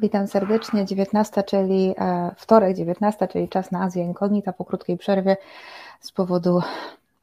Witam 0.00 0.26
serdecznie. 0.26 0.84
19, 0.84 1.42
czyli 1.42 1.94
e, 1.98 2.30
wtorek, 2.36 2.76
19, 2.76 3.28
czyli 3.28 3.48
czas 3.48 3.70
na 3.70 3.82
Azję 3.82 4.04
Inkognita 4.04 4.52
po 4.52 4.64
krótkiej 4.64 4.98
przerwie 4.98 5.36
z 6.00 6.12
powodu 6.12 6.60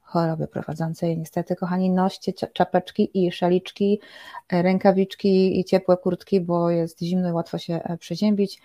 choroby 0.02 0.48
prowadzącej. 0.48 1.18
Niestety, 1.18 1.56
kochani, 1.56 1.90
noście 1.90 2.32
czapeczki 2.32 3.26
i 3.26 3.32
szaliczki, 3.32 4.00
e, 4.52 4.62
rękawiczki 4.62 5.60
i 5.60 5.64
ciepłe 5.64 5.96
kurtki, 5.96 6.40
bo 6.40 6.70
jest 6.70 7.00
zimno 7.00 7.28
i 7.28 7.32
łatwo 7.32 7.58
się 7.58 7.74
e, 7.74 7.98
przeziębić. 7.98 8.60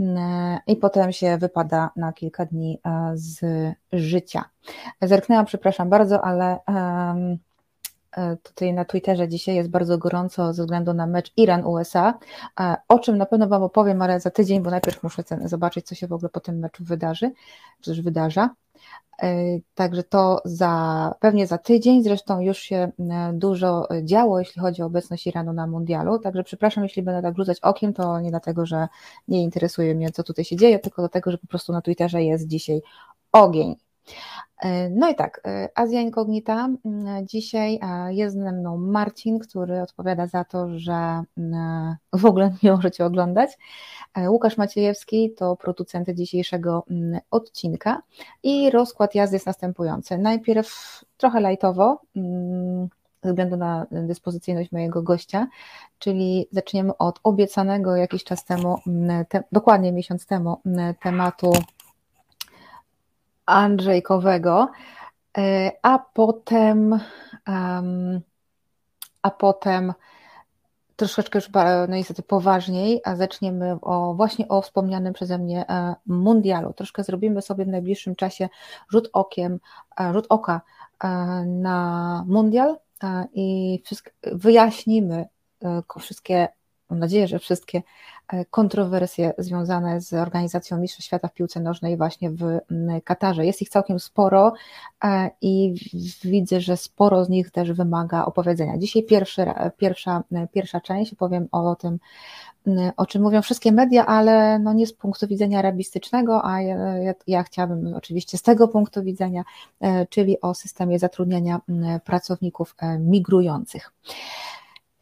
Mm, 0.00 0.58
I 0.66 0.76
potem 0.76 1.12
się 1.12 1.38
wypada 1.38 1.90
na 1.96 2.12
kilka 2.12 2.46
dni 2.46 2.78
z 3.14 3.40
życia. 3.92 4.44
Zerknęłam, 5.02 5.46
przepraszam 5.46 5.88
bardzo, 5.88 6.24
ale. 6.24 6.58
Um, 6.68 7.38
tutaj 8.42 8.72
na 8.72 8.84
Twitterze 8.84 9.28
dzisiaj 9.28 9.54
jest 9.54 9.70
bardzo 9.70 9.98
gorąco 9.98 10.52
ze 10.52 10.62
względu 10.62 10.94
na 10.94 11.06
mecz 11.06 11.32
Iran-USA, 11.36 12.18
e, 12.60 12.76
o 12.88 12.98
czym 12.98 13.18
na 13.18 13.26
pewno 13.26 13.48
Wam 13.48 13.62
opowiem, 13.62 14.02
ale 14.02 14.20
za 14.20 14.30
tydzień, 14.30 14.62
bo 14.62 14.70
najpierw 14.70 15.02
muszę 15.02 15.22
zobaczyć, 15.44 15.86
co 15.86 15.94
się 15.94 16.06
w 16.06 16.12
ogóle 16.12 16.28
po 16.28 16.40
tym 16.40 16.58
meczu 16.58 16.84
wydarzy, 16.84 17.32
czy 17.80 17.90
też 17.90 18.00
wydarza. 18.00 18.50
E, 19.22 19.34
także 19.74 20.02
to 20.02 20.42
za, 20.44 21.14
pewnie 21.20 21.46
za 21.46 21.58
tydzień, 21.58 22.02
zresztą 22.02 22.40
już 22.40 22.58
się 22.58 22.92
dużo 23.32 23.88
działo, 24.02 24.38
jeśli 24.38 24.60
chodzi 24.62 24.82
o 24.82 24.86
obecność 24.86 25.26
Iranu 25.26 25.52
na 25.52 25.66
mundialu, 25.66 26.18
także 26.18 26.44
przepraszam, 26.44 26.84
jeśli 26.84 27.02
będę 27.02 27.22
tak 27.22 27.36
rzucać 27.36 27.60
okiem, 27.60 27.92
to 27.92 28.20
nie 28.20 28.30
dlatego, 28.30 28.66
że 28.66 28.88
nie 29.28 29.42
interesuje 29.42 29.94
mnie, 29.94 30.10
co 30.10 30.22
tutaj 30.22 30.44
się 30.44 30.56
dzieje, 30.56 30.78
tylko 30.78 31.02
dlatego, 31.02 31.30
że 31.30 31.38
po 31.38 31.46
prostu 31.46 31.72
na 31.72 31.82
Twitterze 31.82 32.22
jest 32.22 32.46
dzisiaj 32.46 32.82
ogień. 33.32 33.76
E, 34.62 34.90
no 34.90 35.10
i 35.10 35.14
tak, 35.14 35.40
e, 35.46 35.68
Azja 35.74 36.00
Inkognita. 36.00 36.68
Mm, 36.84 37.26
dzisiaj 37.26 37.78
e, 37.82 38.14
jest 38.14 38.36
ze 38.36 38.52
mną 38.52 38.76
Marcin, 38.76 39.38
który 39.38 39.82
odpowiada 39.82 40.26
za 40.26 40.44
to, 40.44 40.78
że 40.78 41.22
mm, 41.38 41.96
w 42.12 42.26
ogóle 42.26 42.52
nie 42.62 42.72
możecie 42.72 43.04
oglądać. 43.04 43.58
Łukasz 44.28 44.56
Maciejewski 44.56 45.34
to 45.34 45.56
producent 45.56 46.10
dzisiejszego 46.10 46.84
mm, 46.90 47.20
odcinka 47.30 48.02
i 48.42 48.70
rozkład 48.70 49.14
jazdy 49.14 49.36
jest 49.36 49.46
następujący. 49.46 50.18
Najpierw 50.18 51.00
trochę 51.16 51.40
lajtowo, 51.40 52.00
ze 53.22 53.30
względu 53.30 53.56
na 53.56 53.86
dyspozycyjność 53.90 54.72
mojego 54.72 55.02
gościa, 55.02 55.48
czyli 55.98 56.48
zaczniemy 56.50 56.96
od 56.98 57.20
obiecanego 57.22 57.96
jakiś 57.96 58.24
czas 58.24 58.44
temu, 58.44 58.78
te, 59.28 59.42
dokładnie 59.52 59.92
miesiąc 59.92 60.26
temu, 60.26 60.60
tematu 61.02 61.52
Andrzejkowego, 63.46 64.68
e, 65.38 65.72
a 65.82 65.98
potem, 65.98 67.00
a 69.22 69.30
potem 69.30 69.92
troszeczkę 70.96 71.38
już 71.38 71.50
no 71.88 71.96
niestety 71.96 72.22
poważniej, 72.22 73.00
a 73.04 73.16
zaczniemy 73.16 73.76
o, 73.80 74.14
właśnie 74.14 74.48
o 74.48 74.62
wspomnianym 74.62 75.12
przeze 75.12 75.38
mnie 75.38 75.68
e, 75.68 75.94
mundialu. 76.06 76.72
Troszkę 76.72 77.04
zrobimy 77.04 77.42
sobie 77.42 77.64
w 77.64 77.68
najbliższym 77.68 78.16
czasie 78.16 78.48
rzut 78.88 79.10
okiem, 79.12 79.60
e, 80.00 80.12
rzut 80.12 80.26
oka 80.28 80.60
na 81.46 82.24
mundial 82.28 82.78
i 83.34 83.82
wyjaśnimy 84.22 85.26
wszystkie, 86.00 86.48
mam 86.90 86.98
nadzieję, 86.98 87.28
że 87.28 87.38
wszystkie 87.38 87.82
kontrowersje 88.50 89.34
związane 89.38 90.00
z 90.00 90.12
organizacją 90.12 90.78
Mistrzostw 90.78 91.06
Świata 91.06 91.28
w 91.28 91.34
piłce 91.34 91.60
nożnej 91.60 91.96
właśnie 91.96 92.30
w 92.30 92.58
Katarze. 93.04 93.46
Jest 93.46 93.62
ich 93.62 93.68
całkiem 93.68 94.00
sporo 94.00 94.52
e, 95.04 95.30
i 95.40 95.74
widzę, 96.24 96.60
że 96.60 96.76
sporo 96.76 97.24
z 97.24 97.28
nich 97.28 97.50
też 97.50 97.72
wymaga 97.72 98.24
opowiedzenia. 98.24 98.78
Dzisiaj 98.78 99.02
pierwszy, 99.02 99.46
pierwsza, 99.76 100.22
pierwsza 100.52 100.80
część, 100.80 101.12
opowiem 101.12 101.48
o 101.52 101.74
tym, 101.74 101.98
o 102.96 103.06
czym 103.06 103.22
mówią 103.22 103.42
wszystkie 103.42 103.72
media, 103.72 104.06
ale 104.06 104.58
no 104.58 104.72
nie 104.72 104.86
z 104.86 104.92
punktu 104.92 105.26
widzenia 105.26 105.58
arabistycznego, 105.58 106.44
a 106.44 106.62
ja, 106.62 106.76
ja, 107.26 107.42
chciałabym 107.42 107.94
oczywiście 107.94 108.38
z 108.38 108.42
tego 108.42 108.68
punktu 108.68 109.02
widzenia, 109.02 109.42
e, 109.80 110.06
czyli 110.06 110.40
o 110.40 110.54
systemie 110.54 110.98
zatrudniania 110.98 111.60
pracowników 112.04 112.74
migrujących. 112.98 113.92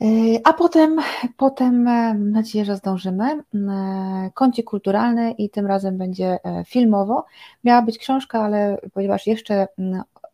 Yy, 0.00 0.41
a 0.44 0.53
potem, 0.53 0.97
potem 1.37 1.88
e, 1.88 2.15
mam 2.15 2.31
nadzieję, 2.31 2.65
że 2.65 2.77
zdążymy. 2.77 3.25
E, 3.25 4.31
kącik 4.34 4.66
kulturalny 4.66 5.33
i 5.33 5.50
tym 5.50 5.66
razem 5.66 5.99
będzie 5.99 6.38
e, 6.44 6.65
filmowo. 6.65 7.25
Miała 7.65 7.83
być 7.83 7.99
książka, 7.99 8.43
ale 8.43 8.78
ponieważ 8.94 9.27
jeszcze 9.27 9.69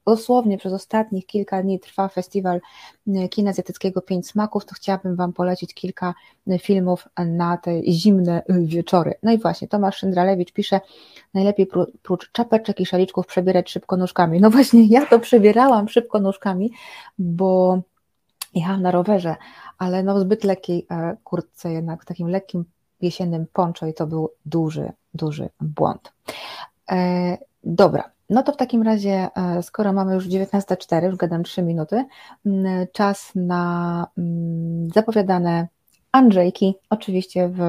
dosłownie 0.06 0.59
przez 0.59 0.72
ostatnich 0.72 1.26
kilka 1.26 1.62
dni 1.62 1.81
trwa 1.81 2.09
festiwal 2.09 2.60
kina 3.31 3.50
azjatyckiego 3.50 4.03
Pięć 4.03 4.28
Smaków, 4.28 4.65
to 4.65 4.75
chciałabym 4.75 5.16
Wam 5.16 5.32
polecić 5.32 5.75
kilka 5.75 6.15
filmów 6.60 7.09
na 7.19 7.56
te 7.56 7.82
zimne 7.82 8.43
wieczory. 8.49 9.15
No 9.22 9.32
i 9.32 9.38
właśnie, 9.38 9.69
Tomasz 9.69 9.97
Szyndralewicz 9.97 10.53
pisze, 10.53 10.81
najlepiej 11.34 11.69
prócz 12.03 12.32
czapeczek 12.32 12.81
i 12.81 12.87
szaliczków 12.87 13.26
przebierać 13.26 13.71
szybko 13.71 13.97
nóżkami. 13.97 14.41
No 14.41 14.50
właśnie, 14.50 14.87
ja 14.87 15.06
to 15.06 15.19
przebierałam 15.19 15.88
szybko 15.88 16.21
nóżkami, 16.21 16.71
bo 17.19 17.82
jechałam 18.56 18.83
na 18.83 18.91
rowerze, 18.91 19.37
ale 19.78 20.03
no 20.03 20.15
w 20.15 20.21
zbyt 20.21 20.44
lekkiej 20.44 20.87
e, 20.91 21.17
kurtce 21.25 21.72
jednak, 21.72 22.03
w 22.03 22.06
takim 22.06 22.28
lekkim 22.28 22.65
jesiennym 23.00 23.47
poncho 23.53 23.87
i 23.87 23.94
to 23.94 24.06
był 24.06 24.31
duży, 24.47 24.93
duży 25.15 25.49
błąd. 25.61 26.12
E, 26.91 27.39
dobra, 27.65 28.11
no 28.31 28.43
to 28.43 28.53
w 28.53 28.56
takim 28.56 28.83
razie, 28.83 29.28
e, 29.37 29.62
skoro 29.62 29.93
mamy 29.93 30.15
już 30.15 30.28
19.04, 30.28 31.05
już 31.05 31.17
gadam 31.17 31.43
3 31.43 31.62
minuty, 31.62 32.05
czas 32.93 33.33
na 33.34 34.06
zapowiadane 34.94 35.69
Andrzejki, 36.12 36.75
oczywiście 36.91 37.49
w 37.49 37.61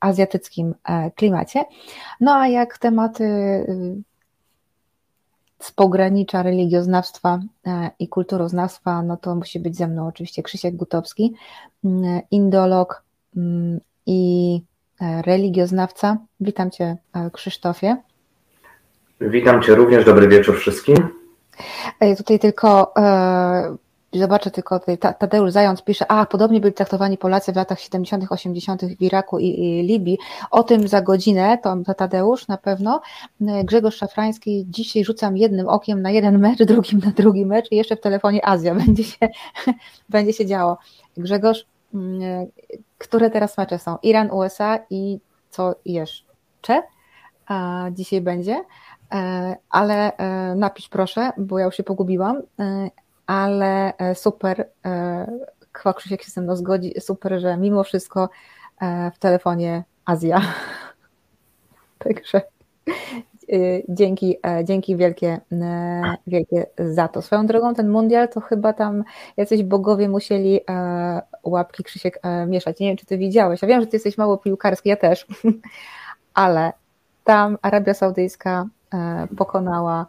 azjatyckim 0.00 0.74
klimacie. 1.14 1.64
No 2.20 2.34
a 2.34 2.48
jak 2.48 2.78
tematy 2.78 3.24
z 5.62 5.72
pogranicza 5.72 6.42
religioznawstwa 6.42 7.40
e, 7.66 7.90
i 7.98 8.08
kulturoznawstwa, 8.08 9.02
no 9.02 9.16
to 9.16 9.34
musi 9.34 9.60
być 9.60 9.76
ze 9.76 9.88
mną 9.88 10.06
oczywiście 10.06 10.42
Krzysiek 10.42 10.76
Gutowski, 10.76 11.34
mm, 11.84 12.20
indolog 12.30 13.02
mm, 13.36 13.80
i 14.06 14.60
e, 15.00 15.22
religioznawca. 15.22 16.18
Witam 16.40 16.70
Cię 16.70 16.96
e, 17.14 17.30
Krzysztofie. 17.30 17.96
Witam 19.20 19.62
Cię 19.62 19.74
również, 19.74 20.04
dobry 20.04 20.28
wieczór 20.28 20.56
wszystkim. 20.56 20.96
Tutaj 22.16 22.38
tylko 22.38 22.94
Zobaczę 24.12 24.50
tylko 24.50 24.80
tutaj, 24.80 24.98
Tadeusz 24.98 25.50
Zając 25.50 25.82
pisze, 25.82 26.10
a 26.10 26.26
podobnie 26.26 26.60
byli 26.60 26.74
traktowani 26.74 27.18
Polacy 27.18 27.52
w 27.52 27.56
latach 27.56 27.80
70., 27.80 28.24
80. 28.30 28.84
w 28.84 29.02
Iraku 29.02 29.38
i, 29.38 29.46
i 29.46 29.82
Libii. 29.82 30.18
O 30.50 30.62
tym 30.62 30.88
za 30.88 31.02
godzinę, 31.02 31.58
to, 31.62 31.76
to 31.86 31.94
Tadeusz 31.94 32.48
na 32.48 32.56
pewno. 32.56 33.00
Grzegorz 33.40 33.96
Szafrański, 33.96 34.66
dzisiaj 34.68 35.04
rzucam 35.04 35.36
jednym 35.36 35.68
okiem 35.68 36.02
na 36.02 36.10
jeden 36.10 36.38
mecz, 36.38 36.62
drugim 36.72 37.00
na 37.04 37.10
drugi 37.10 37.46
mecz 37.46 37.72
i 37.72 37.76
jeszcze 37.76 37.96
w 37.96 38.00
telefonie 38.00 38.46
Azja 38.46 38.74
będzie 38.84 39.04
się, 39.04 39.28
będzie 40.08 40.32
się 40.32 40.46
działo. 40.46 40.78
Grzegorz, 41.16 41.66
które 42.98 43.30
teraz 43.30 43.58
mecze 43.58 43.78
są? 43.78 43.98
Iran, 44.02 44.30
USA 44.30 44.78
i 44.90 45.18
co 45.50 45.74
jeszcze 45.84 46.82
a 47.46 47.86
dzisiaj 47.90 48.20
będzie? 48.20 48.64
E, 49.12 49.56
ale 49.70 50.16
e, 50.16 50.54
napisz 50.54 50.88
proszę, 50.88 51.32
bo 51.38 51.58
ja 51.58 51.64
już 51.64 51.76
się 51.76 51.82
pogubiłam 51.82 52.42
e, 52.58 52.90
ale 53.32 53.96
e, 53.96 54.14
super, 54.14 54.68
e, 54.84 55.26
chyba 55.72 55.94
Krzysiek 55.94 56.22
się 56.22 56.30
ze 56.30 56.40
mną 56.40 56.56
zgodzi, 56.56 56.94
super, 57.00 57.40
że 57.40 57.56
mimo 57.56 57.84
wszystko 57.84 58.28
e, 58.80 59.10
w 59.10 59.18
telefonie 59.18 59.84
Azja. 60.04 60.40
Także 62.04 62.42
dzięki, 63.88 64.36
dzięki 64.64 64.96
wielkie, 64.96 65.40
wielkie 66.26 66.66
za 66.78 67.08
to. 67.08 67.22
Swoją 67.22 67.46
drogą 67.46 67.74
ten 67.74 67.88
mundial 67.88 68.28
to 68.28 68.40
chyba 68.40 68.72
tam 68.72 69.04
jacyś 69.36 69.62
bogowie 69.62 70.08
musieli 70.08 70.60
łapki 71.44 71.82
Krzysiek 71.82 72.20
mieszać. 72.46 72.80
Nie 72.80 72.88
wiem, 72.88 72.96
czy 72.96 73.06
ty 73.06 73.18
widziałeś. 73.18 73.62
Ja 73.62 73.68
wiem, 73.68 73.80
że 73.80 73.86
ty 73.86 73.96
jesteś 73.96 74.18
mało 74.18 74.38
piłkarski, 74.38 74.88
ja 74.88 74.96
też, 74.96 75.26
ale 76.34 76.72
tam 77.24 77.58
Arabia 77.62 77.94
Saudyjska 77.94 78.66
pokonała 79.36 80.06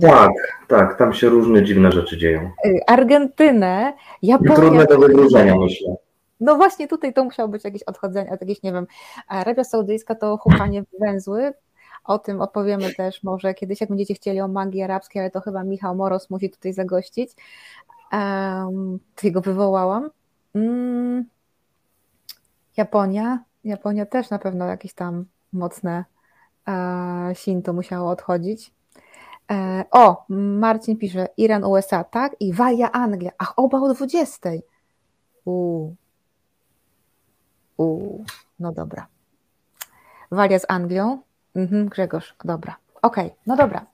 tak, 0.00 0.30
tak, 0.68 0.98
tam 0.98 1.12
się 1.12 1.28
różne 1.28 1.64
dziwne 1.64 1.92
rzeczy 1.92 2.18
dzieją. 2.18 2.50
Y, 2.66 2.80
Argentynę, 2.86 3.92
Japonię. 4.22 4.54
Trudne 4.54 4.86
do 4.86 4.98
wydłużenia, 4.98 5.56
myślę. 5.56 5.94
No 6.40 6.56
właśnie 6.56 6.88
tutaj 6.88 7.12
to 7.14 7.24
musiało 7.24 7.48
być 7.48 7.64
jakieś 7.64 7.82
odchodzenie, 7.82 8.30
jakieś, 8.40 8.62
nie 8.62 8.72
wiem, 8.72 8.86
Arabia 9.28 9.64
Saudyjska 9.64 10.14
to 10.14 10.36
hukanie 10.36 10.82
węzły, 11.00 11.52
o 12.04 12.18
tym 12.18 12.40
opowiemy 12.40 12.94
też 12.94 13.22
może 13.22 13.54
kiedyś, 13.54 13.80
jak 13.80 13.90
będziecie 13.90 14.14
chcieli 14.14 14.40
o 14.40 14.48
magii 14.48 14.82
arabskiej, 14.82 15.22
ale 15.22 15.30
to 15.30 15.40
chyba 15.40 15.64
Michał 15.64 15.94
Moros 15.94 16.30
musi 16.30 16.50
tutaj 16.50 16.72
zagościć. 16.72 17.30
Um, 18.12 18.98
go 19.24 19.40
wywołałam. 19.40 20.10
Mm. 20.54 21.24
Japonia, 22.76 23.44
Japonia 23.64 24.06
też 24.06 24.30
na 24.30 24.38
pewno 24.38 24.66
jakieś 24.66 24.94
tam 24.94 25.24
mocne 25.52 26.04
uh, 26.66 27.38
Shinto 27.38 27.72
musiało 27.72 28.10
odchodzić. 28.10 28.72
E, 29.50 29.84
o, 29.90 30.24
Marcin 30.28 30.96
pisze, 30.96 31.28
Iran, 31.36 31.64
USA, 31.64 32.04
tak? 32.04 32.36
I 32.40 32.52
Walia, 32.52 32.90
Anglia. 32.92 33.30
Ach, 33.38 33.52
oba 33.56 33.80
o 33.80 33.94
20. 33.94 34.50
Uuu. 35.44 35.96
U, 37.76 38.24
no 38.60 38.72
dobra. 38.72 39.06
Walia 40.30 40.58
z 40.58 40.66
Anglią. 40.68 41.18
Mhm, 41.54 41.88
Grzegorz, 41.88 42.34
dobra. 42.44 42.76
Okej, 43.02 43.26
okay, 43.26 43.36
no 43.46 43.56
dobra. 43.56 43.86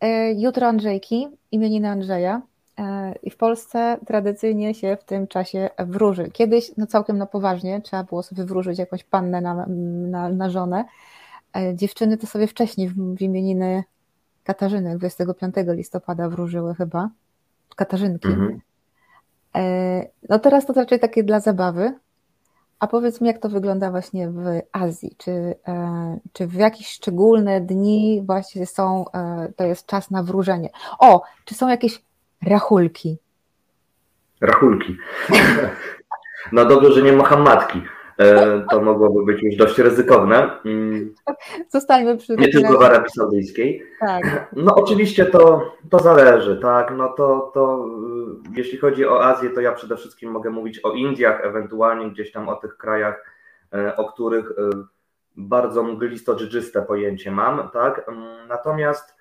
E, 0.00 0.32
jutro 0.32 0.66
Andrzejki, 0.66 1.28
imieniny 1.52 1.88
Andrzeja. 1.88 2.42
E, 2.78 3.14
I 3.22 3.30
w 3.30 3.36
Polsce 3.36 3.98
tradycyjnie 4.06 4.74
się 4.74 4.96
w 5.00 5.04
tym 5.04 5.26
czasie 5.26 5.70
wróży. 5.78 6.30
Kiedyś, 6.30 6.76
no 6.76 6.86
całkiem 6.86 7.18
na 7.18 7.26
poważnie, 7.26 7.80
trzeba 7.80 8.04
było 8.04 8.22
sobie 8.22 8.44
wróżyć 8.44 8.78
jakąś 8.78 9.04
pannę 9.04 9.40
na, 9.40 9.66
na, 9.66 10.28
na 10.28 10.50
żonę. 10.50 10.84
Dziewczyny 11.74 12.16
to 12.16 12.26
sobie 12.26 12.46
wcześniej 12.46 12.88
w, 12.88 13.16
w 13.16 13.22
imieniny 13.22 13.84
Katarzyny 14.44 14.98
25 14.98 15.54
listopada 15.68 16.28
wróżyły 16.28 16.74
chyba. 16.74 17.10
Katarzynki. 17.76 18.28
Mhm. 18.28 18.60
No 20.28 20.38
teraz 20.38 20.66
to 20.66 20.72
raczej 20.72 21.00
takie 21.00 21.24
dla 21.24 21.40
zabawy, 21.40 21.92
a 22.80 22.86
powiedz 22.86 23.20
mi, 23.20 23.28
jak 23.28 23.38
to 23.38 23.48
wygląda 23.48 23.90
właśnie 23.90 24.28
w 24.28 24.60
Azji? 24.72 25.14
Czy, 25.18 25.30
e, 25.68 26.18
czy 26.32 26.46
w 26.46 26.54
jakieś 26.54 26.88
szczególne 26.88 27.60
dni 27.60 28.22
właśnie 28.26 28.66
są, 28.66 29.04
e, 29.14 29.52
to 29.56 29.64
jest 29.64 29.86
czas 29.86 30.10
na 30.10 30.22
wróżenie? 30.22 30.70
O, 30.98 31.22
czy 31.44 31.54
są 31.54 31.68
jakieś 31.68 32.02
rachulki? 32.42 33.18
Rachulki. 34.40 34.96
No 36.52 36.64
dobrze, 36.64 36.92
że 36.92 37.02
nie 37.02 37.12
ma 37.12 37.36
matki. 37.36 37.82
E, 38.20 38.60
to 38.70 38.82
mogłoby 38.82 39.32
być 39.32 39.42
już 39.42 39.56
dość 39.56 39.78
ryzykowne. 39.78 40.50
Mm. 40.64 41.14
Zostańmy 41.68 42.16
przy 42.16 42.36
Nie 42.36 42.48
tylko 42.48 42.78
w 42.78 42.82
Arabii 42.82 43.10
Saudyjskiej. 43.10 43.82
Tak. 44.00 44.50
No 44.52 44.74
oczywiście 44.74 45.26
to, 45.26 45.72
to 45.90 45.98
zależy, 45.98 46.56
tak. 46.56 46.94
No 46.96 47.08
to, 47.08 47.50
to 47.54 47.86
y, 48.54 48.58
jeśli 48.58 48.78
chodzi 48.78 49.06
o 49.06 49.24
Azję, 49.24 49.50
to 49.50 49.60
ja 49.60 49.72
przede 49.72 49.96
wszystkim 49.96 50.30
mogę 50.30 50.50
mówić 50.50 50.84
o 50.84 50.92
Indiach, 50.92 51.44
ewentualnie 51.44 52.10
gdzieś 52.10 52.32
tam 52.32 52.48
o 52.48 52.56
tych 52.56 52.76
krajach, 52.76 53.24
e, 53.74 53.96
o 53.96 54.12
których 54.12 54.50
y, 54.50 54.54
bardzo 55.36 55.82
mglisto-dżdżyste 55.82 56.82
pojęcie 56.82 57.30
mam, 57.30 57.70
tak. 57.72 58.08
Mm, 58.08 58.48
natomiast 58.48 59.20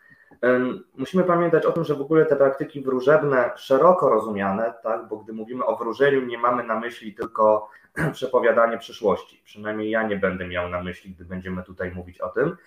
Musimy 0.98 1.24
pamiętać 1.24 1.66
o 1.66 1.72
tym, 1.72 1.84
że 1.84 1.96
w 1.96 2.02
ogóle 2.02 2.26
te 2.26 2.36
praktyki 2.36 2.82
wróżebne, 2.82 3.52
szeroko 3.56 4.10
rozumiane, 4.10 4.74
tak, 4.84 5.08
bo 5.08 5.18
gdy 5.18 5.34
mówimy 5.34 5.66
o 5.66 5.76
wróżeniu, 5.76 6.26
nie 6.26 6.38
mamy 6.38 6.64
na 6.64 6.80
myśli 6.80 7.14
tylko 7.14 7.70
przepowiadanie 8.14 8.78
przyszłości. 8.78 9.42
Przynajmniej 9.46 9.90
ja 9.90 10.04
nie 10.04 10.16
będę 10.16 10.48
miał 10.48 10.70
na 10.70 10.84
myśli, 10.84 11.12
gdy 11.12 11.26
będziemy 11.26 11.64
tutaj 11.64 11.92
mówić 11.92 12.22
o 12.22 12.30
tym. 12.30 12.58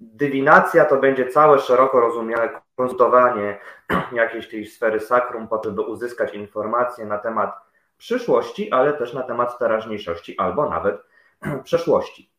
Dywinacja 0.00 0.84
to 0.84 0.96
będzie 0.96 1.28
całe 1.28 1.58
szeroko 1.58 2.00
rozumiane 2.00 2.48
konsultowanie 2.76 3.58
jakiejś 4.12 4.48
tej 4.48 4.66
sfery 4.66 5.00
sakrum 5.00 5.48
po 5.48 5.58
to, 5.58 5.70
by 5.70 5.82
uzyskać 5.82 6.34
informacje 6.34 7.06
na 7.06 7.18
temat 7.18 7.56
przyszłości, 7.96 8.70
ale 8.70 8.92
też 8.92 9.14
na 9.14 9.22
temat 9.22 9.58
teraźniejszości 9.58 10.38
albo 10.38 10.70
nawet 10.70 11.02
przeszłości. 11.64 12.30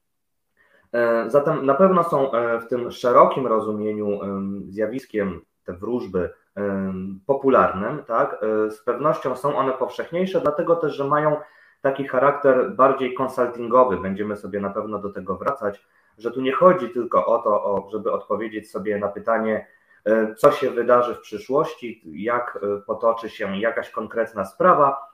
E, 0.93 1.29
zatem 1.29 1.65
na 1.65 1.73
pewno 1.73 2.03
są 2.03 2.31
e, 2.31 2.59
w 2.59 2.67
tym 2.67 2.91
szerokim 2.91 3.47
rozumieniu 3.47 4.19
zjawiskiem 4.69 5.41
te 5.63 5.73
wróżby 5.73 6.33
popularnym, 7.25 8.03
tak? 8.03 8.43
E, 8.43 8.71
z 8.71 8.83
pewnością 8.83 9.35
są 9.35 9.57
one 9.57 9.71
powszechniejsze, 9.71 10.41
dlatego 10.41 10.75
też, 10.75 10.93
że 10.95 11.03
mają 11.03 11.37
taki 11.81 12.07
charakter 12.07 12.75
bardziej 12.75 13.13
konsultingowy. 13.13 13.97
Będziemy 13.97 14.37
sobie 14.37 14.59
na 14.59 14.69
pewno 14.69 14.99
do 14.99 15.09
tego 15.09 15.37
wracać, 15.37 15.87
że 16.17 16.31
tu 16.31 16.41
nie 16.41 16.51
chodzi 16.51 16.89
tylko 16.89 17.25
o 17.25 17.39
to, 17.39 17.87
żeby 17.91 18.11
odpowiedzieć 18.11 18.71
sobie 18.71 18.99
na 18.99 19.07
pytanie, 19.07 19.67
co 20.37 20.51
się 20.51 20.69
wydarzy 20.69 21.15
w 21.15 21.19
przyszłości, 21.19 22.01
jak 22.05 22.59
potoczy 22.87 23.29
się 23.29 23.57
jakaś 23.57 23.89
konkretna 23.89 24.45
sprawa, 24.45 25.09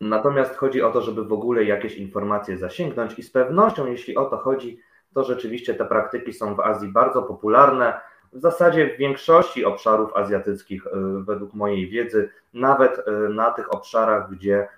Natomiast 0.00 0.56
chodzi 0.56 0.82
o 0.82 0.90
to, 0.90 1.00
żeby 1.02 1.24
w 1.24 1.32
ogóle 1.32 1.64
jakieś 1.64 1.96
informacje 1.96 2.58
zasięgnąć 2.58 3.18
i 3.18 3.22
z 3.22 3.30
pewnością, 3.30 3.86
jeśli 3.86 4.16
o 4.16 4.24
to 4.24 4.36
chodzi, 4.36 4.80
to 5.14 5.24
rzeczywiście 5.24 5.74
te 5.74 5.84
praktyki 5.84 6.32
są 6.32 6.54
w 6.54 6.60
Azji 6.60 6.88
bardzo 6.88 7.22
popularne. 7.22 8.00
W 8.32 8.40
zasadzie 8.40 8.94
w 8.94 8.98
większości 8.98 9.64
obszarów 9.64 10.16
azjatyckich, 10.16 10.86
y, 10.86 10.90
według 11.24 11.54
mojej 11.54 11.88
wiedzy, 11.88 12.30
nawet 12.54 12.98
y, 12.98 13.28
na 13.28 13.50
tych 13.50 13.74
obszarach, 13.74 14.30
gdzie 14.30 14.68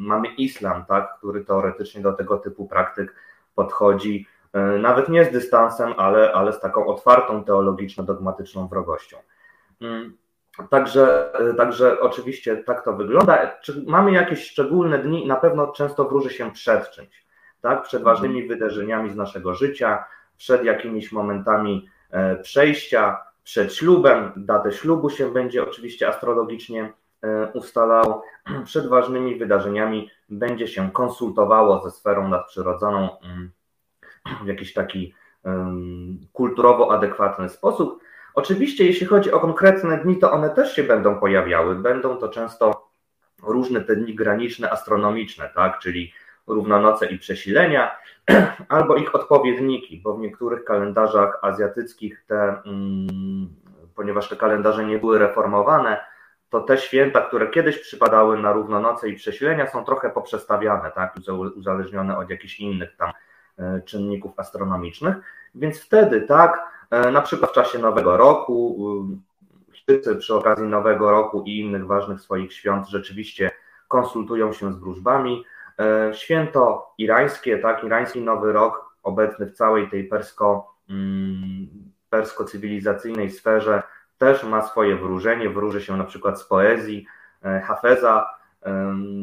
mamy 0.00 0.28
islam, 0.28 0.84
tak, 0.84 1.18
który 1.18 1.44
teoretycznie 1.44 2.02
do 2.02 2.12
tego 2.12 2.38
typu 2.38 2.66
praktyk 2.66 3.14
podchodzi, 3.54 4.26
y, 4.56 4.78
nawet 4.78 5.08
nie 5.08 5.24
z 5.24 5.30
dystansem, 5.30 5.94
ale, 5.96 6.32
ale 6.32 6.52
z 6.52 6.60
taką 6.60 6.86
otwartą 6.86 7.44
teologiczno-dogmatyczną 7.44 8.68
wrogością. 8.68 9.16
Także, 10.70 11.32
także 11.56 12.00
oczywiście 12.00 12.56
tak 12.56 12.84
to 12.84 12.92
wygląda. 12.92 13.46
Czy 13.62 13.84
mamy 13.86 14.12
jakieś 14.12 14.44
szczególne 14.44 14.98
dni? 14.98 15.26
Na 15.26 15.36
pewno 15.36 15.72
często 15.72 16.04
wróży 16.04 16.30
się 16.30 16.50
przed 16.50 16.90
czymś, 16.90 17.26
tak? 17.60 17.82
przed 17.82 18.00
mhm. 18.00 18.16
ważnymi 18.16 18.48
wydarzeniami 18.48 19.10
z 19.10 19.16
naszego 19.16 19.54
życia, 19.54 20.04
przed 20.36 20.64
jakimiś 20.64 21.12
momentami 21.12 21.88
przejścia, 22.42 23.18
przed 23.44 23.74
ślubem. 23.74 24.32
Datę 24.36 24.72
ślubu 24.72 25.10
się 25.10 25.32
będzie 25.32 25.62
oczywiście 25.62 26.08
astrologicznie 26.08 26.92
e, 27.22 27.52
ustalał. 27.52 28.22
Przed 28.64 28.88
ważnymi 28.88 29.36
wydarzeniami 29.36 30.10
będzie 30.28 30.68
się 30.68 30.90
konsultowało 30.90 31.80
ze 31.80 31.90
sferą 31.90 32.28
nadprzyrodzoną 32.28 33.18
mm, 33.20 33.50
w 34.44 34.46
jakiś 34.46 34.72
taki 34.72 35.14
kulturowo 36.32 36.92
adekwatny 36.92 37.48
sposób. 37.48 38.02
Oczywiście, 38.34 38.86
jeśli 38.86 39.06
chodzi 39.06 39.32
o 39.32 39.40
konkretne 39.40 39.98
dni, 39.98 40.18
to 40.18 40.32
one 40.32 40.50
też 40.50 40.76
się 40.76 40.82
będą 40.82 41.18
pojawiały. 41.18 41.74
Będą 41.74 42.16
to 42.16 42.28
często 42.28 42.90
różne 43.42 43.80
te 43.80 43.96
dni 43.96 44.14
graniczne, 44.14 44.70
astronomiczne, 44.70 45.50
tak, 45.54 45.78
czyli 45.78 46.12
równonoce 46.46 47.06
i 47.06 47.18
przesilenia, 47.18 47.96
albo 48.68 48.96
ich 48.96 49.14
odpowiedniki, 49.14 50.00
bo 50.04 50.14
w 50.14 50.20
niektórych 50.20 50.64
kalendarzach 50.64 51.38
azjatyckich 51.42 52.24
te, 52.26 52.62
mm, 52.66 53.48
ponieważ 53.94 54.28
te 54.28 54.36
kalendarze 54.36 54.84
nie 54.84 54.98
były 54.98 55.18
reformowane, 55.18 56.04
to 56.50 56.60
te 56.60 56.78
święta, 56.78 57.20
które 57.20 57.46
kiedyś 57.50 57.78
przypadały 57.78 58.38
na 58.38 58.52
równonoce 58.52 59.08
i 59.08 59.16
przesilenia, 59.16 59.70
są 59.70 59.84
trochę 59.84 60.10
poprzestawiane, 60.10 60.90
tak, 60.90 61.14
uzależnione 61.56 62.18
od 62.18 62.30
jakichś 62.30 62.60
innych 62.60 62.96
tam 62.96 63.12
e, 63.58 63.80
czynników 63.84 64.38
astronomicznych. 64.38 65.16
Więc 65.54 65.80
wtedy, 65.80 66.20
tak, 66.20 66.72
E, 66.92 67.10
na 67.10 67.22
przykład 67.22 67.50
w 67.50 67.54
czasie 67.54 67.78
Nowego 67.78 68.16
Roku, 68.16 68.76
Chińczycy 69.72 70.16
przy 70.16 70.34
okazji 70.34 70.66
Nowego 70.66 71.10
Roku 71.10 71.42
i 71.46 71.58
innych 71.58 71.86
ważnych 71.86 72.20
swoich 72.20 72.52
świąt 72.52 72.88
rzeczywiście 72.88 73.50
konsultują 73.88 74.52
się 74.52 74.72
z 74.72 74.76
wróżbami. 74.76 75.44
E, 75.82 76.14
święto 76.14 76.94
irańskie, 76.98 77.58
tak, 77.58 77.84
irański 77.84 78.20
Nowy 78.20 78.52
Rok, 78.52 78.96
obecny 79.02 79.46
w 79.46 79.52
całej 79.52 79.90
tej 79.90 80.04
persko, 80.04 80.74
mm, 80.90 81.68
persko-cywilizacyjnej 82.10 83.30
sferze, 83.30 83.82
też 84.18 84.44
ma 84.44 84.62
swoje 84.62 84.96
wróżenie. 84.96 85.50
Wróży 85.50 85.82
się 85.82 85.96
na 85.96 86.04
przykład 86.04 86.40
z 86.40 86.44
poezji 86.44 87.06
e, 87.44 87.60
Hafeza. 87.60 88.26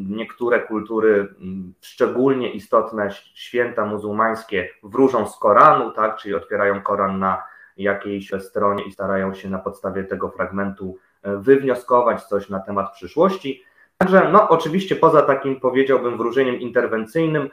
Niektóre 0.10 0.60
kultury, 0.60 1.36
szczególnie 1.82 2.52
istotne 2.52 3.10
święta 3.34 3.86
muzułmańskie, 3.86 4.70
wróżą 4.84 5.28
z 5.28 5.40
Koranu, 5.40 5.92
tak, 5.92 6.18
czyli 6.18 6.36
otwierają 6.36 6.82
Koran 6.82 7.20
na 7.20 7.44
jakiejś 7.78 8.32
stronie 8.40 8.84
i 8.84 8.92
starają 8.92 9.34
się 9.34 9.50
na 9.50 9.60
podstawie 9.60 10.04
tego 10.04 10.30
fragmentu 10.30 10.98
e, 11.24 11.38
wywnioskować 11.38 12.24
coś 12.24 12.50
na 12.50 12.60
temat 12.60 12.92
przyszłości. 12.92 13.64
Także, 14.02 14.30
no, 14.32 14.50
oczywiście, 14.50 14.96
poza 14.96 15.22
takim 15.22 15.60
powiedziałbym 15.60 16.18
wróżeniem 16.18 16.60
interwencyjnym, 16.60 17.50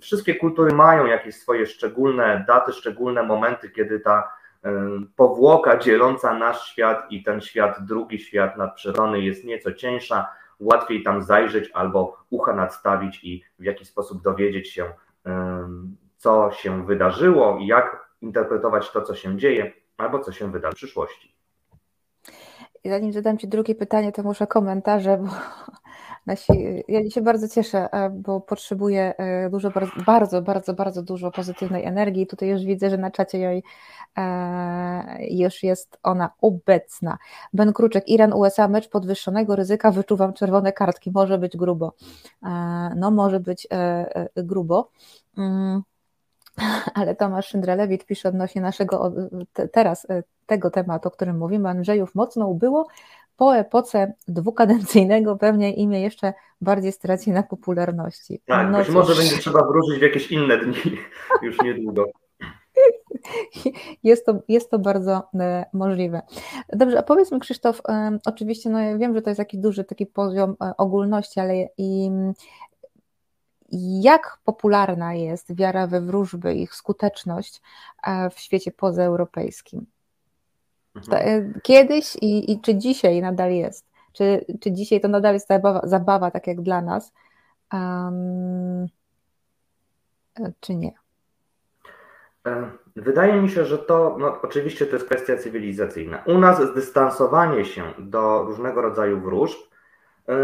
wszystkie 0.00 0.34
kultury 0.34 0.72
mają 0.72 1.06
jakieś 1.06 1.34
swoje 1.34 1.66
szczególne 1.66 2.44
daty, 2.48 2.72
szczególne 2.72 3.22
momenty, 3.22 3.70
kiedy 3.70 4.00
ta 4.00 4.32
powłoka 5.16 5.76
dzieląca 5.76 6.34
nasz 6.34 6.66
świat 6.66 7.06
i 7.10 7.22
ten 7.22 7.40
świat, 7.40 7.84
drugi 7.86 8.18
świat 8.18 8.56
nadprzyrodzony 8.56 9.20
jest 9.20 9.44
nieco 9.44 9.72
cieńsza, 9.72 10.28
łatwiej 10.60 11.02
tam 11.02 11.22
zajrzeć 11.22 11.70
albo 11.74 12.16
ucha 12.30 12.52
nadstawić 12.52 13.24
i 13.24 13.44
w 13.58 13.64
jakiś 13.64 13.88
sposób 13.88 14.22
dowiedzieć 14.22 14.70
się, 14.70 14.92
co 16.16 16.50
się 16.52 16.86
wydarzyło 16.86 17.58
i 17.60 17.66
jak 17.66 18.10
interpretować 18.20 18.90
to, 18.90 19.02
co 19.02 19.14
się 19.14 19.36
dzieje, 19.36 19.72
albo 19.96 20.18
co 20.18 20.32
się 20.32 20.52
wyda 20.52 20.70
w 20.70 20.74
przyszłości. 20.74 21.39
Zanim 22.84 23.12
zadam 23.12 23.38
Ci 23.38 23.48
drugie 23.48 23.74
pytanie, 23.74 24.12
to 24.12 24.22
muszę 24.22 24.46
komentarze, 24.46 25.18
bo 25.18 25.28
nasi, 26.26 26.52
ja 26.88 27.10
się 27.10 27.20
bardzo 27.20 27.48
cieszę, 27.48 27.88
e, 27.92 28.10
bo 28.10 28.40
potrzebuję 28.40 29.14
e, 29.18 29.50
dużo, 29.50 29.70
bardzo, 30.06 30.42
bardzo, 30.42 30.74
bardzo 30.74 31.02
dużo 31.02 31.30
pozytywnej 31.30 31.84
energii. 31.84 32.26
Tutaj 32.26 32.48
już 32.48 32.64
widzę, 32.64 32.90
że 32.90 32.98
na 32.98 33.10
czacie 33.10 33.38
jej 33.38 33.62
e, 34.16 35.26
już 35.30 35.62
jest 35.62 35.98
ona 36.02 36.30
obecna. 36.40 37.18
Ben 37.52 37.72
Kruczek, 37.72 38.08
Iran, 38.08 38.32
USA, 38.32 38.68
mecz 38.68 38.88
podwyższonego 38.88 39.56
ryzyka, 39.56 39.90
wyczuwam 39.90 40.32
czerwone 40.32 40.72
kartki, 40.72 41.10
może 41.10 41.38
być 41.38 41.56
grubo. 41.56 41.92
No, 42.96 43.10
może 43.10 43.40
być 43.40 43.68
grubo. 44.36 44.90
Ale 46.94 47.16
Tomasz 47.16 47.48
Szyndralewicz 47.48 48.04
pisze 48.04 48.28
odnośnie 48.28 48.62
naszego 48.62 49.12
teraz 49.72 50.10
e, 50.10 50.22
tego 50.46 50.70
tematu, 50.70 51.08
o 51.08 51.10
którym 51.10 51.38
mówimy, 51.38 51.68
Andrzejów 51.68 52.14
mocno 52.14 52.46
ubyło, 52.46 52.86
po 53.36 53.56
epoce 53.56 54.12
dwukadencyjnego 54.28 55.36
pewnie 55.36 55.74
imię 55.74 56.00
jeszcze 56.00 56.32
bardziej 56.60 56.92
straci 56.92 57.30
na 57.30 57.42
popularności. 57.42 58.40
Tak, 58.46 58.70
no 58.72 58.78
być 58.78 58.88
może 58.88 59.14
będzie 59.14 59.36
trzeba 59.36 59.66
wrócić 59.66 59.98
w 59.98 60.02
jakieś 60.02 60.32
inne 60.32 60.58
dni 60.58 60.76
już 61.42 61.56
niedługo. 61.64 62.06
Jest 64.02 64.26
to, 64.26 64.34
jest 64.48 64.70
to 64.70 64.78
bardzo 64.78 65.28
e, 65.34 65.64
możliwe. 65.72 66.22
Dobrze, 66.72 66.98
a 66.98 67.02
powiedz 67.02 67.32
mi 67.32 67.40
Krzysztof, 67.40 67.80
e, 67.88 68.18
oczywiście 68.26 68.70
no 68.70 68.80
ja 68.80 68.98
wiem, 68.98 69.14
że 69.14 69.22
to 69.22 69.30
jest 69.30 69.38
jakiś 69.38 69.60
duży 69.60 69.84
taki 69.84 70.06
poziom 70.06 70.56
ogólności, 70.78 71.40
ale 71.40 71.54
i 71.78 72.10
jak 74.02 74.38
popularna 74.44 75.14
jest 75.14 75.56
wiara 75.56 75.86
we 75.86 76.00
wróżby, 76.00 76.54
ich 76.54 76.74
skuteczność 76.74 77.60
w 78.30 78.40
świecie 78.40 78.72
pozaeuropejskim? 78.72 79.86
Mhm. 80.96 81.60
Kiedyś 81.62 82.16
i, 82.16 82.52
i 82.52 82.60
czy 82.60 82.74
dzisiaj 82.74 83.22
nadal 83.22 83.52
jest? 83.52 83.90
Czy, 84.12 84.44
czy 84.60 84.72
dzisiaj 84.72 85.00
to 85.00 85.08
nadal 85.08 85.34
jest 85.34 85.48
zabawa, 85.48 85.80
zabawa 85.84 86.30
tak 86.30 86.46
jak 86.46 86.60
dla 86.60 86.82
nas? 86.82 87.12
Um, 87.72 88.86
czy 90.60 90.74
nie? 90.74 90.92
E, 92.46 92.70
wydaje 92.96 93.42
mi 93.42 93.50
się, 93.50 93.64
że 93.64 93.78
to 93.78 94.16
no, 94.18 94.42
oczywiście 94.42 94.86
to 94.86 94.96
jest 94.96 95.06
kwestia 95.06 95.36
cywilizacyjna. 95.36 96.22
U 96.26 96.38
nas 96.38 96.62
zdystansowanie 96.70 97.64
się 97.64 97.82
do 97.98 98.42
różnego 98.42 98.82
rodzaju 98.82 99.20
wróżb 99.20 99.58
e, 99.58 99.69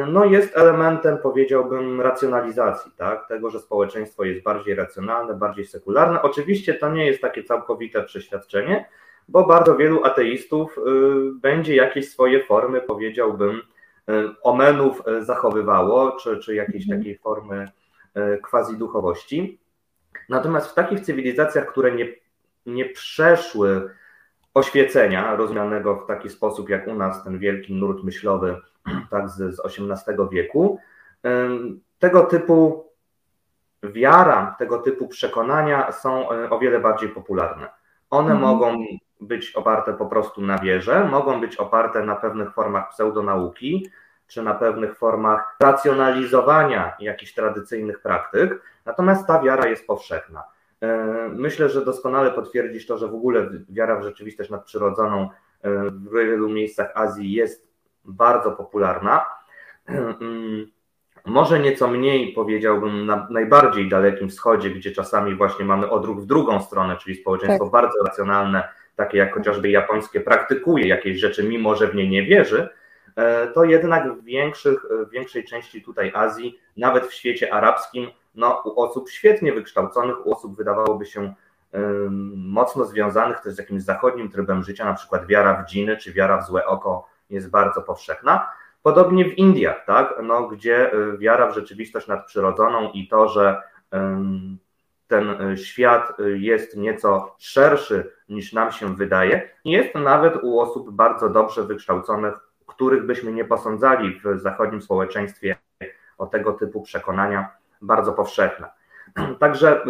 no, 0.09 0.25
jest 0.25 0.57
elementem, 0.57 1.19
powiedziałbym, 1.19 2.01
racjonalizacji, 2.01 2.93
tak? 2.97 3.29
tego, 3.29 3.51
że 3.51 3.61
społeczeństwo 3.61 4.25
jest 4.25 4.43
bardziej 4.43 4.75
racjonalne, 4.75 5.35
bardziej 5.35 5.65
sekularne. 5.65 6.23
Oczywiście 6.23 6.75
to 6.75 6.91
nie 6.91 7.07
jest 7.07 7.21
takie 7.21 7.45
całkowite 7.45 8.03
przeświadczenie, 8.03 8.89
bo 9.29 9.47
bardzo 9.47 9.77
wielu 9.77 10.05
ateistów 10.05 10.79
y, 10.79 10.83
będzie 11.41 11.75
jakieś 11.75 12.11
swoje 12.11 12.45
formy, 12.45 12.81
powiedziałbym, 12.81 13.57
y, 13.57 13.63
omenów 14.43 15.03
y, 15.09 15.25
zachowywało, 15.25 16.11
czy, 16.11 16.39
czy 16.39 16.55
jakiejś 16.55 16.85
mhm. 16.85 17.01
takiej 17.01 17.19
formy 17.19 17.69
quasi 18.51 18.77
duchowości. 18.77 19.61
Natomiast 20.29 20.71
w 20.71 20.75
takich 20.75 21.01
cywilizacjach, 21.01 21.67
które 21.67 21.93
nie, 21.93 22.07
nie 22.67 22.85
przeszły 22.85 23.91
oświecenia, 24.55 25.37
rozumianego 25.37 25.97
w 25.97 26.07
taki 26.07 26.31
sposób 26.31 26.69
jak 26.69 26.89
u 26.89 26.95
nas, 26.95 27.25
ten 27.25 27.39
wielki 27.39 27.75
nurt 27.75 28.05
myślowy 28.05 28.57
tak, 29.11 29.29
z, 29.29 29.57
z 29.57 29.61
XVIII 29.65 30.29
wieku, 30.33 30.79
tego 31.99 32.23
typu 32.23 32.87
wiara, 33.83 34.57
tego 34.59 34.79
typu 34.79 35.09
przekonania 35.09 35.93
są 35.93 36.29
o 36.29 36.59
wiele 36.59 36.81
bardziej 36.81 37.09
popularne. 37.09 37.69
One 38.11 38.33
mhm. 38.33 38.41
mogą 38.41 38.85
być 39.21 39.53
oparte 39.53 39.93
po 39.93 40.07
prostu 40.07 40.43
na 40.43 40.59
wierze, 40.59 41.05
mogą 41.05 41.41
być 41.41 41.57
oparte 41.57 42.03
na 42.03 42.17
pewnych 42.17 42.53
formach 42.53 42.89
pseudonauki, 42.89 43.91
czy 44.27 44.43
na 44.43 44.55
pewnych 44.55 44.99
formach 44.99 45.57
racjonalizowania 45.61 46.97
jakichś 47.01 47.35
tradycyjnych 47.35 48.01
praktyk, 48.01 48.63
natomiast 48.85 49.27
ta 49.27 49.43
wiara 49.43 49.67
jest 49.67 49.87
powszechna. 49.87 50.45
E, 50.81 51.29
myślę, 51.33 51.69
że 51.69 51.85
doskonale 51.85 52.31
potwierdzisz 52.31 52.87
to, 52.87 52.99
że 52.99 53.09
w 53.09 53.15
ogóle 53.15 53.51
wiara 53.69 54.01
w 54.01 54.03
rzeczywistość 54.03 54.51
nadprzyrodzoną 54.51 55.31
e, 55.63 55.71
w 55.91 56.13
wielu 56.13 56.49
miejscach 56.49 56.93
Azji 56.95 57.33
jest 57.33 57.66
bardzo 58.13 58.53
popularna. 58.53 59.25
E, 59.89 60.15
może 61.25 61.61
nieco 61.61 61.89
mniej 61.89 62.33
powiedziałbym 62.33 63.07
na 63.07 63.27
najbardziej 63.31 63.89
dalekim 63.89 64.29
wschodzie, 64.29 64.71
gdzie 64.71 64.93
czasami 64.93 65.35
właśnie 65.35 65.65
mamy 65.65 65.91
odruch 65.91 66.21
w 66.21 66.27
drugą 66.27 66.63
stronę, 66.63 66.97
czyli 66.97 67.17
społeczeństwo 67.17 67.65
tak. 67.65 67.73
bardzo 67.73 68.05
racjonalne, 68.05 68.69
takie 68.97 69.19
jak 69.19 69.35
chociażby 69.35 69.71
japońskie, 69.71 70.21
praktykuje 70.21 70.89
jakieś 70.89 71.19
rzeczy, 71.19 71.45
mimo 71.45 71.77
że 71.77 71.89
w 71.89 71.95
nie 71.95 72.09
nie 72.09 72.23
wierzy, 72.23 72.69
e, 73.17 73.47
to 73.47 73.65
jednak 73.65 74.13
w, 74.13 74.25
większych, 74.25 74.87
w 75.07 75.11
większej 75.11 75.45
części 75.45 75.83
tutaj 75.83 76.13
Azji, 76.15 76.59
nawet 76.77 77.07
w 77.07 77.13
świecie 77.13 77.55
arabskim, 77.55 78.11
no, 78.35 78.63
u 78.65 78.81
osób 78.81 79.11
świetnie 79.11 79.53
wykształconych, 79.53 80.27
u 80.27 80.33
osób 80.33 80.57
wydawałoby 80.57 81.07
się 81.07 81.35
mocno 82.37 82.85
związanych 82.85 83.41
też 83.41 83.55
z 83.55 83.59
jakimś 83.59 83.83
zachodnim 83.83 84.31
trybem 84.31 84.63
życia, 84.63 84.85
na 84.85 84.95
przykład 84.95 85.27
wiara 85.27 85.63
w 85.63 85.67
dżiny 85.67 85.97
czy 85.97 86.13
wiara 86.13 86.39
w 86.39 86.47
złe 86.47 86.67
oko 86.67 87.09
jest 87.31 87.51
bardzo 87.51 87.83
powszechna. 87.83 88.51
Podobnie 88.83 89.25
w 89.25 89.39
Indiach, 89.39 89.85
tak? 89.87 90.15
no, 90.23 90.49
gdzie 90.49 90.95
y, 90.95 91.19
wiara 91.19 91.51
w 91.51 91.55
rzeczywistość 91.55 92.07
nadprzyrodzoną 92.07 92.91
i 92.91 93.09
to, 93.09 93.29
że 93.29 93.63
ten 95.09 95.51
y, 95.51 95.57
świat 95.57 96.21
y, 96.21 96.39
jest 96.39 96.77
nieco 96.77 97.35
szerszy 97.39 98.13
niż 98.29 98.53
nam 98.53 98.73
się 98.73 98.97
wydaje, 98.97 99.51
jest 99.65 99.95
nawet 99.95 100.37
u 100.43 100.61
osób 100.61 100.91
bardzo 100.91 101.29
dobrze 101.29 101.63
wykształconych, 101.63 102.35
których 102.67 103.07
byśmy 103.07 103.33
nie 103.33 103.45
posądzali 103.45 104.21
w 104.25 104.41
zachodnim 104.41 104.83
społeczeństwie 104.83 105.57
o 106.19 106.27
tego 106.27 106.53
typu 106.53 106.83
przekonania, 106.83 107.49
bardzo 107.83 108.13
powszechne. 108.13 108.69
Także 109.41 109.85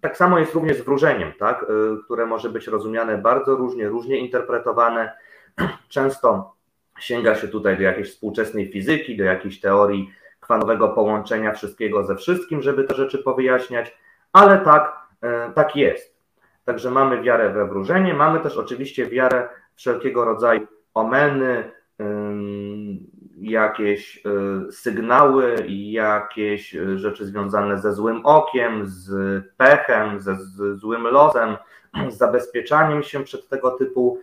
tak 0.00 0.16
samo 0.16 0.38
jest 0.38 0.54
również 0.54 0.76
z 0.76 0.84
wróżeniem, 0.84 1.32
tak, 1.38 1.66
które 2.04 2.26
może 2.26 2.50
być 2.50 2.66
rozumiane 2.66 3.18
bardzo 3.18 3.56
różnie, 3.56 3.88
różnie 3.88 4.16
interpretowane. 4.16 5.12
Często 5.88 6.54
sięga 7.02 7.34
się 7.34 7.48
tutaj 7.48 7.76
do 7.76 7.82
jakiejś 7.82 8.10
współczesnej 8.10 8.72
fizyki, 8.72 9.16
do 9.16 9.24
jakiejś 9.24 9.60
teorii 9.60 10.10
kwantowego 10.40 10.88
połączenia 10.88 11.52
wszystkiego 11.52 12.04
ze 12.04 12.16
wszystkim, 12.16 12.62
żeby 12.62 12.84
te 12.84 12.94
rzeczy 12.94 13.18
powyjaśniać, 13.18 13.96
ale 14.32 14.58
tak, 14.58 14.96
e, 15.22 15.52
tak 15.54 15.76
jest. 15.76 16.22
Także 16.64 16.90
mamy 16.90 17.22
wiarę 17.22 17.52
we 17.52 17.66
wróżenie, 17.66 18.14
mamy 18.14 18.40
też 18.40 18.56
oczywiście 18.56 19.06
wiarę 19.06 19.48
wszelkiego 19.74 20.24
rodzaju 20.24 20.66
omeny, 20.94 21.72
jakieś 23.42 24.26
e, 24.26 24.72
sygnały, 24.72 25.56
jakieś 25.68 26.74
e, 26.74 26.98
rzeczy 26.98 27.26
związane 27.26 27.78
ze 27.78 27.94
złym 27.94 28.26
okiem, 28.26 28.82
z 28.86 29.10
pechem, 29.56 30.20
ze 30.20 30.36
złym 30.74 31.02
losem, 31.02 31.56
z 32.08 32.16
zabezpieczaniem 32.16 33.02
się 33.02 33.24
przed 33.24 33.48
tego 33.48 33.70
typu 33.70 34.18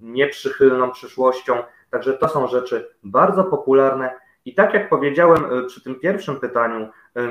nieprzychylną 0.00 0.90
przyszłością. 0.90 1.54
Także 1.90 2.12
to 2.12 2.28
są 2.28 2.46
rzeczy 2.46 2.88
bardzo 3.04 3.44
popularne. 3.44 4.10
I 4.44 4.54
tak 4.54 4.74
jak 4.74 4.88
powiedziałem 4.88 5.44
e, 5.44 5.64
przy 5.64 5.84
tym 5.84 6.00
pierwszym 6.00 6.40
pytaniu, 6.40 6.88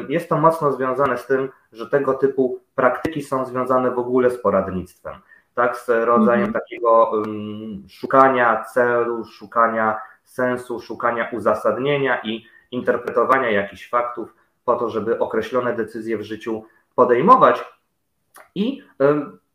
jest 0.09 0.29
to 0.29 0.37
mocno 0.37 0.71
związane 0.71 1.17
z 1.17 1.27
tym, 1.27 1.49
że 1.71 1.89
tego 1.89 2.13
typu 2.13 2.59
praktyki 2.75 3.23
są 3.23 3.45
związane 3.45 3.91
w 3.91 3.99
ogóle 3.99 4.29
z 4.29 4.41
poradnictwem. 4.41 5.13
Tak, 5.55 5.77
z 5.77 5.89
rodzajem 5.89 6.45
mhm. 6.45 6.53
takiego 6.53 7.11
szukania 7.89 8.63
celu, 8.63 9.25
szukania 9.25 9.97
sensu, 10.23 10.79
szukania 10.79 11.29
uzasadnienia 11.31 12.21
i 12.23 12.45
interpretowania 12.71 13.51
jakichś 13.51 13.89
faktów 13.89 14.35
po 14.65 14.75
to, 14.75 14.89
żeby 14.89 15.19
określone 15.19 15.75
decyzje 15.75 16.17
w 16.17 16.21
życiu 16.21 16.63
podejmować. 16.95 17.65
I 18.55 18.83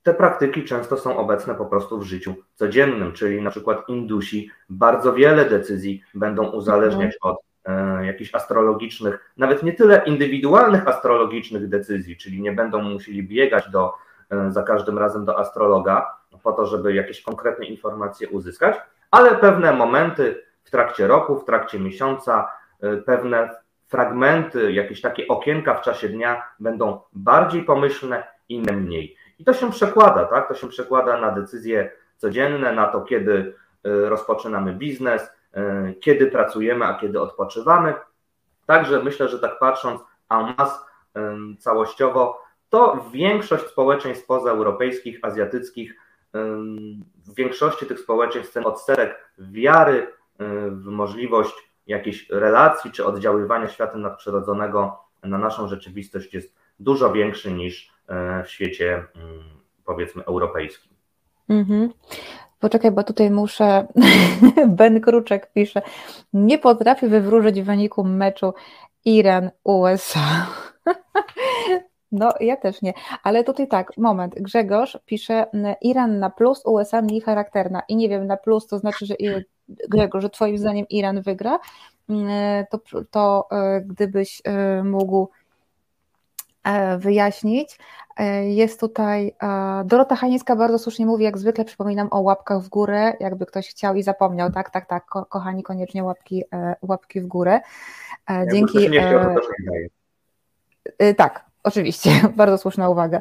te 0.03 0.15
praktyki 0.15 0.65
często 0.65 0.97
są 0.97 1.17
obecne 1.17 1.55
po 1.55 1.67
prostu 1.67 1.99
w 1.99 2.03
życiu 2.03 2.35
codziennym, 2.55 3.13
czyli 3.13 3.43
na 3.43 3.51
przykład 3.51 3.89
Indusi 3.89 4.51
bardzo 4.69 5.13
wiele 5.13 5.45
decyzji 5.45 6.03
będą 6.15 6.51
uzależniać 6.51 7.17
od 7.21 7.37
e, 7.65 8.07
jakichś 8.07 8.35
astrologicznych, 8.35 9.33
nawet 9.37 9.63
nie 9.63 9.73
tyle 9.73 10.03
indywidualnych 10.07 10.89
astrologicznych 10.89 11.69
decyzji, 11.69 12.17
czyli 12.17 12.43
nie 12.43 12.53
będą 12.53 12.83
musieli 12.83 13.23
biegać 13.23 13.71
do, 13.71 13.95
e, 14.31 14.51
za 14.51 14.63
każdym 14.63 14.99
razem 14.99 15.25
do 15.25 15.39
astrologa 15.39 16.17
po 16.43 16.53
to, 16.53 16.67
żeby 16.67 16.95
jakieś 16.95 17.23
konkretne 17.23 17.65
informacje 17.65 18.29
uzyskać, 18.29 18.77
ale 19.11 19.35
pewne 19.35 19.73
momenty 19.73 20.45
w 20.65 20.71
trakcie 20.71 21.07
roku, 21.07 21.39
w 21.39 21.45
trakcie 21.45 21.79
miesiąca, 21.79 22.49
e, 22.81 22.97
pewne 22.97 23.51
fragmenty, 23.89 24.73
jakieś 24.73 25.01
takie 25.01 25.29
okienka 25.29 25.75
w 25.75 25.83
czasie 25.83 26.09
dnia 26.09 26.43
będą 26.61 27.01
bardziej 27.13 27.63
pomyślne, 27.63 28.25
inne 28.49 28.73
mniej. 28.73 29.17
I 29.39 29.45
to 29.45 29.55
się 29.55 29.71
przekłada, 29.71 30.25
tak? 30.25 30.49
To 30.49 30.55
się 30.55 30.69
przekłada 30.69 31.21
na 31.21 31.31
decyzje 31.31 31.93
codzienne, 32.17 32.73
na 32.73 32.87
to, 32.87 33.01
kiedy 33.01 33.33
y, 33.33 34.09
rozpoczynamy 34.09 34.73
biznes, 34.73 35.23
y, 35.23 35.95
kiedy 35.95 36.27
pracujemy, 36.27 36.85
a 36.85 36.95
kiedy 36.95 37.21
odpoczywamy. 37.21 37.95
Także 38.67 39.03
myślę, 39.03 39.29
że 39.29 39.39
tak 39.39 39.59
patrząc 39.59 40.01
en 40.31 40.55
masse, 40.59 40.79
y, 41.17 41.57
całościowo, 41.57 42.43
to 42.69 43.05
większość 43.13 43.67
społeczeństw 43.67 44.27
pozaeuropejskich, 44.27 45.19
azjatyckich, 45.23 45.95
w 47.27 47.35
większości 47.35 47.87
tych 47.87 48.01
społeczeństw 48.01 48.55
ten 48.55 48.67
odsetek 48.67 49.33
wiary 49.39 50.07
w 50.71 50.85
możliwość 50.85 51.55
jakiejś 51.87 52.31
relacji 52.31 52.91
czy 52.91 53.07
oddziaływania 53.07 53.69
światem 53.69 54.03
nadprzyrodzonego 54.03 54.99
na 55.23 55.39
naszą 55.39 55.69
rzeczywistość 55.69 56.35
jest 56.35 56.57
dużo 56.81 57.13
większy 57.13 57.53
niż 57.53 57.92
w 58.45 58.49
świecie 58.49 59.05
mm, 59.17 59.43
powiedzmy 59.85 60.25
europejskim. 60.25 60.93
Mhm. 61.49 61.93
Poczekaj, 62.61 62.91
bo 62.91 63.05
tutaj 63.05 63.31
muszę. 63.31 63.87
Ben 64.69 65.01
Kruczek 65.01 65.53
pisze: 65.53 65.83
Nie 66.33 66.59
potrafię 66.59 67.09
wywróżyć 67.09 67.63
wyniku 67.63 68.05
meczu 68.05 68.55
Iran-USA. 69.05 70.47
No, 72.15 72.33
ja 72.41 72.57
też 72.57 72.83
nie, 72.83 72.93
ale 73.23 73.45
tutaj 73.45 73.69
tak, 73.69 73.97
moment. 73.97 74.35
Grzegorz 74.35 74.99
pisze: 75.07 75.47
Iran 75.81 76.19
na 76.19 76.31
plus, 76.31 76.63
USA 76.65 77.03
mniej 77.03 77.21
charakterna. 77.21 77.83
I 77.89 77.97
nie 77.97 78.09
wiem, 78.09 78.27
na 78.27 78.37
plus 78.37 78.67
to 78.67 78.79
znaczy, 78.79 79.07
że 79.07 79.15
Grzegorz, 79.69 80.23
że 80.23 80.31
Twoim 80.31 80.59
zdaniem 80.59 80.87
Iran 80.89 81.23
wygra, 81.23 81.59
to, 82.71 82.81
to 83.11 83.49
gdybyś 83.85 84.43
mógł 84.85 85.29
wyjaśnić. 86.99 87.79
Jest 88.43 88.81
tutaj 88.81 89.35
Dorota 89.85 90.17
Hanińska 90.17 90.57
bardzo 90.57 90.79
słusznie 90.79 91.07
mówi, 91.07 91.25
jak 91.25 91.39
zwykle 91.39 91.65
przypominam 91.65 92.09
o 92.11 92.21
łapkach 92.21 92.63
w 92.63 92.69
górę, 92.69 93.13
jakby 93.21 93.47
ktoś 93.47 93.69
chciał 93.69 93.95
i 93.95 94.03
zapomniał. 94.03 94.53
Tak, 94.53 94.71
tak, 94.71 94.87
tak, 94.87 95.05
kochani, 95.07 95.63
koniecznie 95.63 96.05
łapki, 96.05 96.45
łapki 96.83 97.21
w 97.21 97.27
górę. 97.27 97.61
Dzięki. 98.53 98.91
Nie 98.91 99.01
chciał, 99.01 99.21
to 99.21 99.35
też 99.35 99.45
nie 100.99 101.15
Tak, 101.15 101.45
oczywiście, 101.63 102.11
bardzo 102.37 102.59
słuszna 102.59 102.89
uwaga. 102.89 103.21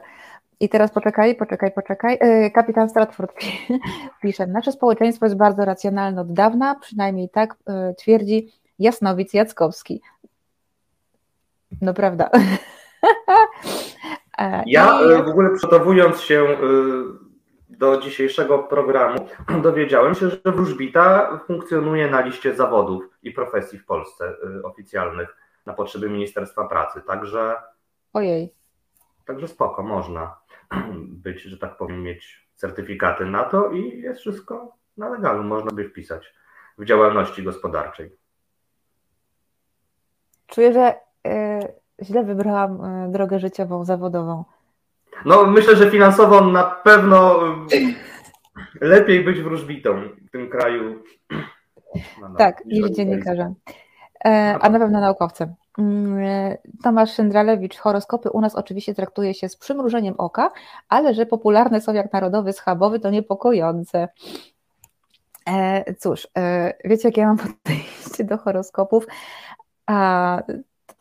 I 0.62 0.69
teraz 0.69 0.91
poczekaj, 0.91 1.36
poczekaj, 1.36 1.71
poczekaj. 1.71 2.17
E, 2.19 2.51
kapitan 2.51 2.89
Stratford 2.89 3.33
pisze, 4.21 4.48
nasze 4.48 4.71
społeczeństwo 4.71 5.25
jest 5.25 5.38
bardzo 5.38 5.65
racjonalne 5.65 6.21
od 6.21 6.33
dawna, 6.33 6.75
przynajmniej 6.75 7.29
tak 7.29 7.55
e, 7.67 7.93
twierdzi 7.93 8.51
Jasnowic 8.79 9.33
Jackowski. 9.33 10.01
No 11.81 11.93
prawda. 11.93 12.29
E, 14.38 14.63
ja 14.65 15.00
w 15.24 15.29
ogóle 15.29 15.50
przygotowując 15.50 16.22
się 16.22 16.58
do 17.70 18.01
dzisiejszego 18.01 18.60
programu, 18.60 19.27
dowiedziałem 19.63 20.15
się, 20.15 20.29
że 20.29 20.38
wróżbita 20.46 21.38
funkcjonuje 21.48 22.12
na 22.12 22.22
liście 22.22 22.55
zawodów 22.55 23.03
i 23.24 23.31
profesji 23.31 23.79
w 23.79 23.86
Polsce 23.86 24.36
oficjalnych 24.63 25.36
na 25.65 25.74
potrzeby 25.74 26.10
Ministerstwa 26.10 26.67
Pracy. 26.67 27.01
Także. 27.08 27.55
Ojej. 28.13 28.53
Także 29.25 29.48
spoko, 29.48 29.84
można 29.84 30.36
być, 31.25 31.41
że 31.41 31.58
tak 31.58 31.77
powiem, 31.77 32.03
mieć 32.03 32.48
certyfikaty 32.55 33.25
na 33.25 33.43
to 33.43 33.72
i 33.72 34.01
jest 34.01 34.20
wszystko 34.20 34.77
na 34.98 35.10
legalu, 35.10 35.43
można 35.43 35.72
by 35.72 35.89
wpisać 35.89 36.34
w 36.77 36.86
działalności 36.86 37.43
gospodarczej. 37.43 38.17
Czuję, 40.48 40.74
że 40.74 40.93
y, 41.27 41.74
źle 42.01 42.24
wybrałam 42.24 42.86
y, 43.05 43.12
drogę 43.12 43.39
życiową, 43.39 43.86
zawodową. 43.86 44.43
No, 45.25 45.46
myślę, 45.46 45.75
że 45.75 45.91
finansowo 45.91 46.41
na 46.41 46.63
pewno 46.63 47.39
lepiej 48.81 49.24
być 49.24 49.41
wróżbitą 49.41 50.01
w 50.27 50.31
tym 50.31 50.50
kraju. 50.50 51.03
No, 52.22 52.29
no, 52.29 52.36
tak, 52.38 52.65
niż 52.65 52.89
dziennikarzem. 52.89 53.55
E, 54.25 54.58
a 54.62 54.70
na 54.70 54.79
pewno 54.79 55.00
naukowcem. 55.00 55.55
Mm, 55.77 56.17
e, 56.20 56.58
Tomasz 56.84 57.13
Szyndralewicz, 57.13 57.77
horoskopy 57.77 58.29
u 58.29 58.41
nas 58.41 58.55
oczywiście 58.55 58.96
traktuje 58.96 59.34
się 59.34 59.50
z 59.50 59.58
przymrużeniem 59.58 60.15
oka, 60.17 60.51
ale 60.89 61.13
że 61.13 61.25
popularne 61.25 61.81
są 61.81 61.93
jak 61.93 62.13
narodowy 62.13 62.53
schabowy, 62.53 63.00
to 63.00 63.10
niepokojące. 63.10 64.08
E, 65.50 65.93
cóż, 65.93 66.27
e, 66.38 66.74
wiecie, 66.86 67.08
jak 67.08 67.17
ja 67.17 67.27
mam 67.27 67.38
podejście 67.63 68.24
do 68.24 68.38
horoskopów? 68.38 69.08
A, 69.86 70.41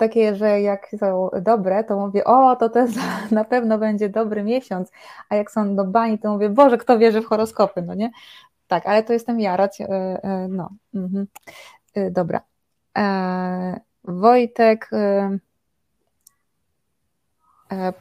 takie, 0.01 0.35
że 0.37 0.61
jak 0.61 0.89
są 0.99 1.31
dobre, 1.43 1.85
to 1.85 1.97
mówię, 1.97 2.25
o, 2.25 2.57
to 2.57 2.69
też 2.69 2.91
na 3.31 3.45
pewno 3.45 3.79
będzie 3.79 4.09
dobry 4.09 4.43
miesiąc, 4.43 4.91
a 5.29 5.35
jak 5.37 5.51
są 5.51 5.77
do 5.77 5.85
bani, 5.85 6.19
to 6.19 6.33
mówię, 6.33 6.49
Boże, 6.49 6.79
kto 6.79 6.99
wierzy 6.99 7.23
w 7.23 7.27
horoskopy, 7.27 7.83
no 7.83 7.95
nie? 7.95 8.11
Tak, 8.69 8.87
ale 8.87 9.03
to 9.03 9.13
jestem 9.13 9.41
ja, 9.41 9.57
no, 10.49 10.71
mhm. 10.95 11.27
dobra. 12.11 12.41
Wojtek, 14.05 14.91
e, 14.93 15.39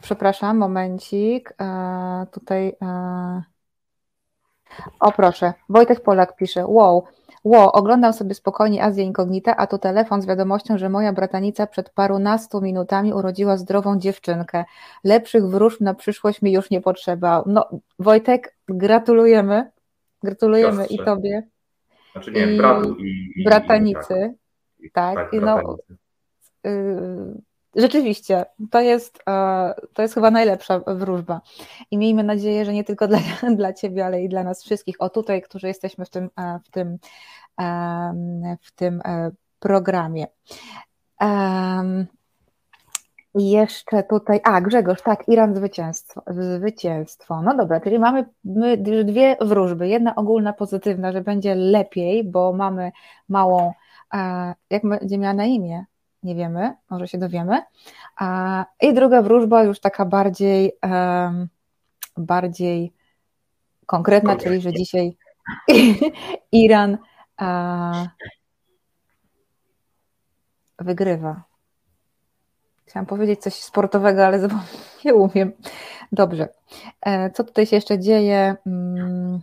przepraszam, 0.01 0.58
momencik, 0.58 1.53
e, 1.62 2.25
tutaj, 2.32 2.75
e, 2.82 3.44
o 5.00 5.12
proszę, 5.12 5.54
Wojtek 5.70 6.02
Polak 6.02 6.36
pisze, 6.36 6.68
wow, 6.68 7.04
wow, 7.44 7.70
oglądam 7.70 8.14
sobie 8.14 8.34
spokojnie 8.34 8.84
Azję 8.84 9.04
Inkognita, 9.04 9.56
a 9.56 9.68
tu 9.68 9.78
telefon 9.78 10.22
z 10.22 10.26
wiadomością, 10.26 10.78
że 10.78 10.90
moja 10.90 11.14
bratanica 11.14 11.68
przed 11.68 11.90
parunastu 11.90 12.62
minutami 12.62 13.14
urodziła 13.14 13.58
zdrową 13.58 14.00
dziewczynkę. 14.00 14.66
Lepszych 15.04 15.48
wróżb 15.48 15.82
na 15.82 15.94
przyszłość 15.94 16.42
mi 16.42 16.51
już 16.51 16.70
nie 16.70 16.82
potrzeba. 16.82 17.44
No, 17.46 17.70
Wojtek, 18.00 18.55
gratulujemy, 18.68 19.72
gratulujemy 20.24 20.77
Siostrze. 20.77 20.96
i 20.96 21.05
tobie. 21.05 21.48
Znaczy 22.12 22.32
nie, 22.32 22.53
i 22.53 22.58
bratu 22.58 22.96
i, 22.96 23.34
i 23.36 23.44
bratanicy. 23.44 24.34
I, 24.79 24.92
tak. 24.92 25.16
Tak, 25.16 25.32
tak 25.32 25.34
i 25.34 25.40
no, 25.40 25.77
rzeczywiście, 27.75 28.46
to 28.72 28.82
jest, 28.82 29.20
e, 29.29 29.74
to 29.94 30.01
jest 30.01 30.14
chyba 30.14 30.32
najlepsza 30.32 30.79
wróżba. 30.79 31.42
I 31.92 31.98
miejmy 31.98 32.24
nadzieję, 32.24 32.66
że 32.66 32.74
nie 32.74 32.84
tylko 32.84 33.08
dla, 33.08 33.20
dla 33.58 33.74
Ciebie, 33.74 34.05
ale 34.05 34.24
i 34.24 34.29
dla 34.29 34.44
nas 34.44 34.64
wszystkich. 34.64 34.96
O 35.00 35.10
tutaj, 35.10 35.42
którzy 35.42 35.68
jesteśmy 35.68 36.05
w 36.05 36.10
tym, 36.10 36.29
e, 36.40 36.60
w 36.66 36.72
tym, 36.72 36.98
w 38.62 38.72
tym 38.72 39.01
e, 39.05 39.32
programie. 39.60 40.27
I 43.36 43.51
jeszcze 43.51 44.03
tutaj, 44.03 44.40
a 44.44 44.62
Grzegorz, 44.62 45.01
tak, 45.01 45.27
Iran 45.27 45.55
zwycięstwo, 45.55 46.22
zwycięstwo. 46.27 47.42
No 47.42 47.58
dobra, 47.58 47.79
czyli 47.79 48.00
mamy 48.00 48.25
my 48.44 48.77
dwie 48.77 49.38
wróżby. 49.42 49.88
Jedna 49.88 50.16
ogólna, 50.16 50.53
pozytywna, 50.53 51.12
że 51.12 51.22
będzie 51.22 51.55
lepiej, 51.55 52.24
bo 52.24 52.53
mamy 52.53 52.92
małą 53.29 53.74
jak 54.70 54.82
będzie 54.84 55.18
miała 55.18 55.34
na 55.34 55.46
imię, 55.46 55.86
nie 56.24 56.36
wiemy, 56.36 56.75
może 56.90 57.08
się 57.08 57.18
dowiemy. 57.18 57.62
I 58.82 58.94
druga 58.94 59.22
wróżba 59.22 59.64
już 59.64 59.79
taka 59.79 60.05
bardziej, 60.05 60.72
bardziej 62.18 62.94
konkretna, 63.86 64.36
czyli 64.36 64.62
że 64.62 64.74
dzisiaj 64.74 65.18
Iran 66.51 66.98
wygrywa. 70.79 71.44
Chciałam 72.86 73.05
powiedzieć 73.05 73.42
coś 73.42 73.53
sportowego, 73.53 74.25
ale 74.25 74.48
nie 75.05 75.16
umiem. 75.16 75.51
Dobrze. 76.12 76.50
E, 77.01 77.32
co 77.32 77.44
tutaj 77.44 77.66
się 77.66 77.75
jeszcze 77.75 78.00
dzieje? 78.00 78.55
Mm, 78.66 79.42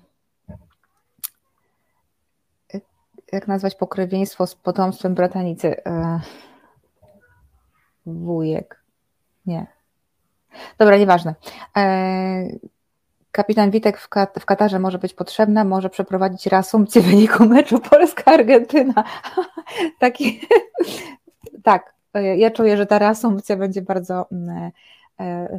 jak 3.32 3.48
nazwać 3.48 3.74
pokrewieństwo 3.74 4.46
z 4.46 4.54
potomstwem 4.54 5.14
bratanicy? 5.14 5.76
E, 8.06 8.10
wujek. 8.10 8.82
Nie. 9.46 9.66
Dobra, 10.78 10.96
nieważne. 10.96 11.34
E, 11.76 12.48
kapitan 13.32 13.70
Witek 13.70 13.98
w, 13.98 14.08
Kat 14.08 14.38
w 14.40 14.44
Katarze 14.44 14.78
może 14.78 14.98
być 14.98 15.14
potrzebna, 15.14 15.64
może 15.64 15.90
przeprowadzić 15.90 16.46
reasumpcję 16.46 17.02
wyniku 17.10 17.44
meczu 17.44 17.78
Polska-Argentyna. 17.78 19.04
Taki, 20.00 20.40
tak, 21.62 21.94
e, 22.14 22.36
ja 22.36 22.50
czuję, 22.50 22.76
że 22.76 22.86
ta 22.86 22.98
reasumpcja 22.98 23.56
będzie 23.56 23.82
bardzo 23.82 24.26
mm, 24.32 24.70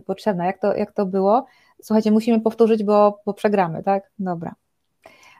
potrzebna. 0.06 0.46
Jak 0.46 0.60
to, 0.60 0.76
jak 0.76 0.92
to 0.92 1.06
było? 1.06 1.46
Słuchajcie, 1.84 2.12
musimy 2.12 2.42
powtórzyć, 2.42 2.84
bo, 2.84 3.20
bo 3.26 3.34
przegramy, 3.34 3.84
tak? 3.84 4.04
Dobra. 4.20 4.56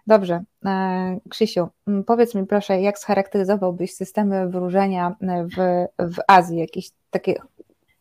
Dobrze. 0.08 0.44
E, 0.66 1.20
Krzysiu, 1.30 1.68
powiedz 2.06 2.36
mi 2.36 2.46
proszę, 2.46 2.82
jak 2.82 3.00
scharakteryzowałbyś 3.00 3.94
systemy 3.94 4.50
wróżenia 4.50 5.16
w, 5.22 5.86
w 6.00 6.18
Azji? 6.28 6.58
Jakieś 6.58 6.90
takie, 7.10 7.36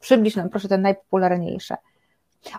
przybliż 0.01 0.37
nam 0.37 0.49
proszę 0.49 0.69
te 0.69 0.79
najpopularniejsze. 0.79 1.77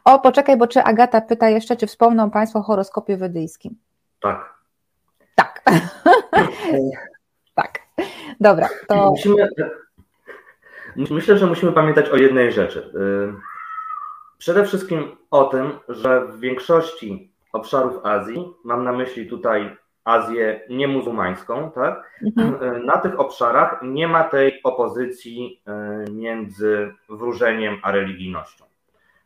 O, 0.06 0.20
poczekaj, 0.20 0.58
bo 0.58 0.68
czy 0.68 0.84
Agata 0.84 1.22
pyta 1.22 1.50
jeszcze, 1.50 1.76
czy 1.76 1.88
wspomną 1.88 2.32
Państwo 2.32 2.60
o 2.60 2.64
horoskopie 2.64 3.18
wedyjskim? 3.18 3.76
Tak. 4.22 4.54
Tak. 5.36 5.64
tak. 7.56 7.80
Dobra, 8.40 8.70
to... 8.88 9.10
Musimy, 9.10 9.50
myślę, 10.96 11.38
że 11.38 11.48
musimy 11.48 11.72
pamiętać 11.72 12.10
o 12.10 12.16
jednej 12.16 12.52
rzeczy. 12.52 12.80
Y, 12.80 13.34
przede 14.38 14.66
wszystkim 14.66 15.18
o 15.32 15.44
tym, 15.44 15.80
że 15.90 16.26
w 16.26 16.40
większości 16.40 17.32
obszarów 17.54 18.06
Azji, 18.06 18.54
mam 18.64 18.84
na 18.84 18.94
myśli 18.94 19.28
tutaj 19.28 19.78
Azję 20.08 20.62
niemuzułmańską, 20.70 21.72
tak? 21.72 22.22
Mhm. 22.38 22.86
Na 22.86 22.98
tych 22.98 23.20
obszarach 23.20 23.80
nie 23.84 24.08
ma 24.08 24.24
tej 24.24 24.64
opozycji 24.64 25.62
e, 25.68 26.06
między 26.12 26.94
wróżeniem 27.10 27.78
a 27.84 27.92
religijnością. 27.92 28.66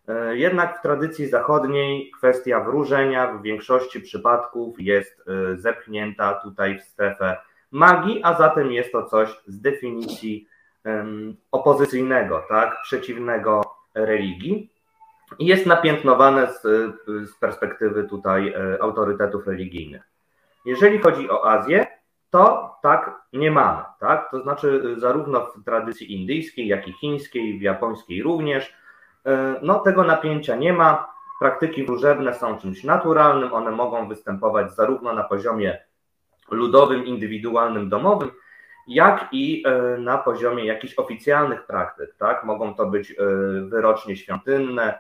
E, 0.07 0.38
jednak 0.38 0.79
w 0.79 0.81
tradycji 0.81 1.27
zachodniej 1.27 2.12
kwestia 2.12 2.60
wróżenia 2.60 3.27
w 3.27 3.41
większości 3.41 4.01
przypadków 4.01 4.75
jest 4.79 5.23
e, 5.27 5.57
zepchnięta 5.57 6.34
tutaj 6.34 6.79
w 6.79 6.84
strefę 6.84 7.38
magii, 7.71 8.21
a 8.23 8.34
zatem 8.34 8.71
jest 8.71 8.91
to 8.91 9.05
coś 9.05 9.29
z 9.47 9.62
definicji 9.62 10.47
opozycyjnego, 11.51 12.43
tak, 12.49 12.77
przeciwnego 12.84 13.62
religii 13.95 14.70
jest 15.39 15.65
napiętnowane 15.65 16.53
z, 16.53 16.61
z 17.05 17.35
perspektywy 17.39 18.03
tutaj 18.03 18.53
e, 18.53 18.81
autorytetów 18.81 19.47
religijnych. 19.47 20.01
Jeżeli 20.65 20.99
chodzi 20.99 21.29
o 21.29 21.49
Azję, 21.49 21.87
to 22.29 22.75
tak 22.81 23.21
nie 23.33 23.51
mamy, 23.51 23.81
tak? 23.99 24.31
To 24.31 24.41
znaczy 24.41 24.83
e, 24.97 24.99
zarówno 24.99 25.45
w 25.45 25.63
tradycji 25.65 26.13
indyjskiej, 26.21 26.67
jak 26.67 26.87
i 26.87 26.93
chińskiej, 26.93 27.59
w 27.59 27.61
japońskiej 27.61 28.23
również, 28.23 28.73
e, 29.25 29.59
no 29.61 29.79
tego 29.79 30.03
napięcia 30.03 30.55
nie 30.55 30.73
ma. 30.73 31.11
Praktyki 31.39 31.85
wróżebne 31.85 32.33
są 32.33 32.57
czymś 32.57 32.83
naturalnym, 32.83 33.53
one 33.53 33.71
mogą 33.71 34.07
występować 34.07 34.75
zarówno 34.75 35.13
na 35.13 35.23
poziomie 35.23 35.79
ludowym, 36.51 37.05
indywidualnym, 37.05 37.89
domowym, 37.89 38.31
jak 38.87 39.27
i 39.31 39.63
na 39.97 40.17
poziomie 40.17 40.65
jakichś 40.65 40.93
oficjalnych 40.97 41.65
praktyk. 41.65 42.15
Tak? 42.17 42.43
Mogą 42.43 42.75
to 42.75 42.85
być 42.85 43.15
wyrocznie 43.69 44.17
świątynne, 44.17 44.99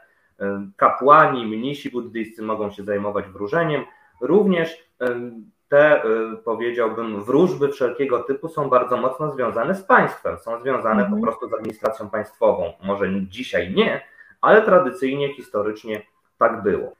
kapłani, 0.75 1.45
mnisi 1.45 1.89
buddyscy 1.89 2.41
mogą 2.41 2.71
się 2.71 2.83
zajmować 2.83 3.25
wróżeniem. 3.25 3.83
Również 4.21 4.91
te, 5.69 6.01
powiedziałbym, 6.45 7.23
wróżby 7.23 7.69
wszelkiego 7.69 8.19
typu 8.19 8.49
są 8.49 8.69
bardzo 8.69 8.97
mocno 8.97 9.31
związane 9.31 9.75
z 9.75 9.83
państwem, 9.83 10.37
są 10.37 10.59
związane 10.59 11.01
mhm. 11.03 11.15
po 11.15 11.27
prostu 11.27 11.49
z 11.49 11.53
administracją 11.53 12.09
państwową. 12.09 12.73
Może 12.83 13.07
dzisiaj 13.21 13.73
nie, 13.73 14.01
ale 14.41 14.61
tradycyjnie, 14.61 15.33
historycznie 15.33 16.01
tak 16.37 16.63
było. 16.63 16.95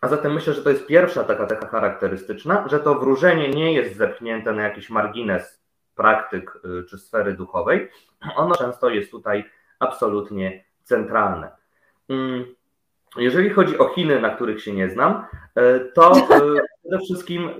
A 0.00 0.08
zatem 0.08 0.32
myślę, 0.34 0.52
że 0.52 0.62
to 0.62 0.70
jest 0.70 0.86
pierwsza 0.86 1.24
taka 1.24 1.46
cecha 1.46 1.66
charakterystyczna, 1.66 2.68
że 2.68 2.80
to 2.80 2.94
wróżenie 2.94 3.48
nie 3.50 3.72
jest 3.72 3.96
zepchnięte 3.96 4.52
na 4.52 4.62
jakiś 4.62 4.90
margines 4.90 5.64
praktyk 5.94 6.58
y, 6.64 6.84
czy 6.84 6.98
sfery 6.98 7.32
duchowej. 7.32 7.90
Ono 8.36 8.54
często 8.54 8.88
jest 8.88 9.10
tutaj 9.10 9.44
absolutnie 9.78 10.64
centralne. 10.82 11.50
Jeżeli 13.16 13.50
chodzi 13.50 13.78
o 13.78 13.88
Chiny, 13.88 14.20
na 14.20 14.30
których 14.30 14.62
się 14.62 14.72
nie 14.72 14.90
znam, 14.90 15.24
y, 15.58 15.92
to 15.94 16.16
y, 16.16 16.22
przede 16.80 17.04
wszystkim 17.04 17.50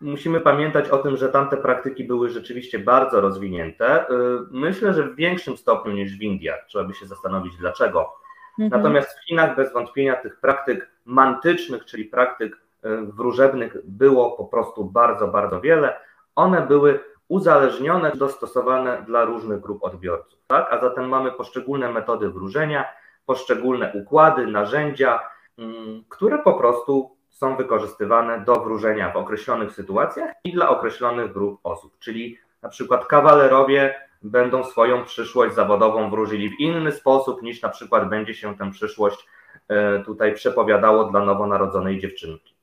musimy 0.00 0.40
pamiętać 0.40 0.88
o 0.88 0.98
tym, 0.98 1.16
że 1.16 1.28
tamte 1.28 1.56
praktyki 1.56 2.04
były 2.04 2.28
rzeczywiście 2.28 2.78
bardzo 2.78 3.20
rozwinięte. 3.20 4.06
Myślę, 4.50 4.94
że 4.94 5.08
w 5.08 5.16
większym 5.16 5.56
stopniu 5.56 5.92
niż 5.92 6.18
w 6.18 6.22
Indiach. 6.22 6.64
Trzeba 6.66 6.84
by 6.84 6.94
się 6.94 7.06
zastanowić 7.06 7.56
dlaczego. 7.56 8.22
Mhm. 8.58 8.82
Natomiast 8.82 9.18
w 9.18 9.24
Chinach 9.24 9.56
bez 9.56 9.72
wątpienia 9.72 10.16
tych 10.16 10.40
praktyk 10.40 10.90
mantycznych, 11.04 11.84
czyli 11.84 12.04
praktyk 12.04 12.56
e, 12.82 12.96
wróżebnych 12.96 13.76
było 13.84 14.32
po 14.32 14.44
prostu 14.44 14.84
bardzo, 14.84 15.28
bardzo 15.28 15.60
wiele. 15.60 15.96
One 16.34 16.66
były 16.66 17.00
uzależnione, 17.28 18.12
dostosowane 18.14 19.02
dla 19.06 19.24
różnych 19.24 19.60
grup 19.60 19.84
odbiorców. 19.84 20.40
Tak? 20.46 20.72
A 20.72 20.80
zatem 20.80 21.08
mamy 21.08 21.32
poszczególne 21.32 21.92
metody 21.92 22.28
wróżenia, 22.28 22.84
poszczególne 23.26 23.92
układy, 23.94 24.46
narzędzia, 24.46 25.20
mm, 25.58 26.04
które 26.08 26.38
po 26.38 26.54
prostu 26.54 27.16
są 27.30 27.56
wykorzystywane 27.56 28.40
do 28.40 28.54
wróżenia 28.54 29.12
w 29.12 29.16
określonych 29.16 29.72
sytuacjach 29.72 30.32
i 30.44 30.52
dla 30.52 30.68
określonych 30.68 31.32
grup 31.32 31.60
osób. 31.62 31.98
Czyli 31.98 32.38
na 32.62 32.68
przykład 32.68 33.06
kawalerowie 33.06 33.94
będą 34.22 34.64
swoją 34.64 35.04
przyszłość 35.04 35.54
zawodową 35.54 36.10
wróżyli 36.10 36.50
w 36.50 36.60
inny 36.60 36.92
sposób 36.92 37.42
niż 37.42 37.62
na 37.62 37.68
przykład 37.68 38.08
będzie 38.08 38.34
się 38.34 38.56
tę 38.56 38.70
przyszłość 38.70 39.26
e, 39.68 40.02
tutaj 40.02 40.34
przepowiadało 40.34 41.04
dla 41.04 41.24
nowonarodzonej 41.24 41.98
dziewczynki. 41.98 42.54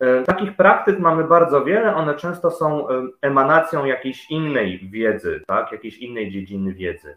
E, 0.00 0.22
takich 0.22 0.56
praktyk 0.56 0.98
mamy 0.98 1.24
bardzo 1.24 1.64
wiele, 1.64 1.94
one 1.94 2.14
często 2.14 2.50
są 2.50 2.86
emanacją 3.20 3.84
jakiejś 3.84 4.30
innej 4.30 4.88
wiedzy, 4.90 5.42
tak? 5.46 5.72
jakiejś 5.72 5.98
innej 5.98 6.30
dziedziny 6.30 6.74
wiedzy. 6.74 7.16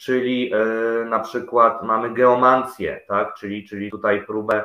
Czyli 0.00 0.52
na 1.06 1.18
przykład 1.18 1.82
mamy 1.82 2.10
geomancję, 2.10 3.00
tak? 3.08 3.34
czyli, 3.34 3.68
czyli 3.68 3.90
tutaj 3.90 4.26
próbę 4.26 4.64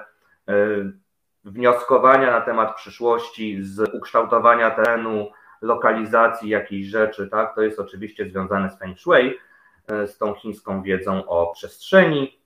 wnioskowania 1.43 2.31
na 2.31 2.41
temat 2.41 2.75
przyszłości 2.75 3.63
z 3.63 3.93
ukształtowania 3.93 4.71
terenu, 4.71 5.31
lokalizacji 5.61 6.49
jakiejś 6.49 6.87
rzeczy, 6.87 7.27
tak? 7.27 7.55
To 7.55 7.61
jest 7.61 7.79
oczywiście 7.79 8.29
związane 8.29 8.69
z 8.69 8.79
Feng 8.79 8.99
Shui, 8.99 9.39
e, 9.87 10.07
z 10.07 10.17
tą 10.17 10.33
chińską 10.33 10.81
wiedzą 10.81 11.25
o 11.25 11.51
przestrzeni. 11.53 12.39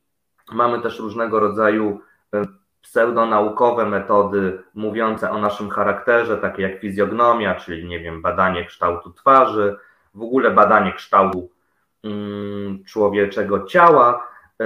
Mamy 0.52 0.82
też 0.82 1.00
różnego 1.00 1.40
rodzaju 1.40 2.02
e, 2.34 2.46
pseudonaukowe 2.82 3.86
metody 3.86 4.64
mówiące 4.74 5.32
o 5.32 5.38
naszym 5.38 5.70
charakterze, 5.70 6.38
takie 6.38 6.62
jak 6.62 6.80
fizjognomia, 6.80 7.56
czyli 7.56 7.88
nie 7.88 8.00
wiem, 8.00 8.22
badanie 8.22 8.66
kształtu 8.66 9.14
twarzy, 9.14 9.76
w 10.14 10.22
ogóle 10.22 10.52
badanie 10.52 10.94
kształtu 10.94 11.50
człowieczego 12.86 13.66
ciała, 13.66 14.28
e, 14.62 14.66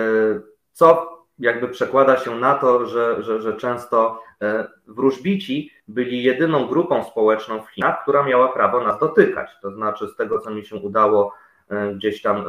co 0.72 1.14
jakby 1.40 1.68
przekłada 1.68 2.18
się 2.18 2.36
na 2.36 2.56
to, 2.56 2.86
że, 2.86 3.24
że, 3.24 3.42
że 3.42 3.58
często 3.58 4.22
e, 4.42 4.68
wróżbici 4.88 5.72
byli 5.88 6.24
jedyną 6.24 6.68
grupą 6.68 7.04
społeczną 7.04 7.62
w 7.62 7.70
Chinach, 7.70 8.02
która 8.02 8.24
miała 8.24 8.48
prawo 8.48 8.84
nas 8.84 9.00
dotykać. 9.00 9.50
To 9.62 9.72
znaczy, 9.72 10.08
z 10.08 10.16
tego, 10.16 10.40
co 10.40 10.52
mi 10.52 10.66
się 10.66 10.76
udało 10.76 11.34
e, 11.70 11.94
gdzieś 11.94 12.22
tam 12.22 12.46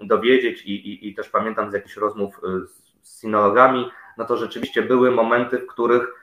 dowiedzieć 0.00 0.62
i, 0.62 0.70
i, 0.70 1.08
i 1.08 1.14
też 1.14 1.28
pamiętam 1.28 1.70
z 1.70 1.74
jakichś 1.74 1.96
rozmów 1.96 2.40
z 3.02 3.20
sinologami, 3.20 3.90
no 4.18 4.24
to 4.24 4.36
rzeczywiście 4.36 4.82
były 4.82 5.10
momenty, 5.10 5.58
w 5.58 5.66
których 5.66 6.22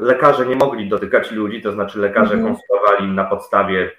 lekarze 0.00 0.46
nie 0.46 0.56
mogli 0.56 0.88
dotykać 0.88 1.30
ludzi, 1.30 1.62
to 1.62 1.72
znaczy 1.72 1.98
lekarze 1.98 2.34
mhm. 2.34 2.54
konsultowali 2.54 3.12
na 3.12 3.24
podstawie 3.24 3.90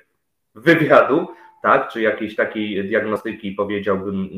wywiadu, 0.56 1.28
tak, 1.62 1.89
czy 1.89 2.02
jakiejś 2.02 2.36
takiej 2.36 2.88
diagnostyki, 2.88 3.52
powiedziałbym, 3.52 4.30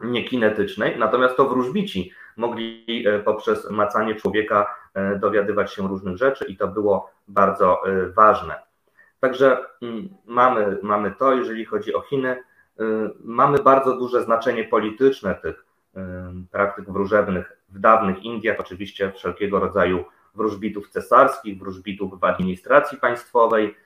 niekinetycznej, 0.00 0.98
natomiast 0.98 1.36
to 1.36 1.48
wróżbici 1.48 2.12
mogli 2.36 3.04
e, 3.06 3.18
poprzez 3.18 3.70
macanie 3.70 4.14
człowieka 4.14 4.74
e, 4.94 5.18
dowiadywać 5.18 5.72
się 5.72 5.88
różnych 5.88 6.16
rzeczy 6.16 6.44
i 6.44 6.56
to 6.56 6.68
było 6.68 7.10
bardzo 7.28 7.88
e, 7.88 8.06
ważne. 8.06 8.54
Także 9.20 9.58
mm, 9.82 10.08
mamy, 10.26 10.78
mamy 10.82 11.14
to, 11.18 11.34
jeżeli 11.34 11.64
chodzi 11.64 11.94
o 11.94 12.00
Chiny, 12.00 12.42
mamy 13.24 13.58
bardzo 13.58 13.96
duże 13.96 14.22
znaczenie 14.22 14.64
polityczne 14.64 15.34
tych 15.34 15.64
praktyk 16.50 16.90
wróżebnych 16.90 17.56
w 17.68 17.78
dawnych 17.78 18.22
Indiach, 18.22 18.60
oczywiście 18.60 19.12
wszelkiego 19.12 19.60
rodzaju 19.60 20.04
wróżbitów 20.34 20.88
cesarskich, 20.88 21.58
wróżbitów 21.58 22.20
w 22.20 22.24
administracji 22.24 22.98
państwowej. 22.98 23.76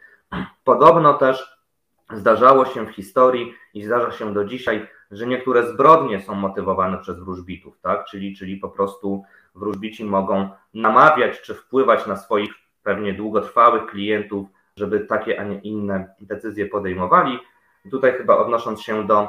Podobno 0.64 1.14
też 1.14 1.57
zdarzało 2.12 2.64
się 2.64 2.86
w 2.86 2.90
historii 2.90 3.54
i 3.74 3.84
zdarza 3.84 4.10
się 4.10 4.34
do 4.34 4.44
dzisiaj 4.44 4.88
że 5.10 5.26
niektóre 5.26 5.66
zbrodnie 5.66 6.20
są 6.20 6.34
motywowane 6.34 6.98
przez 6.98 7.18
wróżbitów, 7.18 7.80
tak? 7.80 8.04
Czyli, 8.04 8.36
czyli 8.36 8.56
po 8.56 8.68
prostu 8.68 9.22
wróżbici 9.54 10.04
mogą 10.04 10.48
namawiać 10.74 11.40
czy 11.40 11.54
wpływać 11.54 12.06
na 12.06 12.16
swoich 12.16 12.50
pewnie 12.82 13.14
długotrwałych 13.14 13.86
klientów, 13.86 14.48
żeby 14.76 15.00
takie, 15.00 15.40
a 15.40 15.44
nie 15.44 15.58
inne 15.58 16.14
decyzje 16.20 16.66
podejmowali. 16.66 17.38
I 17.84 17.90
tutaj 17.90 18.12
chyba 18.12 18.36
odnosząc 18.36 18.82
się 18.82 19.06
do, 19.06 19.28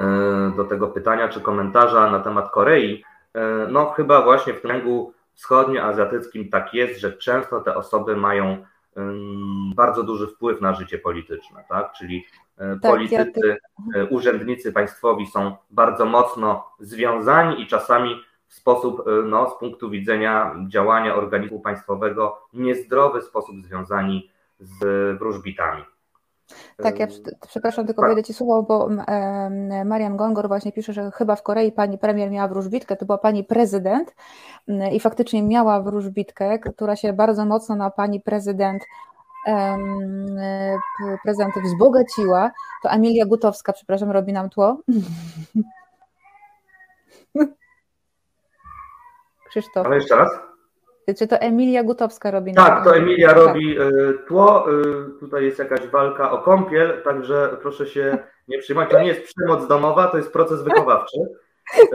e, 0.00 0.52
do 0.56 0.64
tego 0.64 0.88
pytania 0.88 1.28
czy 1.28 1.40
komentarza 1.40 2.10
na 2.10 2.20
temat 2.20 2.50
Korei, 2.50 3.04
e, 3.34 3.66
no 3.70 3.90
chyba 3.90 4.22
właśnie 4.22 4.54
w 4.54 4.62
kręgu 4.62 5.12
wschodnioazjatyckim 5.34 6.50
tak 6.50 6.74
jest, 6.74 7.00
że 7.00 7.12
często 7.12 7.60
te 7.60 7.76
osoby 7.76 8.16
mają 8.16 8.66
bardzo 9.74 10.02
duży 10.02 10.26
wpływ 10.26 10.60
na 10.60 10.74
życie 10.74 10.98
polityczne, 10.98 11.64
tak? 11.68 11.92
Czyli 11.92 12.26
e, 12.58 12.78
tak, 12.82 12.92
politycy, 12.92 13.56
e, 13.94 14.04
urzędnicy 14.06 14.72
państwowi 14.72 15.26
są 15.26 15.56
bardzo 15.70 16.04
mocno 16.04 16.64
związani 16.80 17.62
i 17.62 17.66
czasami 17.66 18.16
w 18.48 18.54
sposób, 18.54 19.00
e, 19.06 19.10
no, 19.22 19.50
z 19.50 19.58
punktu 19.58 19.90
widzenia 19.90 20.54
działania 20.68 21.14
organizmu 21.14 21.60
państwowego, 21.60 22.48
niezdrowy 22.52 23.22
sposób 23.22 23.56
związani 23.62 24.30
z 24.60 24.78
wróżbitami. 25.18 25.82
Tak, 26.82 26.98
ja 26.98 27.06
przepraszam, 27.48 27.86
tylko 27.86 28.02
wejdę 28.02 28.22
Ci 28.22 28.34
słowo, 28.34 28.62
bo 28.62 28.88
Marian 29.84 30.16
Gongor 30.16 30.48
właśnie 30.48 30.72
pisze, 30.72 30.92
że 30.92 31.10
chyba 31.10 31.36
w 31.36 31.42
Korei 31.42 31.72
pani 31.72 31.98
premier 31.98 32.30
miała 32.30 32.48
wróżbitkę, 32.48 32.96
to 32.96 33.06
była 33.06 33.18
pani 33.18 33.44
prezydent 33.44 34.14
i 34.92 35.00
faktycznie 35.00 35.42
miała 35.42 35.82
wróżbitkę, 35.82 36.58
która 36.58 36.96
się 36.96 37.12
bardzo 37.12 37.44
mocno 37.44 37.76
na 37.76 37.90
pani 37.90 38.20
prezydent 38.20 38.82
prezydent 41.24 41.54
wzbogaciła. 41.64 42.50
To 42.82 42.90
Emilia 42.90 43.26
Gutowska, 43.26 43.72
przepraszam, 43.72 44.10
robi 44.10 44.32
nam 44.32 44.50
tło. 44.50 44.76
Krzysztof. 49.48 49.86
Ale 49.86 49.96
jeszcze 49.96 50.16
raz? 50.16 50.53
Czy 51.18 51.26
to 51.26 51.36
Emilia 51.36 51.82
Gutowska 51.82 52.30
robi? 52.30 52.54
Tak, 52.54 52.84
to 52.84 52.96
Emilia 52.96 53.28
tak. 53.28 53.36
robi 53.36 53.78
e, 53.78 53.84
tło. 54.28 54.66
E, 54.70 54.82
tutaj 55.20 55.44
jest 55.44 55.58
jakaś 55.58 55.86
walka 55.86 56.30
o 56.30 56.38
kąpiel, 56.38 57.02
także 57.04 57.56
proszę 57.62 57.86
się 57.86 58.18
nie 58.48 58.58
przyjmować. 58.58 58.90
To 58.90 59.00
nie 59.00 59.08
jest 59.08 59.34
przemoc 59.34 59.68
domowa, 59.68 60.06
to 60.06 60.16
jest 60.16 60.32
proces 60.32 60.62
wychowawczy. 60.62 61.18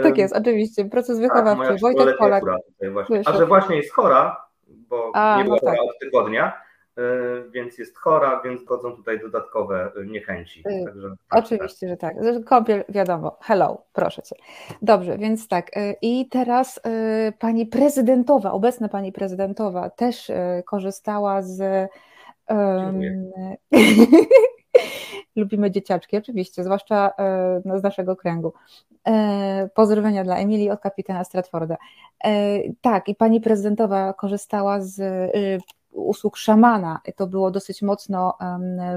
Tak 0.04 0.17
jest, 0.17 0.36
oczywiście, 0.36 0.86
proces 0.86 1.19
tak, 1.19 1.28
wychowawczy. 1.28 1.67
Tak, 1.67 1.82
Wojtek 1.82 2.17
Polak. 2.17 2.43
A 3.26 3.38
że 3.38 3.45
właśnie 3.45 3.76
jest 3.76 3.93
chora, 3.93 4.45
bo 4.67 5.12
A, 5.13 5.38
nie 5.38 5.43
była 5.43 5.58
no 5.63 5.72
tak. 5.72 5.80
od 5.80 6.00
tygodnia, 6.00 6.54
E, 6.54 6.68
więc 7.52 7.78
jest 7.78 7.98
chora, 7.98 8.42
więc 8.46 8.64
godzą 8.64 8.96
tutaj 8.96 9.20
dodatkowe 9.20 9.92
e, 9.96 10.06
niechęci. 10.06 10.64
E, 10.66 10.86
Także, 10.86 11.10
tak, 11.30 11.46
Oczywiście, 11.46 11.98
tak. 11.98 12.24
że 12.24 12.34
tak. 12.34 12.44
Kąpiel, 12.46 12.84
wiadomo. 12.90 13.38
Hello, 13.42 13.84
proszę 13.94 14.22
cię. 14.22 14.36
Dobrze, 14.82 15.18
więc 15.18 15.48
tak. 15.48 15.72
I 16.02 16.30
teraz 16.30 16.80
pani 17.40 17.66
prezydentowa, 17.66 18.52
obecna 18.52 18.90
pani 18.90 19.12
prezydentowa 19.12 19.90
też 19.90 20.32
korzystała 20.66 21.42
z. 21.42 21.90
Um, 22.50 23.02
Lubimy 25.36 25.72
dzieciaczki, 25.72 26.18
oczywiście, 26.18 26.64
zwłaszcza 26.64 27.12
no, 27.66 27.80
z 27.80 27.84
naszego 27.84 28.16
kręgu. 28.16 28.54
Pozdrowienia 29.74 30.24
dla 30.24 30.38
Emilii 30.38 30.70
od 30.70 30.80
kapitana 30.80 31.24
Stratforda. 31.24 31.78
Tak, 32.82 33.08
i 33.08 33.16
pani 33.16 33.42
prezydentowa 33.42 34.14
korzystała 34.14 34.82
z 34.82 35.02
usług 35.91 36.38
szamana. 36.38 37.02
To 37.15 37.28
było 37.28 37.52
dosyć 37.52 37.82
mocno 37.82 38.38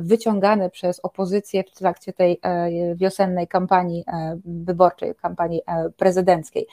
wyciągane 0.00 0.70
przez 0.70 1.00
opozycję 1.00 1.64
w 1.64 1.70
trakcie 1.70 2.12
tej 2.12 2.40
e, 2.42 2.94
wiosennej 2.94 3.48
kampanii 3.48 4.05
e, 4.07 4.38
wyborczej, 4.44 5.14
kampanii 5.14 5.62
prezydenckiej. 5.96 6.66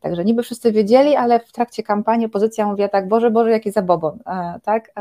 Także 0.00 0.24
niby 0.24 0.42
wszyscy 0.42 0.72
wiedzieli, 0.72 1.16
ale 1.16 1.40
w 1.40 1.52
trakcie 1.52 1.82
kampanii 1.82 2.26
opozycja 2.26 2.66
mówiła 2.66 2.88
tak, 2.88 3.08
Boże, 3.08 3.30
Boże, 3.30 3.50
jaki 3.50 3.70
zabobon, 3.70 4.18
tak? 4.62 4.92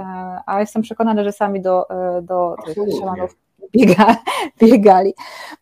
A 0.45 0.59
jestem 0.59 0.81
przekonana, 0.81 1.23
że 1.23 1.31
sami 1.31 1.61
do, 1.61 1.85
do 2.21 2.55
tych 2.65 2.77
szamanów 2.99 3.37
biega, 3.71 4.15
biegali. 4.61 5.13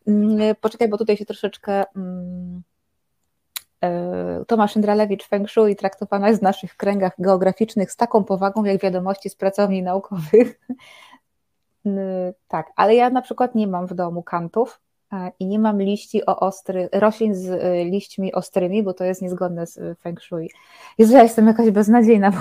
Mm, 0.07 0.55
poczekaj, 0.61 0.87
bo 0.89 0.97
tutaj 0.97 1.17
się 1.17 1.25
troszeczkę 1.25 1.83
mm, 1.95 2.61
E, 2.61 2.63
Tomasz 4.47 4.75
Indralewicz 4.75 5.27
Feng 5.27 5.49
Shui 5.49 5.75
traktowana 5.75 6.27
jest 6.27 6.39
w 6.39 6.43
naszych 6.43 6.77
kręgach 6.77 7.13
geograficznych 7.19 7.91
z 7.91 7.95
taką 7.95 8.23
powagą 8.23 8.63
jak 8.63 8.81
wiadomości 8.81 9.29
z 9.29 9.35
pracowni 9.35 9.83
naukowych. 9.83 10.59
tak, 12.47 12.71
ale 12.75 12.95
ja 12.95 13.09
na 13.09 13.21
przykład 13.21 13.55
nie 13.55 13.67
mam 13.67 13.87
w 13.87 13.93
domu 13.93 14.23
kantów 14.23 14.79
e, 14.79 14.86
i 15.39 15.45
nie 15.45 15.59
mam 15.59 15.81
liści 15.81 16.25
o 16.25 16.39
ostry, 16.39 16.89
roślin 16.93 17.35
z 17.35 17.49
e, 17.49 17.85
liśćmi 17.85 18.33
ostrymi, 18.33 18.83
bo 18.83 18.93
to 18.93 19.03
jest 19.03 19.21
niezgodne 19.21 19.67
z 19.67 19.99
Feng 19.99 20.21
Shui. 20.21 20.49
Jezu, 20.97 21.13
ja 21.13 21.23
jestem 21.23 21.47
jakaś 21.47 21.69
beznadziejna 21.69 22.31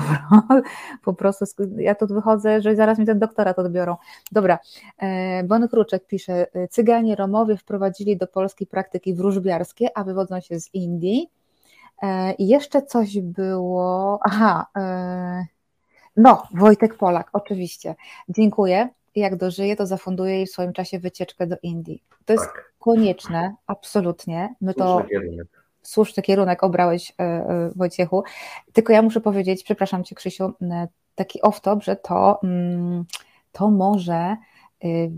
po 1.05 1.15
prostu. 1.15 1.45
Ja 1.77 1.95
tu 1.95 2.07
wychodzę, 2.07 2.63
że 2.63 2.77
zaraz 2.77 2.99
mi 2.99 3.07
ten 3.07 3.19
doktorat 3.19 3.59
odbiorą. 3.59 3.97
Dobra, 4.33 4.59
Bon 5.45 5.69
Kruczek 5.69 6.07
pisze, 6.07 6.47
Cyganie 6.71 7.17
Romowie 7.17 7.57
wprowadzili 7.57 8.17
do 8.17 8.27
Polski 8.27 8.67
praktyki 8.67 9.15
wróżbiarskie, 9.15 9.99
a 9.99 10.05
wywodzą 10.05 10.41
się 10.41 10.61
z 10.61 10.75
Indii. 10.75 11.31
E, 12.03 12.33
I 12.33 12.49
jeszcze 12.49 12.83
coś 12.83 13.21
było. 13.21 14.19
Aha, 14.23 14.67
e, 14.77 15.47
no, 16.17 16.43
Wojtek 16.55 16.97
Polak, 16.97 17.31
oczywiście. 17.33 17.95
Dziękuję. 18.29 18.89
Jak 19.17 19.37
dożyję, 19.37 19.77
to 19.77 19.87
zafunduję 19.87 20.35
jej 20.35 20.47
w 20.47 20.51
swoim 20.51 20.73
czasie 20.73 20.99
wycieczkę 20.99 21.47
do 21.47 21.57
Indii. 21.63 22.03
To 22.25 22.33
jest 22.33 22.47
tak. 22.47 22.73
konieczne, 22.79 23.55
absolutnie. 23.67 24.55
My 24.61 24.75
to. 24.75 25.07
Słuszny 25.83 26.23
kierunek 26.23 26.65
obrałeś, 26.65 27.13
e, 27.21 27.71
Wojciechu. 27.77 28.23
Tylko 28.73 28.93
ja 28.93 29.03
muszę 29.03 29.21
powiedzieć, 29.21 29.65
przepraszam 29.65 30.05
Cię, 30.05 30.15
Krzysiu, 30.15 30.53
taki 31.15 31.41
off-top, 31.43 31.83
że 31.83 31.97
to, 31.97 32.41
to 33.53 33.71
może 33.71 34.37
Y, 34.85 35.11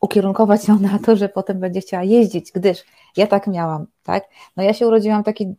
ukierunkować 0.00 0.68
ją 0.68 0.78
na 0.78 0.98
to, 0.98 1.16
że 1.16 1.28
potem 1.28 1.60
będzie 1.60 1.80
chciała 1.80 2.02
jeździć, 2.02 2.52
gdyż 2.52 2.84
ja 3.16 3.26
tak 3.26 3.46
miałam, 3.46 3.86
tak? 4.02 4.24
No 4.56 4.62
ja 4.62 4.72
się 4.74 4.86
urodziłam 4.86 5.24
taki 5.24 5.54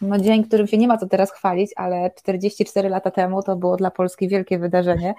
no 0.00 0.18
dzień, 0.18 0.44
którym 0.44 0.66
się 0.66 0.78
nie 0.78 0.88
ma 0.88 0.98
co 0.98 1.06
teraz 1.06 1.32
chwalić, 1.32 1.70
ale 1.76 2.10
44 2.10 2.88
lata 2.88 3.10
temu 3.10 3.42
to 3.42 3.56
było 3.56 3.76
dla 3.76 3.90
Polski 3.90 4.28
wielkie 4.28 4.58
wydarzenie, 4.58 5.14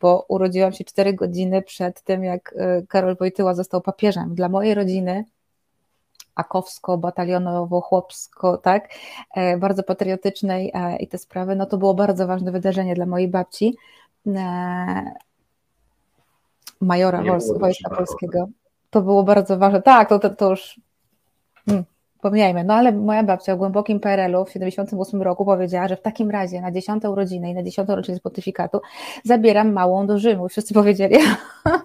bo 0.00 0.24
urodziłam 0.28 0.72
się 0.72 0.84
4 0.84 1.14
godziny 1.14 1.62
przed 1.62 2.02
tym, 2.02 2.24
jak 2.24 2.52
y, 2.52 2.86
Karol 2.88 3.16
Wojtyła 3.16 3.54
został 3.54 3.80
papieżem. 3.80 4.34
Dla 4.34 4.48
mojej 4.48 4.74
rodziny 4.74 5.24
akowsko, 6.36 6.98
batalionowo, 6.98 7.80
chłopsko, 7.80 8.58
tak, 8.58 8.88
e, 9.34 9.56
bardzo 9.56 9.82
patriotycznej 9.82 10.70
e, 10.74 10.96
i 10.96 11.08
te 11.08 11.18
sprawy, 11.18 11.56
no 11.56 11.66
to 11.66 11.78
było 11.78 11.94
bardzo 11.94 12.26
ważne 12.26 12.52
wydarzenie 12.52 12.94
dla 12.94 13.06
mojej 13.06 13.28
babci 13.28 13.76
e, 14.26 15.14
majora 16.80 17.22
Wojska 17.58 17.90
Polskiego. 17.90 18.46
To 18.90 19.02
było 19.02 19.22
bardzo 19.22 19.58
ważne. 19.58 19.82
Tak, 19.82 20.08
to, 20.08 20.18
to, 20.18 20.30
to 20.30 20.50
już 20.50 20.80
pomijajmy. 22.20 22.64
No 22.64 22.74
ale 22.74 22.92
moja 22.92 23.22
babcia 23.22 23.54
w 23.56 23.58
głębokim 23.58 24.00
PRL-u 24.00 24.44
w 24.44 24.50
78 24.50 25.22
roku 25.22 25.44
powiedziała, 25.44 25.88
że 25.88 25.96
w 25.96 26.02
takim 26.02 26.30
razie 26.30 26.60
na 26.60 26.72
dziesiąte 26.72 27.10
urodziny 27.10 27.50
i 27.50 27.54
na 27.54 27.62
dziesiątą 27.62 27.96
rocznicę 27.96 28.20
pontyfikatu 28.20 28.80
zabieram 29.24 29.72
małą 29.72 30.06
do 30.06 30.18
Rzymu. 30.18 30.46
I 30.46 30.48
wszyscy 30.48 30.74
powiedzieli, 30.74 31.16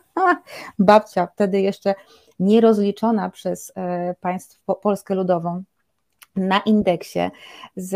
babcia 0.80 1.28
wtedy 1.28 1.62
jeszcze 1.62 1.96
nierozliczona 2.40 3.30
przez 3.30 3.72
e, 3.76 4.16
państwo 4.22 4.76
Polskę 4.76 5.16
Ludową, 5.16 5.64
na 6.36 6.60
indeksie 6.60 7.20
z, 7.76 7.94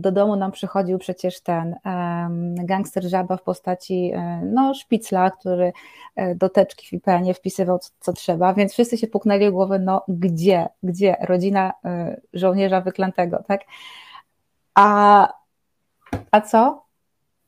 do 0.00 0.12
domu 0.12 0.36
nam 0.36 0.52
przychodził 0.52 0.98
przecież 0.98 1.40
ten 1.40 1.74
um, 1.84 2.54
gangster 2.54 3.04
żaba 3.04 3.36
w 3.36 3.42
postaci 3.42 4.12
no, 4.42 4.74
szpicla, 4.74 5.30
który 5.30 5.72
e, 6.16 6.34
do 6.34 6.48
teczki 6.48 6.86
w 6.86 6.92
IPN-ie 6.92 7.34
wpisywał 7.34 7.78
co, 7.78 7.90
co, 8.00 8.12
trzeba, 8.12 8.54
więc 8.54 8.72
wszyscy 8.72 8.98
się 8.98 9.06
puknęli 9.06 9.48
w 9.48 9.52
głowę, 9.52 9.78
no 9.78 10.04
gdzie, 10.08 10.68
gdzie 10.82 11.16
rodzina 11.20 11.70
y, 11.70 12.20
żołnierza 12.32 12.80
wyklętego, 12.80 13.42
tak? 13.48 13.60
A, 14.74 15.28
a 16.30 16.40
co? 16.40 16.81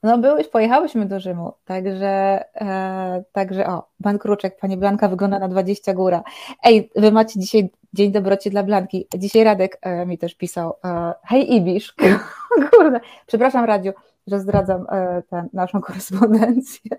No 0.04 0.18
byłeś, 0.18 0.48
pojechałyśmy 0.48 1.06
do 1.06 1.20
Rzymu, 1.20 1.52
także, 1.64 2.44
e, 2.54 3.24
także 3.32 3.66
o, 3.66 3.88
Ban 4.00 4.18
Kruczek, 4.18 4.56
Pani 4.56 4.76
Blanka 4.76 5.08
wygląda 5.08 5.38
na 5.38 5.48
20 5.48 5.94
góra. 5.94 6.22
Ej, 6.64 6.90
Wy 6.96 7.12
macie 7.12 7.40
dzisiaj 7.40 7.70
Dzień 7.94 8.12
dobroci 8.12 8.50
dla 8.50 8.62
Blanki. 8.62 9.08
Dzisiaj 9.18 9.44
Radek 9.44 9.78
e, 9.82 10.06
mi 10.06 10.18
też 10.18 10.34
pisał, 10.34 10.74
e, 10.84 11.14
hej 11.24 11.54
Ibisz, 11.54 11.94
kurde, 12.70 13.00
przepraszam 13.26 13.64
Radziu, 13.64 13.92
że 14.26 14.40
zdradzam 14.40 14.86
e, 14.90 15.22
naszą 15.52 15.80
korespondencję. 15.80 16.90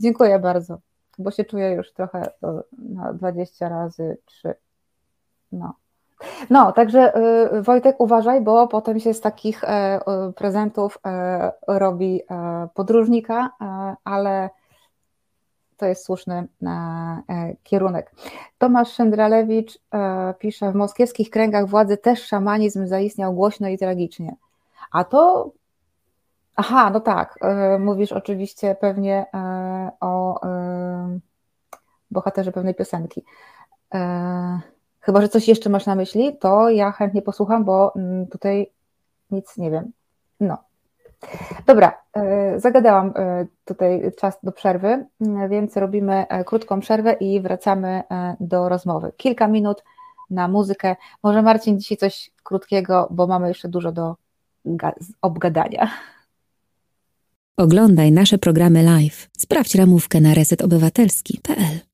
Dziękuję 0.00 0.38
bardzo, 0.38 0.78
bo 1.18 1.30
się 1.30 1.44
czuję 1.44 1.70
już 1.70 1.92
trochę 1.92 2.30
na 2.78 3.12
20 3.12 3.68
razy 3.68 4.18
3. 4.24 4.54
No. 5.52 5.74
No, 6.50 6.72
także 6.72 7.12
Wojtek 7.62 7.96
uważaj, 7.98 8.40
bo 8.40 8.68
potem 8.68 9.00
się 9.00 9.14
z 9.14 9.20
takich 9.20 9.64
prezentów 10.36 10.98
robi 11.68 12.20
podróżnika, 12.74 13.50
ale 14.04 14.50
to 15.76 15.86
jest 15.86 16.04
słuszny 16.04 16.48
e, 16.62 16.68
e, 16.68 17.56
kierunek. 17.62 18.14
Tomasz 18.58 18.92
Szyndralewicz 18.92 19.78
e, 19.94 20.34
pisze, 20.38 20.72
w 20.72 20.74
moskiewskich 20.74 21.30
kręgach 21.30 21.68
władzy 21.68 21.96
też 21.96 22.26
szamanizm 22.26 22.86
zaistniał 22.86 23.34
głośno 23.34 23.68
i 23.68 23.78
tragicznie. 23.78 24.36
A 24.92 25.04
to, 25.04 25.50
aha, 26.56 26.90
no 26.90 27.00
tak, 27.00 27.38
mówisz 27.78 28.12
oczywiście 28.12 28.76
pewnie 28.80 29.26
o 30.00 30.40
bohaterze 32.10 32.52
pewnej 32.52 32.74
piosenki. 32.74 33.24
Chyba, 35.04 35.20
że 35.20 35.28
coś 35.28 35.48
jeszcze 35.48 35.70
masz 35.70 35.86
na 35.86 35.94
myśli, 35.94 36.36
to 36.38 36.68
ja 36.70 36.92
chętnie 36.92 37.22
posłucham, 37.22 37.64
bo 37.64 37.94
mm, 37.96 38.26
tutaj 38.26 38.70
nic 39.30 39.56
nie 39.56 39.70
wiem. 39.70 39.92
No, 40.40 40.58
Dobra, 41.66 42.02
e, 42.16 42.60
zagadałam 42.60 43.12
e, 43.16 43.46
tutaj 43.64 44.12
czas 44.16 44.38
do 44.42 44.52
przerwy, 44.52 45.06
więc 45.48 45.76
robimy 45.76 46.28
e, 46.28 46.44
krótką 46.44 46.80
przerwę 46.80 47.12
i 47.12 47.40
wracamy 47.40 48.02
do 48.40 48.68
rozmowy. 48.68 49.12
Kilka 49.16 49.48
minut 49.48 49.84
na 50.30 50.48
muzykę. 50.48 50.96
Może 51.22 51.42
Marcin 51.42 51.80
dzisiaj 51.80 51.96
coś 51.96 52.30
krótkiego, 52.42 53.08
bo 53.10 53.26
mamy 53.26 53.48
jeszcze 53.48 53.68
dużo 53.68 53.92
do 53.92 54.16
obgadania. 55.22 55.90
Oglądaj 57.56 58.12
nasze 58.12 58.38
programy 58.38 58.82
live. 58.82 59.28
Sprawdź 59.38 59.74
ramówkę 59.74 60.20
na 60.20 60.34
resetobywatelski.pl. 60.34 61.93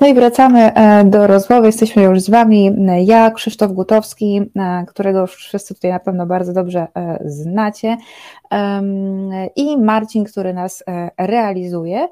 No 0.00 0.06
i 0.06 0.14
wracamy 0.14 0.74
e, 0.74 1.04
do 1.04 1.26
rozmowy. 1.26 1.66
Jesteśmy 1.66 2.02
już 2.02 2.20
z 2.20 2.30
Wami. 2.30 2.70
Ja, 3.04 3.30
Krzysztof 3.30 3.72
Gutowski, 3.72 4.40
e, 4.56 4.84
którego 4.88 5.20
już 5.20 5.34
wszyscy 5.34 5.74
tutaj 5.74 5.90
na 5.90 6.00
pewno 6.00 6.26
bardzo 6.26 6.52
dobrze 6.52 6.86
e, 6.94 7.18
znacie, 7.24 7.96
i 9.56 9.78
Marcin, 9.78 10.24
który 10.24 10.54
nas 10.54 10.84
realizuje. 11.18 12.08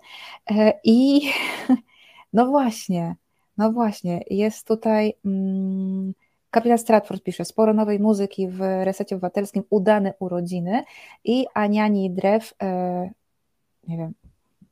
I 0.85 1.20
no 2.33 2.46
właśnie, 2.46 3.16
no 3.59 3.72
właśnie, 3.72 4.20
jest 4.31 4.68
tutaj. 4.68 5.14
Mm, 5.25 6.14
Kapitan 6.51 6.79
Stratford 6.79 7.22
pisze, 7.22 7.44
sporo 7.44 7.75
nowej 7.75 8.01
muzyki 8.01 8.49
w 8.49 8.61
resecie 8.61 9.14
obywatelskim, 9.14 9.62
udane 9.70 10.14
urodziny 10.18 10.85
i 11.25 11.46
Aniani 11.55 12.11
Drew, 12.11 12.55
nie 13.88 13.96
wiem, 13.96 14.14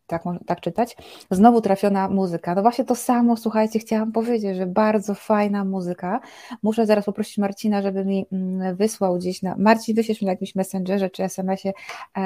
tak, 0.06 0.22
tak 0.46 0.60
czytać, 0.60 0.96
znowu 1.30 1.60
trafiona 1.60 2.08
muzyka. 2.08 2.54
No 2.54 2.62
właśnie 2.62 2.84
to 2.84 2.94
samo, 2.94 3.36
słuchajcie, 3.36 3.78
chciałam 3.78 4.12
powiedzieć, 4.12 4.56
że 4.56 4.66
bardzo 4.66 5.14
fajna 5.14 5.64
muzyka. 5.64 6.20
Muszę 6.62 6.86
zaraz 6.86 7.04
poprosić 7.04 7.38
Marcina, 7.38 7.82
żeby 7.82 8.04
mi 8.04 8.26
mm, 8.32 8.76
wysłał 8.76 9.16
gdzieś 9.16 9.42
na. 9.42 9.54
Marcin, 9.58 9.96
wyślesz 9.96 10.20
mi 10.20 10.26
na 10.26 10.32
jakimś 10.32 10.54
messengerze 10.54 11.10
czy 11.10 11.24
SMS-ie 11.24 11.74
e, 12.14 12.22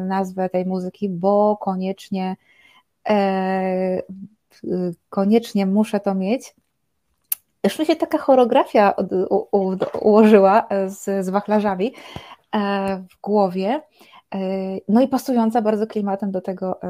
nazwę 0.00 0.48
tej 0.48 0.66
muzyki, 0.66 1.08
bo 1.08 1.56
koniecznie 1.56 2.36
e, 3.08 4.02
koniecznie 5.10 5.66
muszę 5.66 6.00
to 6.00 6.14
mieć. 6.14 6.54
Już 7.64 7.78
mi 7.78 7.86
się 7.86 7.96
taka 7.96 8.18
choreografia 8.18 8.94
ułożyła 10.00 10.66
z, 10.86 11.26
z 11.26 11.28
wachlarzami 11.28 11.94
e, 12.54 13.04
w 13.10 13.20
głowie 13.20 13.82
no 14.88 15.00
i 15.00 15.08
pasująca 15.08 15.62
bardzo 15.62 15.86
klimatem 15.86 16.30
do 16.30 16.40
tego, 16.40 16.80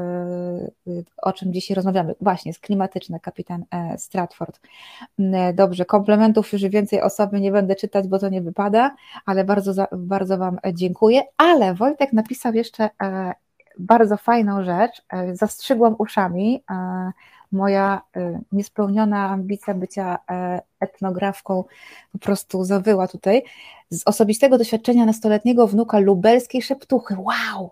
o 1.17 1.33
czym 1.33 1.53
dzisiaj 1.53 1.75
rozmawiamy. 1.75 2.15
Właśnie, 2.21 2.49
jest 2.49 2.61
klimatyczny 2.61 3.19
kapitan 3.19 3.65
Stratford. 3.97 4.59
Dobrze, 5.53 5.85
komplementów 5.85 6.53
już 6.53 6.61
więcej 6.61 7.01
osoby 7.01 7.41
nie 7.41 7.51
będę 7.51 7.75
czytać, 7.75 8.07
bo 8.07 8.19
to 8.19 8.29
nie 8.29 8.41
wypada, 8.41 8.95
ale 9.25 9.43
bardzo, 9.43 9.85
bardzo 9.91 10.37
Wam 10.37 10.59
dziękuję. 10.73 11.21
Ale 11.37 11.73
Wojtek 11.73 12.13
napisał 12.13 12.53
jeszcze 12.53 12.89
bardzo 13.79 14.17
fajną 14.17 14.63
rzecz. 14.63 15.05
Zastrzygłam 15.33 15.95
uszami 15.97 16.63
moja 17.53 18.01
y, 18.17 18.39
niespełniona 18.51 19.29
ambicja 19.29 19.73
bycia 19.73 20.17
e, 20.31 20.61
etnografką 20.79 21.63
po 22.11 22.19
prostu 22.19 22.63
zawyła 22.63 23.07
tutaj. 23.07 23.43
Z 23.89 24.01
osobistego 24.05 24.57
doświadczenia 24.57 25.05
nastoletniego 25.05 25.67
wnuka 25.67 25.99
lubelskiej 25.99 26.61
szeptuchy. 26.61 27.15
Wow! 27.17 27.71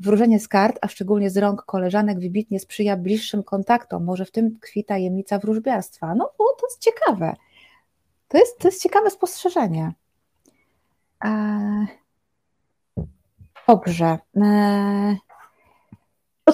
Wróżenie 0.00 0.40
z 0.40 0.48
kart, 0.48 0.78
a 0.80 0.88
szczególnie 0.88 1.30
z 1.30 1.36
rąk 1.36 1.62
koleżanek, 1.62 2.20
wybitnie 2.20 2.60
sprzyja 2.60 2.96
bliższym 2.96 3.42
kontaktom. 3.42 4.04
Może 4.04 4.24
w 4.24 4.30
tym 4.30 4.56
tkwi 4.56 4.84
tajemnica 4.84 5.38
wróżbiarstwa. 5.38 6.06
No, 6.14 6.30
no 6.38 6.46
to 6.60 6.66
jest 6.66 6.80
ciekawe. 6.80 7.36
To 8.28 8.38
jest, 8.38 8.58
to 8.58 8.68
jest 8.68 8.82
ciekawe 8.82 9.10
spostrzeżenie. 9.10 9.92
Eee, 11.24 11.86
dobrze. 13.68 14.18
Eee, 14.36 15.16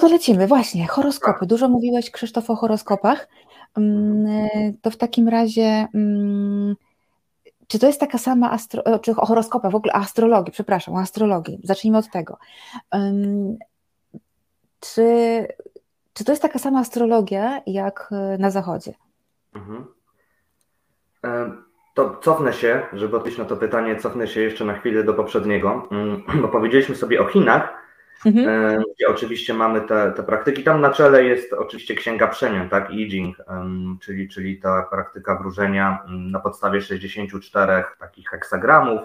to 0.05 0.11
lecimy, 0.11 0.47
właśnie, 0.47 0.87
horoskopy. 0.87 1.39
Tak. 1.39 1.49
Dużo 1.49 1.69
mówiłeś, 1.69 2.11
Krzysztof, 2.11 2.49
o 2.49 2.55
horoskopach. 2.55 3.27
Mm, 3.77 4.47
to 4.81 4.91
w 4.91 4.97
takim 4.97 5.27
razie, 5.27 5.87
mm, 5.93 6.75
czy 7.67 7.79
to 7.79 7.87
jest 7.87 7.99
taka 7.99 8.17
sama, 8.17 8.51
astro, 8.51 8.85
e, 8.85 8.99
czy 8.99 9.11
o 9.11 9.25
horoskopach, 9.25 9.71
w 9.71 9.75
ogóle 9.75 9.93
astrologii, 9.93 10.51
przepraszam, 10.51 10.95
o 10.95 10.99
astrologii. 10.99 11.59
Zacznijmy 11.63 11.97
od 11.97 12.09
tego. 12.09 12.37
Czy, 14.79 15.03
czy 16.13 16.25
to 16.25 16.31
jest 16.31 16.41
taka 16.41 16.59
sama 16.59 16.79
astrologia, 16.79 17.61
jak 17.67 18.09
e, 18.11 18.37
na 18.37 18.49
Zachodzie? 18.51 18.93
Mhm. 19.55 19.85
To 21.93 22.17
cofnę 22.21 22.53
się, 22.53 22.81
żeby 22.93 23.15
odpowiedzieć 23.15 23.39
na 23.39 23.45
to 23.45 23.57
pytanie, 23.57 23.95
cofnę 23.95 24.27
się 24.27 24.41
jeszcze 24.41 24.65
na 24.65 24.73
chwilę 24.73 25.03
do 25.03 25.13
poprzedniego, 25.13 25.87
mm, 25.91 26.23
bo 26.41 26.47
powiedzieliśmy 26.47 26.95
sobie 26.95 27.21
o 27.21 27.25
Chinach, 27.25 27.84
Mhm. 28.25 28.49
E, 28.49 28.83
gdzie 28.95 29.07
oczywiście 29.07 29.53
mamy 29.53 29.81
te, 29.81 30.11
te 30.11 30.23
praktyki. 30.23 30.63
Tam 30.63 30.81
na 30.81 30.89
czele 30.89 31.23
jest 31.23 31.53
oczywiście 31.53 31.95
księga 31.95 32.27
przemian, 32.27 32.69
tak, 32.69 32.91
I 32.91 33.09
Ching, 33.09 33.37
czyli, 34.01 34.29
czyli 34.29 34.59
ta 34.59 34.83
praktyka 34.83 35.35
wróżenia 35.35 36.03
na 36.07 36.39
podstawie 36.39 36.81
64 36.81 37.83
takich 37.99 38.29
heksagramów, 38.29 39.01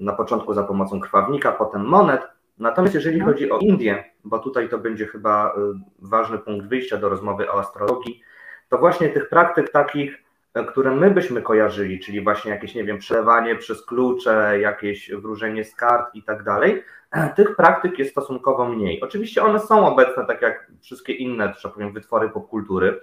na 0.00 0.12
początku 0.12 0.54
za 0.54 0.62
pomocą 0.62 1.00
krwawnika, 1.00 1.52
potem 1.52 1.84
monet. 1.84 2.20
Natomiast 2.58 2.94
jeżeli 2.94 3.16
mhm. 3.16 3.32
chodzi 3.32 3.50
o 3.50 3.58
Indię, 3.58 4.04
bo 4.24 4.38
tutaj 4.38 4.68
to 4.68 4.78
będzie 4.78 5.06
chyba 5.06 5.48
y, 5.48 5.60
ważny 5.98 6.38
punkt 6.38 6.66
wyjścia 6.66 6.96
do 6.96 7.08
rozmowy 7.08 7.50
o 7.50 7.58
astrologii, 7.58 8.22
to 8.68 8.78
właśnie 8.78 9.08
tych 9.08 9.28
praktyk 9.28 9.70
takich, 9.70 10.24
e, 10.54 10.64
które 10.64 10.90
my 10.90 11.10
byśmy 11.10 11.42
kojarzyli, 11.42 12.00
czyli 12.00 12.20
właśnie 12.20 12.50
jakieś, 12.50 12.74
nie 12.74 12.84
wiem, 12.84 12.98
przelewanie 12.98 13.56
przez 13.56 13.86
klucze, 13.86 14.60
jakieś 14.60 15.10
wróżenie 15.10 15.64
z 15.64 15.74
kart 15.74 16.14
i 16.14 16.22
tak 16.22 16.42
dalej, 16.42 16.82
tych 17.36 17.56
praktyk 17.56 17.98
jest 17.98 18.10
stosunkowo 18.10 18.68
mniej. 18.68 19.00
Oczywiście 19.00 19.42
one 19.42 19.60
są 19.60 19.86
obecne, 19.86 20.26
tak 20.26 20.42
jak 20.42 20.72
wszystkie 20.80 21.12
inne, 21.12 21.54
że 21.58 21.68
powiem, 21.68 21.92
wytwory 21.92 22.28
popkultury. 22.28 23.00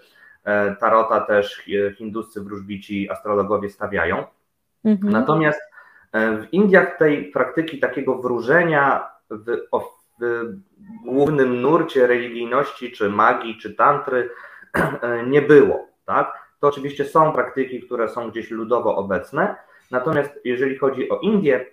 E, 0.48 0.76
tarota 0.76 1.22
też 1.22 1.64
e, 1.70 1.94
hinduscy 1.94 2.42
wróżbici, 2.42 3.10
astrologowie 3.10 3.70
stawiają. 3.70 4.24
Mhm. 4.86 5.14
Natomiast 5.14 5.62
e, 6.12 6.38
w 6.38 6.54
Indiach 6.54 6.98
tej 6.98 7.32
praktyki 7.32 7.80
takiego 7.80 8.16
wróżenia 8.16 9.10
w, 9.30 9.58
w 10.22 10.56
głównym 11.06 11.62
nurcie 11.62 12.08
religijności, 12.08 12.92
czy 12.92 13.10
magii, 13.10 13.58
czy 13.58 13.76
tantry 13.76 14.30
nie 15.34 15.42
było. 15.42 15.88
Tak? 16.06 16.48
To 16.60 16.68
oczywiście 16.68 17.06
są 17.06 17.34
praktyki, 17.34 17.82
które 17.82 18.10
są 18.10 18.32
gdzieś 18.32 18.52
ludowo 18.52 18.96
obecne. 18.96 19.56
Natomiast 19.92 20.40
jeżeli 20.44 20.78
chodzi 20.78 21.10
o 21.10 21.20
Indię, 21.20 21.66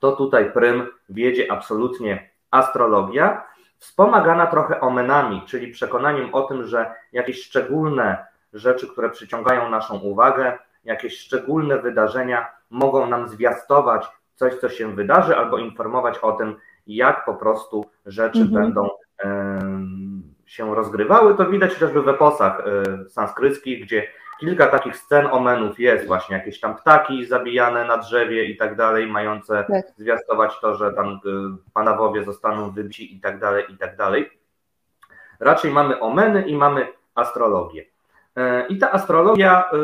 to 0.00 0.12
tutaj 0.12 0.52
prym 0.52 0.86
wiedzie 1.08 1.52
absolutnie 1.52 2.30
astrologia, 2.50 3.46
wspomagana 3.78 4.46
trochę 4.46 4.80
omenami, 4.80 5.42
czyli 5.46 5.72
przekonaniem 5.72 6.34
o 6.34 6.42
tym, 6.42 6.64
że 6.66 6.94
jakieś 7.12 7.42
szczególne 7.42 8.26
rzeczy, 8.52 8.88
które 8.88 9.10
przyciągają 9.10 9.68
naszą 9.68 9.98
uwagę, 9.98 10.58
jakieś 10.84 11.18
szczególne 11.18 11.78
wydarzenia 11.78 12.48
mogą 12.70 13.06
nam 13.06 13.28
zwiastować 13.28 14.06
coś, 14.34 14.54
co 14.54 14.68
się 14.68 14.94
wydarzy, 14.94 15.36
albo 15.36 15.58
informować 15.58 16.18
o 16.18 16.32
tym, 16.32 16.56
jak 16.86 17.24
po 17.24 17.34
prostu 17.34 17.86
rzeczy 18.06 18.40
mhm. 18.40 18.62
będą 18.62 18.88
się 20.46 20.74
rozgrywały. 20.74 21.36
To 21.36 21.46
widać 21.46 21.74
chociażby 21.74 22.02
w 22.02 22.08
eposach 22.08 22.62
y, 23.06 23.10
sanskryckich, 23.10 23.84
gdzie 23.84 24.06
kilka 24.40 24.66
takich 24.66 24.96
scen 24.96 25.26
omenów 25.26 25.80
jest, 25.80 26.06
właśnie 26.06 26.36
jakieś 26.36 26.60
tam 26.60 26.76
ptaki 26.76 27.26
zabijane 27.26 27.84
na 27.84 27.96
drzewie 27.96 28.44
i 28.44 28.56
tak 28.56 28.76
dalej, 28.76 29.06
mające 29.06 29.64
tak. 29.68 29.86
zwiastować 29.96 30.60
to, 30.60 30.74
że 30.74 30.92
tam 30.92 31.08
y, 31.08 31.18
panawowie 31.74 32.24
zostaną 32.24 32.70
wybici 32.70 33.16
i 33.16 33.20
tak 33.20 33.38
dalej, 33.38 33.64
i 33.68 33.78
tak 33.78 33.96
dalej. 33.96 34.30
Raczej 35.40 35.72
mamy 35.72 36.00
omeny 36.00 36.42
i 36.42 36.56
mamy 36.56 36.86
astrologię. 37.14 37.84
E, 38.36 38.66
I 38.66 38.78
ta 38.78 38.92
astrologia 38.92 39.64
y, 39.72 39.76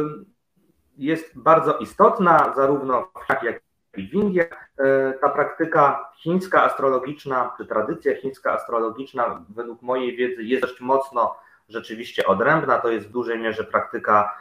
jest 0.99 1.39
bardzo 1.39 1.79
istotna, 1.79 2.53
zarówno 2.57 3.03
w 3.03 3.27
Chinach, 3.27 3.43
jak 3.43 3.63
i 3.97 4.09
w 4.09 4.15
Indiach. 4.15 4.71
E, 4.79 5.13
ta 5.13 5.29
praktyka 5.29 6.11
chińska 6.17 6.63
astrologiczna, 6.63 7.55
czy 7.57 7.67
tradycja 7.67 8.17
chińska 8.17 8.53
astrologiczna, 8.53 9.45
według 9.49 9.83
mojej 9.83 10.17
wiedzy, 10.17 10.43
jest 10.43 10.63
dość 10.63 10.81
mocno 10.81 11.37
rzeczywiście 11.69 12.27
odrębna. 12.27 12.79
To 12.79 12.91
jest 12.91 13.09
w 13.09 13.13
dużej 13.13 13.39
mierze 13.39 13.65
praktyka 13.65 14.35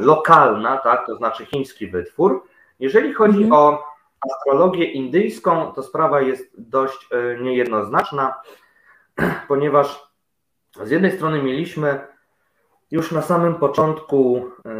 lokalna, 0.00 0.76
tak, 0.76 1.06
to 1.06 1.16
znaczy 1.16 1.46
chiński 1.46 1.86
wytwór. 1.86 2.44
Jeżeli 2.80 3.12
chodzi 3.12 3.42
mhm. 3.42 3.52
o 3.52 3.84
astrologię 4.30 4.84
indyjską, 4.84 5.72
to 5.72 5.82
sprawa 5.82 6.20
jest 6.20 6.54
dość 6.58 7.08
e, 7.10 7.38
niejednoznaczna, 7.42 8.34
ponieważ 9.48 10.02
z 10.82 10.90
jednej 10.90 11.12
strony 11.12 11.42
mieliśmy 11.42 12.00
już 12.90 13.12
na 13.12 13.22
samym 13.22 13.54
początku 13.54 14.50
e, 14.66 14.70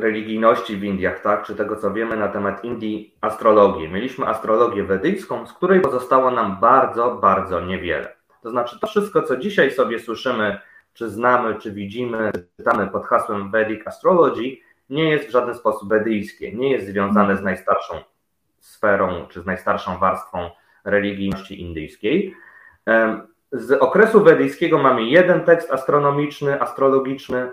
religijności 0.00 0.76
w 0.76 0.84
Indiach, 0.84 1.20
tak, 1.20 1.46
czy 1.46 1.54
tego 1.54 1.76
co 1.76 1.92
wiemy 1.92 2.16
na 2.16 2.28
temat 2.28 2.64
Indii, 2.64 3.16
astrologię. 3.20 3.88
Mieliśmy 3.88 4.26
astrologię 4.26 4.84
wedyjską, 4.84 5.46
z 5.46 5.52
której 5.52 5.80
pozostało 5.80 6.30
nam 6.30 6.60
bardzo, 6.60 7.14
bardzo 7.14 7.60
niewiele. 7.60 8.16
To 8.42 8.50
znaczy 8.50 8.80
to 8.80 8.86
wszystko, 8.86 9.22
co 9.22 9.36
dzisiaj 9.36 9.70
sobie 9.70 10.00
słyszymy 10.00 10.60
czy 10.96 11.10
znamy, 11.10 11.54
czy 11.54 11.72
widzimy, 11.72 12.32
czytamy 12.56 12.86
pod 12.86 13.06
hasłem 13.06 13.50
Vedic 13.50 13.86
Astrology, 13.86 14.56
nie 14.90 15.10
jest 15.10 15.28
w 15.28 15.30
żaden 15.30 15.54
sposób 15.54 15.88
wedyjskie, 15.88 16.52
nie 16.52 16.70
jest 16.70 16.86
związane 16.86 17.36
z 17.36 17.42
najstarszą 17.42 17.94
sferą, 18.60 19.26
czy 19.28 19.40
z 19.40 19.46
najstarszą 19.46 19.98
warstwą 19.98 20.50
religijności 20.84 21.60
indyjskiej. 21.60 22.34
Z 23.52 23.72
okresu 23.72 24.24
wedyjskiego 24.24 24.78
mamy 24.78 25.04
jeden 25.04 25.44
tekst 25.44 25.72
astronomiczny, 25.72 26.60
astrologiczny, 26.60 27.50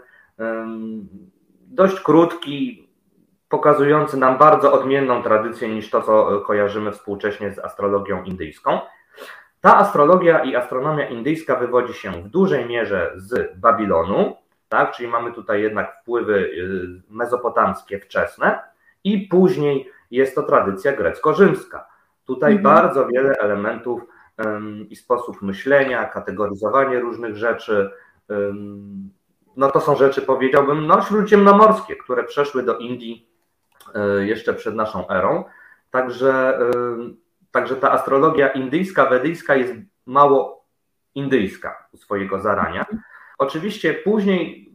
dość 1.61 1.99
krótki, 1.99 2.89
pokazujący 3.49 4.17
nam 4.17 4.37
bardzo 4.37 4.73
odmienną 4.73 5.23
tradycję 5.23 5.69
niż 5.69 5.89
to, 5.89 6.01
co 6.01 6.41
kojarzymy 6.41 6.91
współcześnie 6.91 7.53
z 7.53 7.59
astrologią 7.59 8.23
indyjską. 8.23 8.79
Ta 9.63 9.77
astrologia 9.77 10.43
i 10.43 10.55
astronomia 10.55 11.09
indyjska 11.09 11.55
wywodzi 11.55 11.93
się 11.93 12.11
w 12.11 12.29
dużej 12.29 12.65
mierze 12.65 13.13
z 13.15 13.59
Babilonu, 13.59 14.35
tak? 14.69 14.91
czyli 14.91 15.09
mamy 15.09 15.33
tutaj 15.33 15.61
jednak 15.61 15.97
wpływy 16.01 16.33
y, 16.33 17.01
mezopotamskie 17.09 17.99
wczesne 17.99 18.59
i 19.03 19.27
później 19.27 19.89
jest 20.11 20.35
to 20.35 20.43
tradycja 20.43 20.93
grecko-rzymska. 20.93 21.87
Tutaj 22.25 22.55
mhm. 22.55 22.75
bardzo 22.75 23.07
wiele 23.07 23.33
elementów 23.33 24.01
um, 24.37 24.89
i 24.89 24.95
sposób 24.95 25.41
myślenia, 25.41 26.05
kategoryzowanie 26.05 26.99
różnych 26.99 27.37
rzeczy, 27.37 27.91
um, 28.29 29.09
no 29.57 29.71
to 29.71 29.81
są 29.81 29.95
rzeczy, 29.95 30.21
powiedziałbym, 30.21 30.87
no 30.87 31.01
śródziemnomorskie, 31.01 31.95
które 31.95 32.23
przeszły 32.23 32.63
do 32.63 32.77
Indii 32.77 33.29
y, 34.19 34.25
jeszcze 34.25 34.53
przed 34.53 34.75
naszą 34.75 35.09
erą. 35.09 35.43
Także 35.91 36.59
Także 37.53 37.75
ta 37.75 37.91
astrologia 37.91 38.47
indyjska, 38.47 39.05
wedyjska 39.05 39.55
jest 39.55 39.73
mało 40.05 40.65
indyjska 41.15 41.87
u 41.91 41.97
swojego 41.97 42.39
zarania. 42.39 42.85
Oczywiście 43.37 43.93
później 43.93 44.69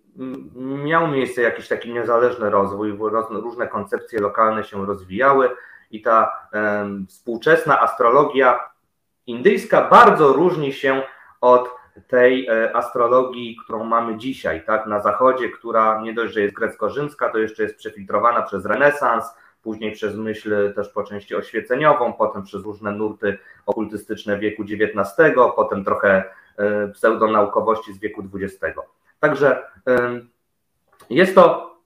miał 0.85 1.09
miejsce 1.09 1.43
jakiś 1.43 1.69
taki 1.69 1.93
niezależny 1.93 2.51
rozwój, 2.51 2.99
różne 3.31 3.69
koncepcje 3.69 4.21
lokalne 4.21 4.65
się 4.65 4.87
rozwijały 4.87 5.51
i 5.91 6.03
ta 6.03 6.49
współczesna 7.09 7.81
astrologia 7.81 8.61
indyjska 9.27 9.89
bardzo 9.89 10.33
różni 10.33 10.73
się 10.73 11.03
od 11.41 11.71
tej 12.09 12.47
e, 12.47 12.77
astrologii, 12.77 13.57
którą 13.65 13.85
mamy 13.85 14.17
dzisiaj, 14.17 14.65
tak, 14.65 14.87
na 14.87 15.01
zachodzie, 15.01 15.49
która 15.49 16.01
nie 16.01 16.15
dość, 16.15 16.35
że 16.35 16.41
jest 16.41 16.55
grecko-rzymska, 16.55 17.29
to 17.29 17.39
jeszcze 17.39 17.63
jest 17.63 17.77
przefiltrowana 17.77 18.43
przez 18.43 18.67
renesans, 18.67 19.25
później 19.69 19.93
przez 19.93 20.17
myśl 20.17 20.75
też 20.75 20.89
po 20.89 21.05
części 21.05 21.35
oświeceniową, 21.35 22.13
potem 22.13 22.43
przez 22.43 22.63
różne 22.63 22.93
nurty 22.93 23.39
okultystyczne 23.67 24.39
wieku 24.39 24.63
XIX, 24.63 25.35
potem 25.57 25.85
trochę 25.85 26.25
pseudonaukowości 26.93 27.93
z 27.93 27.99
wieku 27.99 28.23
XX. 28.35 28.79
Także 29.21 29.63
jest 31.11 31.35
to 31.35 31.77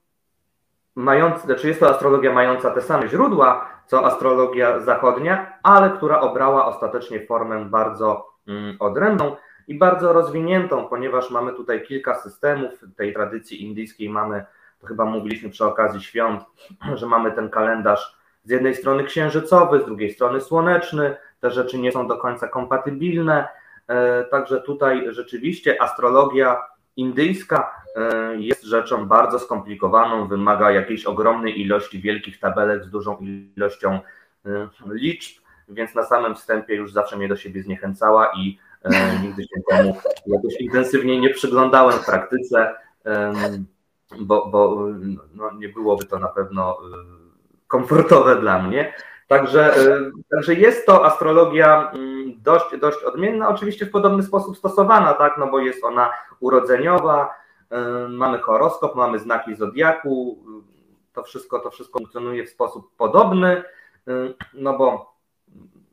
mający, 0.94 1.46
znaczy 1.46 1.68
jest 1.68 1.80
to 1.80 1.90
astrologia 1.90 2.32
mająca 2.32 2.70
te 2.70 2.82
same 2.82 3.08
źródła, 3.08 3.68
co 3.86 4.06
astrologia 4.06 4.80
zachodnia, 4.80 5.58
ale 5.62 5.90
która 5.90 6.20
obrała 6.20 6.66
ostatecznie 6.66 7.26
formę 7.26 7.64
bardzo 7.64 8.32
mm, 8.48 8.76
odrębną 8.80 9.36
i 9.68 9.78
bardzo 9.78 10.12
rozwiniętą, 10.12 10.88
ponieważ 10.88 11.30
mamy 11.30 11.52
tutaj 11.52 11.82
kilka 11.82 12.14
systemów 12.14 12.84
tej 12.96 13.12
tradycji 13.12 13.62
indyjskiej. 13.62 14.08
Mamy, 14.08 14.44
to 14.82 14.86
chyba 14.86 15.04
mówiliśmy 15.04 15.50
przy 15.50 15.64
okazji 15.64 16.02
świąt, 16.02 16.42
że 16.94 17.06
mamy 17.06 17.32
ten 17.32 17.50
kalendarz 17.50 18.16
z 18.44 18.50
jednej 18.50 18.74
strony 18.74 19.04
księżycowy, 19.04 19.80
z 19.80 19.84
drugiej 19.84 20.10
strony 20.10 20.40
słoneczny. 20.40 21.16
Te 21.40 21.50
rzeczy 21.50 21.78
nie 21.78 21.92
są 21.92 22.08
do 22.08 22.16
końca 22.16 22.48
kompatybilne. 22.48 23.48
E, 23.88 24.24
także 24.24 24.60
tutaj 24.60 25.06
rzeczywiście 25.08 25.82
astrologia 25.82 26.62
indyjska 26.96 27.74
e, 27.96 28.36
jest 28.36 28.62
rzeczą 28.62 29.06
bardzo 29.06 29.38
skomplikowaną, 29.38 30.28
wymaga 30.28 30.70
jakiejś 30.70 31.04
ogromnej 31.04 31.60
ilości 31.60 32.00
wielkich 32.00 32.40
tabelek 32.40 32.84
z 32.84 32.90
dużą 32.90 33.18
ilością 33.56 34.00
e, 34.46 34.68
liczb, 34.86 35.42
więc 35.68 35.94
na 35.94 36.04
samym 36.04 36.34
wstępie 36.34 36.74
już 36.74 36.92
zawsze 36.92 37.16
mnie 37.16 37.28
do 37.28 37.36
siebie 37.36 37.62
zniechęcała 37.62 38.32
i 38.36 38.58
nigdy 39.22 39.42
się 39.42 39.60
temu 39.68 39.96
jakoś 40.26 40.54
intensywnie 40.60 41.20
nie 41.20 41.30
przyglądałem 41.30 41.98
w 41.98 42.06
praktyce, 42.06 42.74
bo, 44.20 44.46
bo 44.46 44.86
no, 45.34 45.50
nie 45.58 45.68
byłoby 45.68 46.04
to 46.04 46.18
na 46.18 46.28
pewno 46.28 46.78
komfortowe 47.68 48.36
dla 48.36 48.62
mnie. 48.62 48.94
Także, 49.28 49.74
także 50.30 50.54
jest 50.54 50.86
to 50.86 51.04
astrologia 51.04 51.90
mm, 51.90 52.32
dość, 52.42 52.76
dość 52.80 53.02
odmienna, 53.02 53.48
oczywiście 53.48 53.86
w 53.86 53.90
podobny 53.90 54.22
sposób 54.22 54.56
stosowana, 54.56 55.14
tak, 55.14 55.38
no 55.38 55.46
bo 55.46 55.58
jest 55.58 55.84
ona 55.84 56.10
urodzeniowa, 56.40 57.34
mamy 58.08 58.38
horoskop, 58.38 58.94
mamy 58.94 59.18
znaki 59.18 59.54
zodiaku, 59.54 60.38
to 61.12 61.22
wszystko, 61.22 61.58
to 61.58 61.70
wszystko 61.70 61.98
funkcjonuje 61.98 62.46
w 62.46 62.50
sposób 62.50 62.96
podobny, 62.96 63.62
no 64.54 64.78
bo 64.78 65.14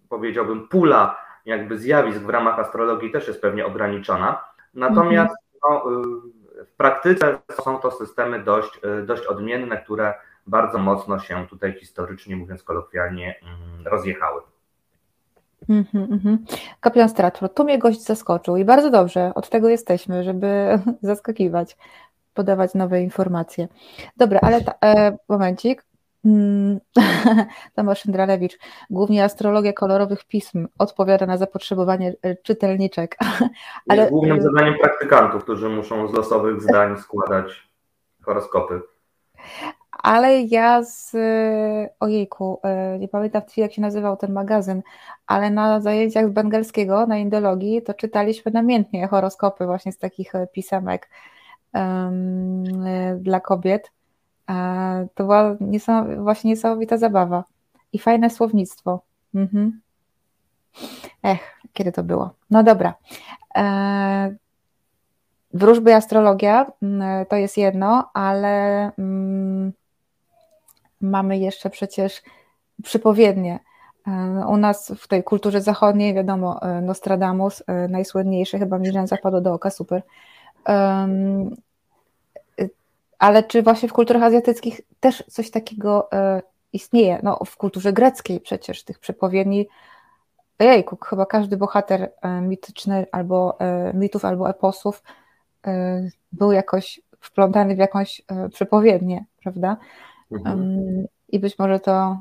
powiedziałbym 0.10 0.68
pula 0.68 1.18
jakby 1.46 1.78
zjawisk 1.78 2.20
w 2.20 2.30
ramach 2.30 2.60
astrologii 2.60 3.12
też 3.12 3.28
jest 3.28 3.42
pewnie 3.42 3.66
ograniczona, 3.66 4.44
natomiast 4.74 5.36
no, 5.70 5.84
w 6.66 6.72
praktyce 6.78 7.40
są 7.64 7.78
to 7.78 7.92
systemy 7.92 8.44
dość, 8.44 8.82
dość 9.06 9.26
odmienne, 9.26 9.78
które 9.78 10.14
bardzo 10.48 10.78
mocno 10.78 11.20
się 11.20 11.48
tutaj 11.48 11.74
historycznie, 11.74 12.36
mówiąc 12.36 12.64
kolokwialnie, 12.64 13.36
rozjechały. 13.86 14.42
Mm-hmm, 15.70 16.08
mm-hmm. 16.08 16.38
Kapitan 16.80 17.10
Stratford, 17.10 17.58
tu 17.58 17.64
mnie 17.64 17.80
gość 17.80 18.02
zaskoczył 18.02 18.58
i 18.58 18.66
bardzo 18.66 18.90
dobrze, 18.90 19.32
od 19.36 19.50
tego 19.50 19.70
jesteśmy, 19.70 20.24
żeby 20.24 20.80
zaskakiwać, 21.02 21.78
podawać 22.34 22.74
nowe 22.74 23.02
informacje. 23.02 23.68
Dobra, 24.18 24.40
ale 24.44 24.62
ta, 24.62 24.74
e, 24.84 25.18
momencik. 25.30 25.89
Mm, 26.26 26.80
Tomasz 27.76 28.00
Szyndralewicz, 28.00 28.58
głównie 28.90 29.24
astrologia 29.24 29.74
kolorowych 29.74 30.26
pism 30.26 30.68
odpowiada 30.78 31.26
na 31.26 31.38
zapotrzebowanie 31.38 32.14
e, 32.22 32.36
czytelniczek. 32.36 33.18
Ale... 33.90 34.02
Jest 34.02 34.12
głównym 34.12 34.42
zadaniem 34.42 34.74
praktykantów, 34.82 35.44
którzy 35.44 35.70
muszą 35.70 36.08
z 36.08 36.14
losowych 36.14 36.62
zdań 36.62 36.98
składać 36.98 37.70
horoskopy 38.26 38.82
ale 40.04 40.42
ja 40.42 40.84
z, 40.84 41.16
ojejku, 42.00 42.60
e, 42.64 43.00
nie 43.00 43.08
pamiętam 43.08 43.42
jak 43.58 43.74
się 43.74 43.82
nazywał 43.82 44.18
ten 44.18 44.34
magazyn, 44.34 44.82
ale 45.28 45.50
na 45.50 45.82
zajęciach 45.82 46.30
z 46.30 46.32
bengalskiego, 46.32 47.08
na 47.08 47.18
indologii, 47.18 47.82
to 47.82 47.94
czytaliśmy 47.94 48.52
namiętnie 48.52 49.08
horoskopy 49.08 49.66
właśnie 49.66 49.92
z 49.92 49.98
takich 49.98 50.36
e, 50.36 50.48
pisemek 50.48 51.10
um, 51.74 52.64
dla 53.18 53.40
kobiet. 53.40 53.92
To 55.16 55.24
była 55.24 55.56
niesam, 55.60 56.24
właśnie 56.24 56.50
niesamowita 56.50 56.98
zabawa 56.98 57.44
i 57.94 58.00
fajne 58.00 58.30
słownictwo. 58.30 59.02
Mhm. 59.36 59.82
Ech, 61.24 61.40
kiedy 61.74 61.92
to 61.92 62.04
było? 62.04 62.34
No 62.50 62.64
dobra. 62.64 62.94
E, 63.58 64.36
wróżby 65.54 65.90
i 65.92 65.94
astrologia 65.94 66.72
mm, 66.82 67.26
to 67.26 67.36
jest 67.36 67.58
jedno, 67.58 68.10
ale 68.14 68.92
mm, 68.98 69.74
mamy 71.02 71.38
jeszcze 71.38 71.70
przecież 71.70 72.22
przypowiednie. 72.84 73.60
E, 74.08 74.12
u 74.48 74.58
nas 74.58 74.92
w 74.98 75.08
tej 75.08 75.24
kulturze 75.24 75.62
zachodniej, 75.62 76.14
wiadomo, 76.14 76.62
e, 76.62 76.82
Nostradamus, 76.82 77.64
najsłynniejszy, 77.90 78.60
chyba 78.60 78.80
mi 78.80 79.08
zapadło 79.08 79.42
do 79.42 79.54
oka, 79.54 79.70
super. 79.70 80.02
Ale 83.20 83.44
czy 83.44 83.64
właśnie 83.64 83.90
w 83.90 83.94
kulturach 83.94 84.24
azjatyckich 84.24 84.82
też 85.00 85.24
coś 85.28 85.52
takiego 85.52 86.10
istnieje? 86.74 87.20
No, 87.24 87.40
w 87.46 87.58
kulturze 87.58 87.94
greckiej 87.94 88.40
przecież 88.40 88.84
tych 88.84 89.00
przepowiedni, 89.00 89.68
ojejku, 90.60 90.98
chyba 91.06 91.26
każdy 91.26 91.58
bohater 91.58 92.12
mityczny 92.42 93.06
albo 93.12 93.58
mitów, 93.94 94.26
albo 94.26 94.50
eposów 94.50 95.04
był 96.32 96.52
jakoś 96.52 97.02
wplątany 97.20 97.76
w 97.76 97.78
jakąś 97.78 98.22
przepowiednię, 98.54 99.26
prawda? 99.44 99.78
Mhm. 100.32 101.06
I 101.30 101.40
być 101.40 101.60
może 101.60 101.80
to 101.80 102.18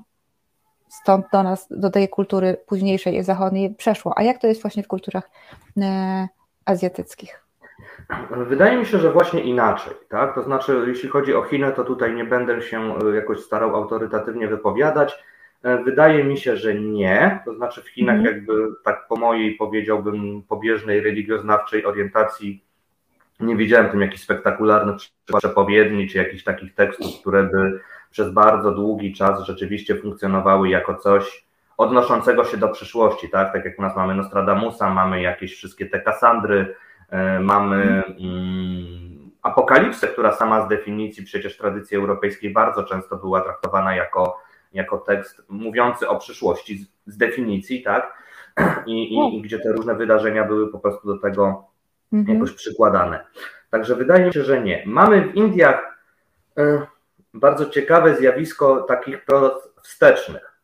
stąd 0.88 1.26
do 1.32 1.42
nas, 1.42 1.66
do 1.70 1.90
tej 1.90 2.08
kultury 2.08 2.56
późniejszej 2.66 3.24
zachodniej 3.24 3.74
przeszło. 3.74 4.18
A 4.18 4.22
jak 4.22 4.38
to 4.38 4.46
jest 4.46 4.62
właśnie 4.62 4.82
w 4.82 4.88
kulturach 4.88 5.30
e, 5.80 6.28
azjatyckich? 6.64 7.47
Wydaje 8.30 8.78
mi 8.78 8.86
się, 8.86 8.98
że 8.98 9.12
właśnie 9.12 9.40
inaczej, 9.40 9.92
tak? 10.08 10.34
To 10.34 10.42
znaczy, 10.42 10.84
jeśli 10.86 11.08
chodzi 11.08 11.34
o 11.34 11.42
Chiny, 11.42 11.72
to 11.72 11.84
tutaj 11.84 12.14
nie 12.14 12.24
będę 12.24 12.62
się 12.62 12.94
e, 12.98 13.14
jakoś 13.14 13.40
starał 13.40 13.76
autorytatywnie 13.76 14.48
wypowiadać. 14.48 15.24
E, 15.62 15.84
wydaje 15.84 16.24
mi 16.24 16.38
się, 16.38 16.56
że 16.56 16.74
nie. 16.74 17.40
To 17.44 17.54
znaczy, 17.54 17.82
w 17.82 17.88
Chinach, 17.88 18.16
mhm. 18.16 18.36
jakby 18.36 18.52
tak 18.84 19.06
po 19.08 19.16
mojej 19.16 19.54
powiedziałbym 19.54 20.42
pobieżnej 20.42 21.00
religioznawczej 21.00 21.86
orientacji, 21.86 22.64
nie 23.40 23.56
widziałem 23.56 23.90
tym 23.90 24.00
jakichś 24.00 24.22
spektakularnych 24.22 24.96
przepowiedni 25.38 26.08
czy 26.08 26.18
jakichś 26.18 26.44
takich 26.44 26.74
tekstów, 26.74 27.20
które 27.20 27.44
by 27.44 27.80
przez 28.10 28.30
bardzo 28.30 28.70
długi 28.70 29.14
czas 29.14 29.44
rzeczywiście 29.44 29.96
funkcjonowały 29.96 30.68
jako 30.68 30.94
coś 30.94 31.48
odnoszącego 31.76 32.44
się 32.44 32.56
do 32.56 32.68
przyszłości, 32.68 33.28
tak? 33.28 33.52
Tak 33.52 33.64
jak 33.64 33.78
u 33.78 33.82
nas 33.82 33.96
mamy 33.96 34.14
Nostradamusa, 34.14 34.94
mamy 34.94 35.22
jakieś 35.22 35.54
wszystkie 35.54 35.86
te 35.86 36.00
Kasandry, 36.00 36.74
mamy 37.40 38.02
mm, 38.20 39.30
Apokalipsę, 39.42 40.08
która 40.08 40.32
sama 40.32 40.66
z 40.66 40.68
definicji 40.68 41.24
przecież 41.24 41.56
tradycji 41.56 41.96
europejskiej 41.96 42.52
bardzo 42.52 42.84
często 42.84 43.16
była 43.16 43.40
traktowana 43.40 43.96
jako, 43.96 44.38
jako 44.72 44.98
tekst 44.98 45.42
mówiący 45.48 46.08
o 46.08 46.18
przyszłości 46.18 46.78
z, 46.78 47.12
z 47.12 47.16
definicji, 47.16 47.82
tak? 47.82 48.18
I, 48.86 49.14
i, 49.14 49.36
I, 49.36 49.42
gdzie 49.42 49.58
te 49.58 49.72
różne 49.72 49.94
wydarzenia 49.94 50.44
były 50.44 50.72
po 50.72 50.78
prostu 50.78 51.14
do 51.14 51.18
tego 51.20 51.64
mhm. 52.12 52.38
jakoś 52.38 52.52
przykładane. 52.52 53.24
Także 53.70 53.94
wydaje 53.94 54.26
mi 54.26 54.32
się, 54.32 54.44
że 54.44 54.62
nie. 54.62 54.82
Mamy 54.86 55.20
w 55.20 55.34
Indiach 55.34 55.98
e, 56.58 56.86
bardzo 57.34 57.66
ciekawe 57.66 58.16
zjawisko 58.16 58.82
takich 58.82 59.24
proroc 59.24 59.68
wstecznych. 59.82 60.60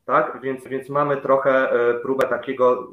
Tak? 0.05 0.41
Więc, 0.41 0.67
więc 0.67 0.89
mamy 0.89 1.17
trochę 1.17 1.71
e, 1.71 1.93
próbę 1.93 2.27
takiego 2.27 2.73
e, 2.73 2.85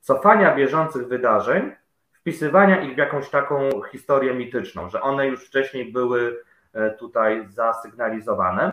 cofania 0.00 0.54
bieżących 0.54 1.08
wydarzeń, 1.08 1.72
wpisywania 2.12 2.80
ich 2.82 2.94
w 2.94 2.98
jakąś 2.98 3.30
taką 3.30 3.70
historię 3.92 4.34
mityczną, 4.34 4.88
że 4.88 5.00
one 5.00 5.26
już 5.26 5.46
wcześniej 5.46 5.92
były 5.92 6.42
e, 6.72 6.90
tutaj 6.90 7.46
zasygnalizowane. 7.48 8.72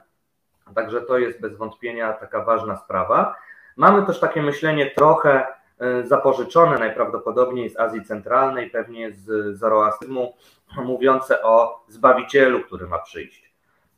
Także 0.76 1.02
to 1.02 1.18
jest 1.18 1.42
bez 1.42 1.58
wątpienia 1.58 2.14
taka 2.14 2.44
ważna 2.44 2.78
sprawa. 2.78 3.36
Mamy 3.76 4.06
też 4.06 4.20
takie 4.20 4.42
myślenie 4.42 4.92
trochę 4.92 5.48
zapożyczone 6.04 6.80
najprawdopodobniej 6.80 7.70
z 7.70 7.80
Azji 7.80 8.04
Centralnej, 8.04 8.70
pewnie 8.70 9.12
z 9.12 9.58
zoroastyzmu, 9.58 10.34
mówiące 10.78 11.44
o 11.44 11.86
Zbawicielu, 11.88 12.60
który 12.60 12.88
ma 12.88 13.00
przyjść. 13.00 13.48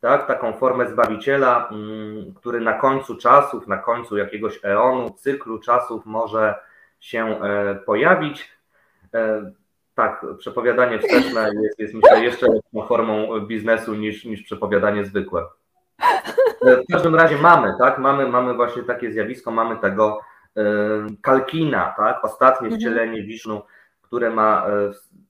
tak, 0.00 0.26
taką 0.26 0.52
formę 0.52 0.88
zbawiciela, 0.88 1.68
mm, 1.68 2.34
który 2.34 2.60
na 2.60 2.72
końcu 2.72 3.16
czasów, 3.16 3.66
na 3.66 3.78
końcu 3.78 4.16
jakiegoś 4.16 4.60
eonu, 4.64 5.10
cyklu 5.10 5.58
czasów 5.58 6.06
może 6.06 6.54
się 7.00 7.42
e, 7.42 7.74
pojawić. 7.74 8.50
E, 9.14 9.52
tak, 9.94 10.26
przepowiadanie 10.38 10.98
wsteczne 10.98 11.50
jest, 11.62 11.78
jest 11.78 11.94
myślę 11.94 12.24
jeszcze 12.24 12.46
lepszą 12.48 12.86
formą 12.88 13.40
biznesu 13.40 13.94
niż, 13.94 14.24
niż 14.24 14.42
przepowiadanie 14.42 15.04
zwykłe. 15.04 15.44
E, 16.66 16.76
w 16.76 16.92
każdym 16.92 17.14
razie 17.14 17.36
mamy, 17.36 17.74
tak, 17.78 17.98
mamy, 17.98 18.28
mamy 18.28 18.54
właśnie 18.54 18.82
takie 18.82 19.12
zjawisko, 19.12 19.50
mamy 19.50 19.76
tego 19.76 20.20
Kalkina, 21.22 21.94
tak, 21.96 22.24
ostatnie 22.24 22.66
mhm. 22.66 22.80
wcielenie 22.80 23.22
Wisznu, 23.22 23.62
które 24.02 24.30
ma 24.30 24.66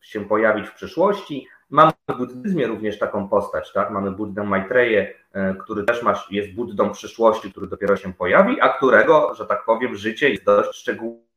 się 0.01 0.25
pojawić 0.25 0.69
w 0.69 0.75
przyszłości, 0.75 1.47
Mamy 1.71 1.93
w 2.09 2.17
buddyzmie 2.17 2.67
również 2.67 2.99
taką 2.99 3.29
postać, 3.29 3.73
tak? 3.73 3.91
Mamy 3.91 4.11
Buddę 4.11 4.45
Maitreję, 4.45 5.15
który 5.61 5.85
też 5.85 6.03
ma, 6.03 6.25
jest 6.31 6.55
Buddą 6.55 6.91
przyszłości, 6.91 7.51
który 7.51 7.67
dopiero 7.67 7.97
się 7.97 8.13
pojawi, 8.13 8.61
a 8.61 8.69
którego, 8.69 9.35
że 9.35 9.47
tak 9.47 9.65
powiem, 9.65 9.95
życie 9.95 10.31
jest 10.31 10.45
dość 10.45 10.79
szczegółowo 10.79 11.30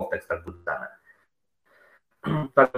w 0.00 0.10
tekstach 0.10 0.44
buddanych. 0.44 0.88
Tak, 2.54 2.70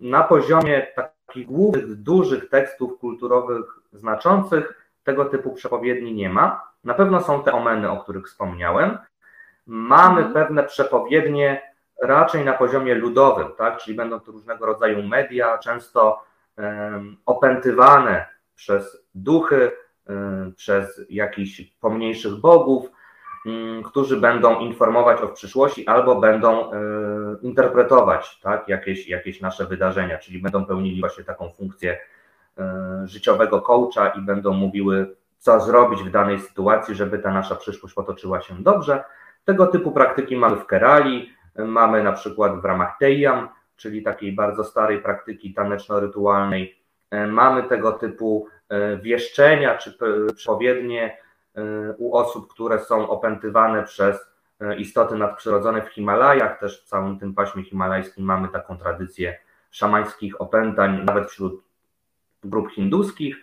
na 0.00 0.22
poziomie 0.22 0.86
takich 0.96 1.46
głównych, 1.46 1.94
dużych 1.94 2.48
tekstów 2.48 2.98
kulturowych 2.98 3.64
znaczących 3.92 4.90
tego 5.04 5.24
typu 5.24 5.52
przepowiedni 5.52 6.14
nie 6.14 6.28
ma. 6.28 6.72
Na 6.84 6.94
pewno 6.94 7.20
są 7.20 7.42
te 7.42 7.52
omeny, 7.52 7.90
o 7.90 7.96
których 7.96 8.26
wspomniałem. 8.26 8.98
Mamy 9.66 10.22
mhm. 10.22 10.34
pewne 10.34 10.64
przepowiednie 10.64 11.62
raczej 12.02 12.44
na 12.44 12.52
poziomie 12.52 12.94
ludowym, 12.94 13.48
tak? 13.58 13.78
czyli 13.78 13.96
będą 13.96 14.20
to 14.20 14.32
różnego 14.32 14.66
rodzaju 14.66 15.02
media, 15.02 15.58
często 15.58 16.24
um, 16.56 17.16
opętywane 17.26 18.26
przez 18.54 19.06
duchy, 19.14 19.72
um, 20.06 20.54
przez 20.56 21.00
jakichś 21.10 21.62
pomniejszych 21.80 22.34
bogów, 22.34 22.90
którzy 23.84 24.16
będą 24.16 24.60
informować 24.60 25.20
o 25.20 25.28
przyszłości 25.28 25.86
albo 25.86 26.20
będą 26.20 26.72
e, 26.72 26.76
interpretować 27.42 28.40
tak? 28.40 28.68
jakieś, 28.68 29.08
jakieś 29.08 29.40
nasze 29.40 29.66
wydarzenia, 29.66 30.18
czyli 30.18 30.38
będą 30.38 30.64
pełnili 30.64 31.00
właśnie 31.00 31.24
taką 31.24 31.50
funkcję 31.50 31.98
e, 32.58 33.02
życiowego 33.04 33.60
coacha 33.60 34.08
i 34.08 34.20
będą 34.20 34.52
mówiły, 34.52 35.16
co 35.38 35.60
zrobić 35.60 36.02
w 36.02 36.10
danej 36.10 36.38
sytuacji, 36.38 36.94
żeby 36.94 37.18
ta 37.18 37.30
nasza 37.30 37.54
przyszłość 37.54 37.94
potoczyła 37.94 38.40
się 38.40 38.62
dobrze. 38.62 39.04
Tego 39.44 39.66
typu 39.66 39.92
praktyki 39.92 40.36
mamy 40.36 40.56
w 40.56 40.66
Kerali, 40.66 41.34
Mamy 41.58 42.02
na 42.02 42.12
przykład 42.12 42.60
w 42.60 42.64
ramach 42.64 42.98
Tejam, 42.98 43.48
czyli 43.76 44.02
takiej 44.02 44.32
bardzo 44.32 44.64
starej 44.64 45.02
praktyki 45.02 45.54
taneczno-rytualnej, 45.54 46.78
e, 47.10 47.26
mamy 47.26 47.62
tego 47.62 47.92
typu 47.92 48.48
wieszczenia 49.02 49.78
czy 49.78 49.98
przepowiednie 50.36 51.16
u 51.98 52.16
osób, 52.16 52.52
które 52.52 52.78
są 52.78 53.08
opętywane 53.08 53.82
przez 53.82 54.16
istoty 54.78 55.16
nadprzyrodzone 55.16 55.82
w 55.82 55.88
Himalajach. 55.88 56.60
Też 56.60 56.82
w 56.82 56.84
całym 56.84 57.18
tym 57.18 57.34
paśmie 57.34 57.64
himalajskim 57.64 58.24
mamy 58.24 58.48
taką 58.48 58.78
tradycję 58.78 59.38
szamańskich 59.70 60.40
opętań, 60.40 61.04
nawet 61.04 61.30
wśród 61.30 61.62
grup 62.44 62.70
hinduskich. 62.70 63.36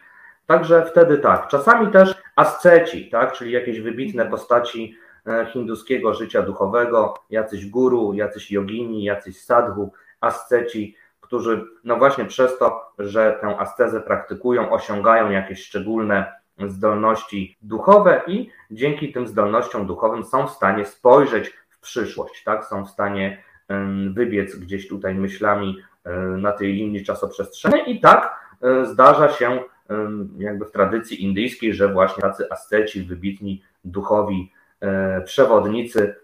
Także 0.46 0.86
wtedy 0.86 1.18
tak. 1.18 1.48
Czasami 1.48 1.92
też 1.92 2.22
asceci, 2.36 3.10
tak, 3.10 3.34
czyli 3.34 3.52
jakieś 3.52 3.82
wybitne 3.82 4.26
postaci 4.26 4.98
E, 5.28 5.46
hinduskiego 5.46 6.14
życia 6.14 6.42
duchowego, 6.42 7.14
jacyś 7.30 7.66
guru, 7.66 8.14
jacyś 8.14 8.52
jogini, 8.52 9.04
jacyś 9.04 9.42
sadhu, 9.42 9.92
asceci, 10.22 10.96
którzy 11.22 11.66
no 11.84 11.98
właśnie 11.98 12.26
przez 12.26 12.58
to, 12.58 12.94
że 13.00 13.38
tę 13.42 13.60
ascezę 13.60 14.02
praktykują, 14.02 14.72
osiągają 14.72 15.30
jakieś 15.30 15.64
szczególne 15.64 16.41
zdolności 16.70 17.58
duchowe 17.62 18.22
i 18.28 18.50
dzięki 18.72 19.14
tym 19.14 19.28
zdolnościom 19.28 19.88
duchowym 19.88 20.24
są 20.24 20.48
w 20.48 20.52
stanie 20.52 20.86
spojrzeć 20.86 21.54
w 21.70 21.80
przyszłość, 21.80 22.44
tak? 22.44 22.66
Są 22.66 22.86
w 22.86 22.90
stanie 22.90 23.44
wybiec 24.14 24.56
gdzieś 24.56 24.88
tutaj 24.88 25.16
myślami 25.16 25.78
e, 26.04 26.12
na 26.20 26.52
tej 26.52 26.74
linii 26.74 27.06
czasoprzestrzennej 27.06 27.92
i 27.96 28.00
tak 28.00 28.40
e, 28.62 28.86
zdarza 28.86 29.30
się 29.30 29.60
jakby 30.38 30.66
w 30.66 30.72
tradycji 30.72 31.24
indyjskiej, 31.24 31.74
że 31.74 31.94
właśnie 31.94 32.22
tacy 32.22 32.52
asceci, 32.52 33.04
wybitni 33.04 33.64
duchowi 33.86 34.52
E, 34.82 35.22
przewodnicy 35.22 36.16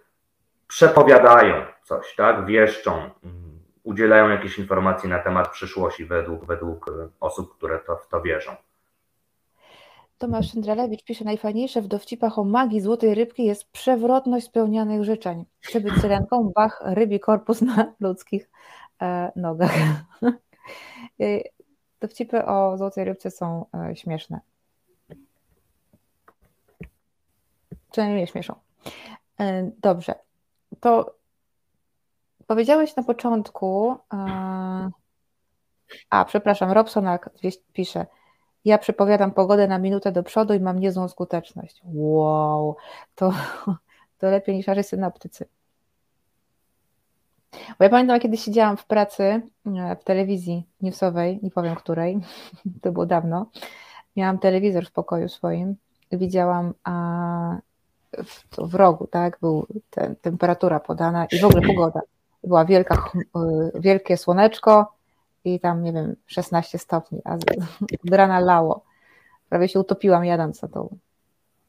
przepowiadają 0.67 1.65
coś, 1.83 2.15
tak, 2.15 2.45
wieszczą, 2.45 3.09
mm, 3.23 3.59
udzielają 3.83 4.29
jakieś 4.29 4.59
informacji 4.59 5.09
na 5.09 5.19
temat 5.19 5.51
przyszłości 5.51 6.05
według, 6.05 6.45
według 6.45 6.91
osób, 7.19 7.57
które 7.57 7.79
to, 7.79 7.97
w 7.97 8.07
to 8.07 8.21
wierzą. 8.21 8.55
Tomasz 10.17 10.51
Szyndralewicz 10.51 11.03
pisze, 11.03 11.25
najfajniejsze 11.25 11.81
w 11.81 11.87
dowcipach 11.87 12.39
o 12.39 12.43
magii 12.43 12.81
złotej 12.81 13.15
rybki 13.15 13.45
jest 13.45 13.71
przewrotność 13.71 14.45
spełnianych 14.45 15.03
życzeń. 15.03 15.45
Chce 15.59 15.81
być 15.81 15.93
syrenką, 15.93 16.51
bach, 16.55 16.81
rybi 16.85 17.19
korpus 17.19 17.61
na 17.61 17.93
ludzkich 17.99 18.49
e, 19.01 19.31
nogach. 19.35 19.71
E, 21.21 21.39
dowcipy 22.01 22.45
o 22.45 22.77
złotej 22.77 23.05
rybce 23.05 23.31
są 23.31 23.65
e, 23.73 23.95
śmieszne. 23.95 24.39
przynajmniej 27.91 28.17
mnie 28.17 28.27
śmieszą. 28.27 28.55
E, 29.39 29.71
dobrze, 29.81 30.15
to 30.79 31.15
powiedziałeś 32.47 32.95
na 32.95 33.03
początku, 33.03 33.95
e, 34.13 34.17
a 36.09 36.25
przepraszam, 36.25 36.71
Robsonak 36.71 37.29
pisze, 37.73 38.05
ja 38.67 38.77
przepowiadam 38.77 39.31
pogodę 39.31 39.67
na 39.67 39.79
minutę 39.79 40.11
do 40.11 40.23
przodu 40.23 40.53
i 40.53 40.59
mam 40.59 40.79
niezłą 40.79 41.07
skuteczność. 41.07 41.81
Wow, 41.93 42.75
to, 43.15 43.33
to 44.17 44.29
lepiej 44.29 44.55
niż 44.55 44.67
nasi 44.67 44.83
synoptycy. 44.83 45.45
Bo 47.51 47.83
ja 47.83 47.89
pamiętam, 47.89 48.19
kiedy 48.19 48.37
siedziałam 48.37 48.77
w 48.77 48.85
pracy 48.85 49.23
e, 49.23 49.95
w 49.95 50.03
telewizji 50.03 50.67
newsowej, 50.81 51.39
nie 51.43 51.51
powiem 51.51 51.75
której, 51.75 52.19
to 52.81 52.91
było 52.91 53.05
dawno, 53.05 53.49
miałam 54.15 54.39
telewizor 54.39 54.85
w 54.85 54.91
pokoju 54.91 55.29
swoim, 55.29 55.75
widziałam 56.11 56.73
a, 56.83 57.57
w, 58.11 58.43
w 58.57 58.75
rogu, 58.75 59.07
tak, 59.07 59.37
był 59.41 59.67
temperatura 60.21 60.79
podana 60.79 61.25
i 61.31 61.39
w 61.39 61.45
ogóle 61.45 61.61
pogoda. 61.61 62.01
Była 62.43 62.65
wielka, 62.65 63.11
y, 63.75 63.79
wielkie 63.79 64.17
słoneczko 64.17 64.96
i 65.53 65.59
tam, 65.59 65.83
nie 65.83 65.93
wiem, 65.93 66.15
16 66.25 66.77
stopni, 66.77 67.21
a 67.25 67.33
od 67.33 68.11
rana 68.11 68.39
lało. 68.39 68.83
Prawie 69.49 69.67
się 69.67 69.79
utopiłam 69.79 70.25
jadąc 70.25 70.61
na 70.61 70.67
tą, 70.67 70.97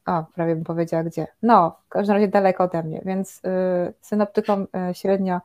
o, 0.07 0.25
prawie 0.35 0.55
bym 0.55 0.65
powiedziała 0.65 1.05
gdzie. 1.05 1.27
No, 1.43 1.79
w 1.87 1.89
każdym 1.89 2.15
razie 2.15 2.29
daleko 2.29 2.65
ode 2.65 2.83
mnie, 2.83 3.03
więc 3.05 3.39
y, 3.39 3.95
synoptykom 4.01 4.67
y, 4.91 4.95
średnio, 4.95 5.41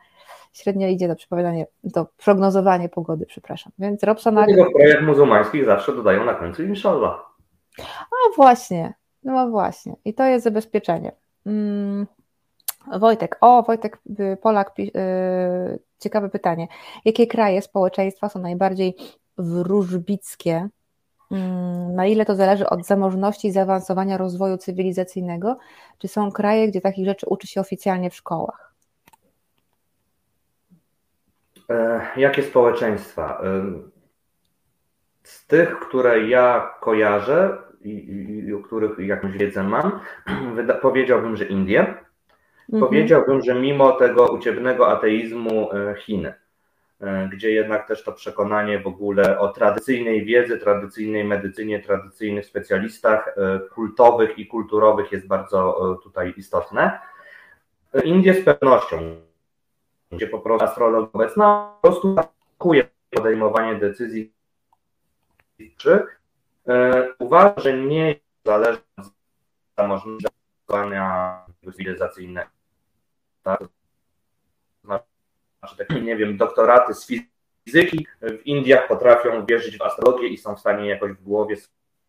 średnio 0.54 0.88
idzie 0.88 1.08
to 1.08 1.16
przepowiadanie, 1.16 1.68
to 1.94 2.08
prognozowanie 2.26 2.90
pogody, 2.90 3.26
przepraszam. 3.26 3.72
Więc 3.80 4.04
Robson... 4.04 4.36
Dlatego 4.36 4.66
w 4.66 4.74
krajach 4.74 5.04
muzułmańskich 5.04 5.66
zawsze 5.66 5.96
dodają 5.96 6.26
na 6.26 6.34
końcu 6.34 6.64
inshallah. 6.64 7.26
A 7.82 8.36
właśnie, 8.36 8.94
no 9.24 9.50
właśnie, 9.50 9.96
i 10.06 10.14
to 10.14 10.24
jest 10.24 10.44
zabezpieczenie. 10.44 11.12
Mm. 11.46 12.08
Wojtek, 13.00 13.38
o 13.42 13.64
Wojtek 13.64 14.00
y, 14.20 14.38
Polak, 14.42 14.74
yy, 14.78 14.92
ciekawe 16.04 16.30
pytanie. 16.30 16.68
Jakie 17.06 17.28
kraje 17.28 17.62
społeczeństwa 17.62 18.30
są 18.30 18.40
najbardziej 18.40 18.96
wróżbickie? 19.38 20.70
Yy, 21.32 21.38
na 21.94 22.06
ile 22.06 22.26
to 22.26 22.36
zależy 22.36 22.70
od 22.70 22.86
zamożności 22.86 23.48
i 23.48 23.52
zaawansowania 23.52 24.18
rozwoju 24.18 24.58
cywilizacyjnego? 24.58 25.58
Czy 25.98 26.08
są 26.08 26.32
kraje, 26.32 26.68
gdzie 26.68 26.82
takich 26.82 27.06
rzeczy 27.06 27.26
uczy 27.30 27.48
się 27.48 27.62
oficjalnie 27.62 28.10
w 28.10 28.16
szkołach? 28.16 28.74
E, 31.70 32.02
jakie 32.18 32.44
społeczeństwa? 32.44 33.42
E, 33.44 33.64
z 35.24 35.48
tych, 35.48 35.80
które 35.80 36.28
ja 36.28 36.74
kojarzę, 36.82 37.58
i, 37.82 38.44
i 38.48 38.54
o 38.54 38.60
których 38.60 39.00
jakąś 39.00 39.38
wiedzę 39.38 39.64
mam, 39.64 40.00
powiedziałbym, 40.82 41.36
że 41.36 41.46
Indie. 41.46 42.03
Mhm. 42.70 42.90
Powiedziałbym, 42.90 43.42
że 43.42 43.56
mimo 43.56 43.92
tego 43.92 44.28
uciebnego 44.28 44.88
ateizmu 44.88 45.72
e, 45.74 45.96
Chiny, 45.96 46.34
e, 47.02 47.30
gdzie 47.32 47.52
jednak 47.52 47.88
też 47.88 48.04
to 48.04 48.12
przekonanie 48.12 48.80
w 48.80 48.88
ogóle 48.88 49.40
o 49.40 49.48
tradycyjnej 49.48 50.26
wiedzy, 50.26 50.58
tradycyjnej 50.58 51.24
medycynie, 51.24 51.80
tradycyjnych 51.80 52.46
specjalistach 52.46 53.28
e, 53.28 53.60
kultowych 53.60 54.40
i 54.40 54.48
kulturowych 54.48 55.12
jest 55.12 55.28
bardzo 55.28 56.00
tutaj 56.04 56.34
istotne. 56.38 57.00
Indie 58.04 58.34
z 58.34 58.46
pewnością, 58.46 59.16
gdzie 60.12 60.28
po 60.28 60.40
prostu 60.40 60.66
astrolog 60.66 61.16
obecna 61.16 61.74
po 61.82 61.88
prostu 61.88 62.16
atakuje 62.18 62.88
podejmowanie 63.10 63.76
decyzji 63.76 64.34
czy 65.78 66.06
uważam, 67.20 67.54
że 67.58 67.78
nie 67.78 68.16
zależy 68.46 68.80
od 68.98 69.06
zamożności 69.78 70.28
cywilizacyjnego. 71.66 72.53
Tak? 73.44 73.64
Znaczy, 75.60 75.78
takie, 75.78 76.02
nie 76.02 76.16
wiem, 76.16 76.38
doktoraty 76.38 76.94
z 76.94 77.08
fizyki 77.66 78.08
w 78.22 78.46
Indiach 78.46 78.88
potrafią 78.88 79.46
wierzyć 79.46 79.78
w 79.78 79.82
astrologię 79.82 80.28
i 80.28 80.38
są 80.38 80.56
w 80.56 80.60
stanie 80.60 80.90
jakoś 80.90 81.12
w 81.12 81.24
głowie 81.24 81.56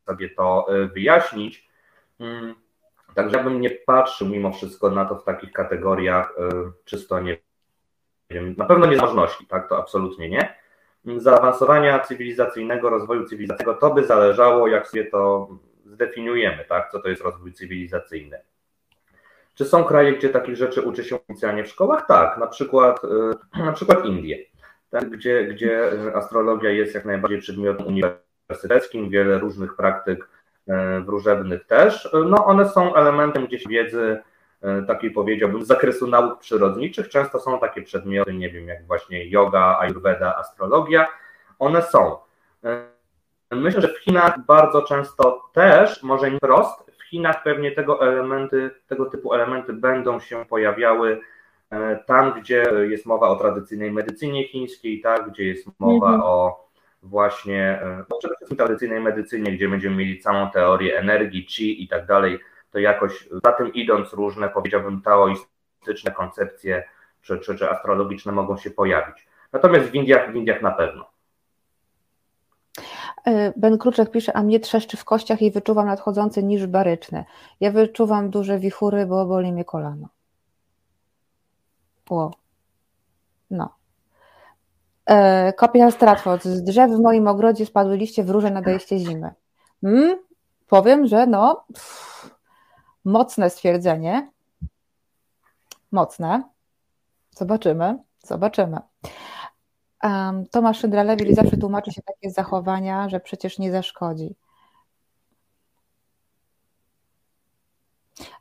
sobie 0.07 0.31
to 0.31 0.67
wyjaśnić. 0.95 1.69
Mm, 2.21 2.55
także 3.15 3.37
ja 3.37 3.45
bym 3.45 3.61
nie 3.61 3.71
patrzył 3.71 4.29
mimo 4.29 4.53
wszystko 4.53 4.91
na 4.91 5.05
to 5.05 5.15
w 5.15 5.25
takich 5.25 5.53
kategoriach 5.53 6.35
czysto 6.85 7.21
nie 7.21 7.39
wiem, 8.31 8.55
na 8.59 8.65
pewno 8.65 8.87
niezależności, 8.87 9.47
tak, 9.47 9.69
to 9.69 9.79
absolutnie 9.79 10.29
nie. 10.29 10.55
Zaawansowania 11.17 11.99
cywilizacyjnego, 11.99 12.91
rozwoju 12.91 13.25
cywilizacyjnego, 13.25 13.81
to 13.81 13.95
by 13.95 14.05
zależało, 14.05 14.69
jak 14.69 14.89
sobie 14.89 15.05
to 15.05 15.49
zdefiniujemy, 15.85 16.65
tak, 16.65 16.91
co 16.93 17.01
to 17.01 17.09
jest 17.09 17.23
rozwój 17.23 17.53
cywilizacyjny. 17.53 18.43
Czy 19.55 19.65
są 19.65 19.85
kraje, 19.85 20.13
gdzie 20.13 20.29
takich 20.29 20.57
rzeczy 20.57 20.83
uczy 20.83 21.05
się 21.05 21.17
oficjalnie 21.17 21.65
w 21.65 21.69
szkołach? 21.69 22.07
Tak, 22.09 22.39
na 22.39 22.47
przykład, 22.47 23.01
na 23.59 23.73
przykład 23.73 24.05
Indie, 24.05 24.39
tak, 24.91 25.11
gdzie, 25.11 25.45
gdzie 25.45 25.91
astrologia 26.15 26.71
jest 26.71 26.95
jak 26.95 27.05
najbardziej 27.05 27.41
przedmiotem 27.41 27.87
uniwersyteckim, 27.87 29.11
wiele 29.11 29.39
różnych 29.39 29.77
praktyk 29.77 30.29
wróżebnych 31.07 31.67
też. 31.67 32.09
No, 32.27 32.47
one 32.47 32.69
są 32.69 32.95
elementem 32.95 33.47
gdzieś 33.47 33.69
wiedzy 33.69 34.23
E, 34.65 34.83
takiej 34.83 35.11
powiedziałbym, 35.11 35.65
z 35.65 35.67
zakresu 35.67 36.07
nauk 36.07 36.39
przyrodniczych. 36.39 37.09
Często 37.09 37.41
są 37.41 37.59
takie 37.59 37.83
przedmioty, 37.83 38.35
nie 38.35 38.51
wiem, 38.51 38.69
jak 38.69 38.87
właśnie 38.87 39.29
yoga, 39.29 39.79
ayurveda, 39.81 40.37
astrologia. 40.37 41.09
One 41.59 41.83
są. 41.83 42.17
E, 42.65 42.87
myślę, 43.51 43.81
że 43.81 43.89
w 43.89 43.99
Chinach 43.99 44.47
bardzo 44.47 44.83
często 44.83 45.43
też, 45.53 46.03
może 46.03 46.31
nie 46.31 46.37
wprost, 46.37 46.84
Chinach 47.15 47.43
pewnie 47.43 47.73
tego 47.73 48.09
elementy, 48.09 48.71
tego 48.87 49.07
typu 49.07 49.35
elementy 49.35 49.73
będą 49.73 50.21
się 50.21 50.45
pojawiały 50.45 51.21
e, 51.71 51.97
tam, 51.97 52.41
gdzie 52.41 52.65
jest 52.89 53.07
mowa 53.07 53.29
o 53.29 53.37
tradycyjnej 53.37 53.93
medycynie 53.93 54.49
chińskiej, 54.49 55.01
tak, 55.01 55.31
gdzie 55.31 55.45
jest 55.45 55.67
mowa 55.79 56.07
mhm. 56.07 56.23
o 56.25 56.65
właśnie 57.03 57.81
no, 58.11 58.17
przede 58.19 58.35
wszystkim 58.35 58.59
tradycyjnej 58.59 59.01
medycynie, 59.01 59.53
gdzie 59.53 59.69
będziemy 59.69 59.97
mieli 59.97 60.19
całą 60.19 60.51
teorię 60.51 60.99
energii, 60.99 61.47
chi 61.47 61.85
i 61.85 61.89
tak 61.89 62.07
dalej, 62.07 62.39
to 62.71 62.79
jakoś 62.79 63.29
za 63.45 63.53
tym 63.53 63.73
idąc 63.73 64.13
różne, 64.13 64.49
powiedziałbym, 64.49 65.03
taoistyczne 65.03 66.13
koncepcje 66.13 66.85
czy, 67.23 67.39
czy, 67.39 67.57
czy 67.57 67.71
astrologiczne 67.71 68.33
mogą 68.33 68.57
się 68.57 68.71
pojawić. 68.71 69.27
Natomiast 69.53 69.87
w 69.91 69.95
Indiach, 69.95 70.33
w 70.33 70.35
Indiach 70.35 70.63
na 70.63 70.71
pewno. 70.71 71.14
E, 73.27 73.53
ben 73.57 73.79
Kruczek 73.79 74.11
pisze, 74.11 74.37
a 74.37 74.43
mnie 74.43 74.61
trzeszczy 74.61 74.97
w 74.97 75.05
kościach 75.05 75.43
i 75.43 75.51
wyczuwam 75.51 75.87
nadchodzący 75.87 76.43
niż 76.43 76.67
baryczny. 76.67 77.25
Ja 77.61 77.71
wyczuwam 77.71 78.31
duże 78.31 78.59
wichury, 78.59 79.07
bo 79.07 79.27
boli 79.27 79.53
mnie 79.53 79.65
kolano. 79.65 80.09
O. 82.11 82.31
No. 83.51 83.75
E, 85.07 85.53
Kapitan 85.53 85.93
Stratford. 85.93 86.45
Z 86.45 86.63
drzew 86.63 86.91
w 86.91 87.01
moim 87.01 87.29
ogrodzie 87.29 87.67
spadły 87.67 87.97
liście 87.97 88.25
w 88.25 88.31
róże 88.31 88.51
nadejście 88.51 88.99
zimy. 88.99 89.31
Hmm? 89.81 90.19
Powiem, 90.69 91.07
że 91.07 91.27
no... 91.27 91.65
Pff 91.75 92.15
Mocne 93.05 93.51
stwierdzenie. 93.51 94.31
Mocne. 95.93 96.43
Zobaczymy, 97.31 97.99
zobaczymy. 98.19 98.79
Um, 100.05 100.47
Tomasz 100.47 100.79
Szydralewicz 100.81 101.37
zawsze 101.37 101.57
tłumaczy 101.57 101.93
się 101.93 102.03
takie 102.03 102.31
zachowania, 102.31 103.09
że 103.09 103.21
przecież 103.21 103.59
nie 103.59 103.73
zaszkodzi. 103.73 104.35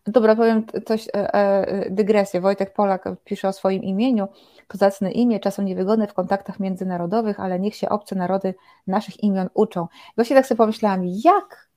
Dobra, 0.08 0.36
powiem 0.36 0.66
coś, 0.86 1.08
e, 1.08 1.34
e, 1.34 1.90
dygresję. 1.90 2.42
Wojtek 2.42 2.74
Polak 2.74 3.10
pisze 3.24 3.48
o 3.48 3.54
swoim 3.54 3.84
imieniu. 3.84 4.28
To 4.68 4.78
zacne 4.78 5.12
imię, 5.12 5.40
czasem 5.40 5.66
niewygodne 5.66 6.08
w 6.08 6.14
kontaktach 6.14 6.60
międzynarodowych, 6.60 7.40
ale 7.40 7.60
niech 7.60 7.76
się 7.76 7.90
obce 7.90 8.16
narody 8.16 8.56
naszych 8.88 9.24
imion 9.24 9.50
uczą. 9.54 9.88
Właśnie 10.16 10.36
tak 10.36 10.46
sobie 10.46 10.58
pomyślałam, 10.58 11.02
jak, 11.06 11.70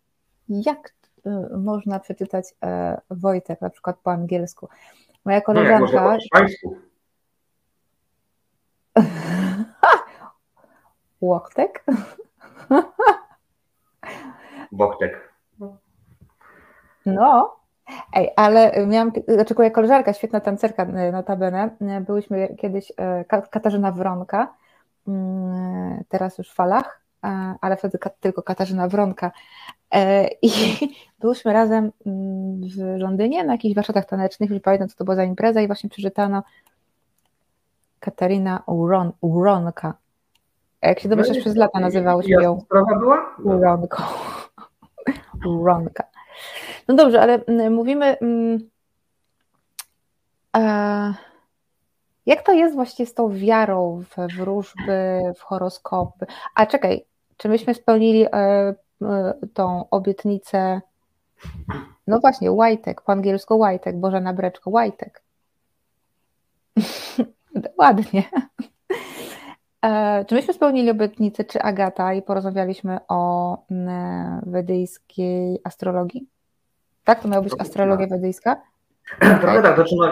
jak 0.49 0.97
Y, 1.27 1.59
można 1.59 2.01
przeczytać 2.01 2.45
e, 2.65 3.01
Wojtek 3.11 3.61
na 3.61 3.71
przykład 3.71 3.97
po 4.03 4.11
angielsku. 4.11 4.69
Moja 5.25 5.41
koleżanka. 5.41 6.19
No, 8.97 9.03
Łoktek? 11.21 11.85
Łoktek. 14.73 15.33
No, 17.07 17.57
Ej, 18.13 18.31
ale 18.37 18.87
miałam, 18.87 19.13
znaczy 19.29 19.55
moja 19.59 19.71
koleżanka, 19.71 20.13
świetna 20.13 20.41
tancerka 20.41 20.83
y, 20.83 21.13
notabene, 21.13 21.77
byłyśmy 22.07 22.57
kiedyś, 22.59 22.93
Katarzyna 23.51 23.93
Wronka, 23.93 24.55
mm, 25.09 26.05
teraz 26.09 26.39
już 26.39 26.51
w 26.51 26.55
falach, 26.55 27.01
ale 27.61 27.77
wtedy 27.77 27.99
tylko 28.21 28.43
Katarzyna 28.43 28.89
Wronka. 28.89 29.33
E, 29.91 30.29
I 30.43 30.51
byliśmy 31.21 31.53
razem 31.53 31.93
mm, 32.07 32.61
w 32.69 33.01
Londynie 33.01 33.45
na 33.45 33.53
jakichś 33.53 33.75
warsztatach 33.75 34.05
tanecznych, 34.05 34.51
nie 34.51 34.61
pamiętam 34.61 34.89
co 34.89 34.97
to 34.97 35.05
była 35.05 35.17
za 35.17 35.25
impreza 35.25 35.61
i 35.61 35.67
właśnie 35.67 35.91
przeczytano 35.91 36.43
Katarina 38.01 38.63
Uron, 38.67 39.13
Uronka. 39.21 39.95
Jak 40.83 41.01
się 41.01 41.09
domyślasz, 41.09 41.37
no 41.37 41.41
przez 41.41 41.57
lata 41.57 41.81
nazywałyśmy 41.81 42.43
ją 42.43 42.59
była? 43.01 43.37
Uronką. 43.45 44.03
Uronka. 45.47 46.05
No 46.89 46.95
dobrze, 46.95 47.21
ale 47.21 47.45
mm, 47.45 47.73
mówimy... 47.73 48.19
Mm, 48.19 48.71
e, 50.57 51.15
jak 52.27 52.43
to 52.43 52.53
jest 52.53 52.75
właśnie 52.75 53.07
z 53.07 53.15
tą 53.15 53.29
wiarą 53.33 54.05
w 54.11 54.37
wróżby, 54.37 55.21
w 55.37 55.41
horoskopy? 55.41 56.27
A 56.55 56.67
czekaj, 56.67 57.07
czy 57.37 57.49
myśmy 57.49 57.75
spełnili 57.75 58.25
e, 58.25 58.29
e, 58.33 58.75
tą 59.55 59.91
obietnicę? 59.91 60.81
No 62.07 62.21
właśnie, 62.21 62.53
Łajtek, 62.53 63.03
po 63.03 63.13
angielsku 63.13 63.59
Łajtek, 63.59 64.01
Bożena 64.01 64.33
Breczko, 64.33 64.71
Łajtek. 64.71 65.23
Ładnie. 67.79 68.23
E, 69.87 70.25
czy 70.25 70.35
myśmy 70.35 70.55
spełnili 70.55 70.91
obietnicę, 70.91 71.45
czy 71.45 71.63
Agata 71.63 72.15
i 72.15 72.23
porozmawialiśmy 72.23 72.99
o 73.09 73.57
wedyjskiej 74.47 75.61
astrologii? 75.65 76.27
Tak, 77.05 77.23
to 77.23 77.29
miała 77.29 77.43
być 77.43 77.53
astrologia 77.59 78.07
wedyjska? 78.07 78.57
Trochę 79.41 79.63
tak, 79.63 79.75
znaczy, 79.75 79.95
no, 79.99 80.07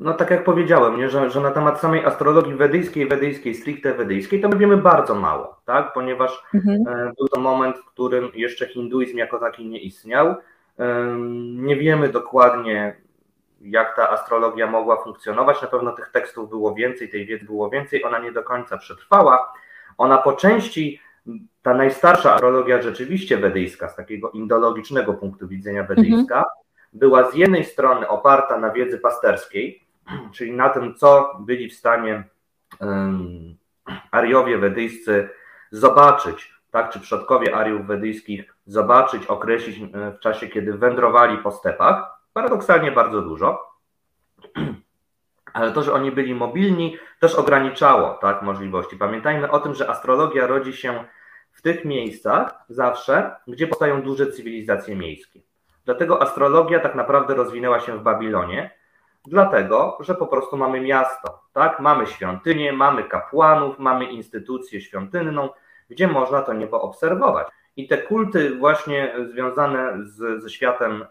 no, 0.00 0.12
tak 0.12 0.30
jak 0.30 0.44
powiedziałem, 0.44 0.98
nie, 0.98 1.10
że, 1.10 1.30
że 1.30 1.40
na 1.40 1.50
temat 1.50 1.80
samej 1.80 2.04
astrologii 2.04 2.54
wedyjskiej, 2.54 3.08
wedyjskiej, 3.08 3.54
stricte 3.54 3.94
wedyjskiej, 3.94 4.40
to 4.40 4.48
my 4.48 4.56
wiemy 4.56 4.76
bardzo 4.76 5.14
mało, 5.14 5.56
tak? 5.64 5.92
ponieważ 5.92 6.42
mhm. 6.54 6.88
E, 6.88 7.12
był 7.18 7.28
to 7.28 7.40
moment, 7.40 7.78
w 7.78 7.84
którym 7.84 8.30
jeszcze 8.34 8.66
hinduizm 8.66 9.16
jako 9.16 9.38
taki 9.38 9.68
nie 9.68 9.78
istniał. 9.78 10.34
Nie 11.54 11.76
wiemy 11.76 12.08
dokładnie, 12.08 12.96
jak 13.60 13.96
ta 13.96 14.10
astrologia 14.10 14.66
mogła 14.66 15.04
funkcjonować. 15.04 15.62
Na 15.62 15.68
pewno 15.68 15.92
tych 15.92 16.08
tekstów 16.08 16.50
było 16.50 16.74
więcej, 16.74 17.08
tej 17.08 17.26
wiedzy 17.26 17.44
było 17.44 17.70
więcej, 17.70 18.04
ona 18.04 18.18
nie 18.18 18.32
do 18.32 18.42
końca 18.42 18.78
przetrwała. 18.78 19.52
Ona 19.98 20.18
po 20.18 20.32
części, 20.32 21.00
ta 21.62 21.74
najstarsza 21.74 22.34
astrologia 22.34 22.82
rzeczywiście 22.82 23.36
wedyjska, 23.36 23.88
z 23.88 23.96
takiego 23.96 24.30
indologicznego 24.30 25.14
punktu 25.14 25.48
widzenia 25.48 25.84
wedyjska, 25.84 26.36
mhm 26.36 26.44
była 26.92 27.30
z 27.30 27.34
jednej 27.34 27.64
strony 27.64 28.08
oparta 28.08 28.58
na 28.58 28.70
wiedzy 28.70 28.98
pasterskiej, 28.98 29.82
czyli 30.34 30.52
na 30.52 30.68
tym, 30.68 30.94
co 30.94 31.38
byli 31.40 31.70
w 31.70 31.74
stanie 31.74 32.24
um, 32.80 33.56
Ariowie 34.10 34.58
wedyjscy 34.58 35.28
zobaczyć, 35.70 36.54
tak, 36.70 36.90
czy 36.90 37.00
przodkowie 37.00 37.56
Ariów 37.56 37.86
wedyjskich 37.86 38.54
zobaczyć, 38.66 39.26
określić 39.26 39.78
e, 39.78 40.12
w 40.12 40.18
czasie, 40.20 40.48
kiedy 40.48 40.72
wędrowali 40.72 41.38
po 41.38 41.50
stepach. 41.50 42.17
Paradoksalnie 42.32 42.92
bardzo 42.92 43.22
dużo. 43.22 43.72
Ale 45.52 45.72
to, 45.72 45.82
że 45.82 45.92
oni 45.92 46.12
byli 46.12 46.34
mobilni, 46.34 46.96
też 47.20 47.34
ograniczało 47.34 48.14
tak, 48.14 48.42
możliwości. 48.42 48.96
Pamiętajmy 48.96 49.50
o 49.50 49.60
tym, 49.60 49.74
że 49.74 49.90
astrologia 49.90 50.46
rodzi 50.46 50.72
się 50.72 51.04
w 51.52 51.62
tych 51.62 51.84
miejscach 51.84 52.54
zawsze, 52.68 53.36
gdzie 53.46 53.66
powstają 53.66 54.02
duże 54.02 54.32
cywilizacje 54.32 54.96
miejskie. 54.96 55.40
Dlatego 55.84 56.22
astrologia 56.22 56.80
tak 56.80 56.94
naprawdę 56.94 57.34
rozwinęła 57.34 57.80
się 57.80 57.98
w 57.98 58.02
Babilonie, 58.02 58.70
dlatego, 59.26 59.98
że 60.00 60.14
po 60.14 60.26
prostu 60.26 60.56
mamy 60.56 60.80
miasto, 60.80 61.42
tak? 61.52 61.80
Mamy 61.80 62.06
świątynię, 62.06 62.72
mamy 62.72 63.04
kapłanów, 63.04 63.78
mamy 63.78 64.04
instytucję 64.04 64.80
świątynną, 64.80 65.48
gdzie 65.90 66.08
można 66.08 66.42
to 66.42 66.52
niebo 66.52 66.82
obserwować. 66.82 67.48
I 67.78 67.88
te 67.88 67.98
kulty 67.98 68.56
właśnie 68.56 69.14
związane 69.32 70.04
z, 70.04 70.42
ze 70.42 70.50
światem 70.50 71.04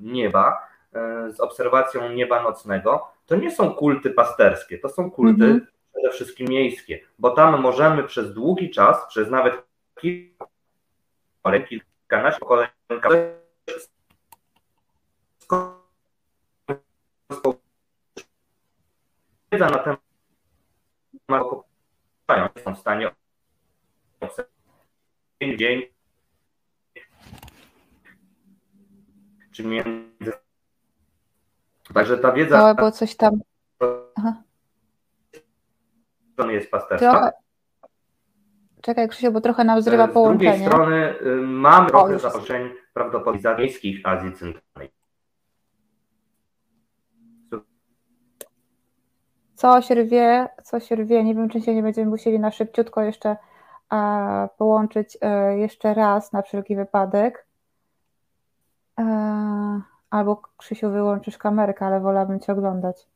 nieba, 0.00 0.68
e, 0.92 1.32
z 1.32 1.40
obserwacją 1.40 2.12
nieba 2.12 2.42
nocnego, 2.42 3.08
to 3.26 3.36
nie 3.36 3.50
są 3.50 3.74
kulty 3.74 4.10
pasterskie, 4.10 4.78
to 4.78 4.88
są 4.88 5.10
kulty 5.10 5.44
mhm. 5.44 5.66
przede 5.92 6.10
wszystkim 6.10 6.48
miejskie, 6.48 7.00
bo 7.18 7.30
tam 7.30 7.60
możemy 7.60 8.02
przez 8.02 8.34
długi 8.34 8.70
czas, 8.70 9.06
przez 9.08 9.30
nawet 9.30 9.62
kilkanaście 10.00 11.80
pokoleń, 12.40 12.68
wiedza 19.52 19.70
na 19.70 19.78
temat 19.78 20.00
są 22.64 22.74
w 22.74 22.78
stanie 22.78 23.10
dzień 25.40 25.82
czy 29.52 29.64
między. 29.64 30.32
Także 31.94 32.18
ta 32.18 32.32
wiedza. 32.32 32.58
No, 32.58 32.74
bo 32.74 32.90
coś 32.90 33.16
tam. 33.16 33.40
Aha. 34.16 34.42
jest 36.48 36.70
pasterska. 36.70 37.10
Trochę... 37.10 37.32
Czekaj, 38.82 39.08
Krzysiu, 39.08 39.32
bo 39.32 39.40
trochę 39.40 39.64
nam 39.64 39.82
zrywa 39.82 40.08
połączenie. 40.08 40.52
Z 40.52 40.54
drugiej 40.54 40.68
strony 40.68 41.20
y, 41.20 41.36
mamy 41.36 41.88
trochę 41.88 42.18
zaproszeń 42.18 42.70
prawdopodobnie 42.94 43.56
wiejskich 43.56 44.00
Azji 44.04 44.32
Centralnej. 44.32 44.90
Coś 49.54 49.90
rwie, 49.90 50.48
coś 50.64 50.90
rwie. 50.90 51.24
Nie 51.24 51.34
wiem, 51.34 51.48
czy 51.48 51.60
się 51.60 51.74
nie 51.74 51.82
będziemy 51.82 52.10
musieli 52.10 52.40
na 52.40 52.50
szybciutko 52.50 53.02
jeszcze 53.02 53.36
połączyć 54.58 55.18
e, 55.20 55.58
jeszcze 55.58 55.94
raz 55.94 56.32
na 56.32 56.42
wszelki 56.42 56.76
wypadek. 56.76 57.46
E, 58.98 59.80
albo 60.10 60.42
Krzysiu 60.56 60.90
wyłączysz 60.90 61.38
kamerkę, 61.38 61.86
ale 61.86 62.00
wolałabym 62.00 62.40
Cię 62.40 62.52
oglądać. 62.52 63.06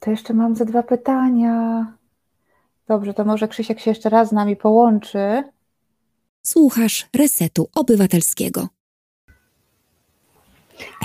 To 0.00 0.10
jeszcze 0.10 0.34
mam 0.34 0.56
ze 0.56 0.64
dwa 0.64 0.82
pytania. 0.82 1.86
Dobrze, 2.88 3.14
to 3.14 3.24
może 3.24 3.48
Krzysiek 3.48 3.80
się 3.80 3.90
jeszcze 3.90 4.08
raz 4.08 4.28
z 4.28 4.32
nami 4.32 4.56
połączy. 4.56 5.42
Słuchasz 6.42 7.08
Resetu 7.16 7.68
Obywatelskiego. 7.74 8.68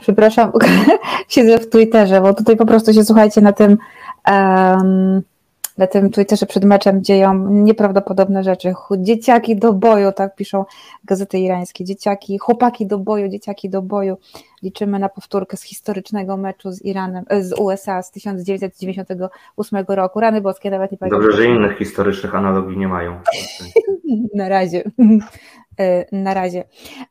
Przepraszam, 0.01 0.51
siedzę 1.27 1.59
w 1.59 1.69
Twitterze, 1.69 2.21
bo 2.21 2.33
tutaj 2.33 2.57
po 2.57 2.65
prostu 2.65 2.93
się 2.93 3.03
słuchajcie 3.03 3.41
na 3.41 3.53
tym 3.53 3.77
um, 4.27 5.21
na 5.79 5.87
tym 5.87 6.09
Twitterze 6.09 6.45
przed 6.45 6.65
meczem 6.65 7.03
dzieją 7.03 7.49
nieprawdopodobne 7.49 8.43
rzeczy. 8.43 8.73
Dzieciaki 8.97 9.55
do 9.55 9.73
boju, 9.73 10.11
tak 10.11 10.35
piszą 10.35 10.65
gazety 11.03 11.39
irańskie. 11.39 11.85
Dzieciaki, 11.85 12.37
chłopaki 12.37 12.85
do 12.87 12.97
boju, 12.97 13.29
dzieciaki 13.29 13.69
do 13.69 13.81
boju. 13.81 14.17
Liczymy 14.63 14.99
na 14.99 15.09
powtórkę 15.09 15.57
z 15.57 15.63
historycznego 15.63 16.37
meczu 16.37 16.71
z 16.71 16.81
Iranem, 16.81 17.25
e, 17.29 17.43
z 17.43 17.59
USA 17.59 18.03
z 18.03 18.11
1998 18.11 19.85
roku. 19.95 20.19
Rany 20.19 20.41
boskie 20.41 20.71
nawet 20.71 20.91
nie 20.91 20.97
pamiętam. 20.97 21.21
Dobrze, 21.21 21.37
że 21.37 21.45
innych 21.45 21.77
historycznych 21.77 22.35
analogii 22.35 22.77
nie 22.77 22.87
mają. 22.87 23.19
na 24.35 24.49
razie. 24.49 24.83
E, 25.79 26.05
na 26.11 26.33
razie. 26.33 26.63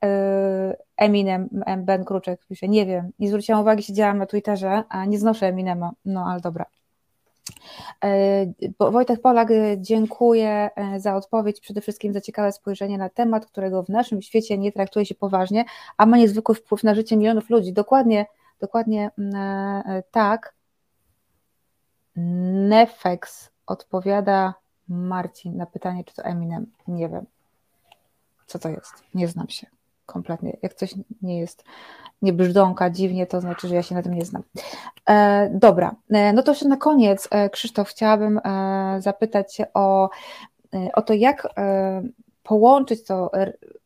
E, 0.04 0.76
Eminem, 0.96 1.48
Ben 1.78 2.04
Kruczek 2.04 2.40
pisze, 2.48 2.68
nie 2.68 2.86
wiem, 2.86 3.10
nie 3.18 3.28
zwróciłam 3.28 3.60
uwagi, 3.60 3.82
siedziałam 3.82 4.18
na 4.18 4.26
Twitterze, 4.26 4.82
a 4.88 5.04
nie 5.04 5.18
znoszę 5.18 5.46
Eminema, 5.46 5.90
no 6.04 6.26
ale 6.30 6.40
dobra. 6.40 6.64
E, 8.04 8.46
Wojtek 8.90 9.20
Polak, 9.20 9.50
e, 9.50 9.76
dziękuję 9.78 10.70
e, 10.76 11.00
za 11.00 11.16
odpowiedź, 11.16 11.60
przede 11.60 11.80
wszystkim 11.80 12.12
za 12.12 12.20
ciekawe 12.20 12.52
spojrzenie 12.52 12.98
na 12.98 13.08
temat, 13.08 13.46
którego 13.46 13.82
w 13.82 13.88
naszym 13.88 14.22
świecie 14.22 14.58
nie 14.58 14.72
traktuje 14.72 15.06
się 15.06 15.14
poważnie, 15.14 15.64
a 15.96 16.06
ma 16.06 16.16
niezwykły 16.16 16.54
wpływ 16.54 16.84
na 16.84 16.94
życie 16.94 17.16
milionów 17.16 17.50
ludzi. 17.50 17.72
Dokładnie, 17.72 18.26
dokładnie 18.60 19.10
tak. 20.10 20.54
Nefex 22.68 23.50
odpowiada 23.66 24.54
Marcin 24.88 25.56
na 25.56 25.66
pytanie, 25.66 26.04
czy 26.04 26.14
to 26.14 26.22
Eminem. 26.22 26.66
Nie 26.88 27.08
wiem, 27.08 27.26
co 28.46 28.58
to 28.58 28.68
jest. 28.68 28.92
Nie 29.14 29.28
znam 29.28 29.48
się 29.48 29.77
kompletnie. 30.08 30.56
Jak 30.62 30.74
coś 30.74 30.94
nie 31.22 31.38
jest, 31.38 31.64
nie 32.22 32.32
brzdąka 32.32 32.90
dziwnie, 32.90 33.26
to 33.26 33.40
znaczy, 33.40 33.68
że 33.68 33.74
ja 33.74 33.82
się 33.82 33.94
na 33.94 34.02
tym 34.02 34.14
nie 34.14 34.24
znam. 34.24 34.42
E, 35.08 35.50
dobra, 35.54 35.94
e, 36.10 36.32
no 36.32 36.42
to 36.42 36.50
jeszcze 36.52 36.68
na 36.68 36.76
koniec, 36.76 37.28
e, 37.30 37.50
Krzysztof, 37.50 37.88
chciałabym 37.88 38.38
e, 38.38 38.96
zapytać 39.00 39.54
Cię 39.54 39.66
o, 39.74 40.10
e, 40.74 40.92
o 40.92 41.02
to, 41.02 41.14
jak 41.14 41.48
e, 41.56 42.02
połączyć 42.42 43.04
to 43.04 43.30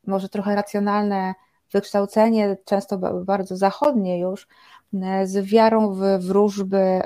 może 0.07 0.29
trochę 0.29 0.55
racjonalne 0.55 1.35
wykształcenie, 1.73 2.57
często 2.65 2.99
bardzo 3.25 3.57
zachodnie 3.57 4.19
już, 4.21 4.49
z 5.25 5.47
wiarą 5.47 5.95
w 5.95 6.01
wróżby, 6.19 7.01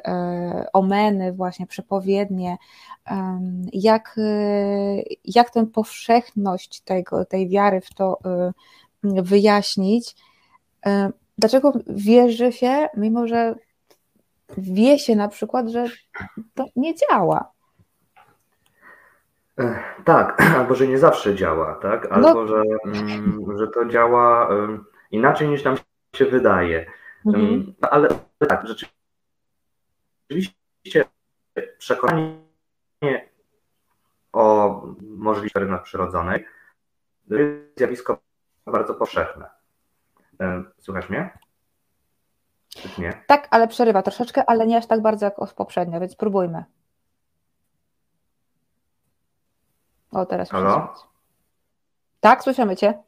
omeny, 0.73 1.33
właśnie 1.33 1.67
przepowiednie, 1.67 2.57
jak, 3.73 4.17
jak 5.25 5.51
tę 5.51 5.67
powszechność 5.67 6.81
tego, 6.81 7.25
tej 7.25 7.49
wiary 7.49 7.81
w 7.81 7.95
to 7.95 8.19
wyjaśnić, 9.22 10.14
e, 10.86 11.11
dlaczego 11.38 11.72
wierzy 11.86 12.52
się, 12.52 12.88
mimo 12.96 13.26
że 13.26 13.54
wie 14.59 14.98
się 14.98 15.16
na 15.16 15.28
przykład, 15.28 15.68
że 15.68 15.86
to 16.54 16.64
nie 16.76 16.94
działa. 16.94 17.52
E, 19.59 19.78
tak, 20.04 20.42
albo 20.59 20.74
że 20.74 20.86
nie 20.86 20.98
zawsze 20.98 21.34
działa, 21.34 21.74
tak? 21.74 22.12
Albo 22.12 22.34
no. 22.34 22.46
że, 22.46 22.62
mm, 22.84 23.59
że 23.59 23.68
to 23.68 23.84
działa 23.84 24.48
inaczej 25.11 25.48
niż 25.48 25.64
nam 25.64 25.76
się 26.16 26.24
wydaje. 26.24 26.86
Mhm. 27.26 27.74
No, 27.82 27.88
ale 27.90 28.09
tak, 28.48 28.64
rzeczywiście 30.28 31.04
przekonanie 31.78 33.28
o 34.32 34.82
możliwości 35.00 35.70
nadprzyrodzonej 35.70 36.44
to 37.28 37.34
jest 37.34 37.78
zjawisko 37.78 38.18
bardzo 38.73 38.95
powszechne. 38.95 39.51
E, 40.41 40.62
słuchasz 40.79 41.09
mnie? 41.09 41.39
Czy 42.69 43.01
nie? 43.01 43.23
Tak, 43.27 43.49
ale 43.51 43.69
przerywa 43.69 44.03
troszeczkę, 44.03 44.45
ale 44.47 44.67
nie 44.67 44.77
aż 44.77 44.87
tak 44.87 45.03
bardzo 45.03 45.25
jak 45.27 45.35
poprzednio, 45.57 46.01
więc 46.01 46.12
spróbujmy. 46.12 46.64
O, 50.11 50.27
teraz 50.27 50.51
Halo? 50.51 50.95
Tak, 52.21 52.43
słyszymy 52.43 52.77
Cię. 52.77 53.03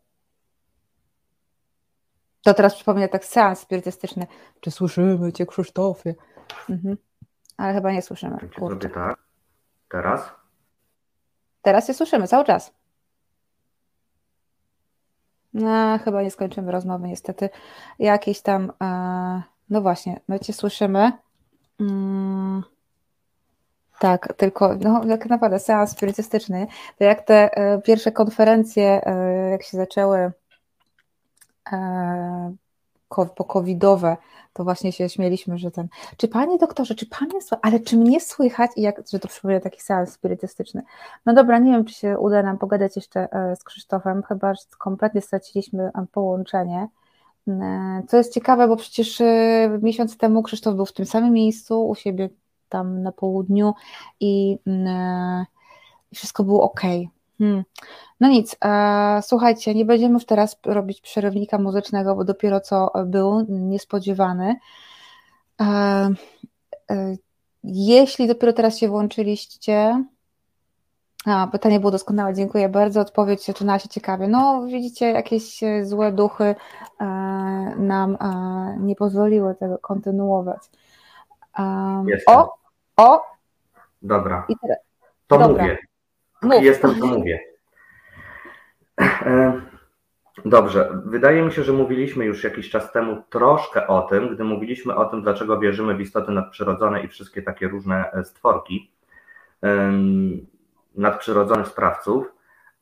To 2.42 2.54
teraz 2.54 2.74
przypomnę 2.74 3.08
tak 3.08 3.24
seans 3.24 3.60
spirytystyczny. 3.60 4.26
Czy 4.60 4.70
słyszymy 4.70 5.32
Cię, 5.32 5.46
Krzysztofie? 5.46 6.14
Mhm. 6.70 6.96
Ale 7.56 7.74
chyba 7.74 7.92
nie 7.92 8.02
słyszymy. 8.02 8.38
Zrobię 8.58 8.88
tak. 8.88 9.18
Teraz? 9.88 10.32
Teraz 11.62 11.86
się 11.86 11.94
słyszymy 11.94 12.28
cały 12.28 12.44
czas. 12.44 12.77
No, 15.58 15.98
chyba 16.04 16.22
nie 16.22 16.30
skończymy 16.30 16.72
rozmowy, 16.72 17.08
niestety. 17.08 17.50
Jakieś 17.98 18.40
tam, 18.40 18.72
e, 18.82 19.42
no 19.70 19.80
właśnie, 19.80 20.20
my 20.28 20.40
Cię 20.40 20.52
słyszymy. 20.52 21.12
Mm, 21.80 22.62
tak, 23.98 24.34
tylko, 24.36 24.74
no, 24.80 25.04
jak 25.04 25.26
naprawdę 25.26 25.58
seans 25.58 25.90
spirytystyczny, 25.90 26.66
to 26.98 27.04
jak 27.04 27.22
te 27.22 27.56
e, 27.56 27.82
pierwsze 27.82 28.12
konferencje, 28.12 29.06
e, 29.06 29.50
jak 29.50 29.62
się 29.62 29.76
zaczęły 29.76 30.32
po 31.70 32.67
covidowe, 33.48 34.16
to 34.52 34.64
właśnie 34.64 34.92
się 34.92 35.08
śmieliśmy, 35.08 35.58
że 35.58 35.70
ten, 35.70 35.88
czy 36.16 36.28
panie 36.28 36.58
doktorze, 36.58 36.94
czy 36.94 37.06
pan 37.06 37.28
jest, 37.34 37.50
ale 37.62 37.80
czy 37.80 37.96
mnie 37.96 38.20
słychać 38.20 38.70
i 38.76 38.82
jak, 38.82 39.02
że 39.12 39.18
to 39.18 39.28
przypomina 39.28 39.60
taki 39.60 39.82
seans 39.82 40.12
spirytystyczny. 40.12 40.82
No 41.26 41.34
dobra, 41.34 41.58
nie 41.58 41.72
wiem, 41.72 41.84
czy 41.84 41.94
się 41.94 42.18
uda 42.18 42.42
nam 42.42 42.58
pogadać 42.58 42.96
jeszcze 42.96 43.32
e, 43.32 43.56
z 43.56 43.64
Krzysztofem, 43.64 44.22
chyba, 44.22 44.54
że 44.54 44.62
kompletnie 44.78 45.20
straciliśmy 45.20 45.82
e, 45.82 46.06
połączenie. 46.12 46.88
E, 47.48 48.02
co 48.08 48.16
jest 48.16 48.34
ciekawe, 48.34 48.68
bo 48.68 48.76
przecież 48.76 49.22
miesiąc 49.82 50.16
temu 50.16 50.42
Krzysztof 50.42 50.74
był 50.74 50.86
w 50.86 50.92
tym 50.92 51.06
samym 51.06 51.32
miejscu, 51.32 51.88
u 51.88 51.94
siebie 51.94 52.28
tam 52.68 53.02
na 53.02 53.12
południu 53.12 53.74
i 54.20 54.58
wszystko 56.14 56.44
było 56.44 56.62
ok. 56.62 56.80
Hmm. 57.38 57.64
No 58.20 58.28
nic, 58.28 58.56
e, 58.64 59.20
słuchajcie, 59.22 59.74
nie 59.74 59.84
będziemy 59.84 60.14
już 60.14 60.24
teraz 60.24 60.56
robić 60.66 61.00
przerywnika 61.00 61.58
muzycznego, 61.58 62.14
bo 62.14 62.24
dopiero 62.24 62.60
co 62.60 62.92
był 63.06 63.46
niespodziewany. 63.48 64.56
E, 65.60 65.64
e, 66.90 67.16
jeśli 67.64 68.26
dopiero 68.26 68.52
teraz 68.52 68.78
się 68.78 68.88
włączyliście, 68.88 70.04
a, 71.26 71.46
pytanie 71.52 71.80
było 71.80 71.90
doskonałe, 71.90 72.34
dziękuję 72.34 72.68
bardzo. 72.68 73.00
Odpowiedź 73.00 73.44
zaczynała 73.44 73.78
się 73.78 73.88
ciekawie. 73.88 74.28
No, 74.28 74.62
widzicie, 74.66 75.06
jakieś 75.06 75.60
złe 75.82 76.12
duchy 76.12 76.44
e, 76.44 77.04
nam 77.78 78.16
e, 78.20 78.76
nie 78.80 78.96
pozwoliły 78.96 79.54
tego 79.54 79.78
kontynuować. 79.78 80.60
E, 81.58 82.04
o, 82.26 82.54
o! 82.96 83.22
Dobra. 84.02 84.46
To 85.26 85.38
Dobra. 85.38 85.64
mówię. 85.64 85.87
Mów. 86.42 86.64
Jestem, 86.64 87.00
to 87.00 87.06
mówię. 87.06 87.40
E, 89.00 89.60
dobrze, 90.44 91.02
wydaje 91.04 91.42
mi 91.42 91.52
się, 91.52 91.62
że 91.62 91.72
mówiliśmy 91.72 92.24
już 92.24 92.44
jakiś 92.44 92.70
czas 92.70 92.92
temu 92.92 93.22
troszkę 93.30 93.86
o 93.86 94.02
tym, 94.02 94.34
gdy 94.34 94.44
mówiliśmy 94.44 94.94
o 94.94 95.04
tym, 95.04 95.22
dlaczego 95.22 95.58
wierzymy 95.58 95.94
w 95.94 96.00
istoty 96.00 96.32
nadprzyrodzone 96.32 97.02
i 97.02 97.08
wszystkie 97.08 97.42
takie 97.42 97.68
różne 97.68 98.12
e, 98.12 98.24
stworki 98.24 98.90
nadprzyrodzonych 100.94 101.66
sprawców. 101.66 102.26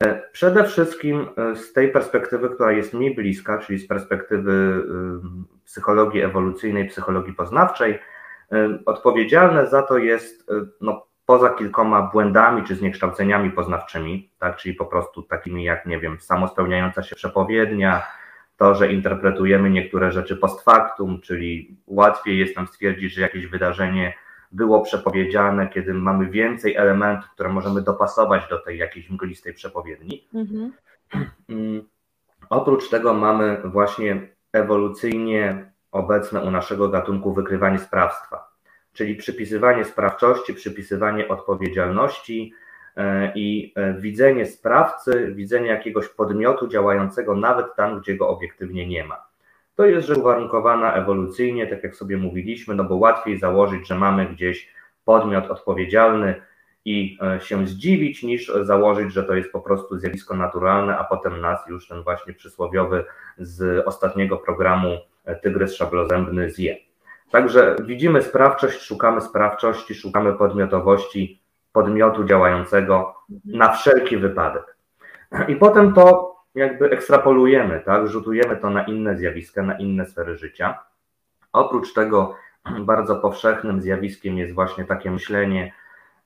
E, 0.03 0.21
przede 0.31 0.63
wszystkim 0.63 1.27
z 1.55 1.73
tej 1.73 1.91
perspektywy, 1.91 2.49
która 2.49 2.71
jest 2.71 2.93
mi 2.93 3.15
bliska, 3.15 3.57
czyli 3.57 3.79
z 3.79 3.87
perspektywy 3.87 4.83
psychologii 5.65 6.21
ewolucyjnej, 6.21 6.87
psychologii 6.87 7.33
poznawczej, 7.33 7.99
odpowiedzialne 8.85 9.67
za 9.67 9.83
to 9.83 9.97
jest 9.97 10.51
no, 10.81 11.07
poza 11.27 11.49
kilkoma 11.49 12.01
błędami 12.01 12.63
czy 12.63 12.75
zniekształceniami 12.75 13.51
poznawczymi, 13.51 14.29
tak, 14.39 14.57
czyli 14.57 14.75
po 14.75 14.85
prostu 14.85 15.23
takimi 15.23 15.63
jak, 15.63 15.85
nie 15.85 15.99
wiem, 15.99 16.19
samospełniająca 16.19 17.03
się 17.03 17.15
przepowiednia, 17.15 18.07
to, 18.57 18.75
że 18.75 18.93
interpretujemy 18.93 19.69
niektóre 19.69 20.11
rzeczy 20.11 20.37
post 20.37 20.61
factum, 20.61 21.21
czyli 21.21 21.77
łatwiej 21.87 22.37
jest 22.37 22.55
nam 22.55 22.67
stwierdzić, 22.67 23.13
że 23.13 23.21
jakieś 23.21 23.47
wydarzenie 23.47 24.13
było 24.51 24.81
przepowiedziane, 24.81 25.67
kiedy 25.67 25.93
mamy 25.93 26.29
więcej 26.29 26.75
elementów, 26.75 27.29
które 27.29 27.49
możemy 27.49 27.81
dopasować 27.81 28.49
do 28.49 28.59
tej 28.59 28.77
jakiejś 28.77 29.09
mglistej 29.09 29.53
przepowiedni. 29.53 30.27
Mhm. 30.33 30.71
Mm, 31.49 31.83
oprócz 32.49 32.89
tego 32.89 33.13
mamy 33.13 33.61
właśnie 33.65 34.27
ewolucyjnie 34.53 35.71
obecne 35.91 36.41
u 36.41 36.51
naszego 36.51 36.89
gatunku 36.89 37.33
wykrywanie 37.33 37.79
sprawstwa, 37.79 38.51
czyli 38.97 39.15
przypisywanie 39.15 39.85
sprawczości, 39.85 40.53
przypisywanie 40.53 41.27
odpowiedzialności 41.27 42.53
e, 42.95 43.31
i 43.35 43.73
e, 43.75 43.93
widzenie 43.93 44.45
sprawcy, 44.45 45.31
widzenie 45.35 45.67
jakiegoś 45.67 46.07
podmiotu 46.07 46.67
działającego 46.67 47.35
nawet 47.35 47.75
tam, 47.75 47.99
gdzie 47.99 48.15
go 48.15 48.29
obiektywnie 48.29 48.87
nie 48.87 49.03
ma. 49.03 49.27
To 49.75 49.85
jest 49.85 50.07
rzecz 50.07 50.17
uwarunkowana 50.17 50.93
ewolucyjnie, 50.93 51.67
tak 51.67 51.83
jak 51.83 51.95
sobie 51.95 52.17
mówiliśmy, 52.17 52.75
no 52.75 52.83
bo 52.83 52.95
łatwiej 52.95 53.39
założyć, 53.39 53.87
że 53.87 53.95
mamy 53.95 54.25
gdzieś 54.25 54.69
podmiot 55.05 55.51
odpowiedzialny 55.51 56.41
i 56.85 57.17
e, 57.21 57.41
się 57.41 57.67
zdziwić, 57.67 58.23
niż 58.23 58.51
założyć, 58.61 59.13
że 59.13 59.23
to 59.23 59.35
jest 59.35 59.51
po 59.51 59.61
prostu 59.61 59.97
zjawisko 59.97 60.35
naturalne, 60.35 60.97
a 60.97 61.03
potem 61.03 61.41
nas 61.41 61.59
już 61.69 61.87
ten 61.87 62.03
właśnie 62.03 62.33
przysłowiowy 62.33 63.05
z 63.37 63.87
ostatniego 63.87 64.37
programu 64.37 64.97
tygrys 65.43 65.75
szablozębny 65.75 66.51
zje. 66.51 66.86
Także 67.31 67.75
widzimy 67.83 68.21
sprawczość, 68.21 68.81
szukamy 68.81 69.21
sprawczości, 69.21 69.95
szukamy 69.95 70.33
podmiotowości 70.33 71.41
podmiotu 71.71 72.23
działającego 72.23 73.15
na 73.45 73.71
wszelki 73.71 74.17
wypadek. 74.17 74.75
I 75.47 75.55
potem 75.55 75.93
to 75.93 76.35
jakby 76.55 76.89
ekstrapolujemy, 76.89 77.81
tak, 77.85 78.07
rzutujemy 78.07 78.57
to 78.57 78.69
na 78.69 78.83
inne 78.83 79.17
zjawiska, 79.17 79.63
na 79.63 79.77
inne 79.77 80.05
sfery 80.05 80.37
życia. 80.37 80.79
Oprócz 81.53 81.93
tego 81.93 82.35
bardzo 82.91 83.15
powszechnym 83.15 83.81
zjawiskiem 83.81 84.37
jest 84.37 84.53
właśnie 84.53 84.85
takie 84.85 85.11
myślenie 85.11 85.73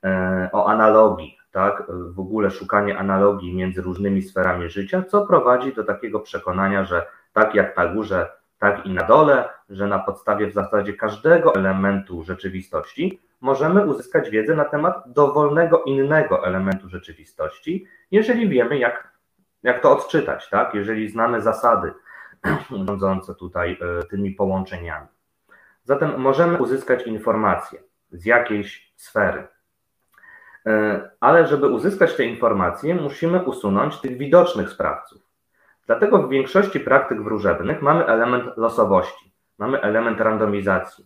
e, 0.03 0.49
o 0.51 0.67
analogii, 0.69 1.37
tak, 1.51 1.83
w 1.89 2.19
ogóle 2.19 2.51
szukanie 2.51 2.97
analogii 2.97 3.55
między 3.55 3.81
różnymi 3.81 4.21
sferami 4.21 4.69
życia, 4.69 5.03
co 5.03 5.25
prowadzi 5.25 5.73
do 5.73 5.83
takiego 5.83 6.19
przekonania, 6.19 6.85
że 6.85 7.05
tak 7.33 7.55
jak 7.55 7.77
na 7.77 7.87
górze, 7.87 8.29
tak 8.61 8.85
i 8.85 8.93
na 8.93 9.03
dole, 9.03 9.49
że 9.69 9.87
na 9.87 9.99
podstawie 9.99 10.47
w 10.47 10.53
zasadzie 10.53 10.93
każdego 10.93 11.55
elementu 11.55 12.23
rzeczywistości 12.23 13.19
możemy 13.41 13.85
uzyskać 13.85 14.29
wiedzę 14.29 14.55
na 14.55 14.65
temat 14.65 15.03
dowolnego 15.07 15.83
innego 15.83 16.47
elementu 16.47 16.89
rzeczywistości, 16.89 17.85
jeżeli 18.11 18.49
wiemy, 18.49 18.77
jak 18.77 19.11
jak 19.63 19.81
to 19.81 19.91
odczytać, 19.91 20.49
tak? 20.49 20.73
Jeżeli 20.73 21.09
znamy 21.09 21.41
zasady 21.41 21.93
rządzące 22.87 23.35
tutaj 23.35 23.77
e, 23.81 24.03
tymi 24.03 24.31
połączeniami. 24.31 25.07
Zatem 25.83 26.19
możemy 26.19 26.57
uzyskać 26.57 27.07
informacje 27.07 27.79
z 28.11 28.25
jakiejś 28.25 28.93
sfery. 28.95 29.47
E, 30.65 31.09
ale 31.19 31.47
żeby 31.47 31.67
uzyskać 31.67 32.15
te 32.15 32.23
informacje, 32.23 32.95
musimy 32.95 33.43
usunąć 33.43 33.99
tych 34.01 34.17
widocznych 34.17 34.69
sprawców. 34.69 35.30
Dlatego 35.85 36.17
w 36.17 36.29
większości 36.29 36.79
praktyk 36.79 37.21
wróżebnych 37.21 37.81
mamy 37.81 38.05
element 38.05 38.57
losowości, 38.57 39.33
mamy 39.57 39.81
element 39.81 40.21
randomizacji. 40.21 41.05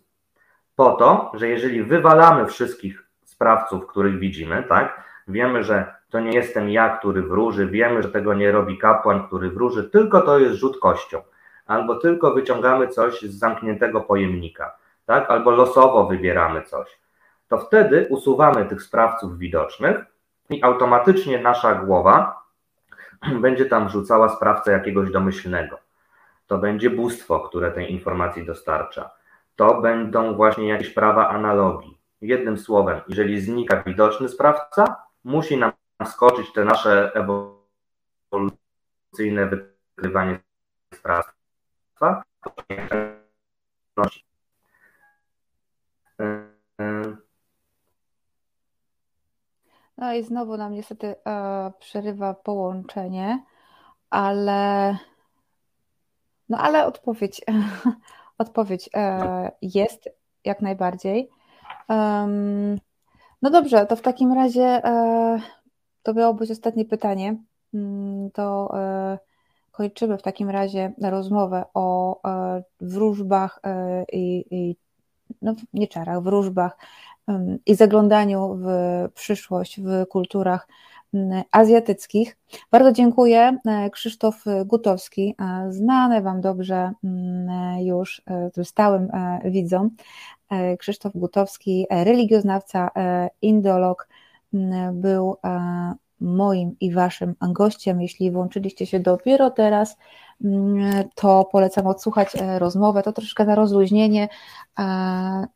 Po 0.76 0.92
to, 0.92 1.32
że 1.34 1.48
jeżeli 1.48 1.82
wywalamy 1.82 2.46
wszystkich 2.46 3.06
sprawców, 3.24 3.86
których 3.86 4.18
widzimy, 4.18 4.64
tak, 4.68 5.04
wiemy, 5.28 5.64
że 5.64 5.94
to 6.10 6.20
nie 6.20 6.32
jestem 6.32 6.70
ja, 6.70 6.98
który 6.98 7.22
wróży, 7.22 7.66
wiemy, 7.66 8.02
że 8.02 8.08
tego 8.08 8.34
nie 8.34 8.52
robi 8.52 8.78
kapłan, 8.78 9.26
który 9.26 9.50
wróży, 9.50 9.90
tylko 9.90 10.20
to 10.20 10.38
jest 10.38 10.54
rzut 10.54 10.80
kością, 10.80 11.22
albo 11.66 11.96
tylko 11.96 12.34
wyciągamy 12.34 12.88
coś 12.88 13.22
z 13.22 13.38
zamkniętego 13.38 14.00
pojemnika, 14.00 14.76
tak? 15.06 15.30
albo 15.30 15.50
losowo 15.50 16.06
wybieramy 16.06 16.62
coś, 16.62 16.98
to 17.48 17.58
wtedy 17.58 18.06
usuwamy 18.10 18.64
tych 18.64 18.82
sprawców 18.82 19.38
widocznych 19.38 19.96
i 20.50 20.62
automatycznie 20.62 21.38
nasza 21.38 21.74
głowa 21.74 22.45
będzie 23.44 23.66
tam 23.66 23.88
wrzucała 23.88 24.28
sprawcę 24.28 24.72
jakiegoś 24.72 25.10
domyślnego. 25.10 25.78
To 26.46 26.58
będzie 26.58 26.90
bóstwo, 26.90 27.40
które 27.40 27.70
tej 27.70 27.92
informacji 27.92 28.46
dostarcza. 28.46 29.10
To 29.56 29.80
będą 29.80 30.34
właśnie 30.34 30.68
jakieś 30.68 30.90
prawa 30.90 31.28
analogii. 31.28 31.98
Jednym 32.20 32.58
słowem, 32.58 33.00
jeżeli 33.08 33.40
znika 33.40 33.82
widoczny 33.82 34.28
sprawca, 34.28 34.96
musi 35.24 35.56
nam 35.56 35.72
skoczyć 36.04 36.52
te 36.52 36.64
nasze 36.64 37.12
ewolucyjne 38.34 39.46
wykrywanie 39.46 40.38
sprawstwa. 40.94 42.22
I 50.18 50.24
znowu 50.24 50.56
nam 50.56 50.72
niestety 50.72 51.14
e, 51.26 51.72
przerywa 51.78 52.34
połączenie, 52.34 53.44
ale 54.10 54.96
no 56.48 56.58
ale 56.58 56.86
odpowiedź, 56.86 57.40
odpowiedź 58.38 58.90
e, 58.94 59.52
jest 59.62 60.08
jak 60.44 60.62
najbardziej. 60.62 61.30
Um, 61.88 62.76
no 63.42 63.50
dobrze, 63.50 63.86
to 63.86 63.96
w 63.96 64.02
takim 64.02 64.32
razie 64.32 64.64
e, 64.84 65.40
to 66.02 66.14
miało 66.14 66.34
być 66.34 66.50
ostatnie 66.50 66.84
pytanie. 66.84 67.36
Mm, 67.74 68.30
to 68.30 68.70
e, 68.78 69.18
kończymy 69.72 70.18
w 70.18 70.22
takim 70.22 70.50
razie 70.50 70.92
rozmowę 71.02 71.64
o 71.74 72.20
e, 72.24 72.62
wróżbach 72.80 73.60
e, 73.64 74.04
i, 74.12 74.44
i 74.50 74.76
no, 75.42 75.54
nie 75.72 75.88
czarach, 75.88 76.22
wróżbach 76.22 76.76
i 77.66 77.74
zaglądaniu 77.74 78.58
w 78.62 78.68
przyszłość 79.14 79.80
w 79.80 80.06
kulturach 80.06 80.68
azjatyckich. 81.52 82.36
Bardzo 82.70 82.92
dziękuję. 82.92 83.58
Krzysztof 83.92 84.44
Gutowski, 84.64 85.34
znany 85.68 86.22
Wam 86.22 86.40
dobrze 86.40 86.92
już 87.78 88.22
stałym 88.62 89.08
widzom. 89.44 89.90
Krzysztof 90.78 91.12
Gutowski, 91.14 91.86
religioznawca, 91.90 92.90
indolog, 93.42 94.08
był 94.92 95.36
e, 95.44 95.94
moim 96.20 96.76
i 96.80 96.92
waszym 96.92 97.34
gościem. 97.40 98.00
Jeśli 98.00 98.30
włączyliście 98.30 98.86
się 98.86 99.00
dopiero 99.00 99.50
teraz, 99.50 99.96
mm, 100.44 101.04
to 101.14 101.48
polecam 101.52 101.86
odsłuchać 101.86 102.36
e, 102.36 102.58
rozmowę. 102.58 103.02
To 103.02 103.12
troszkę 103.12 103.44
na 103.44 103.54
rozluźnienie, 103.54 104.28
e, 104.78 104.82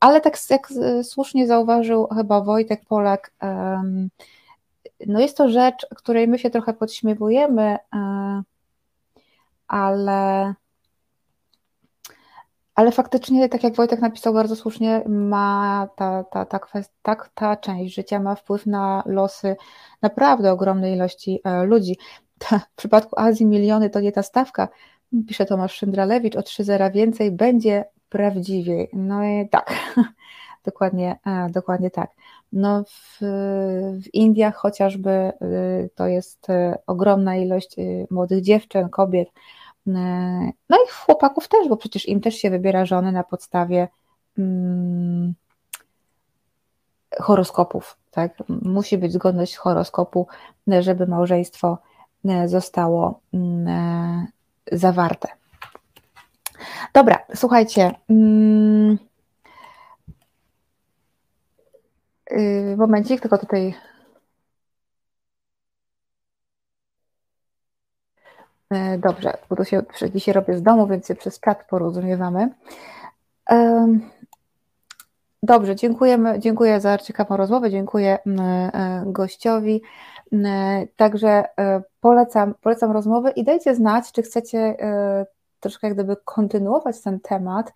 ale 0.00 0.20
tak 0.20 0.36
jak 0.50 0.68
słusznie 1.02 1.46
zauważył 1.46 2.06
chyba 2.06 2.40
Wojtek 2.40 2.84
Polak, 2.88 3.32
no 5.06 5.20
jest 5.20 5.36
to 5.36 5.48
rzecz, 5.48 5.86
której 5.96 6.28
my 6.28 6.38
się 6.38 6.50
trochę 6.50 6.72
podśmiewujemy, 6.72 7.76
ale 9.68 10.54
ale 12.80 12.92
faktycznie, 12.92 13.48
tak 13.48 13.64
jak 13.64 13.74
Wojtek 13.74 14.00
napisał 14.00 14.34
bardzo 14.34 14.56
słusznie, 14.56 15.02
ma 15.08 15.88
ta, 15.96 16.24
ta, 16.24 16.44
ta, 16.44 16.58
kwest, 16.58 16.92
ta, 17.02 17.16
ta 17.34 17.56
część 17.56 17.94
życia 17.94 18.20
ma 18.20 18.34
wpływ 18.34 18.66
na 18.66 19.02
losy 19.06 19.56
naprawdę 20.02 20.52
ogromnej 20.52 20.94
ilości 20.94 21.40
e, 21.44 21.64
ludzi. 21.64 21.98
w 22.72 22.76
przypadku 22.76 23.20
Azji 23.20 23.46
miliony 23.46 23.90
to 23.90 24.00
nie 24.00 24.12
ta 24.12 24.22
stawka, 24.22 24.68
pisze 25.28 25.46
Tomasz 25.46 25.74
Szyndralewicz, 25.74 26.36
o 26.36 26.42
3 26.42 26.64
zera 26.64 26.90
więcej 26.90 27.30
będzie 27.30 27.84
prawdziwiej. 28.08 28.88
No 28.92 29.24
i 29.24 29.48
tak, 29.48 29.74
dokładnie, 30.64 31.18
e, 31.26 31.50
dokładnie 31.50 31.90
tak. 31.90 32.10
No 32.52 32.84
w, 32.84 33.18
w 34.02 34.14
Indiach 34.14 34.56
chociażby 34.56 35.10
e, 35.10 35.32
to 35.94 36.06
jest 36.06 36.46
ogromna 36.86 37.36
ilość 37.36 37.76
młodych 38.10 38.40
dziewczyn, 38.42 38.88
kobiet, 38.88 39.28
no 39.86 40.76
i 40.86 40.90
chłopaków 40.90 41.48
też, 41.48 41.68
bo 41.68 41.76
przecież 41.76 42.08
im 42.08 42.20
też 42.20 42.34
się 42.34 42.50
wybiera 42.50 42.86
żony 42.86 43.12
na 43.12 43.24
podstawie 43.24 43.88
hmm, 44.36 45.34
horoskopów. 47.20 47.98
Tak? 48.10 48.32
Musi 48.48 48.98
być 48.98 49.12
zgodność 49.12 49.56
horoskopu, 49.56 50.26
żeby 50.80 51.06
małżeństwo 51.06 51.78
e, 52.24 52.48
zostało 52.48 53.20
hmm, 53.30 54.26
zawarte. 54.72 55.28
Dobra, 56.94 57.18
słuchajcie. 57.34 57.94
Hmm, 58.08 58.98
momencik, 62.76 63.20
tylko 63.20 63.38
tutaj 63.38 63.74
dobrze, 68.98 69.36
bo 69.50 69.56
to 69.56 69.64
się 69.64 69.82
dzisiaj 70.14 70.34
robię 70.34 70.56
z 70.56 70.62
domu, 70.62 70.86
więc 70.86 71.06
się 71.06 71.14
przez 71.14 71.40
czat 71.40 71.64
porozumiewamy. 71.70 72.48
Dobrze, 75.42 75.76
dziękujemy, 75.76 76.38
dziękuję 76.38 76.80
za 76.80 76.98
ciekawą 76.98 77.36
rozmowę, 77.36 77.70
dziękuję 77.70 78.18
gościowi. 79.06 79.82
Także 80.96 81.44
polecam, 82.00 82.54
polecam 82.60 82.90
rozmowę 82.90 83.30
i 83.30 83.44
dajcie 83.44 83.74
znać, 83.74 84.12
czy 84.12 84.22
chcecie 84.22 84.76
troszkę 85.60 85.86
jak 85.86 85.96
gdyby 85.96 86.16
kontynuować 86.24 87.00
ten 87.00 87.20
temat, 87.20 87.72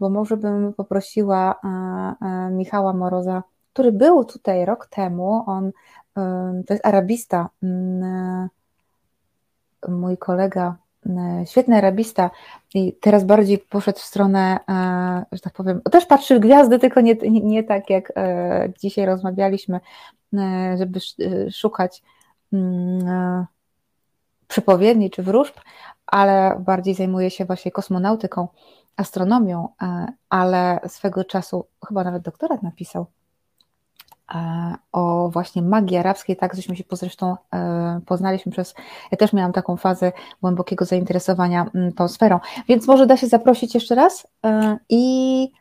bo 0.00 0.10
może 0.10 0.36
bym 0.36 0.74
poprosiła 0.74 1.60
Michała 2.50 2.92
Moroza, 2.92 3.42
który 3.72 3.92
był 3.92 4.24
tutaj 4.24 4.64
rok 4.64 4.86
temu, 4.86 5.44
on 5.46 5.72
to 6.66 6.74
jest 6.74 6.86
arabista, 6.86 7.48
mój 9.88 10.18
kolega, 10.18 10.76
świetny 11.44 11.76
arabista 11.76 12.30
i 12.74 12.92
teraz 13.00 13.24
bardziej 13.24 13.58
poszedł 13.58 13.98
w 13.98 14.02
stronę, 14.02 14.58
że 15.32 15.40
tak 15.40 15.52
powiem, 15.52 15.80
też 15.82 16.06
patrzy 16.06 16.36
w 16.36 16.40
gwiazdy, 16.40 16.78
tylko 16.78 17.00
nie, 17.00 17.14
nie 17.22 17.64
tak 17.64 17.90
jak 17.90 18.12
e, 18.16 18.72
dzisiaj 18.78 19.06
rozmawialiśmy, 19.06 19.80
e, 20.34 20.76
żeby 20.78 21.00
e, 21.20 21.50
szukać 21.50 22.02
przepowiedni 24.48 25.10
czy 25.10 25.22
wróżb, 25.22 25.54
ale 26.06 26.56
bardziej 26.60 26.94
zajmuje 26.94 27.30
się 27.30 27.44
właśnie 27.44 27.70
kosmonautyką, 27.70 28.48
astronomią, 28.96 29.68
ale 30.28 30.80
swego 30.86 31.24
czasu 31.24 31.66
chyba 31.88 32.04
nawet 32.04 32.22
doktorat 32.22 32.62
napisał 32.62 33.06
o 34.92 35.30
właśnie 35.32 35.62
magii 35.62 35.96
arabskiej, 35.96 36.36
tak 36.36 36.54
żeśmy 36.54 36.76
się 36.76 36.84
zresztą 36.92 37.36
e, 37.54 38.00
poznaliśmy 38.06 38.52
przez, 38.52 38.74
ja 39.10 39.18
też 39.18 39.32
miałam 39.32 39.52
taką 39.52 39.76
fazę 39.76 40.12
głębokiego 40.42 40.84
zainteresowania 40.84 41.66
mm, 41.74 41.92
tą 41.92 42.08
sferą, 42.08 42.40
więc 42.68 42.86
może 42.86 43.06
da 43.06 43.16
się 43.16 43.26
zaprosić 43.26 43.74
jeszcze 43.74 43.94
raz 43.94 44.26
e, 44.44 44.78
i 44.88 45.52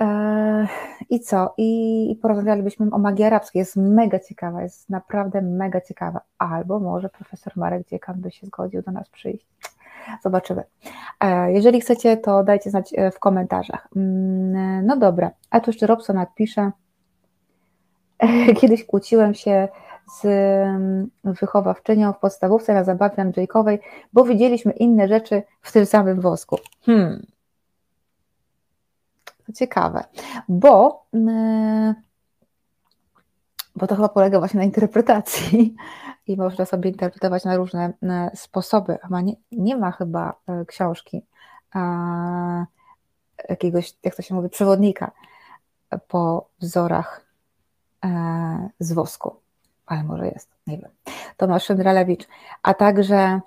e, 0.00 0.66
i 1.10 1.20
co? 1.20 1.54
I 1.58 2.18
porozmawialibyśmy 2.22 2.86
o 2.92 2.98
magii 2.98 3.24
arabskiej. 3.24 3.60
Jest 3.60 3.76
mega 3.76 4.18
ciekawa, 4.18 4.62
jest 4.62 4.90
naprawdę 4.90 5.42
mega 5.42 5.80
ciekawa. 5.80 6.20
Albo 6.38 6.80
może 6.80 7.08
profesor 7.08 7.52
Marek 7.56 7.88
Dziekan 7.88 8.20
by 8.20 8.30
się 8.30 8.46
zgodził 8.46 8.82
do 8.82 8.90
nas 8.92 9.08
przyjść. 9.08 9.46
Zobaczymy. 10.22 10.62
Jeżeli 11.48 11.80
chcecie, 11.80 12.16
to 12.16 12.44
dajcie 12.44 12.70
znać 12.70 12.94
w 13.12 13.18
komentarzach. 13.18 13.88
Mm, 13.96 14.86
no 14.86 14.96
dobra, 14.96 15.30
a 15.50 15.60
tu 15.60 15.70
jeszcze 15.70 15.86
Robson 15.86 16.16
napisze, 16.16 16.70
Kiedyś 18.60 18.84
kłóciłem 18.84 19.34
się 19.34 19.68
z 20.20 20.24
mm, 20.24 21.10
wychowawczynią 21.24 22.12
w 22.12 22.18
podstawówce 22.18 22.74
na 22.74 22.84
zabawie 22.84 23.22
Andrzejkowej, 23.22 23.80
bo 24.12 24.24
widzieliśmy 24.24 24.72
inne 24.72 25.08
rzeczy 25.08 25.42
w 25.60 25.72
tym 25.72 25.86
samym 25.86 26.20
wosku. 26.20 26.58
Hmm. 26.86 27.26
Ciekawe, 29.54 30.04
bo, 30.48 31.04
mm, 31.12 31.94
bo 33.76 33.86
to 33.86 33.96
chyba 33.96 34.08
polega 34.08 34.38
właśnie 34.38 34.58
na 34.58 34.64
interpretacji 34.64 35.74
i 36.26 36.36
można 36.36 36.64
sobie 36.64 36.90
interpretować 36.90 37.44
na 37.44 37.56
różne 37.56 37.92
mm, 38.02 38.30
sposoby. 38.34 38.98
Chyba 39.02 39.20
nie, 39.20 39.34
nie 39.52 39.76
ma 39.76 39.90
chyba 39.92 40.34
e, 40.46 40.64
książki 40.64 41.22
jakiegoś, 43.48 43.94
jak 44.02 44.16
to 44.16 44.22
się 44.22 44.34
mówi, 44.34 44.48
przewodnika 44.48 45.10
po 46.08 46.48
wzorach 46.60 47.29
z 48.78 48.92
wosku, 48.92 49.36
ale 49.86 50.04
może 50.04 50.26
jest, 50.26 50.48
nie 50.66 50.78
wiem. 50.78 50.90
Tomasz 51.36 51.64
Szyndralewicz, 51.64 52.28
a 52.62 52.74
także 52.74 53.40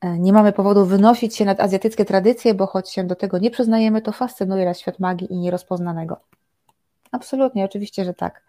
e, 0.00 0.18
nie 0.18 0.32
mamy 0.32 0.52
powodu 0.52 0.86
wynosić 0.86 1.36
się 1.36 1.44
nad 1.44 1.60
azjatyckie 1.60 2.04
tradycje, 2.04 2.54
bo 2.54 2.66
choć 2.66 2.90
się 2.90 3.04
do 3.04 3.14
tego 3.14 3.38
nie 3.38 3.50
przyznajemy, 3.50 4.02
to 4.02 4.12
fascynuje 4.12 4.64
nas 4.64 4.78
świat 4.78 4.98
magii 4.98 5.32
i 5.32 5.38
nierozpoznanego. 5.38 6.20
Absolutnie, 7.12 7.64
oczywiście, 7.64 8.04
że 8.04 8.14
tak. 8.14 8.42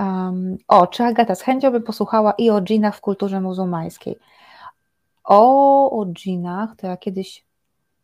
Um, 0.00 0.58
o, 0.68 0.86
czy 0.86 1.04
Agata 1.04 1.34
z 1.34 1.40
chęcią 1.40 1.70
by 1.70 1.80
posłuchała 1.80 2.32
i 2.38 2.50
o 2.50 2.60
dżinach 2.60 2.96
w 2.96 3.00
kulturze 3.00 3.40
muzułmańskiej. 3.40 4.18
O, 5.24 6.00
o 6.00 6.06
dżinach 6.06 6.76
to 6.76 6.86
ja 6.86 6.96
kiedyś 6.96 7.44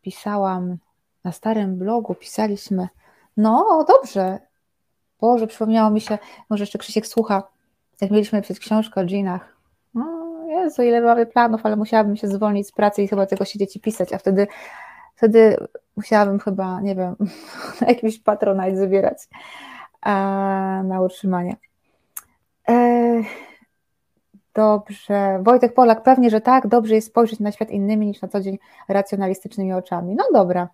pisałam 0.02 0.76
na 1.24 1.32
starym 1.32 1.78
blogu, 1.78 2.14
pisaliśmy. 2.14 2.88
No, 3.36 3.84
dobrze, 3.88 4.38
Boże, 5.20 5.46
przypomniało 5.46 5.90
mi 5.90 6.00
się, 6.00 6.18
może 6.50 6.62
jeszcze 6.62 6.78
Krzysiek 6.78 7.06
słucha, 7.06 7.42
jak 8.00 8.10
mieliśmy 8.10 8.42
przed 8.42 8.58
książkę 8.58 9.00
o 9.00 9.04
dżinach. 9.04 9.56
No, 9.94 10.30
Jezu, 10.48 10.82
ile 10.82 11.00
mamy 11.00 11.26
planów, 11.26 11.60
ale 11.64 11.76
musiałabym 11.76 12.16
się 12.16 12.28
zwolnić 12.28 12.68
z 12.68 12.72
pracy 12.72 13.02
i 13.02 13.08
chyba 13.08 13.26
tego 13.26 13.44
siedzieć 13.44 13.76
i 13.76 13.80
pisać, 13.80 14.12
a 14.12 14.18
wtedy, 14.18 14.46
wtedy 15.14 15.56
musiałabym 15.96 16.38
chyba, 16.38 16.80
nie 16.80 16.94
wiem, 16.94 17.16
na 17.80 17.86
jakiś 17.86 18.18
patronat 18.18 18.76
zabierać 18.76 19.28
na 20.84 21.00
utrzymanie. 21.00 21.56
E, 22.68 23.22
dobrze. 24.54 25.40
Wojtek 25.42 25.74
Polak, 25.74 26.02
pewnie, 26.02 26.30
że 26.30 26.40
tak. 26.40 26.66
Dobrze 26.66 26.94
jest 26.94 27.06
spojrzeć 27.06 27.40
na 27.40 27.52
świat 27.52 27.70
innymi 27.70 28.06
niż 28.06 28.22
na 28.22 28.28
co 28.28 28.40
dzień 28.40 28.58
racjonalistycznymi 28.88 29.72
oczami. 29.72 30.14
No 30.14 30.24
dobra. 30.32 30.68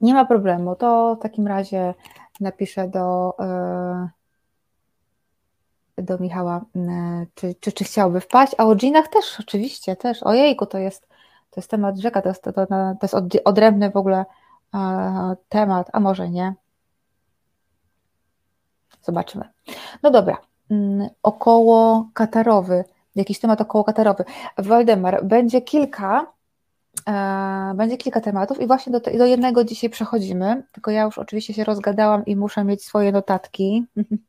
Nie 0.00 0.14
ma 0.14 0.24
problemu. 0.24 0.76
To 0.76 1.16
w 1.16 1.22
takim 1.22 1.46
razie 1.46 1.94
napiszę 2.40 2.88
do, 2.88 3.34
e, 3.38 4.08
do 5.98 6.18
Michała, 6.18 6.64
czy, 7.34 7.54
czy, 7.60 7.72
czy 7.72 7.84
chciałby 7.84 8.20
wpaść. 8.20 8.54
A 8.58 8.64
o 8.64 8.76
dżinach 8.76 9.08
też, 9.08 9.40
oczywiście, 9.40 9.96
też. 9.96 10.22
Ojejku, 10.22 10.66
to 10.66 10.78
jest, 10.78 11.08
to 11.50 11.60
jest 11.60 11.70
temat 11.70 11.98
rzeka, 11.98 12.22
to 12.22 12.28
jest, 12.28 12.42
to, 12.42 12.52
to, 12.52 12.66
to 12.66 12.98
jest 13.02 13.14
odrębny 13.44 13.90
w 13.90 13.96
ogóle 13.96 14.24
e, 14.74 15.36
temat, 15.48 15.90
a 15.92 16.00
może 16.00 16.30
nie. 16.30 16.54
Zobaczymy. 19.02 19.48
No 20.02 20.10
dobra. 20.10 20.38
Około 21.22 22.08
katarowy, 22.14 22.84
jakiś 23.14 23.40
temat 23.40 23.60
około 23.60 23.84
katarowy. 23.84 24.24
Waldemar, 24.58 25.24
będzie 25.24 25.62
kilka 25.62 26.26
będzie 27.74 27.96
kilka 27.96 28.20
tematów 28.20 28.60
i 28.60 28.66
właśnie 28.66 28.92
do, 28.92 29.00
do 29.00 29.26
jednego 29.26 29.64
dzisiaj 29.64 29.90
przechodzimy, 29.90 30.62
tylko 30.72 30.90
ja 30.90 31.02
już 31.02 31.18
oczywiście 31.18 31.54
się 31.54 31.64
rozgadałam 31.64 32.24
i 32.24 32.36
muszę 32.36 32.64
mieć 32.64 32.84
swoje 32.84 33.12
notatki, 33.12 33.84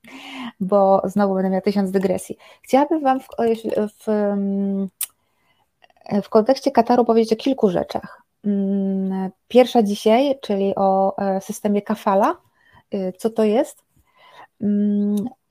bo 0.60 1.02
znowu 1.06 1.34
będę 1.34 1.50
miała 1.50 1.62
tysiąc 1.62 1.92
dygresji. 1.92 2.38
Chciałabym 2.62 3.02
Wam 3.02 3.20
w, 3.20 3.28
w, 4.06 4.36
w 6.24 6.30
kontekście 6.30 6.72
Kataru 6.72 7.06
powiedzieć 7.06 7.34
o 7.34 7.44
kilku 7.44 7.70
rzeczach. 7.70 8.22
Mm, 8.46 9.30
pierwsza 9.48 9.84
dzisiaj, 9.84 10.40
czyli 10.42 10.74
o 10.76 11.18
e, 11.18 11.42
systemie 11.42 11.82
kafala, 11.82 12.38
e, 12.92 13.14
co 13.14 13.30
to 13.30 13.44
jest, 13.44 13.84
Mm, 13.91 13.91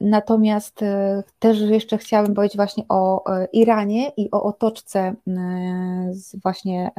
natomiast 0.01 0.83
e, 0.83 1.23
też 1.39 1.61
jeszcze 1.61 1.99
chciałabym 1.99 2.35
powiedzieć 2.35 2.57
właśnie 2.57 2.85
o 2.89 3.33
e, 3.37 3.45
Iranie 3.53 4.09
i 4.17 4.31
o 4.31 4.43
otoczce 4.43 5.01
e, 5.01 6.13
właśnie 6.43 6.91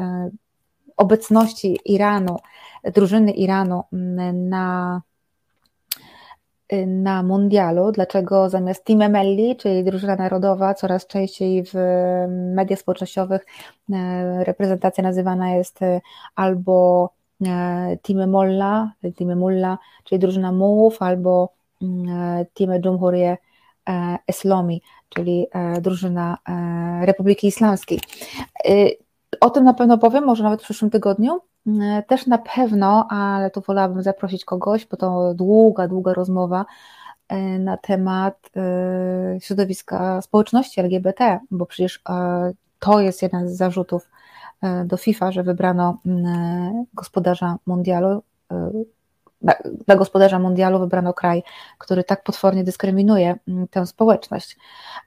obecności 0.98 1.80
Iranu, 1.86 2.38
drużyny 2.84 3.32
Iranu 3.32 3.84
na, 4.34 5.02
na 6.88 7.24
mundialu. 7.24 7.92
Dlaczego 7.92 8.50
zamiast 8.50 8.86
Team 8.86 9.02
Emelli, 9.02 9.56
czyli 9.56 9.84
drużyna 9.84 10.16
narodowa, 10.16 10.74
coraz 10.74 11.08
częściej 11.08 11.64
w 11.66 11.74
mediach 12.56 12.80
społecznościowych 12.80 13.46
reprezentacja 14.40 15.04
nazywana 15.04 15.56
jest 15.56 15.80
albo 16.36 17.10
Team 18.02 18.30
Molla, 18.30 18.92
Team 19.18 19.40
Mulla, 19.40 19.78
czyli 20.04 20.20
drużyna 20.20 20.52
mułów, 20.52 21.02
albo 21.02 21.61
Team 22.54 22.82
Dżumhuriye 22.82 23.38
Islami, 24.28 24.82
czyli 25.10 25.48
e, 25.52 25.82
drużyna 25.82 26.38
e, 26.50 27.06
Republiki 27.06 27.48
Islamskiej. 27.48 28.00
O 29.42 29.50
tym 29.50 29.64
na 29.64 29.74
pewno 29.74 29.98
powiem, 29.98 30.26
może 30.26 30.44
nawet 30.44 30.62
w 30.62 30.64
przyszłym 30.64 30.92
tygodniu. 30.92 31.40
Też 32.08 32.28
na 32.28 32.38
pewno, 32.38 33.08
ale 33.10 33.52
tu 33.52 33.62
wolałabym 33.62 34.04
zaprosić 34.04 34.46
kogoś, 34.46 34.86
bo 34.86 34.98
to 34.98 35.34
długa, 35.34 35.88
długa 35.88 36.14
rozmowa 36.14 36.66
na 37.60 37.78
temat 37.78 38.50
środowiska 39.40 40.22
społeczności 40.22 40.80
LGBT, 40.80 41.40
bo 41.52 41.66
przecież 41.66 42.02
to 42.80 43.00
jest 43.00 43.22
jeden 43.22 43.50
z 43.50 43.58
zarzutów 43.58 44.10
do 44.86 44.98
FIFA, 44.98 45.32
że 45.32 45.44
wybrano 45.44 45.98
gospodarza 46.94 47.56
mundialu 47.66 48.24
dla 49.88 49.96
gospodarza 49.96 50.40
mundialu 50.40 50.80
wybrano 50.80 51.14
kraj, 51.14 51.44
który 51.78 52.04
tak 52.04 52.24
potwornie 52.24 52.64
dyskryminuje 52.64 53.36
mm, 53.48 53.68
tę 53.68 53.86
społeczność. 53.86 54.58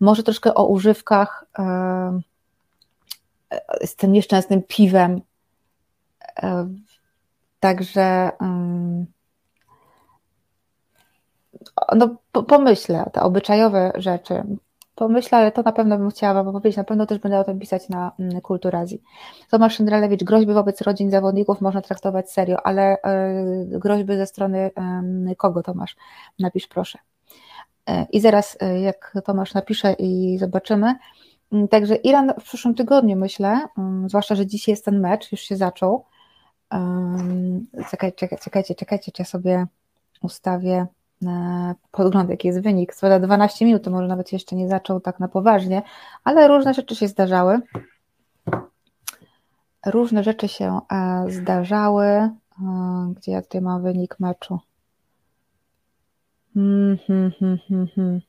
Może 0.01 0.23
troszkę 0.23 0.55
o 0.55 0.67
używkach 0.67 1.45
e, 1.59 2.21
z 3.85 3.97
tym 3.97 4.13
nieszczęsnym 4.13 4.63
piwem. 4.63 5.21
E, 6.43 6.69
także 7.61 8.31
mm, 8.41 9.07
no, 11.97 12.17
pomyślę, 12.43 13.11
te 13.13 13.23
obyczajowe 13.23 13.93
rzeczy, 13.95 14.45
pomyślę, 14.95 15.39
ale 15.39 15.53
to 15.53 15.63
na 15.63 15.73
pewno 15.73 15.99
bym 15.99 16.11
chciała 16.11 16.45
Wam 16.45 16.53
powiedzieć, 16.53 16.77
na 16.77 16.85
pewno 16.85 17.07
też 17.07 17.19
będę 17.19 17.39
o 17.39 17.45
tym 17.45 17.59
pisać 17.59 17.89
na 17.89 18.13
mm, 18.19 18.41
Kulturazji. 18.41 19.03
Tomasz 19.51 19.77
Szyndralewicz, 19.77 20.25
groźby 20.25 20.53
wobec 20.53 20.81
rodzin 20.81 21.11
zawodników 21.11 21.61
można 21.61 21.83
traktować 21.83 22.31
serio, 22.31 22.67
ale 22.67 22.97
y, 22.97 23.79
groźby 23.79 24.17
ze 24.17 24.27
strony 24.27 24.71
kogo 25.37 25.63
Tomasz? 25.63 25.97
Napisz 26.39 26.67
proszę. 26.67 26.99
Y, 27.91 27.93
I 28.13 28.21
zaraz 28.21 28.59
jak 28.83 29.15
Tomasz 29.25 29.55
napisze 29.55 29.93
i 29.93 30.39
zobaczymy. 30.39 30.95
Mm, 31.53 31.69
także 31.69 31.95
Iran 31.95 32.33
w 32.41 32.45
przyszłym 32.45 32.75
tygodniu 32.75 33.17
myślę, 33.17 33.69
mm, 33.79 34.09
zwłaszcza, 34.09 34.35
że 34.35 34.47
dzisiaj 34.47 34.73
jest 34.73 34.85
ten 34.85 35.01
mecz, 35.01 35.33
już 35.33 35.41
się 35.41 35.57
zaczął. 35.57 36.05
Czekajcie, 37.91 38.29
czekajcie, 38.45 38.75
czekajcie, 38.75 39.13
czy 39.13 39.23
ja 39.23 39.27
sobie 39.27 39.67
ustawię 40.23 40.87
podgląd, 41.91 42.31
jaki 42.31 42.49
jest 42.49 42.61
wynik. 42.61 42.95
Co 42.95 43.21
12 43.21 43.65
minut, 43.65 43.83
to 43.85 43.91
może 43.91 44.09
nawet 44.09 44.33
jeszcze 44.33 44.57
nie 44.57 44.69
zaczął 44.69 45.01
tak 45.01 45.21
na 45.21 45.29
poważnie, 45.29 45.83
ale 46.25 46.49
różne 46.49 46.75
rzeczy 46.75 46.97
się 46.97 47.09
zdarzały. 47.09 47.61
Różne 49.87 50.23
rzeczy 50.23 50.49
się 50.49 50.81
e, 50.93 51.25
zdarzały. 51.29 52.05
E, 52.07 52.31
gdzie 53.17 53.33
ja 53.33 53.43
tutaj 53.43 53.61
mam 53.61 53.83
wynik 53.83 54.21
meczu? 54.21 54.59
Hmm, 56.55 56.99
hmm, 57.09 57.59
hmm. 57.69 58.21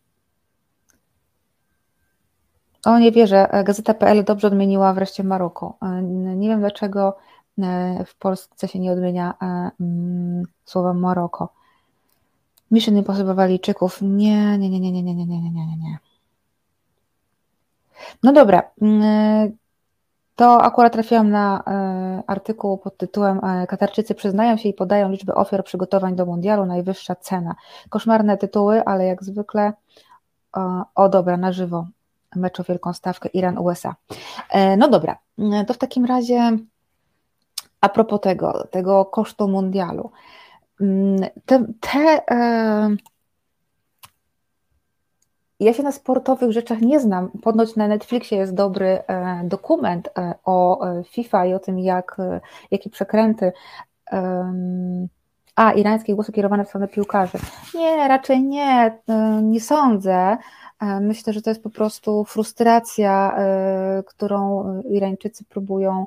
O, 2.86 3.00
nie 3.00 3.12
wierzę. 3.12 3.52
E, 3.52 3.64
Gazeta.pl 3.64 4.24
dobrze 4.24 4.48
odmieniła 4.48 4.94
wreszcie 4.94 5.24
Maroko. 5.24 5.78
Nie 6.36 6.50
wiem 6.50 6.60
dlaczego 6.60 7.18
w 8.06 8.18
Polsce 8.20 8.68
się 8.68 8.80
nie 8.80 8.92
odmienia 8.92 9.34
mm, 9.80 10.44
słowa 10.66 10.94
Maroko. 10.94 11.54
Mission 12.76 12.98
Impossible 12.98 13.34
Walijczyków. 13.34 14.02
Nie, 14.02 14.58
nie, 14.58 14.70
nie, 14.70 14.80
nie, 14.80 14.92
nie, 14.92 15.04
nie, 15.04 15.16
nie, 15.16 15.26
nie, 15.26 15.42
nie, 15.42 15.52
nie, 15.52 15.78
nie. 15.78 15.98
No 18.24 18.34
dobra. 18.34 18.64
To 20.36 20.62
akurat 20.62 20.94
trafiłam 20.94 21.30
na 21.30 21.64
artykuł 22.28 22.78
pod 22.78 22.98
tytułem 22.98 23.42
Katarczycy 23.68 24.16
przyznają 24.16 24.58
się 24.58 24.70
i 24.70 24.74
podają 24.74 25.10
liczbę 25.10 25.36
ofiar 25.36 25.64
przygotowań 25.64 26.16
do 26.16 26.26
mundialu, 26.26 26.66
najwyższa 26.66 27.16
cena. 27.16 27.56
Koszmarne 27.90 28.38
tytuły, 28.38 28.86
ale 28.86 29.06
jak 29.06 29.24
zwykle 29.24 29.74
o 30.96 31.10
dobra, 31.10 31.38
na 31.38 31.52
żywo 31.52 31.88
mecz 32.36 32.60
o 32.60 32.64
wielką 32.64 32.94
stawkę 32.94 33.30
Iran-USA. 33.30 33.96
No 34.78 34.88
dobra, 34.88 35.18
to 35.68 35.74
w 35.74 35.78
takim 35.78 36.06
razie 36.06 36.58
a 37.82 37.90
propos 37.90 38.22
tego, 38.22 38.68
tego 38.72 39.06
kosztu 39.06 39.48
mundialu. 39.48 40.12
Mm, 40.82 41.30
te, 41.46 41.66
te 41.80 42.22
e, 42.32 42.96
ja 45.60 45.74
się 45.74 45.84
na 45.84 45.92
sportowych 45.92 46.52
rzeczach 46.52 46.82
nie 46.82 47.00
znam. 47.00 47.30
Ponoć 47.44 47.76
na 47.76 47.88
Netflixie 47.88 48.38
jest 48.38 48.54
dobry 48.54 48.88
e, 49.08 49.42
dokument 49.44 50.10
e, 50.18 50.34
o 50.44 50.86
FIFA 51.10 51.46
i 51.46 51.54
o 51.54 51.60
tym, 51.60 51.80
jak, 51.80 52.18
jakie 52.72 52.90
przekręty. 52.90 53.52
A, 55.56 55.72
irańskie 55.72 56.16
głosy 56.16 56.32
kierowane 56.32 56.66
w 56.66 56.68
stronę 56.68 56.88
piłkarzy. 56.88 57.38
Nie, 57.76 58.08
raczej 58.08 58.44
nie, 58.44 59.00
nie 59.42 59.62
sądzę. 59.62 60.38
Myślę, 61.02 61.34
że 61.34 61.42
to 61.42 61.50
jest 61.50 61.64
po 61.64 61.70
prostu 61.70 62.24
frustracja, 62.24 63.38
którą 64.06 64.66
Irańczycy 64.90 65.46
próbują 65.46 66.06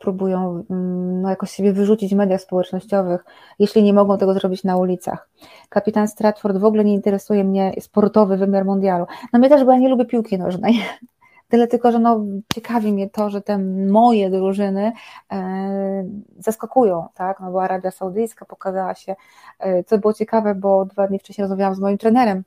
próbują 0.00 0.64
mm, 0.70 1.22
no, 1.22 1.30
jakoś 1.30 1.50
siebie 1.50 1.72
wyrzucić 1.72 2.14
w 2.14 2.16
mediach 2.16 2.40
społecznościowych, 2.40 3.24
jeśli 3.58 3.82
nie 3.82 3.92
mogą 3.92 4.18
tego 4.18 4.34
zrobić 4.34 4.64
na 4.64 4.76
ulicach. 4.76 5.28
Kapitan 5.68 6.08
Stratford 6.08 6.56
w 6.56 6.64
ogóle 6.64 6.84
nie 6.84 6.94
interesuje 6.94 7.44
mnie 7.44 7.72
sportowy 7.80 8.36
wymiar 8.36 8.64
mundialu. 8.64 9.06
No 9.32 9.38
mnie 9.38 9.48
też, 9.48 9.64
bo 9.64 9.72
ja 9.72 9.78
nie 9.78 9.88
lubię 9.88 10.04
piłki 10.04 10.38
nożnej. 10.38 10.74
Tyle 11.48 11.66
tylko, 11.66 11.92
że 11.92 11.98
no, 11.98 12.20
ciekawi 12.54 12.92
mnie 12.92 13.10
to, 13.10 13.30
że 13.30 13.42
te 13.42 13.58
moje 13.88 14.30
drużyny 14.30 14.92
e, 15.32 16.04
zaskakują, 16.38 17.06
tak? 17.14 17.40
No 17.40 17.52
bo 17.52 17.62
Arabia 17.62 17.90
Saudyjska 17.90 18.44
pokazała 18.44 18.94
się, 18.94 19.16
e, 19.58 19.84
co 19.84 19.98
było 19.98 20.12
ciekawe, 20.12 20.54
bo 20.54 20.84
dwa 20.84 21.06
dni 21.08 21.18
wcześniej 21.18 21.42
rozmawiałam 21.42 21.74
z 21.74 21.78
moim 21.78 21.98
trenerem, 21.98 22.42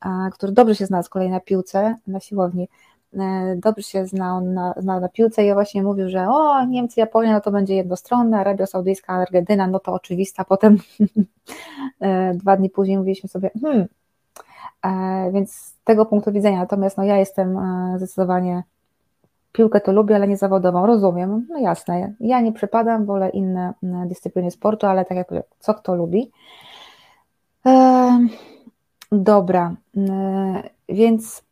a, 0.00 0.30
który 0.32 0.52
dobrze 0.52 0.74
się 0.74 0.86
zna 0.86 1.02
z 1.02 1.08
kolei 1.08 1.30
na 1.30 1.40
piłce, 1.40 1.96
na 2.06 2.20
siłowni 2.20 2.68
E, 2.68 2.93
dobrze 3.56 3.82
się 3.82 4.06
znał 4.06 4.40
na, 4.40 4.74
znał 4.76 5.00
na 5.00 5.08
piłce 5.08 5.46
i 5.46 5.52
właśnie 5.52 5.82
mówił, 5.82 6.08
że 6.08 6.28
o, 6.28 6.64
Niemcy, 6.64 7.00
Japonia, 7.00 7.32
no 7.32 7.40
to 7.40 7.50
będzie 7.50 7.74
jednostronne, 7.74 8.38
Arabia 8.38 8.66
Saudyjska, 8.66 9.12
Argentyna, 9.12 9.66
no 9.66 9.78
to 9.78 9.92
oczywista. 9.92 10.44
Potem 10.54 10.78
e, 12.00 12.34
dwa 12.34 12.56
dni 12.56 12.70
później 12.70 12.98
mówiliśmy 12.98 13.28
sobie, 13.28 13.50
hmm, 13.62 13.86
e, 14.84 15.32
więc 15.32 15.52
z 15.52 15.74
tego 15.84 16.06
punktu 16.06 16.32
widzenia, 16.32 16.58
natomiast 16.58 16.96
no 16.96 17.04
ja 17.04 17.16
jestem 17.16 17.58
zdecydowanie, 17.96 18.62
piłkę 19.52 19.80
to 19.80 19.92
lubię, 19.92 20.16
ale 20.16 20.28
nie 20.28 20.36
zawodową, 20.36 20.86
rozumiem, 20.86 21.46
no 21.50 21.58
jasne, 21.58 22.14
ja 22.20 22.40
nie 22.40 22.52
przypadam, 22.52 23.04
wolę 23.04 23.28
inne 23.28 23.74
dyscypliny 23.82 24.50
sportu, 24.50 24.86
ale 24.86 25.04
tak 25.04 25.16
jak 25.16 25.28
powiem, 25.28 25.42
co 25.58 25.74
kto 25.74 25.94
lubi. 25.94 26.30
Dobra, 29.12 29.74
więc 30.88 31.43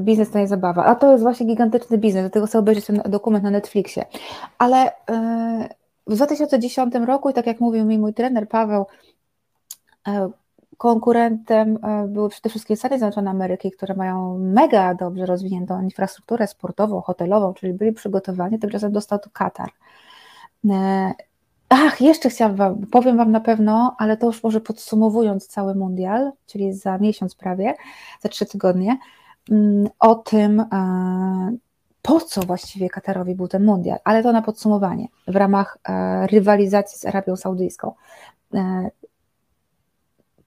biznes 0.00 0.30
to 0.30 0.38
nie 0.38 0.48
zabawa. 0.48 0.84
A 0.84 0.94
to 0.94 1.12
jest 1.12 1.22
właśnie 1.22 1.46
gigantyczny 1.46 1.98
biznes, 1.98 2.22
dlatego 2.22 2.46
sobie 2.46 2.60
obejrzeć 2.60 2.86
ten 2.86 3.02
dokument 3.04 3.44
na 3.44 3.50
Netflixie. 3.50 4.04
Ale 4.58 4.92
yy, 5.08 5.68
w 6.06 6.14
2010 6.14 6.94
roku, 6.94 7.30
i 7.30 7.32
tak 7.32 7.46
jak 7.46 7.60
mówił 7.60 7.84
mi 7.84 7.98
mój 7.98 8.14
trener 8.14 8.48
Paweł, 8.48 8.86
yy, 10.06 10.12
konkurentem 10.78 11.78
yy, 12.02 12.08
były 12.08 12.28
przede 12.28 12.48
wszystkim 12.48 12.76
Stany 12.76 12.98
Zjednoczone 12.98 13.30
Ameryki, 13.30 13.70
które 13.70 13.94
mają 13.94 14.38
mega 14.38 14.94
dobrze 14.94 15.26
rozwiniętą 15.26 15.82
infrastrukturę 15.82 16.46
sportową, 16.46 17.00
hotelową, 17.00 17.54
czyli 17.54 17.72
byli 17.72 17.92
przygotowani, 17.92 18.58
tymczasem 18.58 18.92
dostał 18.92 19.18
to 19.18 19.30
Katar. 19.32 19.70
Ach, 21.68 22.00
jeszcze 22.00 22.30
chciałam 22.30 22.56
Wam, 22.56 22.86
powiem 22.86 23.16
Wam 23.16 23.32
na 23.32 23.40
pewno, 23.40 23.94
ale 23.98 24.16
to 24.16 24.26
już 24.26 24.42
może 24.42 24.60
podsumowując 24.60 25.46
cały 25.46 25.74
mundial, 25.74 26.32
czyli 26.46 26.72
za 26.72 26.98
miesiąc 26.98 27.34
prawie, 27.34 27.74
za 28.20 28.28
trzy 28.28 28.46
tygodnie, 28.46 28.98
o 29.98 30.14
tym, 30.14 30.60
e, 30.60 30.66
po 32.02 32.20
co 32.20 32.40
właściwie 32.40 32.90
Katarowi 32.90 33.34
był 33.34 33.48
ten 33.48 33.64
mundial, 33.64 33.98
ale 34.04 34.22
to 34.22 34.32
na 34.32 34.42
podsumowanie 34.42 35.08
w 35.28 35.36
ramach 35.36 35.78
e, 35.88 36.26
rywalizacji 36.26 36.98
z 36.98 37.06
Arabią 37.06 37.36
Saudyjską. 37.36 37.92
E, 38.54 38.90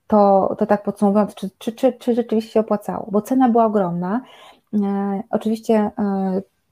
to, 0.06 0.54
to 0.58 0.66
tak 0.66 0.82
podsumowując, 0.82 1.34
czy, 1.34 1.50
czy, 1.58 1.72
czy, 1.72 1.92
czy 1.92 2.14
rzeczywiście 2.14 2.52
się 2.52 2.60
opłacało, 2.60 3.08
bo 3.10 3.22
cena 3.22 3.48
była 3.48 3.64
ogromna. 3.66 4.20
Oczywiście 5.30 5.90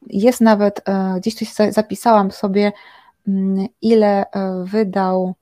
jest 0.07 0.41
nawet, 0.41 0.85
gdzieś 1.17 1.37
tu 1.37 1.45
zapisałam 1.71 2.31
sobie, 2.31 2.73
mm, 3.29 3.67
ile 3.83 4.25
wydał, 4.65 5.35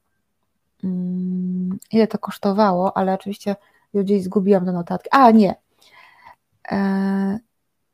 mm, 0.85 1.79
ile 1.93 2.07
to 2.07 2.19
kosztowało, 2.19 2.97
ale 2.97 3.15
oczywiście 3.15 3.57
gdzieś 3.95 4.23
zgubiłam 4.23 4.65
te 4.65 4.73
notatki. 4.73 5.09
A 5.13 5.31
nie, 5.31 5.55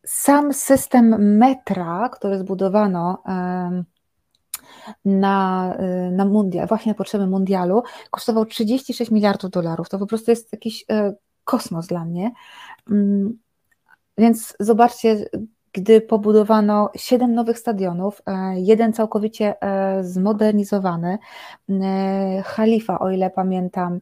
sam 0.06 0.52
system 0.52 1.36
metra, 1.38 2.08
który 2.08 2.38
zbudowano 2.38 3.22
na, 5.04 5.74
e, 5.78 6.10
na 6.10 6.24
mundial, 6.24 6.66
właśnie 6.66 6.92
na 6.92 6.96
potrzeby 6.96 7.26
mundialu, 7.26 7.82
kosztował 8.10 8.46
36 8.46 9.10
miliardów 9.10 9.50
dolarów. 9.50 9.88
To 9.88 9.98
po 9.98 10.06
prostu 10.06 10.30
jest 10.30 10.52
jakiś 10.52 10.84
e, 10.90 11.14
kosmos 11.44 11.86
dla 11.86 12.04
mnie. 12.04 12.30
Mm, 12.90 13.38
więc 14.18 14.56
zobaczcie, 14.60 15.24
gdy 15.72 16.00
pobudowano 16.00 16.90
siedem 16.96 17.34
nowych 17.34 17.58
stadionów, 17.58 18.22
jeden 18.54 18.92
całkowicie 18.92 19.54
zmodernizowany, 20.02 21.18
Halifa, 22.44 22.98
o 22.98 23.10
ile 23.10 23.30
pamiętam, 23.30 24.00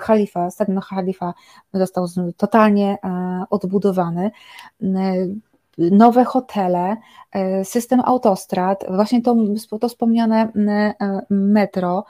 Halifa, 0.00 0.50
stadion 0.50 0.80
Halifa 0.80 1.34
został 1.74 2.06
totalnie 2.36 2.98
e, 3.04 3.44
odbudowany. 3.50 4.30
Nowe 5.78 6.24
hotele, 6.24 6.96
e, 7.32 7.64
system 7.64 8.00
autostrad, 8.04 8.84
właśnie 8.90 9.22
to, 9.22 9.36
to 9.80 9.88
wspomniane 9.88 10.52
e, 11.00 11.20
metro, 11.30 12.04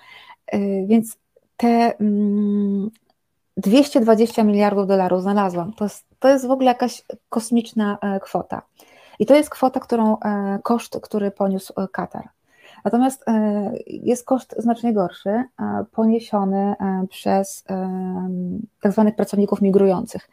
więc 0.86 1.16
te 1.56 1.92
220 3.56 4.42
mm, 4.42 4.52
miliardów 4.52 4.86
dolarów 4.86 5.22
znalazłam. 5.22 5.72
To 5.72 5.84
jest, 5.84 6.06
to 6.18 6.28
jest 6.28 6.46
w 6.46 6.50
ogóle 6.50 6.66
jakaś 6.66 7.04
kosmiczna 7.28 7.98
kwota. 8.22 8.62
I 9.18 9.26
to 9.26 9.34
jest 9.34 9.50
kwota, 9.50 9.80
którą 9.80 10.16
koszt, 10.62 11.00
który 11.02 11.30
poniósł 11.30 11.72
Katar. 11.92 12.28
Natomiast 12.88 13.28
e, 13.28 13.72
jest 13.86 14.24
koszt 14.24 14.54
znacznie 14.58 14.92
gorszy, 14.92 15.30
e, 15.30 15.44
poniesiony 15.92 16.74
e, 16.80 17.06
przez 17.10 17.64
tak 18.80 18.92
zwanych 18.92 19.16
pracowników 19.16 19.62
migrujących. 19.62 20.30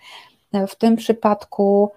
W 0.68 0.76
tym 0.76 0.96
przypadku 0.96 1.92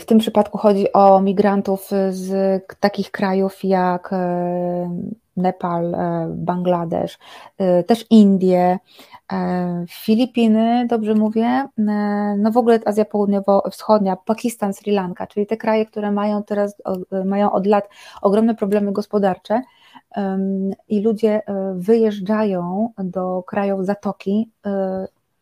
w 0.00 0.04
tym 0.04 0.18
przypadku 0.18 0.58
chodzi 0.58 0.92
o 0.92 1.20
migrantów 1.20 1.90
z 2.10 2.62
takich 2.80 3.10
krajów 3.10 3.64
jak 3.64 4.10
Nepal, 5.36 5.96
Bangladesz, 6.28 7.18
też 7.86 8.06
Indie, 8.10 8.78
Filipiny, 9.88 10.86
dobrze 10.86 11.14
mówię, 11.14 11.68
no 12.38 12.50
w 12.50 12.56
ogóle 12.56 12.80
Azja 12.84 13.04
Południowo-Wschodnia, 13.04 14.16
Pakistan, 14.16 14.74
Sri 14.74 14.92
Lanka, 14.92 15.26
czyli 15.26 15.46
te 15.46 15.56
kraje, 15.56 15.86
które 15.86 16.12
mają 16.12 16.42
teraz, 16.42 16.76
mają 17.24 17.52
od 17.52 17.66
lat 17.66 17.88
ogromne 18.22 18.54
problemy 18.54 18.92
gospodarcze 18.92 19.62
i 20.88 21.00
ludzie 21.00 21.42
wyjeżdżają 21.74 22.90
do 22.98 23.42
krajów 23.42 23.86
Zatoki, 23.86 24.50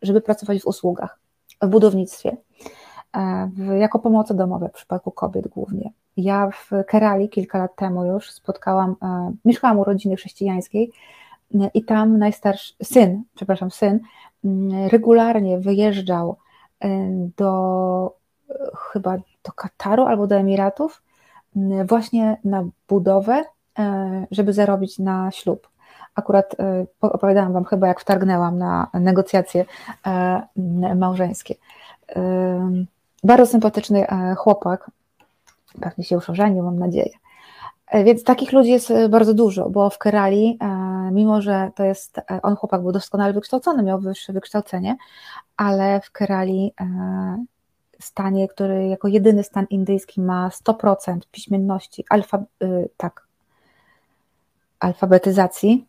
żeby 0.02 0.20
pracować 0.20 0.62
w 0.62 0.66
usługach, 0.66 1.18
w 1.62 1.66
budownictwie. 1.66 2.36
E, 3.16 3.50
jako 3.78 3.98
pomocy 3.98 4.34
domowe 4.34 4.68
w 4.68 4.72
przypadku 4.72 5.10
kobiet 5.10 5.48
głównie. 5.48 5.90
Ja 6.16 6.50
w 6.50 6.70
Kerali 6.86 7.28
kilka 7.28 7.58
lat 7.58 7.76
temu 7.76 8.04
już 8.04 8.30
spotkałam, 8.30 8.96
e, 9.02 9.32
mieszkałam 9.44 9.78
u 9.78 9.84
rodziny 9.84 10.16
chrześcijańskiej 10.16 10.92
e, 11.54 11.70
i 11.74 11.84
tam 11.84 12.18
najstarszy 12.18 12.74
syn, 12.82 13.22
przepraszam, 13.34 13.70
syn 13.70 14.00
mm, 14.44 14.88
regularnie 14.88 15.58
wyjeżdżał 15.58 16.36
do 17.36 18.16
chyba 18.92 19.16
do 19.16 19.52
Kataru 19.54 20.04
albo 20.04 20.26
do 20.26 20.36
Emiratów 20.36 21.02
właśnie 21.88 22.36
na 22.44 22.64
budowę, 22.88 23.44
żeby 24.30 24.52
zarobić 24.52 24.98
na 24.98 25.30
ślub. 25.30 25.68
Akurat 26.14 26.56
opowiadałam 27.00 27.52
Wam 27.52 27.64
chyba, 27.64 27.88
jak 27.88 28.00
wtargnęłam 28.00 28.58
na 28.58 28.90
negocjacje 28.94 29.64
małżeńskie. 30.96 31.54
Bardzo 33.22 33.46
sympatyczny 33.46 34.08
e, 34.08 34.34
chłopak, 34.34 34.90
pewnie 35.80 36.04
się 36.04 36.14
już 36.14 36.30
ożenił, 36.30 36.64
mam 36.64 36.78
nadzieję. 36.78 37.12
E, 37.86 38.04
więc 38.04 38.24
takich 38.24 38.52
ludzi 38.52 38.70
jest 38.70 38.90
e, 38.90 39.08
bardzo 39.08 39.34
dużo, 39.34 39.70
bo 39.70 39.90
w 39.90 39.98
Kerali, 39.98 40.58
mimo 41.12 41.42
że 41.42 41.70
to 41.74 41.84
jest, 41.84 42.20
on 42.42 42.56
chłopak 42.56 42.82
był 42.82 42.92
doskonale 42.92 43.32
wykształcony, 43.32 43.82
miał 43.82 44.00
wyższe 44.00 44.32
wykształcenie, 44.32 44.96
ale 45.56 46.00
w 46.00 46.10
Kerali, 46.10 46.74
stanie, 48.00 48.48
który 48.48 48.86
jako 48.86 49.08
jedyny 49.08 49.42
stan 49.42 49.66
indyjski 49.70 50.20
ma 50.20 50.48
100% 50.48 51.18
piśmienności, 51.30 52.04
alfa, 52.10 52.42
tak, 52.96 53.26
alfabetyzacji, 54.80 55.86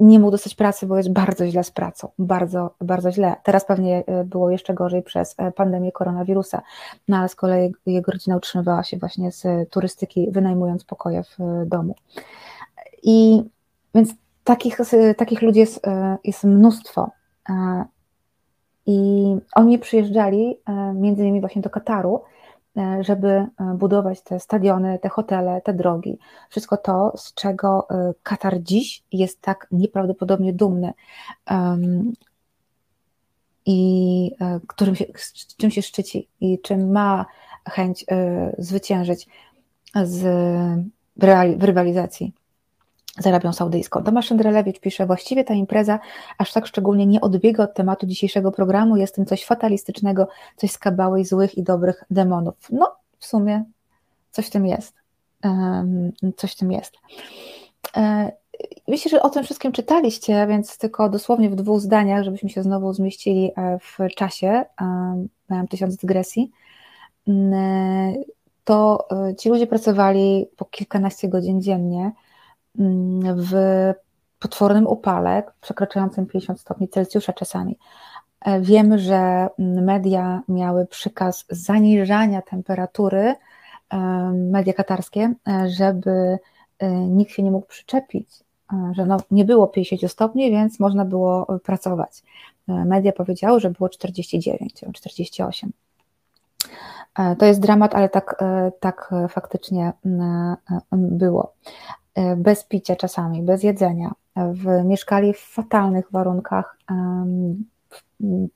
nie 0.00 0.18
mógł 0.18 0.30
dostać 0.30 0.54
pracy, 0.54 0.86
bo 0.86 0.96
jest 0.96 1.12
bardzo 1.12 1.46
źle 1.46 1.64
z 1.64 1.70
pracą, 1.70 2.08
bardzo, 2.18 2.74
bardzo 2.80 3.12
źle. 3.12 3.34
Teraz 3.42 3.64
pewnie 3.64 4.04
e, 4.06 4.24
było 4.24 4.50
jeszcze 4.50 4.74
gorzej 4.74 5.02
przez 5.02 5.34
e, 5.38 5.52
pandemię 5.52 5.92
koronawirusa, 5.92 6.62
no 7.08 7.16
ale 7.16 7.28
z 7.28 7.34
kolei 7.34 7.72
jego 7.86 8.12
rodzina 8.12 8.36
utrzymywała 8.36 8.82
się 8.82 8.96
właśnie 8.96 9.32
z 9.32 9.70
turystyki, 9.70 10.28
wynajmując 10.30 10.84
pokoje 10.84 11.22
w 11.22 11.40
e, 11.40 11.66
domu. 11.66 11.94
I 13.02 13.42
więc 13.94 14.14
takich, 14.44 14.78
takich 15.16 15.42
ludzi 15.42 15.60
jest, 15.60 15.80
jest 16.24 16.44
mnóstwo. 16.44 17.10
I 18.86 19.36
oni 19.54 19.78
przyjeżdżali 19.78 20.60
między 20.94 21.22
innymi 21.22 21.40
właśnie 21.40 21.62
do 21.62 21.70
Kataru, 21.70 22.20
E, 22.20 22.39
żeby 23.00 23.28
e, 23.28 23.48
budować 23.74 24.22
te 24.22 24.40
stadiony, 24.40 24.98
te 24.98 25.08
hotele, 25.08 25.60
te 25.60 25.74
drogi. 25.74 26.18
Wszystko 26.50 26.76
to, 26.76 27.12
z 27.16 27.34
czego 27.34 27.86
e, 27.90 28.12
Katar 28.22 28.62
dziś 28.62 29.02
jest 29.12 29.40
tak 29.40 29.66
nieprawdopodobnie 29.72 30.52
dumny 30.52 30.92
i 33.66 34.30
którym 34.66 34.96
się, 34.96 35.04
czym 35.56 35.70
się 35.70 35.82
szczyci 35.82 36.28
i 36.40 36.58
czym 36.58 36.92
ma 36.92 37.26
chęć 37.68 38.04
zwyciężyć 38.58 39.28
z, 40.04 40.22
w 41.58 41.64
rywalizacji 41.64 42.34
z 43.18 43.26
Arabią 43.26 43.52
Saudyjską. 43.52 44.02
Tomasz 44.02 44.26
Szendrelewicz 44.26 44.80
pisze, 44.80 45.06
właściwie 45.06 45.44
ta 45.44 45.54
impreza 45.54 45.98
aż 46.38 46.52
tak 46.52 46.66
szczególnie 46.66 47.06
nie 47.06 47.20
odbiega 47.20 47.64
od 47.64 47.74
tematu 47.74 48.06
dzisiejszego 48.06 48.52
programu, 48.52 48.96
jest 48.96 49.14
tym 49.14 49.26
coś 49.26 49.44
fatalistycznego, 49.44 50.28
coś 50.56 50.70
skabałej 50.70 51.24
złych 51.24 51.58
i 51.58 51.62
dobrych 51.62 52.04
demonów. 52.10 52.54
No, 52.70 52.96
w 53.18 53.26
sumie 53.26 53.64
coś 54.30 54.46
w 54.46 54.50
tym 54.50 54.66
jest. 54.66 54.94
Coś 56.36 56.52
w 56.52 56.56
tym 56.56 56.72
jest. 56.72 56.96
E, 57.96 58.32
myślę, 58.88 59.10
że 59.10 59.22
o 59.22 59.30
tym 59.30 59.44
wszystkim 59.44 59.72
czytaliście, 59.72 60.46
więc 60.46 60.78
tylko 60.78 61.08
dosłownie 61.08 61.50
w 61.50 61.54
dwóch 61.54 61.80
zdaniach, 61.80 62.24
żebyśmy 62.24 62.50
się 62.50 62.62
znowu 62.62 62.92
zmieścili 62.92 63.52
e, 63.56 63.78
w 63.78 64.14
czasie. 64.14 64.64
Miałam 65.50 65.68
tysiąc 65.68 65.96
dygresji. 65.96 66.50
Mm, 67.28 67.54
e, 67.54 68.14
to 68.64 69.08
ci 69.38 69.48
ludzie 69.48 69.66
pracowali 69.66 70.46
po 70.56 70.64
kilkanaście 70.64 71.28
godzin 71.28 71.62
dziennie 71.62 72.12
w 73.36 73.52
potwornym 74.38 74.86
upale, 74.86 75.42
przekraczającym 75.60 76.26
50 76.26 76.60
stopni 76.60 76.88
Celsjusza 76.88 77.32
czasami. 77.32 77.78
E, 78.40 78.60
wiemy, 78.60 78.98
że 78.98 79.48
media 79.58 80.42
miały 80.48 80.86
przykaz 80.86 81.44
zaniżania 81.50 82.42
temperatury, 82.42 83.34
e, 83.90 83.98
media 84.32 84.72
katarskie, 84.72 85.34
e, 85.48 85.68
żeby 85.68 86.38
nikt 87.08 87.32
się 87.32 87.42
nie 87.42 87.50
mógł 87.50 87.66
przyczepić, 87.66 88.28
że 88.92 89.06
no, 89.06 89.16
nie 89.30 89.44
było 89.44 89.68
50 89.68 90.12
stopni, 90.12 90.50
więc 90.50 90.80
można 90.80 91.04
było 91.04 91.46
pracować. 91.64 92.22
Media 92.68 93.12
powiedziały, 93.12 93.60
że 93.60 93.70
było 93.70 93.88
49, 93.88 94.84
48. 94.94 95.72
To 97.38 97.46
jest 97.46 97.60
dramat, 97.60 97.94
ale 97.94 98.08
tak, 98.08 98.44
tak 98.80 99.10
faktycznie 99.28 99.92
było. 100.92 101.52
E, 102.20 102.36
bez 102.36 102.64
picia 102.64 102.96
czasami, 102.96 103.42
bez 103.42 103.62
jedzenia, 103.62 104.12
w, 104.36 104.84
mieszkali 104.84 105.32
w 105.32 105.40
fatalnych 105.40 106.06
warunkach, 106.12 106.76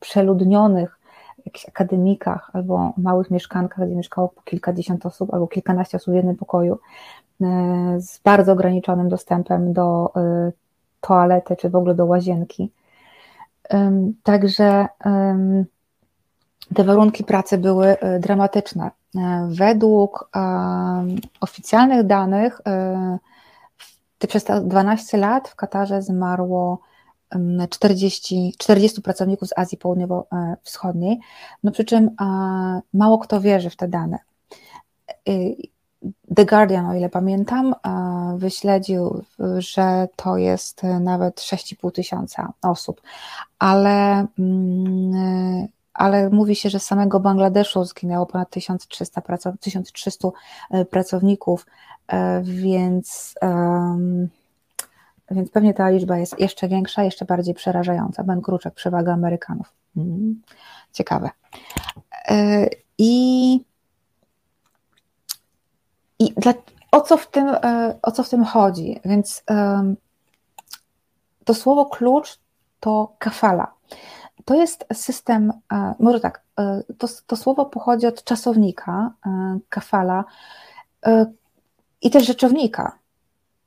przeludnionych 0.01 0.99
jakichś 1.47 1.69
akademikach 1.69 2.51
albo 2.53 2.93
małych 2.97 3.31
mieszkankach, 3.31 3.87
gdzie 3.87 3.97
mieszkało 3.97 4.29
po 4.29 4.43
kilkadziesiąt 4.43 5.07
osób 5.07 5.35
albo 5.35 5.47
kilkanaście 5.47 5.97
osób 5.97 6.13
w 6.13 6.17
jednym 6.17 6.37
pokoju, 6.37 6.79
e, 7.41 7.47
z 8.01 8.19
bardzo 8.19 8.53
ograniczonym 8.53 9.09
dostępem 9.09 9.73
do 9.73 10.13
e, 10.17 10.53
toalety 11.01 11.57
czy 11.57 11.71
w 11.71 11.77
ogóle 11.77 11.95
do 11.95 12.07
łazienki. 12.07 12.71
Także 14.23 14.87
te 16.75 16.85
warunki 16.85 17.25
pracy 17.25 17.59
były 17.59 17.97
dramatyczne. 18.21 18.91
Według 19.49 20.31
oficjalnych 21.41 22.07
danych 22.07 22.61
przez 24.29 24.45
te 24.45 24.61
12 24.61 25.19
lat 25.19 25.49
w 25.49 25.57
Katarze 25.57 26.03
zmarło 26.03 26.81
40, 27.71 28.55
40 28.59 29.03
pracowników 29.03 29.49
z 29.49 29.59
Azji 29.59 29.79
Południowo-Wschodniej, 29.79 31.19
no 31.63 31.73
przy 31.73 31.85
czym 31.85 32.11
mało 32.93 33.19
kto 33.19 33.41
wierzy 33.41 33.71
w 33.71 33.77
te 33.77 33.89
dane. 33.89 34.19
Y, 35.29 35.57
The 36.37 36.45
Guardian, 36.45 36.87
o 36.87 36.95
ile 36.95 37.09
pamiętam, 37.09 37.75
wyśledził, 38.37 39.23
że 39.59 40.09
to 40.17 40.37
jest 40.37 40.83
nawet 41.01 41.41
6,5 41.41 41.93
tysiąca 41.93 42.53
osób, 42.63 43.01
ale, 43.59 44.27
mm, 44.39 45.69
ale 45.95 46.31
mówi 46.31 46.57
się, 46.57 46.71
że 46.71 46.81
z 46.81 46.87
samego 46.87 47.21
Bangladeszu 47.21 47.85
zginęło 47.85 48.27
ponad 48.27 48.51
1300, 48.51 49.23
1300 49.61 50.29
e, 50.71 50.85
pracowników 50.85 51.67
E, 52.09 52.43
więc, 52.43 53.35
więc 55.31 55.51
pewnie 55.51 55.75
ta 55.75 55.91
liczba 55.91 56.19
jest 56.19 56.41
jeszcze 56.41 56.69
większa, 56.69 57.05
jeszcze 57.05 57.25
bardziej 57.25 57.55
przerażająca. 57.55 58.25
Ben 58.25 58.43
Kruczek, 58.43 58.75
przewaga 58.75 59.13
Amerykanów. 59.13 59.73
Mhm. 59.97 60.43
Ciekawe. 60.93 61.31
E, 62.29 62.67
I, 62.99 63.55
i 66.19 66.33
dla, 66.37 66.55
o, 66.91 67.01
co 67.01 67.17
w 67.17 67.31
tym, 67.31 67.57
o 68.03 68.13
co 68.13 68.23
w 68.23 68.29
tym 68.29 68.45
chodzi? 68.45 69.01
Więc 69.05 69.45
to 71.45 71.55
słowo 71.55 71.87
klucz 71.87 72.39
to 72.81 73.13
kafala. 73.19 73.73
To 74.45 74.55
jest 74.55 74.85
system, 74.93 75.53
może 75.99 76.21
tak, 76.21 76.43
to, 76.99 77.09
to 77.27 77.37
słowo 77.37 77.67
pochodzi 77.67 78.07
od 78.07 78.25
czasownika 78.25 79.11
kafala, 79.69 80.25
i 82.05 82.11
też 82.11 82.27
rzeczownika. 82.27 82.99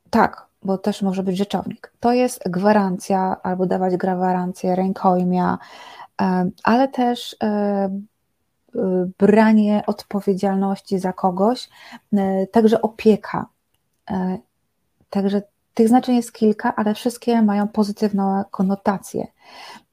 Tak, 0.10 0.48
bo 0.64 0.78
też 0.78 1.02
może 1.02 1.24
być 1.24 1.38
rzeczownik. 1.38 1.94
To 2.00 2.14
jest 2.14 2.50
gwarancja 2.50 3.38
albo 3.44 3.66
dawać 3.66 3.98
gwarancję 3.98 4.76
rękojmia, 4.76 5.58
ale 6.64 6.88
też 6.88 7.36
e, 7.44 7.48
e, 7.48 7.90
branie 9.20 9.84
odpowiedzialności 9.88 11.00
za 11.00 11.14
kogoś, 11.14 11.70
e, 12.14 12.48
także 12.48 12.82
opieka. 12.82 13.46
Także 15.10 15.42
tych 15.74 15.88
znaczeń 15.88 16.16
jest 16.16 16.34
kilka, 16.34 16.76
ale 16.76 16.94
wszystkie 16.94 17.42
mają 17.42 17.68
pozytywną 17.68 18.44
konotację. 18.52 19.28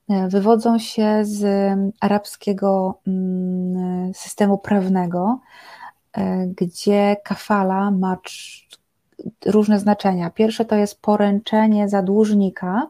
Wywodzą 0.08 0.78
się 0.78 1.20
z 1.22 1.44
arabskiego 2.00 2.98
mm, 3.06 4.14
systemu 4.14 4.58
prawnego, 4.58 5.38
gdzie 6.46 7.16
kafala 7.24 7.90
ma 7.90 8.16
różne 9.46 9.78
znaczenia. 9.78 10.30
Pierwsze 10.30 10.64
to 10.64 10.76
jest 10.76 11.00
poręczenie 11.00 11.88
za 11.88 12.02
dłużnika, 12.02 12.88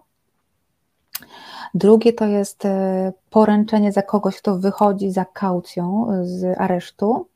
drugie 1.75 2.13
to 2.13 2.27
jest 2.27 2.63
poręczenie 3.31 3.93
za 3.93 4.03
kogoś, 4.03 4.37
kto 4.37 4.59
wychodzi 4.59 5.11
za 5.11 5.25
kaucją 5.25 6.07
z 6.23 6.61
aresztu, 6.61 7.27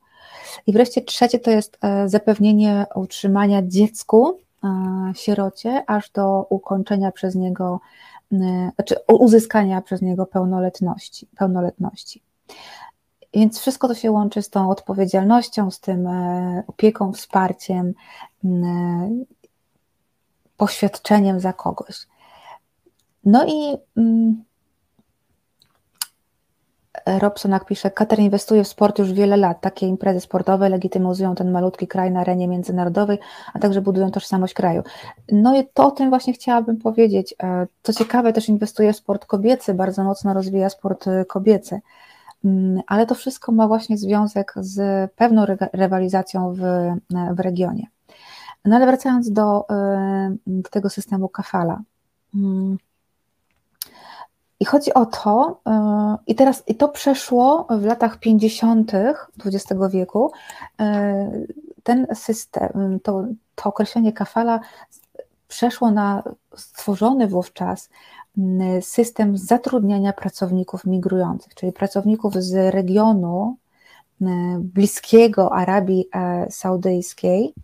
i 0.66 0.72
wreszcie 0.72 1.02
trzecie 1.02 1.38
to 1.38 1.50
jest 1.50 1.78
e, 1.82 2.09
zapewnienie 2.09 2.86
utrzymania 2.94 3.62
dziecku, 3.62 4.38
e, 4.64 4.68
sierocie, 5.14 5.84
aż 5.86 6.10
do 6.10 6.46
ukończenia 6.50 7.12
przez 7.12 7.34
niego, 7.34 7.80
e, 7.80 8.18
znaczy 8.30 8.96
uzyskania 9.09 9.82
przez 9.82 10.02
niego 10.02 10.26
pełnoletności. 10.26 11.28
pełnoletności. 11.36 12.22
Więc 13.34 13.59
wszystko 13.59 13.88
to 13.88 13.94
się 13.94 14.10
łączy 14.10 14.42
z 14.42 14.50
tą 14.50 14.70
odpowiedzialnością, 14.70 15.70
z 15.70 15.80
tym 15.80 16.09
opieką, 16.66 17.12
wsparciem, 17.12 17.94
poświadczeniem 20.56 21.40
za 21.40 21.52
kogoś. 21.52 22.06
No 23.24 23.46
i 23.46 23.76
mm, 23.96 24.44
Robson 27.06 27.60
pisze, 27.66 27.90
Katar 27.90 28.18
inwestuje 28.18 28.64
w 28.64 28.68
sport 28.68 28.98
już 28.98 29.12
wiele 29.12 29.36
lat. 29.36 29.60
Takie 29.60 29.86
imprezy 29.86 30.20
sportowe 30.20 30.68
legitymizują 30.68 31.34
ten 31.34 31.50
malutki 31.50 31.88
kraj 31.88 32.10
na 32.10 32.20
arenie 32.20 32.48
międzynarodowej, 32.48 33.18
a 33.54 33.58
także 33.58 33.80
budują 33.80 34.10
tożsamość 34.10 34.54
kraju. 34.54 34.82
No 35.32 35.60
i 35.60 35.66
to 35.74 35.86
o 35.86 35.90
tym 35.90 36.08
właśnie 36.10 36.32
chciałabym 36.32 36.76
powiedzieć. 36.76 37.34
E, 37.42 37.66
co 37.82 37.92
ciekawe, 37.92 38.32
też 38.32 38.48
inwestuje 38.48 38.92
w 38.92 38.96
sport 38.96 39.26
kobiecy, 39.26 39.74
bardzo 39.74 40.04
mocno 40.04 40.34
rozwija 40.34 40.68
sport 40.68 41.06
e, 41.06 41.24
kobiecy. 41.24 41.80
Mm, 42.44 42.82
ale 42.86 43.06
to 43.06 43.14
wszystko 43.14 43.52
ma 43.52 43.68
właśnie 43.68 43.98
związek 43.98 44.54
z 44.56 45.10
pewną 45.12 45.46
rywalizacją 45.72 46.54
w, 46.54 46.62
e, 46.64 46.96
w 47.32 47.40
regionie. 47.40 47.86
No 48.64 48.76
ale 48.76 48.86
wracając 48.86 49.32
do, 49.32 49.66
do 50.46 50.70
tego 50.70 50.90
systemu 50.90 51.28
kafala. 51.28 51.82
Mm, 54.59 54.60
i 54.60 54.64
chodzi 54.64 54.94
o 54.94 55.06
to, 55.06 55.60
e, 55.66 56.16
i 56.26 56.35
teraz 56.35 56.62
i 56.66 56.74
to 56.74 56.89
przeszło 56.89 57.66
w 57.70 57.85
latach 57.85 58.18
50. 58.18 58.93
XX 59.47 59.80
wieku. 59.90 60.32
E, 60.80 61.30
ten 61.82 62.06
system, 62.14 63.01
to, 63.02 63.24
to 63.55 63.64
określenie 63.68 64.12
kafala 64.12 64.60
przeszło 65.48 65.90
na 65.90 66.22
stworzony 66.56 67.28
wówczas 67.28 67.89
system 68.80 69.39
zatrudniania 69.39 70.12
pracowników 70.12 70.85
migrujących, 70.85 71.55
czyli 71.55 71.72
pracowników 71.72 72.35
z 72.35 72.74
regionu 72.74 73.56
bliskiego 74.59 75.52
Arabii 75.52 76.09
e, 76.14 76.47
Saudyjskiej. 76.51 77.55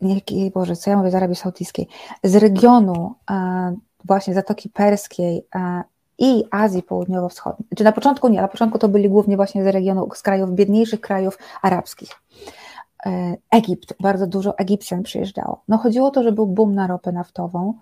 Nie, 0.00 0.50
Boże, 0.54 0.76
co 0.76 0.90
ja 0.90 0.96
mówię 0.96 1.10
z 1.10 1.14
Arabii 1.14 1.36
Saudyjskiej, 1.36 1.88
z 2.24 2.36
regionu 2.36 3.14
e, 3.30 3.76
właśnie 4.04 4.34
Zatoki 4.34 4.68
Perskiej 4.68 5.46
e, 5.54 5.82
i 6.18 6.44
Azji 6.50 6.82
Południowo-Wschodniej. 6.82 7.68
Czy 7.76 7.84
na 7.84 7.92
początku 7.92 8.28
nie, 8.28 8.40
na 8.40 8.48
początku 8.48 8.78
to 8.78 8.88
byli 8.88 9.08
głównie 9.08 9.36
właśnie 9.36 9.64
z 9.64 9.66
regionu, 9.66 10.08
z 10.14 10.22
krajów, 10.22 10.54
biedniejszych 10.54 11.00
krajów 11.00 11.38
arabskich. 11.62 12.10
E, 13.06 13.36
Egipt, 13.50 13.94
bardzo 14.00 14.26
dużo 14.26 14.58
Egipcjan 14.58 15.02
przyjeżdżało. 15.02 15.62
No 15.68 15.78
chodziło 15.78 16.08
o 16.08 16.10
to, 16.10 16.22
że 16.22 16.32
był 16.32 16.46
boom 16.46 16.74
na 16.74 16.86
ropę 16.86 17.12
naftową, 17.12 17.74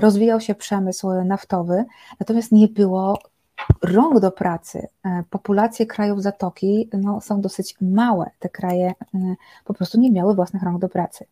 rozwijał 0.00 0.40
się 0.40 0.54
przemysł 0.54 1.10
naftowy, 1.24 1.84
natomiast 2.20 2.52
nie 2.52 2.68
było 2.68 3.18
rąk 3.82 4.20
do 4.20 4.30
pracy. 4.30 4.88
Populacje 5.30 5.86
krajów 5.86 6.22
Zatoki 6.22 6.88
no, 6.92 7.20
są 7.20 7.40
dosyć 7.40 7.76
małe. 7.80 8.30
Te 8.38 8.48
kraje 8.48 8.92
po 9.64 9.74
prostu 9.74 10.00
nie 10.00 10.10
miały 10.10 10.34
własnych 10.34 10.62
rąk 10.62 10.78
do 10.78 10.88
pracy. 10.88 11.26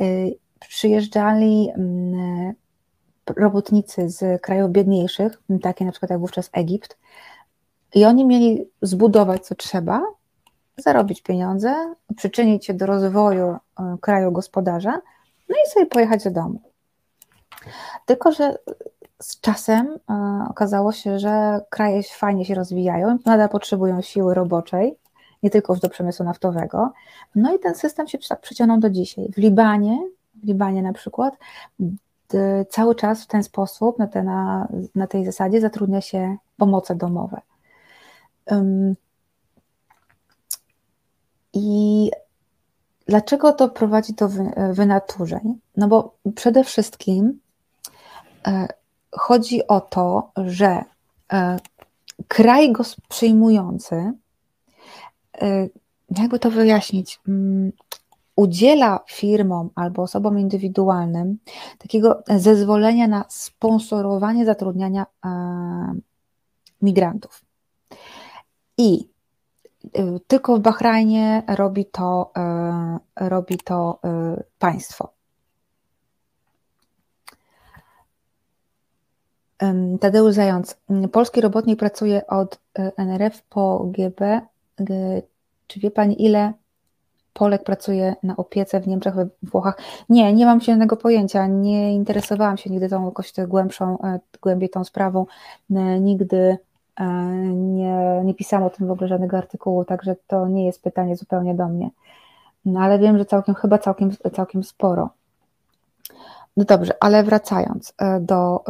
Y, 0.00 0.38
przyjeżdżali 0.68 1.70
mm, 1.76 2.54
robotnicy 3.36 4.08
z 4.10 4.42
krajów 4.42 4.70
biedniejszych, 4.70 5.42
takie 5.62 5.84
na 5.84 5.90
przykład 5.90 6.10
jak 6.10 6.20
wówczas 6.20 6.50
Egipt, 6.52 6.98
i 7.94 8.04
oni 8.04 8.26
mieli 8.26 8.70
zbudować 8.82 9.46
co 9.46 9.54
trzeba, 9.54 10.02
zarobić 10.76 11.22
pieniądze, 11.22 11.94
przyczynić 12.16 12.66
się 12.66 12.74
do 12.74 12.86
rozwoju 12.86 13.52
y, 13.52 13.58
kraju 14.00 14.32
gospodarza, 14.32 15.00
no 15.48 15.56
i 15.66 15.70
sobie 15.70 15.86
pojechać 15.86 16.24
do 16.24 16.30
domu. 16.30 16.60
Tylko, 18.06 18.32
że 18.32 18.58
z 19.22 19.40
czasem 19.40 19.86
y, 19.86 19.98
okazało 20.50 20.92
się, 20.92 21.18
że 21.18 21.60
kraje 21.70 22.02
fajnie 22.02 22.44
się 22.44 22.54
rozwijają, 22.54 23.18
nadal 23.26 23.48
potrzebują 23.48 24.02
siły 24.02 24.34
roboczej, 24.34 24.96
nie 25.42 25.50
tylko 25.50 25.72
już 25.72 25.80
do 25.80 25.88
przemysłu 25.88 26.24
naftowego. 26.24 26.92
No 27.34 27.54
i 27.54 27.58
ten 27.58 27.74
system 27.74 28.08
się 28.08 28.18
tak 28.28 28.40
przeciągnął 28.40 28.78
do 28.78 28.90
dzisiaj. 28.90 29.28
W 29.32 29.36
Libanie, 29.36 29.98
w 30.34 30.46
Libanie 30.46 30.82
na 30.82 30.92
przykład, 30.92 31.38
cały 32.70 32.94
czas 32.94 33.24
w 33.24 33.26
ten 33.26 33.42
sposób, 33.42 33.98
na, 33.98 34.06
te, 34.06 34.22
na, 34.22 34.68
na 34.94 35.06
tej 35.06 35.24
zasadzie 35.24 35.60
zatrudnia 35.60 36.00
się 36.00 36.36
pomoce 36.56 36.94
domowe. 36.94 37.40
Um, 38.46 38.96
I 41.52 42.10
dlaczego 43.06 43.52
to 43.52 43.68
prowadzi 43.68 44.14
do 44.14 44.28
wynaturzeń? 44.72 45.58
No 45.76 45.88
bo 45.88 46.14
przede 46.34 46.64
wszystkim 46.64 47.40
e, 48.46 48.68
chodzi 49.10 49.66
o 49.66 49.80
to, 49.80 50.30
że 50.36 50.84
e, 51.32 51.56
kraj 52.28 52.72
go 52.72 52.84
przyjmujący 53.08 54.12
jakby 56.10 56.38
to 56.38 56.50
wyjaśnić, 56.50 57.20
mm, 57.28 57.72
udziela 58.36 59.00
firmom 59.08 59.70
albo 59.74 60.02
osobom 60.02 60.38
indywidualnym 60.38 61.38
takiego 61.78 62.22
zezwolenia 62.36 63.08
na 63.08 63.24
sponsorowanie 63.28 64.46
zatrudniania 64.46 65.06
e, 65.24 65.28
migrantów. 66.82 67.44
I 68.78 69.08
y, 69.84 70.20
tylko 70.26 70.56
w 70.56 70.60
Bahrajnie 70.60 71.42
robi 71.48 71.86
to, 71.86 72.32
e, 72.36 72.98
robi 73.28 73.58
to 73.58 73.98
e, 74.04 74.42
państwo. 74.58 75.16
Tadeusz 80.00 80.34
Zając. 80.34 80.76
Polski 81.12 81.40
robotnik 81.40 81.78
pracuje 81.78 82.26
od 82.26 82.60
NRF 82.96 83.42
po 83.42 83.84
GB 83.84 84.40
czy 85.66 85.80
wie 85.80 85.90
Pani, 85.90 86.24
ile 86.24 86.52
Polek 87.36 87.64
pracuje 87.64 88.14
na 88.22 88.36
opiece 88.36 88.80
w 88.80 88.88
Niemczech, 88.88 89.14
we 89.14 89.26
Włochach? 89.42 89.78
Nie, 90.08 90.32
nie 90.32 90.46
mam 90.46 90.60
zielonego 90.60 90.96
pojęcia, 90.96 91.46
nie 91.46 91.94
interesowałam 91.94 92.56
się 92.56 92.70
nigdy 92.70 92.88
tą 92.88 93.04
jakoś 93.04 93.32
głębszą, 93.48 93.98
e, 94.00 94.20
głębiej 94.42 94.70
tą 94.70 94.84
sprawą, 94.84 95.26
e, 95.70 96.00
nigdy 96.00 96.58
e, 96.96 97.06
nie, 97.46 98.22
nie 98.24 98.34
pisałam 98.34 98.66
o 98.66 98.70
tym 98.70 98.86
w 98.86 98.90
ogóle 98.90 99.08
żadnego 99.08 99.38
artykułu, 99.38 99.84
także 99.84 100.16
to 100.26 100.48
nie 100.48 100.66
jest 100.66 100.82
pytanie 100.82 101.16
zupełnie 101.16 101.54
do 101.54 101.68
mnie. 101.68 101.90
No 102.64 102.80
ale 102.80 102.98
wiem, 102.98 103.18
że 103.18 103.24
całkiem, 103.24 103.54
chyba 103.54 103.78
całkiem, 103.78 104.10
całkiem 104.34 104.64
sporo. 104.64 105.10
No 106.56 106.64
dobrze, 106.64 106.92
ale 107.00 107.24
wracając 107.24 107.94
do, 108.20 108.64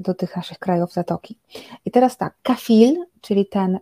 do 0.00 0.14
tych 0.14 0.36
naszych 0.36 0.58
krajów 0.58 0.92
Zatoki. 0.92 1.38
I 1.84 1.90
teraz 1.90 2.16
tak, 2.16 2.34
kafil, 2.42 3.04
czyli 3.20 3.46
ten 3.46 3.78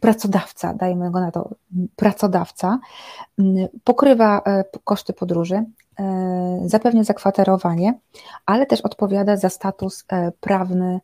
pracodawca, 0.00 0.74
dajmy 0.74 1.10
go 1.10 1.20
na 1.20 1.30
to, 1.30 1.50
pracodawca, 1.96 2.78
mm, 3.38 3.68
pokrywa 3.84 4.42
e, 4.46 4.64
koszty 4.84 5.12
podróży, 5.12 5.64
e, 5.98 6.62
zapewnia 6.64 7.04
zakwaterowanie, 7.04 7.98
ale 8.46 8.66
też 8.66 8.80
odpowiada 8.80 9.36
za 9.36 9.48
status 9.48 10.04
e, 10.08 10.32
prawny 10.40 11.00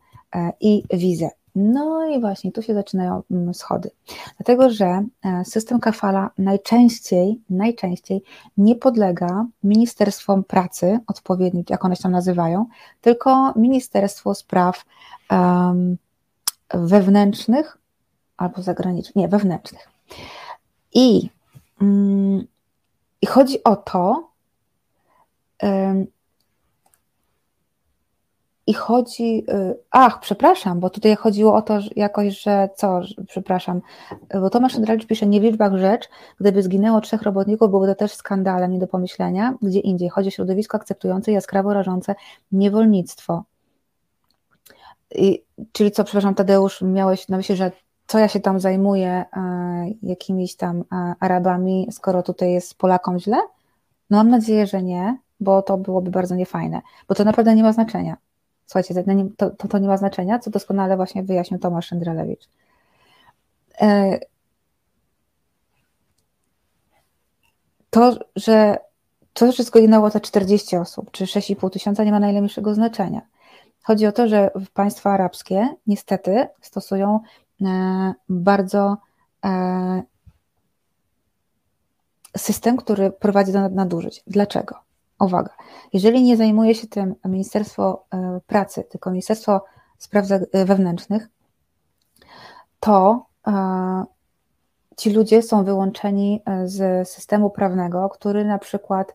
i 0.61 0.83
wizę. 0.95 1.31
No 1.55 2.07
i 2.07 2.21
właśnie 2.21 2.53
tu 2.53 2.63
się 2.63 2.75
zaczynają 2.75 3.23
mm, 3.31 3.55
schody. 3.55 3.91
Dlatego, 4.37 4.71
że 4.71 5.05
system 5.45 5.81
kafala 5.81 6.31
najczęściej, 6.39 7.41
najczęściej 7.51 8.23
nie 8.57 8.77
podlega 8.77 9.47
Ministerstwom 9.65 10.45
Pracy, 10.45 10.99
odpowiednio 11.07 11.63
jak 11.71 11.85
one 11.85 11.97
się 11.97 12.03
tam 12.03 12.13
nazywają, 12.13 12.67
tylko 13.01 13.53
Ministerstwo 13.57 14.35
Spraw 14.35 14.85
um, 15.31 15.97
Wewnętrznych 16.75 17.79
albo 18.43 18.63
zagranicznych, 18.63 19.17
nie, 19.17 19.29
wewnętrznych. 19.29 19.89
I, 20.95 21.31
mm, 21.83 22.47
i 23.23 23.27
chodzi 23.27 23.65
o 23.65 23.77
to, 23.77 24.33
I 28.67 28.75
chodzi, 28.75 29.45
y, 29.51 29.79
ach, 29.91 30.21
przepraszam, 30.21 30.81
bo 30.81 30.91
tutaj 30.91 31.17
chodziło 31.17 31.55
o 31.55 31.63
to 31.63 31.81
że 31.81 31.91
jakoś, 31.97 32.43
że 32.43 32.69
co, 32.77 33.01
przepraszam, 33.29 33.81
bo 34.35 34.51
Tomasz 34.51 34.77
Andralicz 34.77 35.07
pisze, 35.07 35.27
nie 35.27 35.41
w 35.41 35.43
liczbach 35.43 35.77
rzecz, 35.77 36.09
gdyby 36.41 36.63
zginęło 36.63 37.01
trzech 37.01 37.23
robotników, 37.23 37.71
byłoby 37.71 37.87
to 37.87 37.95
też 37.95 38.13
skandalem, 38.13 38.73
nie 38.73 38.79
do 38.79 38.87
pomyślenia, 38.87 39.55
gdzie 39.63 39.81
indziej. 39.81 40.09
Chodzi 40.09 40.29
o 40.29 40.31
środowisko 40.31 40.77
akceptujące, 40.77 41.33
jaskrawo 41.33 41.75
rażące 41.75 42.15
niewolnictwo. 42.53 43.45
I, 45.15 45.43
czyli 45.73 45.91
co, 45.91 46.05
przepraszam, 46.05 46.35
Tadeusz, 46.35 46.83
miałeś 46.83 47.29
na 47.29 47.37
myśli, 47.37 47.57
że 47.57 47.73
co 48.07 48.19
ja 48.19 48.29
się 48.29 48.41
tam 48.41 48.61
zajmuję 48.61 49.11
e, 49.11 49.25
jakimiś 50.03 50.57
tam 50.57 50.81
e, 50.81 51.15
Arabami, 51.21 51.89
skoro 51.91 52.23
tutaj 52.23 52.53
jest 52.53 52.75
Polakom 52.79 53.19
źle? 53.19 53.37
No 54.11 54.17
mam 54.17 54.29
nadzieję, 54.29 54.67
że 54.67 54.83
nie, 54.83 55.19
bo 55.41 55.63
to 55.63 55.79
byłoby 55.79 56.11
bardzo 56.11 56.35
niefajne, 56.35 56.81
bo 57.09 57.15
to 57.15 57.25
naprawdę 57.25 57.55
nie 57.55 57.63
ma 57.63 57.73
znaczenia. 57.73 58.17
Słuchajcie, 58.67 58.95
to, 59.37 59.51
to, 59.51 59.69
to 59.69 59.79
nie 59.79 59.89
ma 59.89 59.97
znaczenia, 59.97 60.39
co 60.39 60.51
doskonale 60.51 60.97
właśnie 60.97 61.23
wyjaśnił 61.23 61.61
Tomasz 61.61 61.87
Szendrelewicz. 61.87 62.49
E, 63.81 64.19
to, 67.91 68.19
że 68.37 68.79
to, 69.33 69.53
że 69.53 69.63
zginęło 69.63 70.11
te 70.11 70.21
40 70.21 70.77
osób, 70.77 71.11
czy 71.11 71.25
6,5 71.25 71.71
tysiąca, 71.71 72.05
nie 72.05 72.13
ma 72.13 72.21
najmniejszego 72.21 72.75
znaczenia. 72.75 73.21
Chodzi 73.83 74.07
o 74.07 74.13
to, 74.13 74.29
że 74.29 74.51
państwa 74.75 75.11
arabskie 75.11 75.69
niestety 75.87 76.49
stosują 76.61 77.21
bardzo 78.29 78.97
e, 79.45 80.03
system, 82.37 82.77
który 82.77 83.11
prowadzi 83.11 83.53
do 83.53 83.69
nadużyć. 83.69 84.23
Dlaczego? 84.27 84.75
Uwaga, 85.21 85.51
jeżeli 85.93 86.23
nie 86.23 86.37
zajmuje 86.37 86.75
się 86.75 86.87
tym 86.87 87.15
Ministerstwo 87.25 88.05
e, 88.11 88.41
Pracy, 88.47 88.85
tylko 88.91 89.11
Ministerstwo 89.11 89.65
Spraw 89.99 90.27
Wewnętrznych, 90.53 91.29
to 92.81 93.27
ci 94.97 95.11
ludzie 95.11 95.43
są 95.43 95.65
wyłączeni 95.65 96.43
z 96.65 97.09
systemu 97.09 97.51
prawnego, 97.51 98.09
który 98.09 98.45
na 98.45 98.59
przykład 98.59 99.15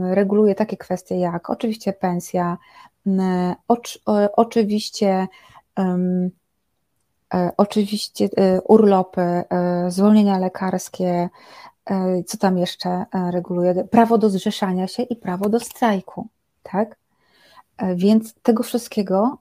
reguluje 0.00 0.54
takie 0.54 0.76
kwestie 0.76 1.20
jak 1.20 1.50
oczywiście 1.50 1.92
pensja, 1.92 2.56
oczywiście 4.36 5.26
e, 5.78 5.98
oczywiście 7.56 8.28
e, 8.36 8.60
urlopy, 8.60 9.20
e, 9.20 9.44
zwolnienia 9.88 10.38
lekarskie, 10.38 11.28
co 12.26 12.38
tam 12.38 12.58
jeszcze 12.58 13.04
reguluje? 13.32 13.84
Prawo 13.84 14.18
do 14.18 14.30
zrzeszania 14.30 14.88
się 14.88 15.02
i 15.02 15.16
prawo 15.16 15.48
do 15.48 15.60
strajku, 15.60 16.28
tak? 16.62 16.96
Więc 17.94 18.34
tego 18.42 18.62
wszystkiego 18.62 19.38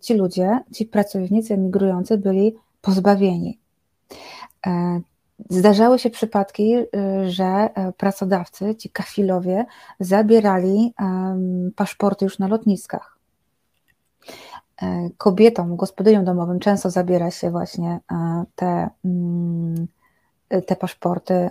ci 0.00 0.14
ludzie, 0.14 0.60
ci 0.72 0.86
pracownicy 0.86 1.54
emigrujący 1.54 2.18
byli 2.18 2.56
pozbawieni. 2.80 3.58
Zdarzały 5.50 5.98
się 5.98 6.10
przypadki, 6.10 6.74
że 7.28 7.68
pracodawcy, 7.96 8.74
ci 8.74 8.90
kafilowie, 8.90 9.66
zabierali 10.00 10.94
paszporty 11.76 12.24
już 12.24 12.38
na 12.38 12.48
lotniskach. 12.48 13.15
Kobietom, 15.18 15.76
gospodyniom 15.76 16.24
domowym 16.24 16.60
często 16.60 16.90
zabiera 16.90 17.30
się 17.30 17.50
właśnie 17.50 18.00
te, 18.54 18.88
mm, 19.04 19.86
te 20.66 20.76
paszporty 20.76 21.50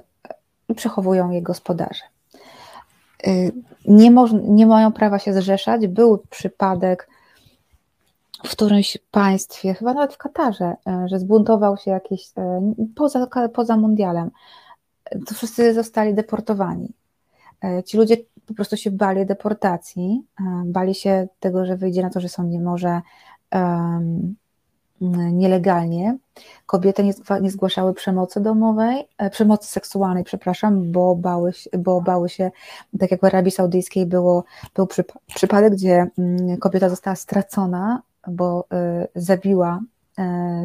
i 0.69 0.75
przechowują 0.75 1.31
je 1.31 1.41
gospodarze. 1.41 2.03
Nie, 3.85 4.11
moż, 4.11 4.31
nie 4.43 4.67
mają 4.67 4.91
prawa 4.91 5.19
się 5.19 5.33
zrzeszać. 5.33 5.87
Był 5.87 6.23
przypadek 6.29 7.09
w 8.45 8.51
którymś 8.51 8.97
państwie, 9.11 9.73
chyba 9.73 9.93
nawet 9.93 10.13
w 10.13 10.17
Katarze, 10.17 10.75
że 11.05 11.19
zbuntował 11.19 11.77
się 11.77 11.91
jakiś 11.91 12.29
poza, 12.95 13.27
poza 13.53 13.77
mundialem. 13.77 14.31
To 15.27 15.35
wszyscy 15.35 15.73
zostali 15.73 16.13
deportowani. 16.13 16.93
Ci 17.85 17.97
ludzie 17.97 18.17
po 18.47 18.53
prostu 18.53 18.77
się 18.77 18.91
bali 18.91 19.25
deportacji, 19.25 20.23
bali 20.65 20.95
się 20.95 21.27
tego, 21.39 21.65
że 21.65 21.77
wyjdzie 21.77 22.01
na 22.01 22.09
to, 22.09 22.19
że 22.19 22.29
są 22.29 22.43
nie 22.43 22.59
może 22.59 23.01
um, 23.51 24.35
nielegalnie. 25.31 26.17
Kobiety 26.65 27.03
nie, 27.03 27.13
nie 27.41 27.51
zgłaszały 27.51 27.93
przemocy 27.93 28.41
domowej, 28.41 29.07
e, 29.17 29.29
przemocy 29.29 29.67
seksualnej, 29.71 30.23
przepraszam, 30.23 30.91
bo 30.91 31.15
bały, 31.15 31.51
bo 31.77 32.01
bały 32.01 32.29
się, 32.29 32.51
tak 32.99 33.11
jak 33.11 33.21
w 33.21 33.23
Arabii 33.23 33.51
Saudyjskiej 33.51 34.05
było, 34.05 34.43
był 34.75 34.87
przypadek, 35.35 35.73
gdzie 35.73 36.07
mm, 36.17 36.57
kobieta 36.57 36.89
została 36.89 37.15
stracona, 37.15 38.01
bo 38.27 38.65
y, 39.03 39.21
zabiła 39.21 39.79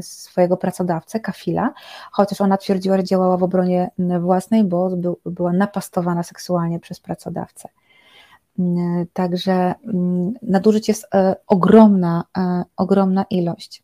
swojego 0.00 0.56
pracodawcę, 0.56 1.20
kafila, 1.20 1.72
chociaż 2.12 2.40
ona 2.40 2.56
twierdziła, 2.56 2.96
że 2.96 3.04
działała 3.04 3.36
w 3.36 3.42
obronie 3.42 3.90
własnej, 4.20 4.64
bo 4.64 4.96
był, 4.96 5.20
była 5.24 5.52
napastowana 5.52 6.22
seksualnie 6.22 6.80
przez 6.80 7.00
pracodawcę. 7.00 7.68
Y, 8.58 8.62
także 9.12 9.74
mm, 9.84 10.32
nadużyć 10.42 10.88
jest 10.88 11.06
ogromna, 11.46 12.24
ogromna 12.76 13.24
ilość. 13.30 13.82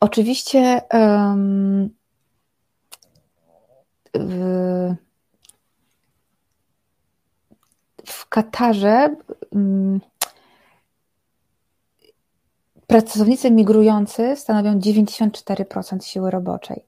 Oczywiście 0.00 0.82
w, 4.14 4.94
w 8.06 8.28
Katarze 8.28 9.16
um, 9.50 10.00
pracownicy 12.90 13.50
migrujący 13.50 14.36
stanowią 14.36 14.78
94% 14.78 16.02
siły 16.02 16.30
roboczej. 16.30 16.84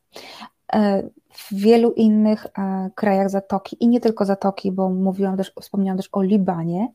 E, 0.72 1.02
w 1.32 1.54
wielu 1.54 1.92
innych 1.92 2.46
e, 2.46 2.90
krajach 2.94 3.30
Zatoki 3.30 3.76
i 3.80 3.88
nie 3.88 4.00
tylko 4.00 4.24
Zatoki, 4.24 4.72
bo 4.72 4.88
mówiłam 4.88 5.36
też, 5.36 5.52
wspomniałam 5.60 5.96
też 5.96 6.08
o 6.12 6.22
Libanie, 6.22 6.88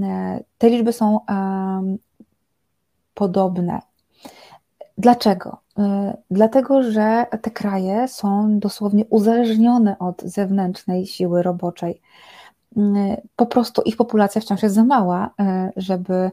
e, 0.00 0.40
te 0.58 0.70
liczby 0.70 0.92
są 0.92 1.20
podobne. 3.14 3.80
Dlaczego? 4.98 5.56
Dlatego, 6.30 6.82
że 6.82 7.26
te 7.42 7.50
kraje 7.50 8.08
są 8.08 8.58
dosłownie 8.58 9.04
uzależnione 9.10 9.98
od 9.98 10.22
zewnętrznej 10.22 11.06
siły 11.06 11.42
roboczej. 11.42 12.00
Po 13.36 13.46
prostu 13.46 13.82
ich 13.82 13.96
populacja 13.96 14.40
wciąż 14.40 14.62
jest 14.62 14.74
za 14.74 14.84
mała, 14.84 15.30
żeby 15.76 16.30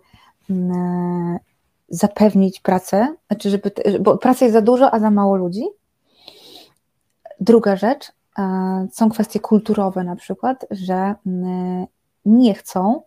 zapewnić 1.89 2.59
pracę, 2.59 3.15
znaczy 3.27 3.49
żeby, 3.49 3.71
bo 3.99 4.17
pracy 4.17 4.45
jest 4.45 4.53
za 4.53 4.61
dużo, 4.61 4.93
a 4.93 4.99
za 4.99 5.11
mało 5.11 5.35
ludzi. 5.35 5.63
Druga 7.39 7.75
rzecz, 7.75 8.11
są 8.91 9.09
kwestie 9.09 9.39
kulturowe 9.39 10.03
na 10.03 10.15
przykład, 10.15 10.65
że 10.71 11.15
nie 12.25 12.53
chcą 12.53 13.01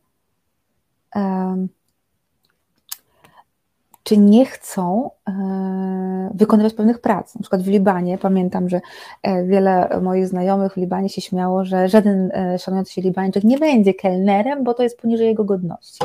czy 4.03 4.19
nie 4.19 4.47
chcą 4.47 5.11
e, 5.29 6.31
wykonywać 6.35 6.75
pewnych 6.75 7.01
prac. 7.01 7.35
Na 7.35 7.41
przykład 7.41 7.63
w 7.63 7.69
Libanie 7.69 8.19
pamiętam, 8.19 8.69
że 8.69 8.81
e, 9.23 9.45
wiele 9.45 10.01
moich 10.03 10.29
znajomych 10.29 10.73
w 10.73 10.77
Libanie 10.77 11.09
się 11.09 11.21
śmiało, 11.21 11.65
że 11.65 11.89
żaden 11.89 12.31
e, 12.35 12.59
szanujący 12.59 12.93
się 12.93 13.03
Libańczyk 13.03 13.45
nie 13.45 13.59
będzie 13.59 13.95
kelnerem, 13.95 14.65
bo 14.65 14.75
to 14.75 14.83
jest 14.83 15.01
poniżej 15.01 15.27
jego 15.27 15.45
godności. 15.45 16.05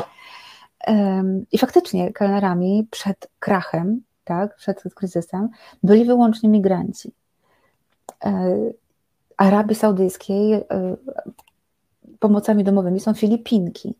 I 1.52 1.58
faktycznie 1.58 2.12
kelnerami 2.12 2.88
przed 2.90 3.28
krachem, 3.38 4.02
tak, 4.24 4.56
przed 4.56 4.82
kryzysem, 4.94 5.48
byli 5.82 6.04
wyłącznie 6.04 6.48
migranci. 6.48 7.12
Arabii 9.36 9.74
Saudyjskiej 9.74 10.64
pomocami 12.18 12.64
domowymi 12.64 13.00
są 13.00 13.14
Filipinki. 13.14 13.94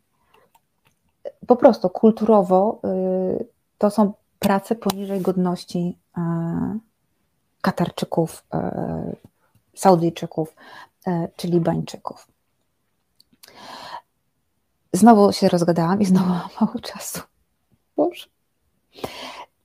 Po 1.46 1.56
prostu 1.56 1.90
kulturowo 1.90 2.80
to 3.78 3.90
są 3.90 4.12
prace 4.38 4.74
poniżej 4.74 5.20
godności 5.20 5.96
e, 6.16 6.78
Katarczyków, 7.60 8.44
e, 8.54 9.16
Saudyjczyków 9.74 10.54
e, 11.06 11.28
czy 11.36 11.48
Libańczyków. 11.48 12.28
Znowu 14.92 15.32
się 15.32 15.48
rozgadałam 15.48 16.00
i 16.00 16.04
znowu 16.04 16.28
mam 16.28 16.48
mało 16.60 16.80
czasu. 16.82 17.20
Boże. 17.96 18.26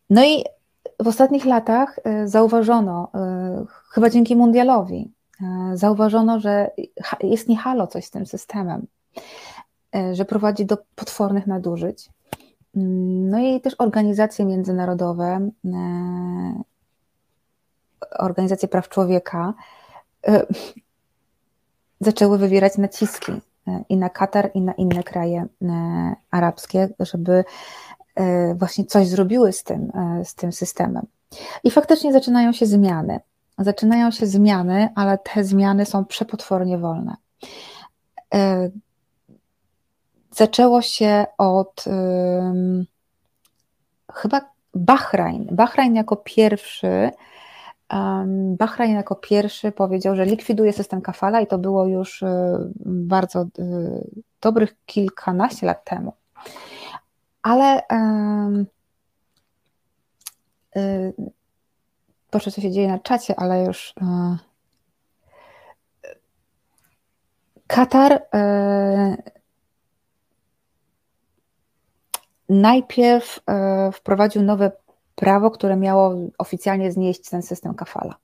No 0.10 0.26
i 0.26 0.44
w 1.04 1.08
ostatnich 1.08 1.46
latach 1.46 2.00
zauważono, 2.26 3.12
chyba 3.90 4.10
dzięki 4.10 4.36
mundialowi, 4.36 5.12
zauważono, 5.74 6.40
że 6.40 6.72
jest 7.24 7.48
nie 7.48 7.58
halo 7.58 7.88
coś 7.88 8.06
z 8.06 8.12
tym 8.12 8.26
systemem, 8.26 8.88
że 10.14 10.26
prowadzi 10.26 10.66
do 10.66 10.78
potwornych 10.96 11.48
nadużyć. 11.48 12.10
No 12.74 13.40
i 13.40 13.62
też 13.62 13.76
organizacje 13.78 14.46
międzynarodowe, 14.46 15.50
organizacje 18.20 18.68
praw 18.68 18.90
człowieka 18.90 19.54
zaczęły 22.00 22.38
wywierać 22.38 22.78
naciski 22.78 23.32
i 23.90 23.98
na 23.98 24.10
Katar, 24.10 24.52
i 24.54 24.62
na 24.62 24.74
inne 24.74 25.04
kraje 25.04 25.46
arabskie, 26.32 26.90
żeby 27.00 27.44
właśnie 28.56 28.86
coś 28.86 29.08
zrobiły 29.08 29.54
z 29.54 29.64
tym, 29.64 29.92
z 30.24 30.36
tym 30.36 30.52
systemem. 30.52 31.06
I 31.64 31.72
faktycznie 31.72 32.14
zaczynają 32.14 32.54
się 32.54 32.66
zmiany. 32.66 33.20
Zaczynają 33.58 34.12
się 34.12 34.26
zmiany, 34.26 34.90
ale 34.96 35.18
te 35.18 35.44
zmiany 35.44 35.86
są 35.86 36.06
przepotwornie 36.06 36.78
wolne. 36.78 37.16
Zaczęło 40.32 40.82
się 40.82 41.26
od 41.38 41.86
chyba 44.14 44.42
Bahrain. 44.76 45.48
Bahrain 45.52 45.96
jako 45.96 46.16
pierwszy 46.16 47.12
Bahrain 48.58 48.96
jako 48.96 49.16
pierwszy 49.16 49.72
powiedział, 49.72 50.16
że 50.16 50.26
likwiduje 50.26 50.74
system 50.74 51.02
kafala 51.02 51.42
i 51.42 51.48
to 51.48 51.58
było 51.58 51.86
już 51.86 52.22
y, 52.22 52.28
bardzo 52.86 53.42
y, 53.42 53.46
dobrych 54.42 54.76
kilkanaście 54.86 55.66
lat 55.66 55.84
temu. 55.84 56.14
Ale 57.42 57.82
proszę, 62.32 62.52
co 62.52 62.62
się 62.62 62.72
dzieje 62.72 62.88
na 62.88 63.00
czacie, 63.00 63.36
ale 63.40 63.64
już 63.64 63.94
Katar 67.68 68.22
najpierw 72.50 73.40
e, 73.48 73.92
wprowadził 73.92 74.42
nowe 74.42 74.72
prawo, 75.16 75.52
które 75.52 75.76
miało 75.76 76.16
oficjalnie 76.38 76.92
znieść 76.92 77.30
ten 77.30 77.42
system 77.42 77.74
kafala. 77.74 78.16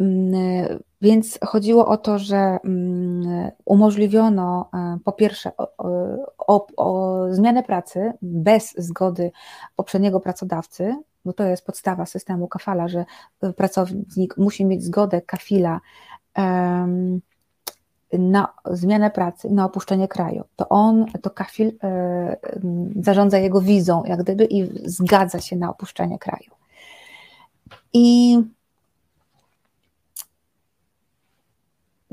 Mm, 0.00 0.78
więc 1.02 1.38
chodziło 1.44 1.86
o 1.86 1.96
to, 1.96 2.18
że 2.18 2.58
mm, 2.64 3.50
umożliwiono 3.64 4.70
e, 4.74 4.98
po 5.04 5.12
pierwsze 5.12 5.56
o, 5.56 5.68
o, 6.38 6.66
o, 6.76 7.24
zmianę 7.30 7.62
pracy 7.62 8.12
bez 8.22 8.74
zgody 8.78 9.30
poprzedniego 9.76 10.20
pracodawcy, 10.20 10.96
bo 11.24 11.32
to 11.32 11.44
jest 11.44 11.66
podstawa 11.66 12.06
systemu 12.06 12.48
kafala, 12.48 12.88
że 12.88 13.04
pracownik 13.56 14.36
musi 14.36 14.64
mieć 14.64 14.84
zgodę 14.84 15.22
kafila 15.22 15.80
na 18.12 18.48
zmianę 18.70 19.10
pracy, 19.10 19.50
na 19.50 19.64
opuszczenie 19.64 20.08
kraju, 20.08 20.44
to 20.56 20.68
on, 20.68 21.06
to 21.22 21.30
kafil 21.30 21.72
e, 21.82 22.36
zarządza 23.00 23.38
jego 23.38 23.60
wizą, 23.60 24.02
jak 24.04 24.22
gdyby, 24.22 24.44
i 24.44 24.88
zgadza 24.90 25.40
się 25.40 25.56
na 25.56 25.70
opuszczenie 25.70 26.18
kraju. 26.18 26.50
I 27.92 28.38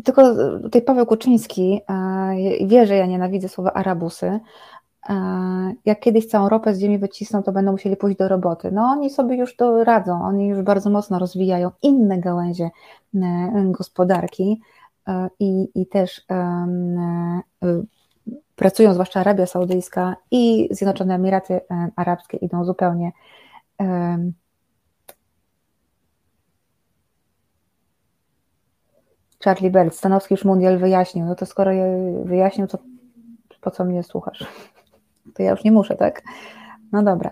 tylko 0.03 0.36
tutaj 0.61 0.82
Paweł 0.82 1.06
Kuczyński 1.06 1.82
e, 1.90 2.68
wie, 2.68 2.88
że 2.88 2.95
ja 2.95 3.06
nienawidzę 3.06 3.49
słowa 3.49 3.74
arabusy. 3.74 4.40
E, 5.10 5.14
jak 5.86 5.99
kiedyś 5.99 6.26
całą 6.26 6.49
ropę 6.49 6.76
z 6.76 6.80
ziemi 6.80 6.98
wycisną, 6.98 7.44
to 7.44 7.52
będą 7.52 7.72
musieli 7.72 7.98
pójść 7.98 8.18
do 8.18 8.28
roboty. 8.28 8.72
No 8.72 8.82
oni 8.84 9.10
sobie 9.10 9.36
już 9.36 9.56
to 9.56 9.84
radzą, 9.84 10.24
oni 10.24 10.48
już 10.48 10.61
bardzo 10.61 10.90
mocno 10.90 11.20
rozwijają 11.20 11.72
inne 11.82 12.20
gałęzie 12.20 12.70
gospodarki, 13.65 14.61
i, 15.39 15.67
i 15.75 15.88
też 15.88 16.21
e, 16.31 16.67
pracują, 18.55 18.93
zwłaszcza 18.93 19.19
Arabia 19.19 19.45
Saudyjska 19.45 20.15
i 20.31 20.69
Zjednoczone 20.71 21.15
Emiraty 21.15 21.53
e, 21.53 21.89
Arabskie 21.95 22.38
idą 22.38 22.65
zupełnie 22.65 23.11
Charlie 29.43 29.71
Bell, 29.71 29.91
Stanowski 29.91 30.34
już 30.34 30.45
mundial 30.45 30.77
wyjaśnił, 30.77 31.25
no 31.25 31.35
to 31.35 31.45
skoro 31.45 31.71
wyjaśnił, 32.23 32.67
to 32.67 32.77
po 33.61 33.71
co 33.71 33.85
mnie 33.85 34.03
słuchasz? 34.03 34.45
To 35.34 35.43
ja 35.43 35.51
już 35.51 35.63
nie 35.63 35.71
muszę, 35.71 35.95
tak? 35.95 36.21
No 36.91 37.03
dobra. 37.03 37.31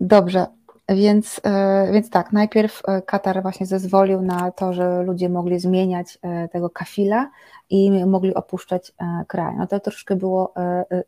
Dobrze. 0.00 0.46
Więc, 0.90 1.40
e, 1.44 1.92
więc 1.92 2.10
tak, 2.10 2.32
najpierw 2.32 2.82
e, 2.88 3.02
Katar 3.02 3.42
właśnie 3.42 3.66
zezwolił 3.66 4.22
na 4.22 4.50
to, 4.50 4.72
że 4.72 5.02
ludzie 5.02 5.28
mogli 5.28 5.58
zmieniać 5.60 6.18
e, 6.22 6.48
tego 6.48 6.70
kafila 6.70 7.30
i 7.70 8.06
mogli 8.06 8.34
opuszczać 8.34 8.92
kraj. 9.26 9.56
No 9.56 9.66
to 9.66 9.80
troszkę 9.80 10.16
było 10.16 10.54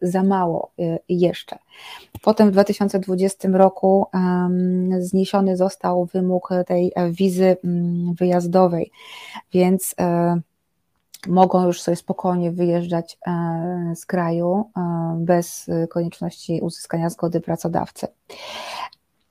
za 0.02 0.22
mało 0.22 0.70
jeszcze. 1.08 1.58
Potem 2.22 2.48
w 2.48 2.52
2020 2.52 3.48
roku 3.52 4.06
zniesiony 4.98 5.56
został 5.56 6.04
wymóg 6.04 6.48
tej 6.66 6.92
wizy 7.10 7.56
mm, 7.64 8.14
wyjazdowej, 8.14 8.90
więc 9.52 9.94
mogą 11.28 11.66
już 11.66 11.80
sobie 11.80 11.96
spokojnie 11.96 12.52
wyjeżdżać 12.52 13.18
z 13.94 14.06
kraju 14.06 14.70
bez 15.16 15.70
konieczności 15.90 16.60
uzyskania 16.62 17.10
zgody 17.10 17.40
pracodawcy. 17.40 18.06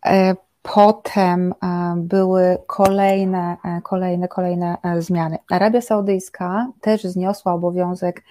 E, 0.05 0.35
potem 0.61 1.53
e, 1.63 1.93
były 1.97 2.57
kolejne, 2.67 3.57
e, 3.65 3.81
kolejne, 3.81 4.27
kolejne 4.27 4.77
zmiany. 4.99 5.37
Arabia 5.51 5.81
Saudyjska 5.81 6.67
też 6.81 7.03
zniosła 7.03 7.53
obowiązek 7.53 8.23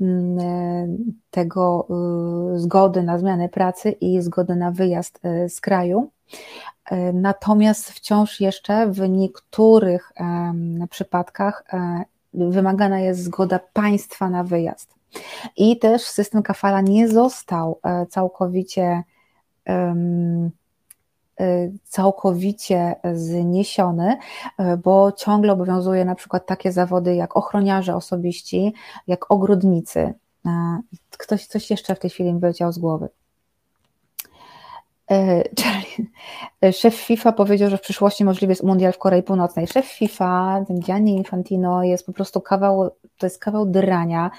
mm, 0.00 0.98
tego 1.30 1.86
zgody 2.54 3.02
na 3.02 3.18
zmianę 3.18 3.48
pracy 3.48 3.90
i 3.90 4.22
zgody 4.22 4.56
na 4.56 4.70
wyjazd 4.70 5.20
z 5.48 5.60
kraju. 5.60 6.10
Natomiast 7.12 7.90
wciąż 7.90 8.40
jeszcze 8.40 8.86
w 8.90 9.08
niektórych 9.08 10.12
przypadkach 10.90 11.64
wymagana 12.34 13.00
jest 13.00 13.22
zgoda 13.22 13.60
państwa 13.72 14.30
na 14.30 14.44
wyjazd. 14.44 14.94
I 15.56 15.78
też 15.78 16.02
system 16.02 16.42
kafala 16.42 16.80
nie 16.80 17.08
został 17.08 17.80
całkowicie 18.08 19.02
całkowicie 21.84 22.96
zniesiony, 23.14 24.18
y, 24.60 24.76
bo 24.76 25.12
ciągle 25.12 25.52
obowiązuje 25.52 26.04
na 26.04 26.14
przykład 26.14 26.46
takie 26.46 26.72
zawody 26.72 27.14
jak 27.14 27.36
ochroniarze 27.36 27.96
osobiści, 27.96 28.74
jak 29.06 29.30
ogrodnicy. 29.30 30.14
Y, 30.46 30.50
ktoś 31.18 31.46
coś 31.46 31.70
jeszcze 31.70 31.94
w 31.94 31.98
tej 31.98 32.10
chwili 32.10 32.34
mi 32.34 32.40
wyleciał 32.40 32.72
z 32.72 32.78
głowy. 32.78 33.08
E, 35.10 35.44
czyli 35.54 36.08
szef 36.72 36.94
FIFA 36.94 37.32
powiedział, 37.32 37.70
że 37.70 37.78
w 37.78 37.80
przyszłości 37.80 38.24
możliwy 38.24 38.52
jest 38.52 38.62
mundial 38.62 38.92
w 38.92 38.98
Korei 38.98 39.22
Północnej. 39.22 39.66
Szef 39.66 39.86
FIFA, 39.86 40.64
ten 40.68 40.80
Gianni 40.80 41.16
Infantino 41.16 41.84
jest 41.84 42.06
po 42.06 42.12
prostu 42.12 42.40
kawał, 42.40 42.90
to 43.18 43.26
jest 43.26 43.38
kawał 43.38 43.66
drania 43.66 44.30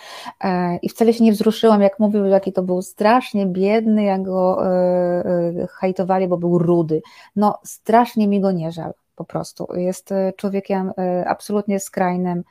e, 0.43 0.77
i 0.77 0.89
wcale 0.89 1.13
się 1.13 1.23
nie 1.23 1.31
wzruszyłam, 1.31 1.81
jak 1.81 1.99
mówił, 1.99 2.25
jaki 2.25 2.53
to 2.53 2.63
był 2.63 2.81
strasznie 2.81 3.45
biedny, 3.45 4.03
jak 4.03 4.23
go 4.23 4.67
e, 4.67 5.67
hajtowali, 5.71 6.27
bo 6.27 6.37
był 6.37 6.57
rudy. 6.57 7.01
No 7.35 7.59
strasznie 7.63 8.27
mi 8.27 8.41
go 8.41 8.51
nie 8.51 8.71
żal 8.71 8.93
po 9.15 9.25
prostu. 9.25 9.67
Jest 9.73 10.13
człowiekiem 10.37 10.91
absolutnie 11.25 11.79
skrajnym, 11.79 12.43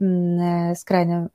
mm, 0.00 0.76
skrajnym 0.76 1.28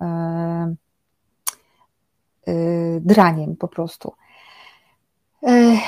draniem 3.01 3.55
po 3.55 3.67
prostu. 3.67 4.13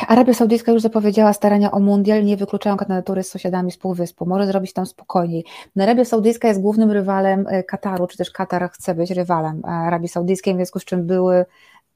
Arabia 0.07 0.33
Saudyjska 0.33 0.71
już 0.71 0.81
zapowiedziała 0.81 1.33
starania 1.33 1.71
o 1.71 1.79
mundial, 1.79 2.25
nie 2.25 2.37
wykluczają 2.37 2.77
kandydatury 2.77 3.23
z 3.23 3.29
sąsiadami 3.29 3.71
z 3.71 3.77
Półwyspu, 3.77 4.25
może 4.25 4.47
zrobić 4.47 4.73
tam 4.73 4.85
spokojniej. 4.85 5.45
No, 5.75 5.83
Arabia 5.83 6.05
Saudyjska 6.05 6.47
jest 6.47 6.61
głównym 6.61 6.91
rywalem 6.91 7.45
e, 7.47 7.63
Kataru, 7.63 8.07
czy 8.07 8.17
też 8.17 8.31
Katar 8.31 8.71
chce 8.71 8.95
być 8.95 9.11
rywalem 9.11 9.65
Arabii 9.65 10.07
Saudyjskiej, 10.07 10.53
w 10.53 10.57
związku 10.57 10.79
z 10.79 10.85
czym 10.85 11.07
były, 11.07 11.45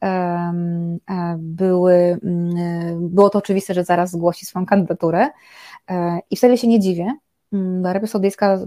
e, 0.04 0.54
były, 1.38 2.20
mm, 2.24 3.10
było 3.10 3.30
to 3.30 3.40
oczywiste, 3.40 3.74
że 3.74 3.84
zaraz 3.84 4.12
zgłosi 4.12 4.46
swoją 4.46 4.66
kandydaturę. 4.66 5.30
E, 5.90 6.20
i 6.32 6.36
wtedy 6.36 6.58
się 6.58 6.68
nie 6.68 6.80
dziwię, 6.80 7.14
mm, 7.54 7.86
Arabia 7.86 8.08
Saudyjska 8.08 8.60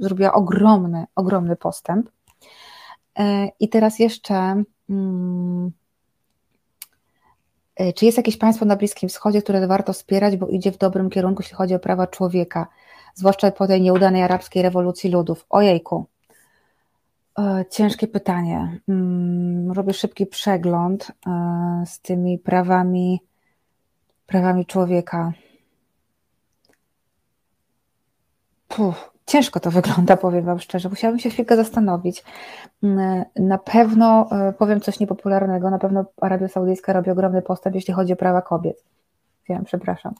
zrobiła 0.00 0.32
ogromny, 0.32 1.04
ogromny 1.14 1.56
postęp. 1.56 2.10
I 3.60 3.68
teraz 3.68 3.98
jeszcze 3.98 4.62
mm, 4.90 5.70
E, 5.70 5.89
czy 7.94 8.04
jest 8.04 8.16
jakieś 8.16 8.36
państwo 8.36 8.64
na 8.64 8.76
Bliskim 8.76 9.08
Wschodzie, 9.08 9.42
które 9.42 9.66
warto 9.66 9.92
wspierać, 9.92 10.36
bo 10.36 10.48
idzie 10.48 10.72
w 10.72 10.78
dobrym 10.78 11.10
kierunku, 11.10 11.42
jeśli 11.42 11.56
chodzi 11.56 11.74
o 11.74 11.78
prawa 11.78 12.06
człowieka, 12.06 12.66
zwłaszcza 13.14 13.50
po 13.50 13.66
tej 13.66 13.82
nieudanej 13.82 14.22
arabskiej 14.22 14.62
rewolucji 14.62 15.10
ludów? 15.10 15.46
Ojejku, 15.50 16.06
e, 17.38 17.64
ciężkie 17.70 18.06
pytanie. 18.06 18.80
Mm, 18.88 19.72
robię 19.72 19.92
szybki 19.94 20.26
przegląd 20.26 21.12
e, 21.26 21.84
z 21.86 22.00
tymi 22.00 22.38
prawami, 22.38 23.20
prawami 24.26 24.66
człowieka. 24.66 25.32
Puh, 28.68 29.09
Ciężko 29.30 29.60
to 29.60 29.70
wygląda, 29.70 30.16
powiem 30.16 30.44
Wam 30.44 30.58
szczerze. 30.58 30.88
Musiałabym 30.88 31.18
się 31.20 31.30
chwilkę 31.30 31.56
zastanowić. 31.56 32.24
Mm, 32.82 33.24
na 33.36 33.58
pewno 33.58 34.28
e, 34.30 34.52
powiem 34.52 34.80
coś 34.80 35.00
niepopularnego. 35.00 35.70
Na 35.70 35.78
pewno 35.78 36.04
Arabia 36.20 36.48
Saudyjska 36.48 36.92
robi 36.92 37.10
ogromny 37.10 37.42
postęp, 37.42 37.74
jeśli 37.74 37.94
chodzi 37.94 38.12
o 38.12 38.16
prawa 38.16 38.42
kobiet. 38.42 38.84
Wiem, 39.48 39.64
przepraszam. 39.64 40.14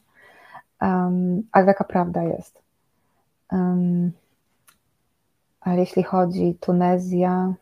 Um, 0.81 1.43
ale 1.51 1.65
taka 1.65 1.83
prawda 1.83 2.23
jest. 2.23 2.61
Um, 3.51 4.11
ale 5.61 5.79
jeśli 5.79 6.03
chodzi 6.03 6.57
Tunezja, 6.59 7.53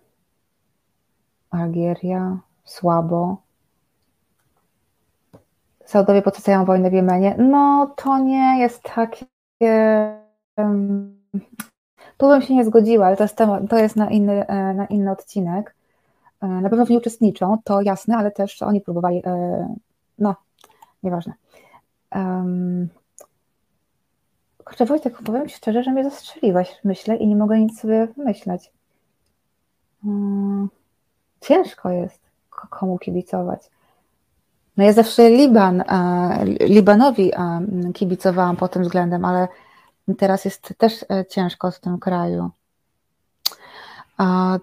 Algieria, 1.50 2.38
słabo. 2.64 3.38
Saudowie 5.86 6.22
podsycają 6.22 6.66
wojnę 6.66 6.90
w 6.90 6.94
Jemenie. 6.94 7.36
No 7.38 7.94
to 7.96 8.20
nie 8.20 8.60
jest 8.60 8.84
takie. 8.84 9.26
Tu 12.18 12.28
bym 12.28 12.42
się 12.42 12.56
nie 12.56 12.66
zgodziła, 12.66 13.06
ale 13.06 13.18
to 13.18 13.24
jest, 13.24 13.36
temat, 13.36 13.64
to 13.70 13.78
jest 13.78 13.96
na, 13.96 14.10
inny, 14.10 14.48
e, 14.48 14.74
na 14.74 14.86
inny 14.86 15.12
odcinek. 15.12 15.76
E, 16.42 16.48
na 16.48 16.70
pewno 16.70 16.86
w 16.86 16.90
nie 16.90 16.98
uczestniczą, 16.98 17.58
to 17.64 17.82
jasne, 17.82 18.18
ale 18.18 18.32
też 18.32 18.62
oni 18.62 18.82
próbowali. 18.82 19.22
E, 19.26 19.76
no, 20.20 20.36
nieważne. 21.04 21.34
Um, 22.16 22.90
kurczę, 24.66 24.86
Wojtek, 24.86 25.22
powiem 25.22 25.48
Ci 25.48 25.56
szczerze, 25.56 25.84
że 25.84 25.92
mnie 25.92 26.04
zastrzeliłaś, 26.04 26.80
myślę, 26.84 27.16
i 27.16 27.28
nie 27.28 27.36
mogę 27.36 27.60
nic 27.60 27.80
sobie 27.80 28.08
wymyśleć. 28.18 28.72
Um, 30.06 30.70
ciężko 31.42 31.90
jest 31.90 32.20
komu 32.50 32.98
kibicować. 32.98 33.70
No 34.78 34.84
ja 34.84 34.94
zawsze 34.94 35.30
Liban, 35.30 35.84
Libanowi 36.60 37.32
kibicowałam 37.94 38.56
pod 38.58 38.72
tym 38.72 38.84
względem, 38.84 39.26
ale 39.26 39.48
teraz 40.16 40.46
jest 40.46 40.74
też 40.78 41.06
e, 41.10 41.26
ciężko 41.26 41.72
w 41.72 41.80
tym 41.80 42.00
kraju. 42.00 42.52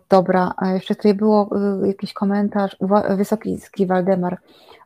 Dobra, 0.08 0.54
jeszcze 0.74 0.94
tutaj 0.94 1.14
było 1.14 1.50
y, 1.82 1.86
jakiś 1.86 2.12
komentarz. 2.12 2.76
Wysoki 3.16 3.58
Waldemar. 3.86 4.38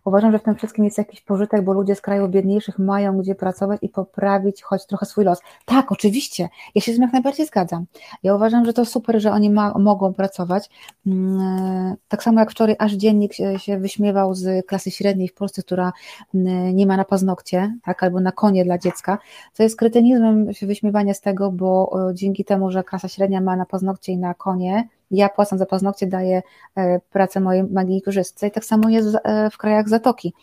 Uważam, 0.05 0.33
że 0.33 0.39
w 0.39 0.43
tym 0.43 0.55
wszystkim 0.55 0.85
jest 0.85 0.99
jakiś 0.99 1.21
pożytek, 1.21 1.65
bo 1.65 1.73
ludzie 1.73 1.95
z 1.95 2.01
krajów 2.01 2.31
biedniejszych 2.31 2.79
mają 2.79 3.19
gdzie 3.19 3.35
pracować 3.35 3.79
i 3.83 3.89
poprawić 3.89 4.63
choć 4.63 4.87
trochę 4.87 5.07
swój 5.07 5.25
los. 5.25 5.41
Tak, 5.65 5.93
oczywiście, 5.93 6.49
ja 6.75 6.81
się 6.81 6.93
z 6.93 6.95
tym 6.95 7.03
jak 7.03 7.13
najbardziej 7.13 7.47
zgadzam. 7.47 7.87
Ja 8.23 8.35
uważam, 8.35 8.65
że 8.65 8.73
to 8.73 8.85
super, 8.85 9.21
że 9.21 9.33
oni 9.33 9.51
ma, 9.51 9.79
mogą 9.79 10.15
pracować. 10.15 10.71
Mm, 11.07 11.97
tak 12.09 12.23
samo 12.23 12.41
jak 12.41 12.51
wczoraj 12.51 12.77
aż 12.79 12.93
dziennik 12.93 13.33
się 13.57 13.79
wyśmiewał 13.79 14.35
z 14.35 14.67
klasy 14.67 14.91
średniej 14.91 15.29
w 15.29 15.35
Polsce, 15.35 15.63
która 15.63 15.93
mm, 16.35 16.77
nie 16.77 16.87
ma 16.87 16.97
na 16.97 17.05
paznokcie, 17.05 17.77
tak, 17.83 18.03
albo 18.03 18.21
na 18.21 18.33
konie 18.33 18.65
dla 18.65 18.79
dziecka, 18.79 19.19
co 19.53 19.63
jest 19.63 19.77
krytynizmem 19.77 20.53
się 20.53 20.67
wyśmiewania 20.67 21.15
z 21.15 21.21
tego, 21.21 21.53
bo 21.53 21.97
dzięki 22.15 22.45
temu, 22.45 22.71
że 22.71 22.85
klasa 22.85 23.09
średnia 23.09 23.41
ma 23.41 23.57
na 23.57 23.67
paznokcie 23.67 24.13
i 24.13 24.19
na 24.19 24.35
konie, 24.35 24.89
ja 25.11 25.29
płacę 25.29 25.59
za 25.59 25.67
paznokcie, 25.67 26.07
daję 26.07 26.43
e, 26.77 27.01
pracę 27.01 27.41
mojej 27.41 27.65
manikurzystce 27.65 28.47
i 28.47 28.51
tak 28.51 28.65
samo 28.65 28.89
jest 28.89 29.17
e, 29.25 29.51
w 29.51 29.59
krajach 29.59 29.89
Zatoki. 29.89 30.35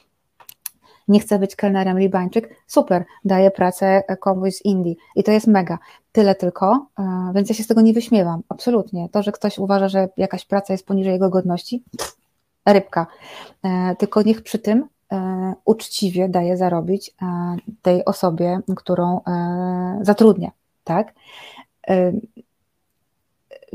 Nie 1.07 1.19
chcę 1.19 1.39
być 1.39 1.55
kelnerem 1.55 1.99
Libańczyk, 1.99 2.55
super, 2.67 3.05
daję 3.25 3.51
pracę 3.51 4.03
komuś 4.19 4.53
z 4.53 4.65
Indii 4.65 4.97
i 5.15 5.23
to 5.23 5.31
jest 5.31 5.47
mega. 5.47 5.77
Tyle 6.11 6.35
tylko, 6.35 6.87
e, 6.99 7.31
więc 7.35 7.49
ja 7.49 7.55
się 7.55 7.63
z 7.63 7.67
tego 7.67 7.81
nie 7.81 7.93
wyśmiewam, 7.93 8.41
absolutnie. 8.49 9.09
To, 9.09 9.23
że 9.23 9.31
ktoś 9.31 9.57
uważa, 9.57 9.87
że 9.87 10.09
jakaś 10.17 10.45
praca 10.45 10.73
jest 10.73 10.85
poniżej 10.85 11.13
jego 11.13 11.29
godności, 11.29 11.83
rybka. 12.65 13.07
Tylko 13.97 14.21
niech 14.21 14.43
przy 14.43 14.59
tym 14.59 14.87
uczciwie 15.65 16.29
daje 16.29 16.57
zarobić 16.57 17.15
tej 17.81 18.05
osobie, 18.05 18.59
którą 18.75 19.21
zatrudnia, 20.01 20.51
tak? 20.83 21.13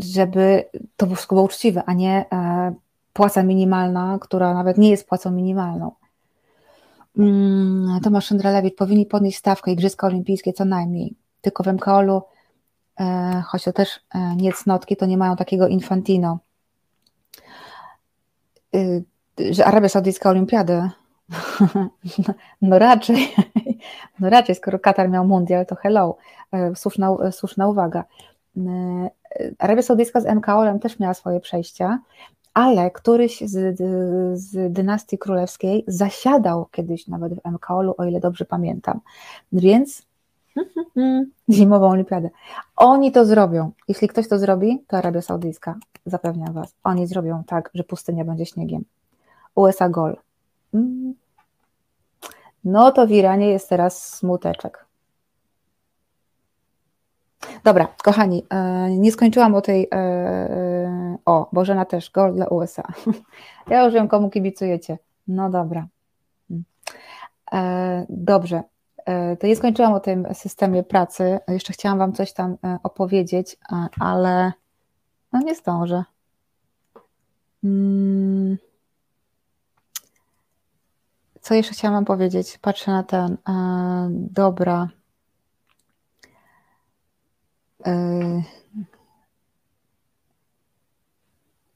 Żeby 0.04 0.64
to 0.96 1.06
wszystko 1.06 1.34
było 1.34 1.46
uczciwe, 1.46 1.82
a 1.86 1.92
nie 1.92 2.24
e, 2.32 2.74
płaca 3.12 3.42
minimalna, 3.42 4.18
która 4.20 4.54
nawet 4.54 4.78
nie 4.78 4.90
jest 4.90 5.08
płacą 5.08 5.30
minimalną. 5.30 5.92
Mm, 7.18 8.00
Tomasz 8.00 8.26
Szyndralewicz 8.26 8.76
powinni 8.76 9.06
podnieść 9.06 9.38
stawkę 9.38 9.70
Igrzyska 9.70 10.06
Olimpijskie 10.06 10.52
co 10.52 10.64
najmniej. 10.64 11.14
Tylko 11.40 11.62
w 11.62 11.66
MKOL-u, 11.66 12.22
e, 13.00 13.42
choć 13.46 13.64
to 13.64 13.72
też 13.72 14.00
e, 14.14 14.36
nie 14.36 14.52
cnotki, 14.52 14.96
to 14.96 15.06
nie 15.06 15.16
mają 15.16 15.36
takiego 15.36 15.68
infantino. 15.68 16.38
Y, 18.74 19.04
że 19.50 19.64
Arabia 19.64 19.88
Saudyjska 19.88 20.30
Olimpiadę 20.30 20.90
no 22.62 22.78
raczej, 22.78 23.34
no 24.20 24.30
raczej, 24.30 24.54
skoro 24.54 24.78
Katar 24.78 25.10
miał 25.10 25.24
mundial, 25.24 25.66
to 25.66 25.74
hello, 25.74 26.16
słuszna, 26.74 27.32
słuszna 27.32 27.68
uwaga. 27.68 28.04
Arabia 29.58 29.82
Saudyjska 29.82 30.20
z 30.20 30.26
MKOL-em 30.26 30.78
też 30.78 30.98
miała 30.98 31.14
swoje 31.14 31.40
przejścia, 31.40 31.98
ale 32.54 32.90
któryś 32.90 33.40
z, 33.40 33.78
z 34.38 34.72
dynastii 34.72 35.18
królewskiej 35.18 35.84
zasiadał 35.86 36.66
kiedyś 36.70 37.08
nawet 37.08 37.34
w 37.34 37.44
MKOL-u, 37.44 37.94
o 37.98 38.04
ile 38.04 38.20
dobrze 38.20 38.44
pamiętam. 38.44 39.00
Więc 39.52 40.06
zimową 41.50 41.90
olimpiadę. 41.90 42.30
Oni 42.76 43.12
to 43.12 43.24
zrobią. 43.24 43.70
Jeśli 43.88 44.08
ktoś 44.08 44.28
to 44.28 44.38
zrobi, 44.38 44.84
to 44.88 44.96
Arabia 44.96 45.22
Saudyjska, 45.22 45.74
zapewniam 46.06 46.52
Was. 46.52 46.74
Oni 46.84 47.06
zrobią 47.06 47.44
tak, 47.46 47.70
że 47.74 47.84
pustynia 47.84 48.24
będzie 48.24 48.46
śniegiem. 48.46 48.84
USA 49.54 49.88
gol. 49.88 50.16
Mm. 50.74 51.14
No 52.64 52.92
to 52.92 53.06
w 53.06 53.10
Iranie 53.10 53.48
jest 53.48 53.68
teraz 53.68 54.16
smuteczek. 54.16 54.86
Dobra, 57.64 57.88
kochani, 58.02 58.46
e, 58.50 58.90
nie 58.90 59.12
skończyłam 59.12 59.54
o 59.54 59.60
tej. 59.60 59.88
E, 59.92 59.96
e, 59.96 61.16
o, 61.24 61.48
Bożena 61.52 61.84
też, 61.84 62.10
gol 62.10 62.34
dla 62.34 62.46
USA. 62.46 62.82
Ja 63.68 63.84
już 63.84 63.94
wiem, 63.94 64.08
komu 64.08 64.30
kibicujecie. 64.30 64.98
No 65.28 65.50
dobra. 65.50 65.86
Dobrze. 68.08 68.62
To 69.40 69.46
nie 69.46 69.56
skończyłam 69.56 69.92
o 69.92 70.00
tym 70.00 70.26
systemie 70.32 70.82
pracy. 70.82 71.38
Jeszcze 71.48 71.72
chciałam 71.72 71.98
Wam 71.98 72.12
coś 72.12 72.32
tam 72.32 72.56
opowiedzieć, 72.82 73.56
ale 74.00 74.52
no 75.32 75.40
nie 75.40 75.54
zdążę. 75.54 76.04
Mm. 77.64 78.56
Co 81.40 81.54
jeszcze 81.54 81.72
chciałam 81.72 81.94
Wam 81.94 82.04
powiedzieć? 82.04 82.58
Patrzę 82.58 82.90
na 82.90 83.02
ten. 83.02 83.36
Dobra. 84.10 84.88
E, 87.86 88.42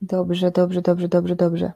dobrze, 0.00 0.50
dobrze, 0.50 0.82
dobrze, 0.82 1.08
dobrze, 1.08 1.36
dobrze. 1.36 1.72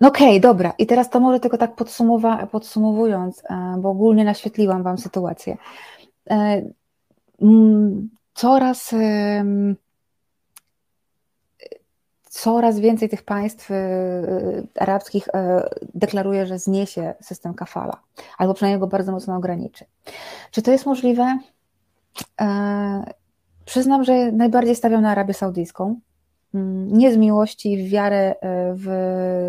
No 0.00 0.08
okej, 0.08 0.28
okay, 0.28 0.40
dobra. 0.40 0.72
I 0.78 0.86
teraz 0.86 1.10
to 1.10 1.20
może 1.20 1.40
tylko 1.40 1.58
tak 1.58 1.74
podsumowa 1.74 2.46
podsumowując, 2.46 3.42
e, 3.44 3.76
bo 3.78 3.90
ogólnie 3.90 4.24
naświetliłam 4.24 4.82
Wam 4.82 4.98
sytuację. 4.98 5.56
E, 6.30 6.62
coraz, 8.34 8.94
coraz 12.24 12.78
więcej 12.78 13.08
tych 13.08 13.22
państw 13.22 13.70
arabskich 14.78 15.28
deklaruje, 15.94 16.46
że 16.46 16.58
zniesie 16.58 17.14
system 17.20 17.54
kafala, 17.54 18.00
albo 18.38 18.54
przynajmniej 18.54 18.80
go 18.80 18.86
bardzo 18.86 19.12
mocno 19.12 19.36
ograniczy. 19.36 19.84
Czy 20.50 20.62
to 20.62 20.72
jest 20.72 20.86
możliwe? 20.86 21.38
Przyznam, 23.64 24.04
że 24.04 24.32
najbardziej 24.32 24.76
stawiam 24.76 25.02
na 25.02 25.10
Arabię 25.10 25.34
Saudyjską. 25.34 26.00
Mm, 26.54 26.98
nie 26.98 27.12
z 27.12 27.16
miłości 27.16 27.84
w 27.84 27.90
wiarę 27.90 28.34
e, 28.40 28.74
w 28.76 28.86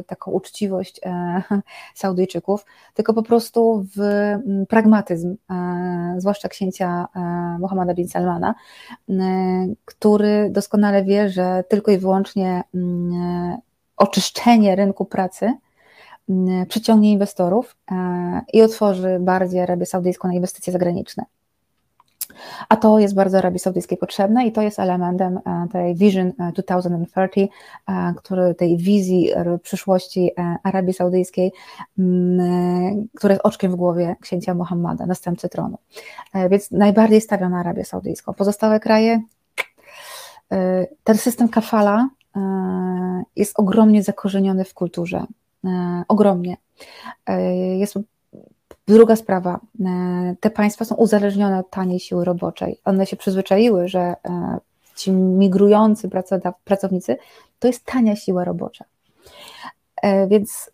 taką 0.07 0.31
uczciwość 0.31 0.99
e, 1.05 1.43
Saudyjczyków, 1.95 2.65
tylko 2.93 3.13
po 3.13 3.23
prostu 3.23 3.85
w 3.95 3.99
mm, 3.99 4.65
pragmatyzm, 4.65 5.35
e, 5.51 6.15
zwłaszcza 6.17 6.49
księcia 6.49 7.07
Mohammada 7.59 7.93
bin 7.93 8.07
Salmana, 8.07 8.55
który 9.85 10.49
doskonale 10.49 11.03
wie, 11.03 11.29
że 11.29 11.63
tylko 11.69 11.91
i 11.91 11.97
wyłącznie 11.97 12.63
mm, 12.75 13.57
oczyszczenie 13.97 14.75
rynku 14.75 15.05
pracy 15.05 15.53
przyciągnie 16.69 17.11
inwestorów 17.11 17.75
i 18.53 18.61
otworzy 18.61 19.17
bardziej 19.21 19.61
Arabię 19.61 19.85
Saudyjską 19.85 20.27
na 20.27 20.33
inwestycje 20.33 20.73
zagraniczne. 20.73 21.25
A 22.69 22.77
to 22.77 22.99
jest 22.99 23.15
bardzo 23.15 23.37
Arabii 23.37 23.59
Saudyjskiej 23.59 23.97
potrzebne 23.97 24.47
i 24.47 24.51
to 24.51 24.61
jest 24.61 24.79
elementem 24.79 25.39
e, 25.45 25.67
tej 25.71 25.95
Vision 25.95 26.33
2030, 26.53 27.41
e, 27.41 27.93
e, 27.93 28.13
który, 28.17 28.55
tej 28.55 28.77
wizji 28.77 29.29
przyszłości 29.61 30.31
Arabii 30.63 30.93
Saudyjskiej, 30.93 31.51
która 33.15 33.33
jest 33.33 33.45
oczkiem 33.45 33.71
w 33.71 33.75
głowie 33.75 34.15
księcia 34.21 34.53
Mohammada, 34.53 35.05
następcy 35.05 35.49
tronu. 35.49 35.77
Więc 36.49 36.71
najbardziej 36.71 37.21
stawia 37.21 37.49
na 37.49 37.59
Arabię 37.59 37.85
Saudyjską. 37.85 38.33
Pozostałe 38.33 38.79
kraje, 38.79 39.21
ten 41.03 41.17
system 41.17 41.49
kafala 41.49 42.09
jest 43.35 43.59
ogromnie 43.59 44.03
zakorzeniony 44.03 44.63
w 44.65 44.73
kulturze. 44.73 45.25
Ogromnie. 46.07 46.57
Jest 47.77 47.95
Druga 48.87 49.15
sprawa, 49.15 49.59
e, 49.85 50.35
te 50.39 50.49
państwa 50.49 50.85
są 50.85 50.95
uzależnione 50.95 51.59
od 51.59 51.69
taniej 51.69 51.99
siły 51.99 52.25
roboczej. 52.25 52.79
One 52.85 53.05
się 53.05 53.15
przyzwyczaiły, 53.15 53.87
że 53.87 53.99
e, 53.99 54.15
ci 54.95 55.11
migrujący 55.11 56.09
pracownicy 56.63 57.17
to 57.59 57.67
jest 57.67 57.85
tania 57.85 58.15
siła 58.15 58.43
robocza. 58.43 58.85
E, 60.01 60.27
więc 60.27 60.71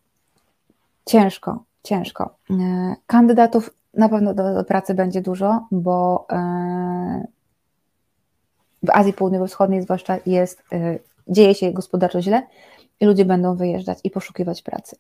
ciężko, 1.06 1.64
ciężko. 1.84 2.36
Kandydatów 3.08 3.70
na 3.94 4.10
pewno 4.10 4.34
do, 4.34 4.54
do 4.54 4.64
pracy 4.64 4.94
będzie 4.94 5.22
dużo, 5.22 5.68
bo 5.72 6.28
w 8.84 8.90
Azji 8.90 9.14
Południowo-Wschodniej 9.14 9.82
zwłaszcza 9.82 10.18
jest, 10.26 10.64
dzieje 11.28 11.56
się 11.56 11.72
gospodarczo 11.72 12.22
źle 12.22 12.48
i 13.00 13.06
ludzie 13.06 13.26
będą 13.26 13.56
wyjeżdżać 13.56 14.00
i 14.04 14.10
poszukiwać 14.10 14.62
pracy. 14.62 14.96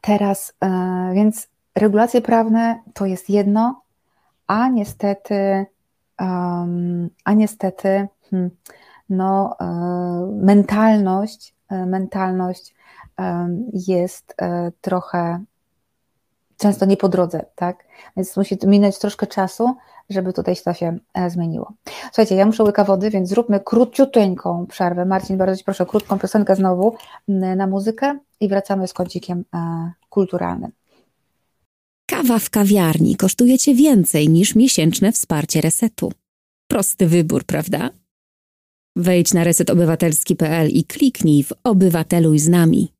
Teraz, 0.00 0.52
e, 0.60 1.10
więc 1.14 1.48
regulacje 1.74 2.20
prawne 2.20 2.80
to 2.94 3.06
jest 3.06 3.30
jedno, 3.30 3.82
a 4.46 4.68
niestety, 4.68 5.66
a 7.24 7.32
niestety, 7.34 8.08
hmm, 8.30 8.50
no, 9.08 9.56
e, 9.60 9.64
mentalność, 10.32 11.54
e, 11.68 11.86
mentalność 11.86 12.74
jest 13.88 14.36
trochę 14.80 15.40
często 16.60 16.86
nie 16.86 16.96
po 16.96 17.08
drodze, 17.08 17.44
tak? 17.54 17.84
Więc 18.16 18.36
musi 18.36 18.58
minąć 18.66 18.98
troszkę 18.98 19.26
czasu, 19.26 19.74
żeby 20.10 20.32
tutaj 20.32 20.56
to 20.64 20.74
się 20.74 20.98
zmieniło. 21.28 21.72
Słuchajcie, 22.02 22.34
ja 22.34 22.46
muszę 22.46 22.64
łyka 22.64 22.84
wody, 22.84 23.10
więc 23.10 23.28
zróbmy 23.28 23.60
króciuteńką 23.60 24.66
przerwę. 24.66 25.04
Marcin, 25.04 25.36
bardzo 25.36 25.56
Ci 25.56 25.64
proszę, 25.64 25.86
krótką 25.86 26.18
piosenkę 26.18 26.56
znowu 26.56 26.96
na 27.28 27.66
muzykę 27.66 28.18
i 28.40 28.48
wracamy 28.48 28.88
z 28.88 28.92
kącikiem 28.92 29.44
kulturalnym. 30.08 30.72
Kawa 32.06 32.38
w 32.38 32.50
kawiarni 32.50 33.16
kosztuje 33.16 33.58
Cię 33.58 33.74
więcej 33.74 34.28
niż 34.28 34.54
miesięczne 34.54 35.12
wsparcie 35.12 35.60
resetu. 35.60 36.12
Prosty 36.68 37.06
wybór, 37.06 37.44
prawda? 37.44 37.90
Wejdź 38.96 39.34
na 39.34 39.44
resetobywatelski.pl 39.44 40.68
i 40.68 40.84
kliknij 40.84 41.42
w 41.42 41.52
Obywateluj 41.64 42.38
z 42.38 42.48
nami. 42.48 42.92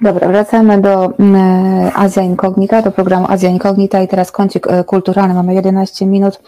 Dobra, 0.00 0.28
wracamy 0.28 0.80
do 0.80 1.18
mm, 1.18 1.90
Azja 1.94 2.22
Incognita, 2.22 2.82
do 2.82 2.92
programu 2.92 3.26
Azja 3.30 3.48
Incognita 3.48 4.02
i 4.02 4.08
teraz 4.08 4.32
kącik 4.32 4.66
e, 4.66 4.84
kulturalny. 4.84 5.34
Mamy 5.34 5.54
11 5.54 6.06
minut. 6.06 6.40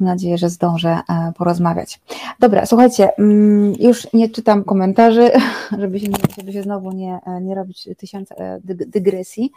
Mam 0.00 0.08
nadzieję, 0.08 0.38
że 0.38 0.48
zdążę 0.48 0.98
e, 1.08 1.32
porozmawiać. 1.36 2.00
Dobra, 2.40 2.66
słuchajcie, 2.66 3.16
mm, 3.18 3.74
już 3.80 4.12
nie 4.12 4.28
czytam 4.28 4.64
komentarzy, 4.64 5.30
żeby 5.80 6.00
się, 6.00 6.06
żeby 6.38 6.52
się 6.52 6.62
znowu 6.62 6.92
nie, 6.92 7.20
e, 7.26 7.40
nie 7.40 7.54
robić 7.54 7.88
tysiąca 7.98 8.34
dygresji. 8.64 9.52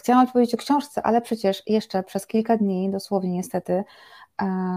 Chciałam 0.00 0.26
powiedzieć 0.26 0.54
o 0.54 0.58
książce, 0.58 1.02
ale 1.02 1.20
przecież 1.20 1.62
jeszcze 1.66 2.02
przez 2.02 2.26
kilka 2.26 2.56
dni, 2.56 2.90
dosłownie 2.90 3.30
niestety, 3.30 3.84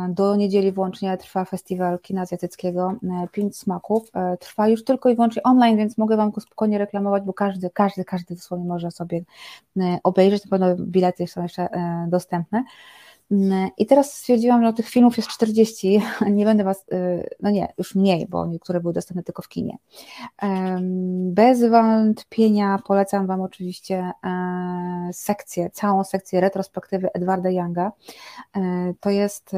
do 0.10 0.36
niedzieli 0.36 0.72
włącznie 0.72 1.18
trwa 1.18 1.46
festiwal 1.46 2.00
kina 2.00 2.22
azjatyckiego 2.22 2.94
e, 3.04 3.28
Pięć 3.32 3.58
Smaków. 3.58 4.10
E, 4.14 4.38
trwa 4.38 4.68
już 4.68 4.84
tylko 4.84 5.10
i 5.10 5.16
wyłącznie 5.16 5.44
online, 5.44 5.78
więc 5.78 5.98
mogę 5.98 6.18
Wam 6.18 6.32
go 6.32 6.42
spokojnie 6.42 6.78
reklamować, 6.78 7.24
bo 7.24 7.34
każdy, 7.34 7.70
każdy, 7.70 8.06
każdy 8.06 8.36
dosłownie 8.36 8.66
może 8.66 8.92
sobie 8.92 9.22
e, 9.78 10.00
obejrzeć. 10.04 10.46
Na 10.46 10.50
pewno 10.50 10.76
bilety 10.76 11.28
są 11.28 11.44
jeszcze 11.44 11.70
dostępne. 12.08 12.64
I 13.78 13.86
teraz 13.86 14.14
stwierdziłam, 14.14 14.64
że 14.64 14.74
tych 14.74 14.90
filmów 14.90 15.18
jest 15.18 15.30
40. 15.30 16.02
Nie 16.32 16.46
będę 16.46 16.64
Was, 16.64 16.86
y, 16.94 17.30
no 17.42 17.50
nie, 17.50 17.74
już 17.78 17.96
mniej, 17.96 18.28
bo 18.30 18.46
niektóre 18.46 18.80
były 18.80 18.94
dostępne 18.94 19.24
tylko 19.24 19.42
w 19.42 19.48
kinie. 19.48 19.78
Bez 21.32 21.70
wątpienia 21.70 22.80
polecam 22.88 23.28
Wam 23.28 23.42
oczywiście 23.42 24.12
e, 24.24 25.10
sekcję, 25.14 25.70
całą 25.70 26.04
sekcję 26.04 26.42
retrospektywy 26.42 27.14
Edwarda 27.14 27.50
Younga. 27.50 27.92
E, 28.56 28.94
to 29.00 29.10
jest 29.10 29.54
y, 29.54 29.58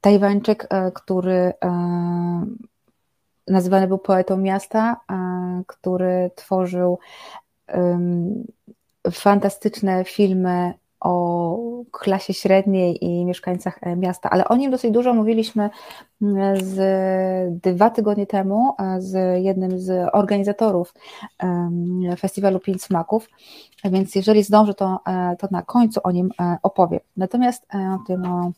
Tajwańczyk, 0.00 0.66
e, 0.70 0.92
który 0.92 1.52
nazywany 3.48 3.86
był 3.86 3.98
poetą 3.98 4.36
miasta, 4.36 5.00
który 5.66 6.30
tworzył 6.34 6.98
fantastyczne 9.12 10.04
filmy 10.04 10.74
o 11.06 11.84
klasie 11.90 12.34
średniej 12.34 13.04
i 13.04 13.24
mieszkańcach 13.24 13.78
e, 13.82 13.96
miasta, 13.96 14.30
ale 14.30 14.48
o 14.48 14.56
nim 14.56 14.70
dosyć 14.70 14.90
dużo 14.90 15.14
mówiliśmy 15.14 15.70
mm, 16.22 16.56
z 16.56 16.76
dwa 17.62 17.90
tygodnie 17.90 18.26
temu 18.26 18.74
e, 18.78 19.00
z 19.00 19.44
jednym 19.44 19.78
z 19.80 20.08
organizatorów 20.12 20.94
festiwalu 22.18 22.60
Pięć 22.60 22.82
Smaków, 22.82 23.28
więc 23.84 24.14
jeżeli 24.14 24.42
zdążę, 24.42 24.74
to, 24.74 25.00
e, 25.06 25.36
to 25.36 25.48
na 25.50 25.62
końcu 25.62 26.00
o 26.04 26.10
nim 26.10 26.30
opowiem. 26.62 27.00
Natomiast 27.16 27.66
tutaj 27.98 28.18
mam 28.18 28.52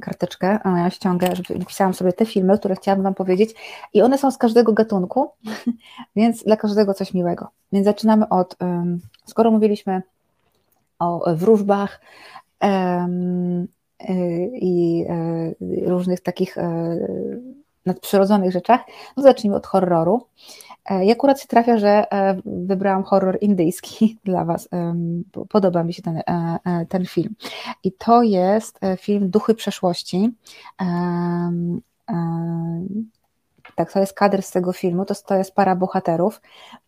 karteczkę, 0.00 0.58
ja 0.64 0.90
ściągę, 0.90 1.36
żeby 1.36 1.64
pisałam 1.64 1.94
sobie 1.94 2.12
te 2.12 2.26
filmy, 2.26 2.58
które 2.58 2.76
chciałabym 2.76 3.04
Wam 3.04 3.14
powiedzieć 3.14 3.54
i 3.94 4.02
one 4.02 4.18
są 4.18 4.30
z 4.30 4.38
każdego 4.38 4.72
gatunku, 4.72 5.30
więc 6.16 6.44
dla 6.44 6.56
każdego 6.56 6.94
coś 6.94 7.14
miłego. 7.14 7.48
Więc 7.72 7.84
zaczynamy 7.84 8.28
od, 8.28 8.56
skoro 9.26 9.50
mówiliśmy 9.50 10.02
o 10.98 11.36
wróżbach 11.36 12.00
y, 14.10 14.50
i 14.54 15.04
e, 15.08 15.54
różnych 15.86 16.20
takich 16.20 16.58
e, 16.58 16.96
nadprzyrodzonych 17.86 18.52
rzeczach, 18.52 18.80
no 19.16 19.22
zacznijmy 19.22 19.56
od 19.56 19.66
horroru. 19.66 20.26
E, 20.84 21.04
I 21.04 21.12
akurat 21.12 21.40
się 21.40 21.48
trafia, 21.48 21.78
że 21.78 22.04
wybrałam 22.44 23.02
horror 23.02 23.38
indyjski 23.40 24.18
dla 24.24 24.44
Was. 24.44 24.68
Podoba 25.48 25.84
mi 25.84 25.94
się 25.94 26.02
ten, 26.02 26.22
ten 26.88 27.06
film. 27.06 27.34
I 27.84 27.92
to 27.92 28.22
jest 28.22 28.80
film 28.98 29.30
Duchy 29.30 29.54
Przeszłości 29.54 30.30
tak, 33.76 33.92
to 33.92 34.00
jest 34.00 34.12
kadr 34.12 34.42
z 34.42 34.50
tego 34.50 34.72
filmu, 34.72 35.04
to, 35.04 35.14
to 35.14 35.34
jest 35.34 35.54
para 35.54 35.76
bohaterów, 35.76 36.40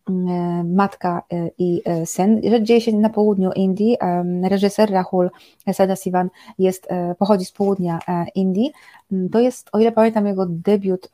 mm, 0.09 0.75
matka 0.75 1.23
y, 1.33 1.51
i 1.57 1.81
y, 2.01 2.05
syn. 2.05 2.41
Rzecz 2.43 2.63
dzieje 2.63 2.81
się 2.81 2.93
na 2.93 3.09
południu 3.09 3.51
Indii. 3.51 3.97
Reżyser 4.43 4.91
Rahul 4.91 5.29
Sadasivan 5.73 6.29
jest, 6.59 6.87
pochodzi 7.19 7.45
z 7.45 7.51
południa 7.51 7.99
Indii. 8.35 8.73
Mm, 9.11 9.29
to 9.29 9.39
jest, 9.39 9.69
o 9.71 9.79
ile 9.79 9.91
pamiętam, 9.91 10.27
jego 10.27 10.45
debiut, 10.45 11.09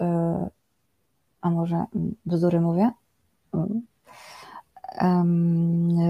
a 1.42 1.50
może 1.50 1.76
mm, 1.76 2.16
bzdury 2.26 2.62
mówię? 2.62 2.92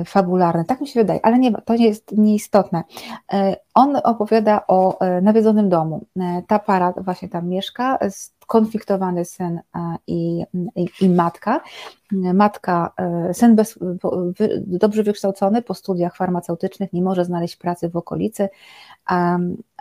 fabularny, 0.05 0.65
tak 0.65 0.81
mi 0.81 0.87
się 0.87 0.99
wydaje, 0.99 1.25
ale 1.25 1.39
nie, 1.39 1.51
to 1.51 1.75
nie 1.75 1.85
jest 1.85 2.11
nieistotne. 2.17 2.83
On 3.73 3.95
opowiada 4.03 4.67
o 4.67 4.99
nawiedzonym 5.21 5.69
domu. 5.69 6.05
Ta 6.47 6.59
para 6.59 6.91
właśnie 6.91 7.29
tam 7.29 7.47
mieszka, 7.47 7.99
skonfliktowany 8.45 9.25
syn 9.25 9.59
i, 10.07 10.45
i, 10.75 10.87
i 11.01 11.09
matka. 11.09 11.61
Matka, 12.11 12.93
e, 12.97 13.33
syn 13.33 13.55
bez, 13.55 13.79
dobrze 14.67 15.03
wykształcony 15.03 15.61
po 15.61 15.73
studiach 15.73 16.15
farmaceutycznych, 16.15 16.93
nie 16.93 17.01
może 17.01 17.25
znaleźć 17.25 17.55
pracy 17.55 17.89
w 17.89 17.95
okolicy, 17.95 18.49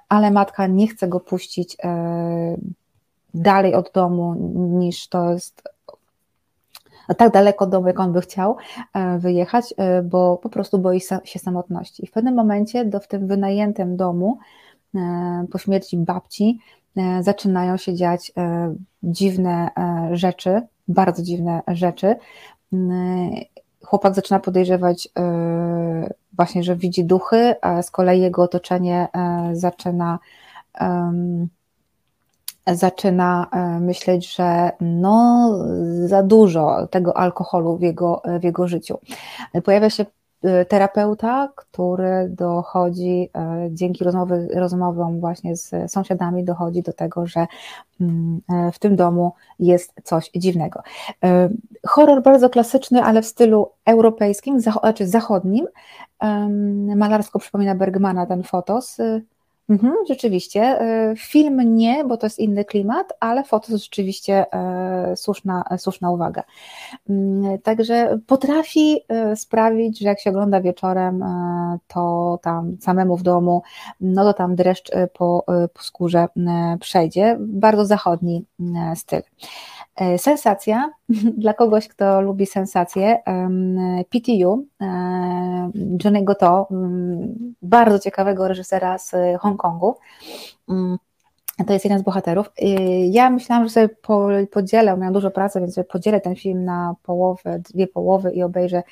ale 0.08 0.30
matka 0.30 0.66
nie 0.66 0.88
chce 0.88 1.08
go 1.08 1.20
puścić 1.20 1.76
e, 1.84 2.56
dalej 3.34 3.74
od 3.74 3.92
domu 3.92 4.34
niż 4.54 5.08
to 5.08 5.32
jest 5.32 5.62
tak 7.18 7.32
daleko 7.32 7.66
domu, 7.66 7.86
jak 7.86 8.00
on 8.00 8.12
by 8.12 8.20
chciał 8.20 8.56
e, 8.94 9.18
wyjechać, 9.18 9.74
bo 10.04 10.36
po 10.36 10.48
prostu 10.48 10.78
boi 10.78 11.00
się 11.24 11.38
samotności. 11.38 12.04
I 12.04 12.06
w 12.06 12.10
pewnym 12.10 12.34
momencie 12.34 12.84
do, 12.84 13.00
w 13.00 13.08
tym 13.08 13.26
wynajętym 13.26 13.96
domu 13.96 14.38
po 15.50 15.58
śmierci 15.58 15.96
babci 15.96 16.58
E, 16.96 17.22
zaczynają 17.22 17.76
się 17.76 17.94
dziać 17.94 18.32
e, 18.36 18.74
dziwne 19.02 19.70
e, 19.78 20.08
rzeczy, 20.16 20.62
bardzo 20.88 21.22
dziwne 21.22 21.62
rzeczy. 21.68 22.16
Chłopak 23.84 24.14
zaczyna 24.14 24.40
podejrzewać 24.40 25.08
właśnie, 26.32 26.62
że 26.62 26.76
widzi 26.76 27.04
duchy, 27.04 27.54
a 27.62 27.82
z 27.82 27.90
kolei 27.90 28.20
jego 28.20 28.42
otoczenie 28.42 29.08
zaczyna 29.52 30.18
zaczyna 32.66 33.46
myśleć, 33.80 34.36
że 34.36 34.70
no 34.80 35.50
za 36.04 36.22
dużo 36.22 36.86
tego 36.86 37.16
alkoholu 37.16 37.76
w 37.76 37.82
jego, 37.82 38.22
w 38.40 38.44
jego 38.44 38.68
życiu. 38.68 38.98
Pojawia 39.64 39.90
się 39.90 40.06
terapeuta, 40.68 41.48
który 41.56 42.28
dochodzi 42.28 43.30
y, 43.66 43.70
dzięki 43.70 44.04
rozmowy, 44.04 44.48
rozmowom 44.54 45.20
właśnie 45.20 45.56
z 45.56 45.92
sąsiadami, 45.92 46.44
dochodzi 46.44 46.82
do 46.82 46.92
tego, 46.92 47.26
że 47.26 47.46
mm, 48.00 48.40
e, 48.48 48.72
w 48.72 48.78
tym 48.78 48.96
domu 48.96 49.32
jest 49.58 49.92
coś 50.04 50.30
dziwnego. 50.36 50.82
Y, 51.24 51.28
horror 51.86 52.22
bardzo 52.22 52.50
klasyczny, 52.50 53.02
ale 53.02 53.22
w 53.22 53.26
stylu 53.26 53.70
europejskim, 53.86 54.56
czy 54.56 54.62
znaczy 54.62 55.06
zachodnim. 55.06 55.66
Malarsko 56.96 57.38
przypomina 57.38 57.74
Bergmana 57.74 58.26
ten 58.26 58.42
fotos, 58.42 58.98
Mhm, 59.68 59.94
rzeczywiście. 60.08 60.62
E, 60.62 61.14
film 61.16 61.76
nie, 61.76 62.04
bo 62.04 62.16
to 62.16 62.26
jest 62.26 62.38
inny 62.38 62.64
klimat, 62.64 63.12
ale 63.20 63.44
foto 63.44 63.72
to 63.72 63.78
rzeczywiście 63.78 64.52
e, 64.52 65.16
słuszna, 65.16 65.64
słuszna 65.78 66.10
uwaga. 66.10 66.42
Mm, 67.10 67.58
także 67.58 68.18
potrafi 68.26 69.00
e, 69.08 69.36
sprawić, 69.36 69.98
że 69.98 70.08
jak 70.08 70.20
się 70.20 70.30
ogląda 70.30 70.60
wieczorem, 70.60 71.24
to 71.88 72.38
tam 72.42 72.76
samemu 72.80 73.16
w 73.16 73.22
domu, 73.22 73.62
no 74.00 74.24
to 74.24 74.32
tam 74.34 74.54
dreszcz 74.54 74.90
po, 75.12 75.44
po 75.74 75.82
skórze 75.82 76.26
przejdzie. 76.80 77.36
Bardzo 77.40 77.84
zachodni 77.84 78.44
styl. 78.94 79.22
E, 79.96 80.18
sensacja 80.18 80.90
dla 81.42 81.54
kogoś, 81.54 81.88
kto 81.88 82.20
lubi 82.20 82.46
sensacje. 82.46 83.22
PTU, 84.10 84.66
e, 84.80 84.86
Johnny'ego 86.04 86.34
To, 86.34 86.68
bardzo 87.62 87.98
ciekawego 87.98 88.48
reżysera 88.48 88.98
z 88.98 89.12
Hongkongu. 89.40 89.96
Mm, 90.68 90.98
to 91.66 91.72
jest 91.72 91.84
jeden 91.84 91.98
z 91.98 92.02
bohaterów. 92.02 92.52
Ja 93.10 93.30
myślałam, 93.30 93.64
że 93.64 93.70
sobie 93.70 93.88
podzielę, 94.50 94.96
miałam 94.96 95.12
dużo 95.12 95.30
pracy, 95.30 95.60
więc 95.60 95.80
podzielę 95.88 96.20
ten 96.20 96.36
film 96.36 96.64
na 96.64 96.94
połowę, 97.02 97.58
dwie 97.58 97.86
połowy 97.86 98.32
i 98.32 98.42
obejrzę 98.42 98.82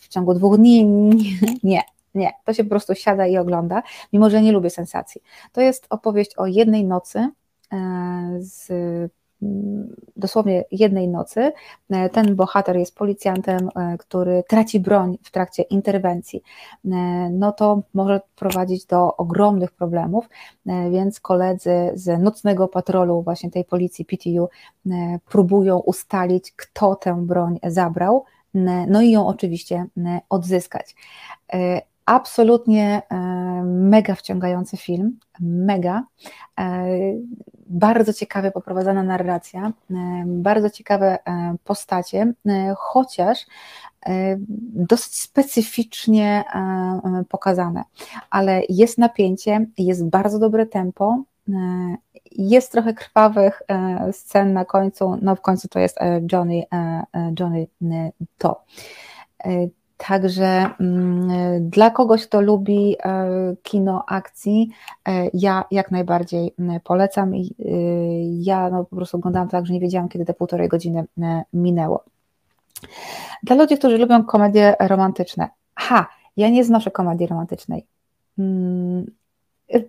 w 0.00 0.08
ciągu 0.08 0.34
dwóch 0.34 0.56
dni. 0.56 0.84
Nie, 1.62 1.82
nie, 2.14 2.30
to 2.44 2.52
się 2.52 2.64
po 2.64 2.70
prostu 2.70 2.94
siada 2.94 3.26
i 3.26 3.36
ogląda, 3.36 3.82
mimo 4.12 4.30
że 4.30 4.42
nie 4.42 4.52
lubię 4.52 4.70
sensacji. 4.70 5.20
To 5.52 5.60
jest 5.60 5.86
opowieść 5.90 6.34
o 6.36 6.46
jednej 6.46 6.84
nocy 6.84 7.30
z 8.38 8.70
dosłownie 10.16 10.64
jednej 10.70 11.08
nocy. 11.08 11.52
E, 11.90 12.08
ten 12.08 12.36
bohater 12.36 12.76
jest 12.76 12.94
policjantem, 12.94 13.68
e, 13.76 13.98
który 13.98 14.42
traci 14.48 14.80
broń 14.80 15.18
w 15.22 15.30
trakcie 15.30 15.62
interwencji. 15.62 16.42
E, 16.84 16.88
no 17.30 17.52
to 17.52 17.82
może 17.94 18.20
prowadzić 18.36 18.86
do 18.86 19.16
ogromnych 19.16 19.72
problemów, 19.72 20.28
więc 20.90 21.20
koledzy 21.20 21.90
z 21.94 22.22
nocnego 22.22 22.68
patrolu, 22.68 23.22
właśnie 23.22 23.50
tej 23.50 23.64
policji 23.64 24.04
PTU, 24.04 24.48
próbują 25.28 25.78
ustalić, 25.78 26.52
kto 26.52 26.94
tę 26.94 27.26
broń 27.26 27.58
zabrał, 27.62 28.24
no 28.88 29.02
i 29.02 29.10
ją 29.10 29.26
oczywiście 29.26 29.86
odzyskać. 30.28 30.94
Absolutnie 32.08 33.02
mega 33.64 34.14
wciągający 34.14 34.76
film, 34.76 35.18
mega. 35.40 36.04
Bardzo 37.66 38.12
ciekawie 38.12 38.50
poprowadzona 38.50 39.02
narracja, 39.02 39.72
bardzo 40.26 40.70
ciekawe 40.70 41.18
postacie, 41.64 42.32
chociaż 42.76 43.46
dosyć 44.72 45.20
specyficznie 45.20 46.44
pokazane, 47.28 47.84
ale 48.30 48.62
jest 48.68 48.98
napięcie, 48.98 49.66
jest 49.78 50.08
bardzo 50.08 50.38
dobre 50.38 50.66
tempo, 50.66 51.22
jest 52.32 52.72
trochę 52.72 52.94
krwawych 52.94 53.62
scen 54.12 54.52
na 54.52 54.64
końcu, 54.64 55.18
no 55.22 55.36
w 55.36 55.40
końcu 55.40 55.68
to 55.68 55.78
jest 55.78 55.98
Johnny, 56.32 56.62
Johnny 57.40 57.66
to. 58.38 58.64
Także 59.98 60.70
mm, 60.80 61.70
dla 61.70 61.90
kogoś, 61.90 62.26
kto 62.26 62.40
lubi 62.40 62.96
e, 63.04 63.26
kino 63.62 64.04
akcji, 64.06 64.70
e, 65.08 65.30
ja 65.34 65.64
jak 65.70 65.90
najbardziej 65.90 66.54
polecam. 66.84 67.34
E, 67.34 67.38
ja 68.40 68.70
no, 68.70 68.84
po 68.84 68.96
prostu 68.96 69.16
oglądałam 69.16 69.48
tak, 69.48 69.66
że 69.66 69.72
nie 69.72 69.80
wiedziałam, 69.80 70.08
kiedy 70.08 70.24
te 70.24 70.34
półtorej 70.34 70.68
godziny 70.68 71.04
minęło. 71.52 72.04
Dla 73.42 73.56
ludzi, 73.56 73.78
którzy 73.78 73.98
lubią 73.98 74.24
komedie 74.24 74.76
romantyczne. 74.80 75.48
Ha, 75.74 76.08
ja 76.36 76.48
nie 76.48 76.64
znoszę 76.64 76.90
komedii 76.90 77.26
romantycznej. 77.26 77.86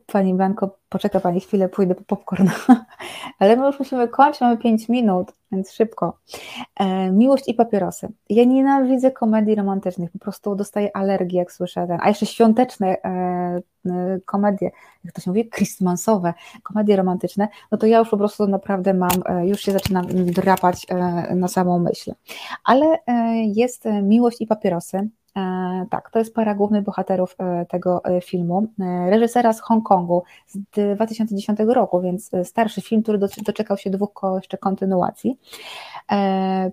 Pani 0.06 0.34
Banko, 0.34 0.78
poczeka 0.90 1.20
Pani 1.20 1.40
chwilę, 1.40 1.70
pójdę 1.70 1.96
po 1.96 2.04
popcorn. 2.04 2.50
Ale 3.40 3.56
my 3.56 3.66
już 3.66 3.80
musimy 3.80 4.08
kończyć, 4.08 4.42
mamy 4.42 4.58
5 4.58 4.90
minut, 4.90 5.34
więc 5.52 5.72
szybko. 5.72 6.18
E, 6.76 7.12
miłość 7.12 7.48
i 7.48 7.54
papierosy. 7.54 8.08
Ja 8.30 8.44
nienawidzę 8.44 9.12
komedii 9.12 9.56
romantycznych, 9.56 10.12
po 10.12 10.20
prostu 10.20 10.56
dostaję 10.56 10.96
alergii, 10.98 11.38
jak 11.38 11.52
słyszę 11.52 11.88
ten. 11.88 11.98
A 12.02 12.08
jeszcze 12.08 12.26
świąteczne 12.26 12.88
e, 12.88 13.10
e, 13.86 14.20
komedie, 14.26 14.72
jak 15.04 15.14
to 15.14 15.22
się 15.22 15.32
mówi, 15.32 15.50
christmasowe, 15.50 16.34
komedie 16.64 16.96
romantyczne, 16.96 17.48
no 17.72 17.78
to 17.78 17.88
ja 17.88 18.00
już 18.00 18.10
po 18.10 18.18
prostu 18.18 18.48
naprawdę 18.48 18.94
mam, 18.94 19.10
e, 19.26 19.48
już 19.48 19.62
się 19.62 19.72
zaczynam 19.72 20.06
drapać 20.26 20.86
e, 20.90 20.96
na 21.36 21.48
samą 21.48 21.80
myśl. 21.80 22.14
Ale 22.64 22.86
jest 23.56 23.86
miłość 24.04 24.42
i 24.42 24.48
papierosy 24.48 25.10
tak, 25.90 26.10
to 26.12 26.20
jest 26.20 26.34
para 26.34 26.56
głównych 26.56 26.84
bohaterów 26.84 27.36
e, 27.40 27.66
tego 27.66 28.06
e, 28.06 28.22
filmu. 28.22 28.68
Reżysera 29.10 29.54
z 29.54 29.62
Hongkongu 29.62 30.24
z 30.48 30.58
2010 30.96 31.60
roku, 31.68 32.02
więc 32.02 32.32
starszy 32.44 32.82
film, 32.82 33.04
który 33.04 33.18
doczekał 33.18 33.78
się 33.78 33.90
dwóch 33.90 34.12
jeszcze 34.36 34.58
kontynuacji. 34.58 35.40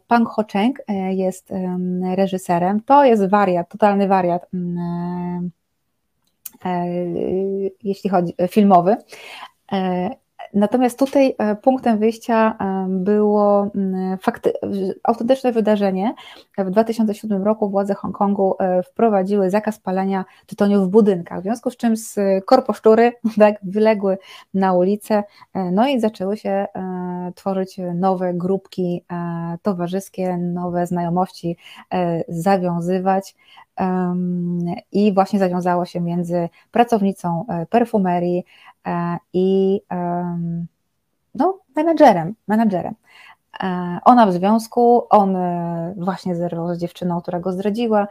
Pang 0.09 0.28
Ho 0.28 0.45
Cheng 0.53 0.78
jest 1.11 1.53
reżyserem. 2.16 2.81
To 2.81 3.05
jest 3.05 3.28
wariat, 3.28 3.69
totalny 3.69 4.09
wariat 4.09 4.51
jeśli 7.83 8.11
chodzi 8.11 8.35
filmowy. 8.49 8.97
Natomiast 10.55 10.99
tutaj 10.99 11.35
e, 11.39 11.57
punktem 11.57 11.99
wyjścia 11.99 12.57
e, 12.61 12.87
było 12.89 13.71
fakty, 14.21 14.53
autentyczne 15.03 15.53
wydarzenie. 15.53 16.15
W 16.59 16.71
2007 16.71 17.43
roku 17.43 17.71
władze 17.71 17.95
Hongkongu 17.95 18.55
e, 18.59 18.83
wprowadziły 18.83 19.51
zakaz 19.51 19.79
palenia 19.79 20.25
tytoniu 20.47 20.85
w 20.85 20.89
budynkach, 20.89 21.41
w 21.41 21.43
związku 21.43 21.71
z 21.71 21.77
czym 21.77 21.95
korposzczury 22.47 23.13
tak, 23.39 23.55
wyległy 23.63 24.19
na 24.55 24.73
ulicę, 24.73 25.25
no 25.55 25.89
i 25.89 26.01
zaczęły 26.01 26.37
się 26.37 26.67
tworzyć 27.35 27.81
nowe 27.95 28.35
grupki 28.35 29.05
towarzyskie, 29.63 30.37
nowe 30.37 30.87
znajomości 30.87 31.57
zawiązywać 32.29 33.35
i 34.93 35.15
właśnie 35.15 35.39
zawiązało 35.39 35.85
się 35.85 36.01
między 36.01 36.48
pracownicą 36.70 37.47
perfumerii 37.70 38.44
E, 38.86 39.19
i 39.32 39.81
no, 41.35 41.59
menadżerem, 41.77 42.35
menadżerem. 42.48 42.94
E, 43.62 43.98
ona 44.05 44.27
w 44.27 44.32
związku, 44.32 45.07
on 45.11 45.36
e, 45.36 45.94
właśnie 45.97 46.36
zerwał 46.36 46.74
z 46.74 46.78
dziewczyną, 46.78 47.20
która 47.20 47.40
go 47.40 47.53
zdradziła. 47.53 48.09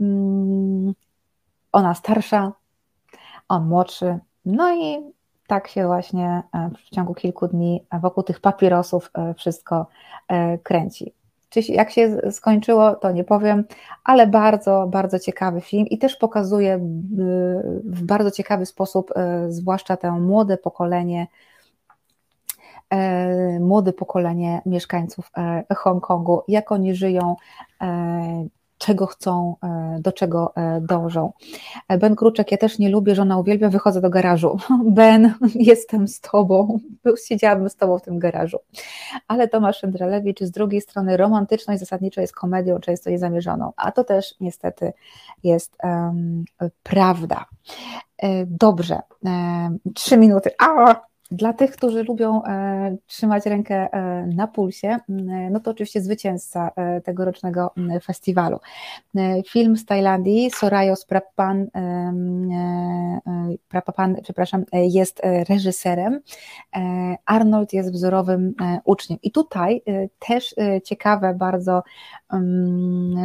Mm, 0.00 0.94
ona 1.72 1.94
starsza, 1.94 2.52
on 3.48 3.66
młodszy. 3.66 4.18
No 4.44 4.74
i 4.74 5.12
tak 5.46 5.68
się 5.68 5.86
właśnie 5.86 6.42
w 6.86 6.94
ciągu 6.94 7.14
kilku 7.14 7.48
dni 7.48 7.84
wokół 8.02 8.22
tych 8.22 8.40
papierosów 8.40 9.10
wszystko 9.36 9.86
kręci. 10.62 11.12
Czy 11.62 11.72
jak 11.72 11.90
się 11.90 12.18
skończyło, 12.30 12.94
to 12.94 13.10
nie 13.10 13.24
powiem, 13.24 13.64
ale 14.04 14.26
bardzo, 14.26 14.86
bardzo 14.90 15.18
ciekawy 15.18 15.60
film 15.60 15.86
i 15.86 15.98
też 15.98 16.16
pokazuje 16.16 16.74
y, 16.74 16.80
w 17.84 18.02
bardzo 18.02 18.30
ciekawy 18.30 18.66
sposób, 18.66 19.10
y, 19.10 19.52
zwłaszcza 19.52 19.96
to 19.96 20.12
młode 20.12 20.58
pokolenie, 20.58 21.26
y, 22.94 23.60
młode 23.60 23.92
pokolenie 23.92 24.62
mieszkańców 24.66 25.30
Hongkongu, 25.76 26.42
jak 26.48 26.72
oni 26.72 26.94
żyją, 26.94 27.36
czego 28.78 29.06
chcą, 29.06 29.56
e, 29.62 29.98
do 30.00 30.12
czego 30.12 30.52
e, 30.56 30.80
dążą. 30.80 31.32
E, 31.88 31.98
ben 31.98 32.16
Kruczek, 32.16 32.52
ja 32.52 32.58
też 32.58 32.78
nie 32.78 32.88
lubię, 32.88 33.14
żona 33.14 33.38
uwielbia, 33.38 33.68
wychodzę 33.68 34.00
do 34.00 34.10
garażu. 34.10 34.58
Ben, 34.84 35.34
jestem 35.54 36.08
z 36.08 36.20
tobą, 36.20 36.78
siedziałabym 37.26 37.70
z 37.70 37.76
tobą 37.76 37.98
w 37.98 38.02
tym 38.02 38.18
garażu. 38.18 38.58
Ale 39.28 39.48
Tomasz 39.48 39.78
Szyndralewicz 39.78 40.40
z 40.40 40.50
drugiej 40.50 40.80
strony 40.80 41.16
romantyczną 41.16 41.74
i 41.74 41.78
zasadniczo 41.78 42.20
jest 42.20 42.34
komedią, 42.34 42.78
często 42.78 43.10
niezamierzoną, 43.10 43.72
a 43.76 43.92
to 43.92 44.04
też 44.04 44.34
niestety 44.40 44.92
jest 45.44 45.76
um, 45.82 46.44
prawda. 46.82 47.44
Dobrze, 48.46 49.00
trzy 49.94 50.16
minuty. 50.16 50.50
A, 50.58 51.00
dla 51.30 51.52
tych, 51.52 51.70
którzy 51.70 52.04
lubią 52.04 52.44
e, 52.44 52.96
trzymać 53.06 53.46
rękę 53.46 53.88
e, 53.92 54.26
na 54.26 54.46
pulsie, 54.46 54.98
no 55.50 55.60
to 55.60 55.70
oczywiście 55.70 56.00
zwycięzca 56.00 56.70
e, 56.76 57.00
tegorocznego 57.00 57.70
festiwalu. 58.02 58.58
Film 59.48 59.76
z 59.76 59.84
Tajlandii, 59.84 60.50
Sorayos 60.50 61.04
Prapan, 61.04 61.66
Prapapan, 63.68 64.16
przepraszam, 64.22 64.64
jest 64.72 65.20
reżyserem. 65.48 66.20
Arnold 67.26 67.72
jest 67.72 67.92
wzorowym 67.92 68.54
uczniem. 68.84 69.18
I 69.22 69.30
tutaj 69.30 69.82
też 70.28 70.54
ciekawe 70.84 71.34
bardzo 71.34 71.82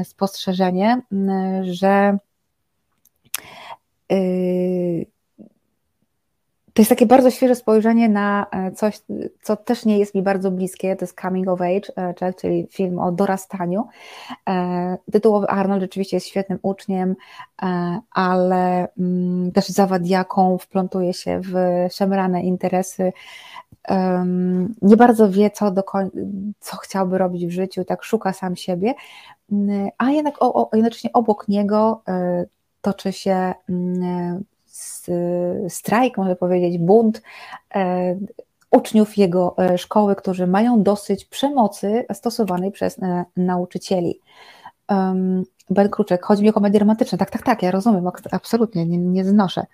spostrzeżenie, 0.04 1.02
że 1.62 2.18
to 6.74 6.82
jest 6.82 6.90
takie 6.90 7.06
bardzo 7.06 7.32
świeże 7.32 7.56
spojrzenie 7.56 8.10
na 8.10 8.46
e, 8.52 8.72
coś, 8.72 9.02
co 9.42 9.56
też 9.56 9.86
nie 9.86 10.00
jest 10.00 10.16
mi 10.16 10.22
bardzo 10.22 10.52
bliskie, 10.52 10.96
to 10.96 11.06
jest 11.06 11.22
Coming 11.22 11.48
of 11.48 11.62
Age, 11.62 12.16
e, 12.22 12.34
czyli 12.34 12.68
film 12.72 13.00
o 13.00 13.12
dorastaniu. 13.12 13.88
E, 14.50 14.98
tytułowy 15.12 15.48
Arnold 15.48 15.82
rzeczywiście 15.82 16.18
jest 16.18 16.28
świetnym 16.28 16.60
uczniem, 16.62 17.16
ale 18.12 18.88
mm, 19.00 19.52
też 19.52 19.68
zawadiaką, 19.68 20.58
wplątuje 20.58 21.14
się 21.14 21.42
w 21.44 21.54
szemrane 21.92 22.44
interesy, 22.44 23.14
nie 24.82 24.98
bardzo 24.98 25.30
wie, 25.30 25.50
co, 25.50 25.72
do 25.72 25.82
koń- 25.82 26.10
co 26.60 26.78
chciałby 26.78 27.18
robić 27.18 27.46
w 27.46 27.52
życiu, 27.52 27.86
tak 27.86 28.04
szuka 28.04 28.34
sam 28.34 28.56
siebie, 28.56 28.94
mm, 29.52 29.90
a 29.98 30.12
jednak 30.12 30.42
o, 30.44 30.54
o, 30.54 30.70
jednocześnie 30.76 31.14
obok 31.14 31.48
niego 31.48 32.02
toczy 32.82 33.14
się 33.14 33.54
mm, 33.70 34.44
strajk, 35.70 36.18
można 36.18 36.36
powiedzieć, 36.36 36.78
bunt 36.78 37.22
e, 37.76 38.16
uczniów 38.72 39.18
jego 39.18 39.56
e, 39.58 39.78
szkoły, 39.78 40.16
którzy 40.16 40.48
mają 40.48 40.84
dosyć 40.84 41.26
przemocy 41.26 42.06
stosowanej 42.14 42.72
przez 42.72 43.00
e, 43.00 43.26
nauczycieli. 43.38 44.20
Ben 45.70 45.90
Kruczek, 45.90 46.26
chodzi 46.26 46.44
mi 46.44 46.50
o 46.50 46.54
komedię 46.54 46.80
romantyczną. 46.80 47.18
Tak, 47.18 47.30
tak, 47.30 47.44
tak, 47.44 47.64
ja 47.64 47.72
rozumiem, 47.72 48.10
absolutnie, 48.32 48.86
nie, 48.86 48.98
nie 48.98 49.26
znoszę. 49.26 49.66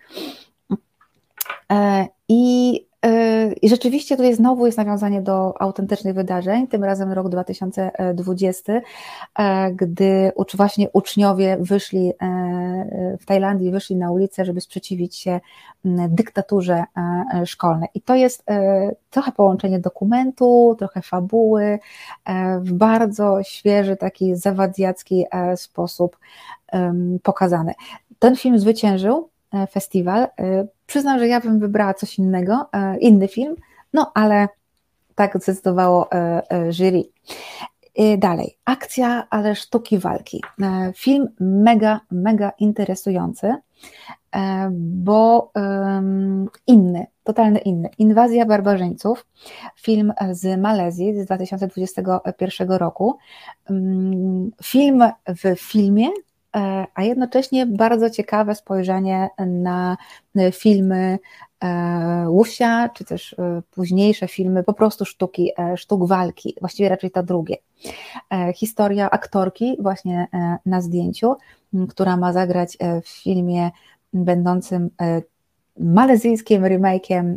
I 2.30 2.88
i 3.62 3.70
rzeczywiście 3.70 4.18
tutaj 4.18 4.36
znowu 4.36 4.66
jest 4.66 4.78
nawiązanie 4.78 5.22
do 5.22 5.62
autentycznych 5.62 6.16
wydarzeń, 6.16 6.68
tym 6.68 6.84
razem 6.84 7.12
rok 7.12 7.30
2020, 7.30 8.74
gdy 9.74 10.32
właśnie 10.56 10.90
uczniowie 10.94 11.58
wyszli 11.60 12.14
w 13.20 13.26
Tajlandii, 13.26 13.72
wyszli 13.72 13.96
na 13.96 14.12
ulicę, 14.12 14.46
żeby 14.46 14.62
sprzeciwić 14.62 15.16
się 15.16 15.40
dyktaturze 15.86 16.84
szkolnej. 17.46 17.90
I 17.94 18.02
to 18.02 18.16
jest 18.16 18.46
trochę 19.10 19.32
połączenie 19.32 19.80
dokumentu, 19.80 20.76
trochę 20.80 21.02
fabuły, 21.02 21.80
w 22.60 22.74
bardzo 22.74 23.44
świeży, 23.44 23.96
taki 23.96 24.36
zawadiacki 24.36 25.26
sposób 25.56 26.18
pokazane. 27.24 27.74
Ten 28.20 28.36
film 28.36 28.60
zwyciężył 28.60 29.30
e, 29.54 29.68
festiwal. 29.68 30.24
E, 30.24 30.68
przyznam, 30.88 31.20
że 31.20 31.28
ja 31.28 31.42
bym 31.42 31.60
wybrała 31.60 31.94
coś 31.94 32.20
innego, 32.20 32.66
e, 32.74 32.98
inny 32.98 33.28
film, 33.28 33.56
no 33.94 34.12
ale 34.16 34.48
tak 35.16 35.38
zdecydowało 35.38 36.10
jury. 36.70 37.04
Dalej, 38.18 38.58
akcja, 38.66 39.28
ale 39.30 39.56
sztuki 39.56 40.00
walki. 40.00 40.42
Film 40.96 41.28
mega, 41.40 42.00
mega 42.12 42.52
interesujący, 42.60 43.54
bo 44.80 45.52
inny, 46.68 47.08
totalny 47.24 47.60
inny. 47.60 47.90
Inwazja 47.98 48.46
barbarzyńców, 48.46 49.26
film 49.76 50.14
z 50.32 50.62
Malezji 50.62 51.22
z 51.22 51.26
2021 51.26 52.72
roku. 52.72 53.18
Film 54.64 55.04
w 55.28 55.60
filmie, 55.60 56.10
E, 56.10 56.27
a 56.94 57.04
jednocześnie 57.04 57.66
bardzo 57.66 58.10
ciekawe 58.10 58.56
spojrzenie 58.56 59.30
na 59.48 59.98
filmy 60.54 61.20
e, 61.64 62.26
Łusia, 62.30 62.90
czy 62.90 63.06
też 63.06 63.34
e, 63.34 63.62
późniejsze 63.72 64.28
filmy, 64.28 64.64
po 64.64 64.74
prostu 64.74 65.06
sztuki, 65.06 65.52
sztuk 65.76 66.08
walki, 66.08 66.56
właściwie 66.60 66.90
raczej 66.90 67.12
to 67.12 67.24
drugie. 67.24 67.56
Historia 68.56 69.10
aktorki 69.10 69.78
właśnie 69.80 70.28
na 70.66 70.82
zdjęciu, 70.82 71.36
która 71.90 72.18
ma 72.18 72.34
zagrać 72.34 72.78
w 73.04 73.08
filmie 73.08 73.72
będącym 74.14 74.90
malezyjskim 75.80 76.64
remake'iem 76.64 77.36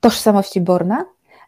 tożsamości 0.00 0.60
Borna 0.60 1.04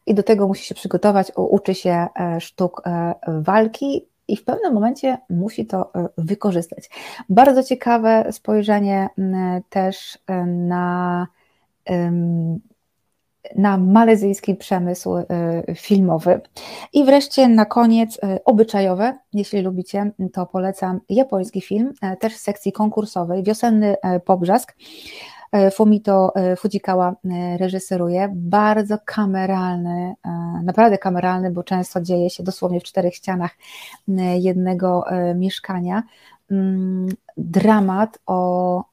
i 0.06 0.14
do 0.14 0.22
tego 0.22 0.48
musi 0.48 0.64
się 0.64 0.74
przygotować, 0.74 1.32
uczy 1.36 1.74
się 1.74 2.06
sztuk 2.40 2.82
walki 3.26 4.06
i 4.30 4.36
w 4.36 4.44
pewnym 4.44 4.74
momencie 4.74 5.18
musi 5.30 5.66
to 5.66 5.94
e, 5.94 6.08
wykorzystać. 6.18 6.90
Bardzo 7.28 7.62
ciekawe 7.62 8.26
spojrzenie 8.30 9.08
też 9.70 10.18
e, 10.26 10.46
na, 10.46 11.26
na 13.56 13.78
malezyjski 13.78 14.54
przemysł 14.54 15.16
e, 15.16 15.24
filmowy. 15.74 16.40
I 16.92 17.04
wreszcie 17.04 17.48
na 17.48 17.64
koniec 17.64 18.20
obyczajowe, 18.44 19.18
jeśli 19.32 19.62
lubicie, 19.62 20.10
to 20.32 20.46
polecam 20.46 21.00
japoński 21.08 21.60
film, 21.60 21.92
też 22.20 22.34
w 22.34 22.40
sekcji 22.40 22.72
konkursowej, 22.72 23.42
Wiosenny 23.42 23.96
Pobrzask. 24.24 24.76
E, 25.52 25.70
Fumito 25.70 26.32
e, 26.34 26.56
Fujikawa 26.56 27.16
e, 27.24 27.56
reżyseruje, 27.58 28.32
bardzo 28.34 28.98
kameralny, 29.04 30.14
naprawdę 30.62 30.98
kameralny, 30.98 31.50
bo 31.50 31.62
często 31.62 32.00
dzieje 32.00 32.30
się 32.30 32.42
dosłownie 32.42 32.80
w 32.80 32.84
czterech 32.84 33.14
ścianach 33.14 33.50
jednego 34.38 35.04
mieszkania. 35.34 36.02
Mm, 36.50 37.08
dramat 37.36 38.18
o 38.26 38.84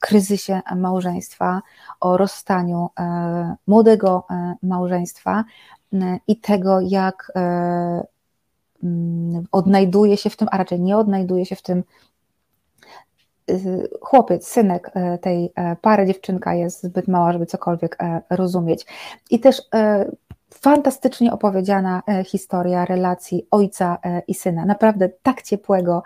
kryzysie 0.00 0.60
małżeństwa, 0.76 1.62
o 2.00 2.16
rozstaniu 2.16 2.88
młodego 3.66 4.26
małżeństwa 4.62 5.44
i 6.28 6.36
tego, 6.40 6.80
jak 6.80 7.32
mm, 8.82 9.44
odnajduje 9.52 10.16
się 10.16 10.30
w 10.30 10.36
tym, 10.36 10.48
a 10.50 10.56
raczej 10.56 10.80
nie 10.80 10.96
odnajduje 10.96 11.46
się 11.46 11.56
w 11.56 11.62
tym 11.62 11.82
chłopiec, 14.00 14.48
synek 14.48 14.90
e, 14.94 15.18
tej 15.18 15.52
e, 15.54 15.76
pary, 15.76 16.06
dziewczynka 16.06 16.54
jest 16.54 16.82
zbyt 16.82 17.08
mała, 17.08 17.32
żeby 17.32 17.46
cokolwiek 17.46 17.96
e, 18.00 18.22
rozumieć. 18.30 18.86
I 19.30 19.40
też 19.40 19.62
fantastycznie 20.54 21.32
opowiedziana 21.32 22.02
historia 22.24 22.84
relacji 22.84 23.46
ojca 23.50 23.98
i 24.28 24.34
syna. 24.34 24.64
Naprawdę 24.64 25.08
tak 25.22 25.42
ciepłego 25.42 26.02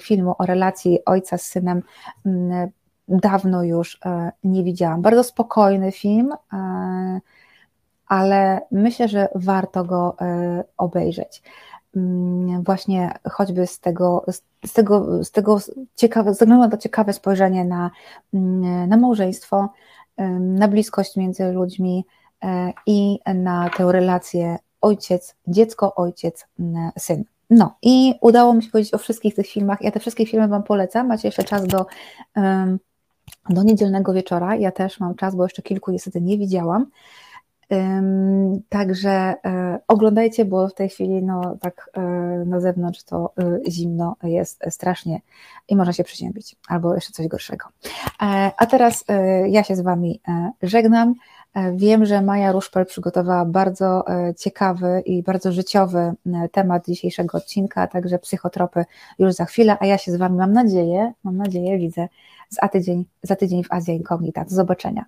filmu 0.00 0.34
o 0.38 0.46
relacji 0.46 1.04
ojca 1.04 1.38
z 1.38 1.42
synem 1.42 1.82
mm, 2.26 2.70
dawno 3.08 3.62
już 3.62 4.00
nie 4.44 4.64
widziałam. 4.64 5.02
Bardzo 5.02 5.24
spokojny 5.24 5.92
film, 5.92 6.34
ale 8.06 8.60
myślę, 8.70 9.08
że 9.08 9.28
warto 9.34 9.84
go 9.84 10.16
obejrzeć. 10.76 11.42
Mm, 11.96 12.62
właśnie 12.62 13.14
choćby 13.30 13.66
z 13.66 13.80
tego, 13.80 14.24
z 14.66 14.72
tego, 14.72 15.24
z 15.24 15.30
tego 15.30 15.58
ciekawe, 15.96 16.32
na 16.46 16.68
to 16.68 16.76
ciekawe 16.76 17.12
spojrzenie 17.12 17.64
na, 17.64 17.90
mm, 18.34 18.88
na 18.88 18.96
małżeństwo, 18.96 19.68
na 20.40 20.68
bliskość 20.68 21.16
między 21.16 21.52
ludźmi 21.52 22.04
e, 22.44 22.72
i 22.86 23.18
na 23.34 23.70
tę 23.76 23.92
relację 23.92 24.58
ojciec, 24.80 25.34
dziecko, 25.46 25.94
ojciec, 25.94 26.46
syn. 26.98 27.24
No 27.50 27.74
i 27.82 28.14
udało 28.20 28.54
mi 28.54 28.62
się 28.62 28.70
powiedzieć 28.70 28.94
o 28.94 28.98
wszystkich 28.98 29.34
tych 29.34 29.46
filmach. 29.46 29.82
Ja 29.82 29.90
te 29.90 30.00
wszystkie 30.00 30.26
filmy 30.26 30.48
Wam 30.48 30.62
polecam. 30.62 31.06
Macie 31.06 31.28
jeszcze 31.28 31.44
czas 31.44 31.66
do, 31.66 31.86
do 33.50 33.62
niedzielnego 33.62 34.12
wieczora. 34.12 34.56
Ja 34.56 34.72
też 34.72 35.00
mam 35.00 35.14
czas, 35.14 35.34
bo 35.34 35.42
jeszcze 35.42 35.62
kilku 35.62 35.90
niestety 35.90 36.20
nie 36.20 36.38
widziałam. 36.38 36.86
Także 38.68 39.10
e, 39.10 39.78
oglądajcie, 39.88 40.44
bo 40.44 40.68
w 40.68 40.74
tej 40.74 40.88
chwili 40.88 41.22
no, 41.22 41.56
tak 41.60 41.90
e, 41.94 42.00
na 42.46 42.60
zewnątrz 42.60 43.02
to 43.02 43.32
e, 43.38 43.70
zimno 43.70 44.16
jest 44.22 44.64
strasznie 44.70 45.20
i 45.68 45.76
można 45.76 45.92
się 45.92 46.04
przeziębić, 46.04 46.56
albo 46.68 46.94
jeszcze 46.94 47.12
coś 47.12 47.28
gorszego. 47.28 47.64
A 48.56 48.66
teraz 48.66 49.04
ja 49.46 49.64
się 49.64 49.76
z 49.76 49.80
Wami 49.80 50.20
żegnam. 50.62 51.14
Wiem, 51.74 52.04
że 52.04 52.22
Maja 52.22 52.52
Ruszpel 52.52 52.86
przygotowała 52.86 53.44
bardzo 53.44 54.04
ciekawy 54.38 55.02
i 55.06 55.22
bardzo 55.22 55.52
życiowy 55.52 56.12
temat 56.52 56.86
dzisiejszego 56.86 57.38
odcinka, 57.38 57.86
także 57.86 58.18
psychotropy 58.18 58.84
już 59.18 59.32
za 59.32 59.44
chwilę, 59.44 59.76
a 59.80 59.86
ja 59.86 59.98
się 59.98 60.12
z 60.12 60.16
Wami 60.16 60.36
mam 60.36 60.52
nadzieję, 60.52 61.12
mam 61.24 61.36
nadzieję, 61.36 61.78
widzę 61.78 62.08
za 62.48 62.68
tydzień, 62.68 63.04
za 63.22 63.36
tydzień 63.36 63.64
w 63.64 63.72
Azja 63.72 63.94
Incognita. 63.94 64.44
Do 64.44 64.50
zobaczenia. 64.50 65.04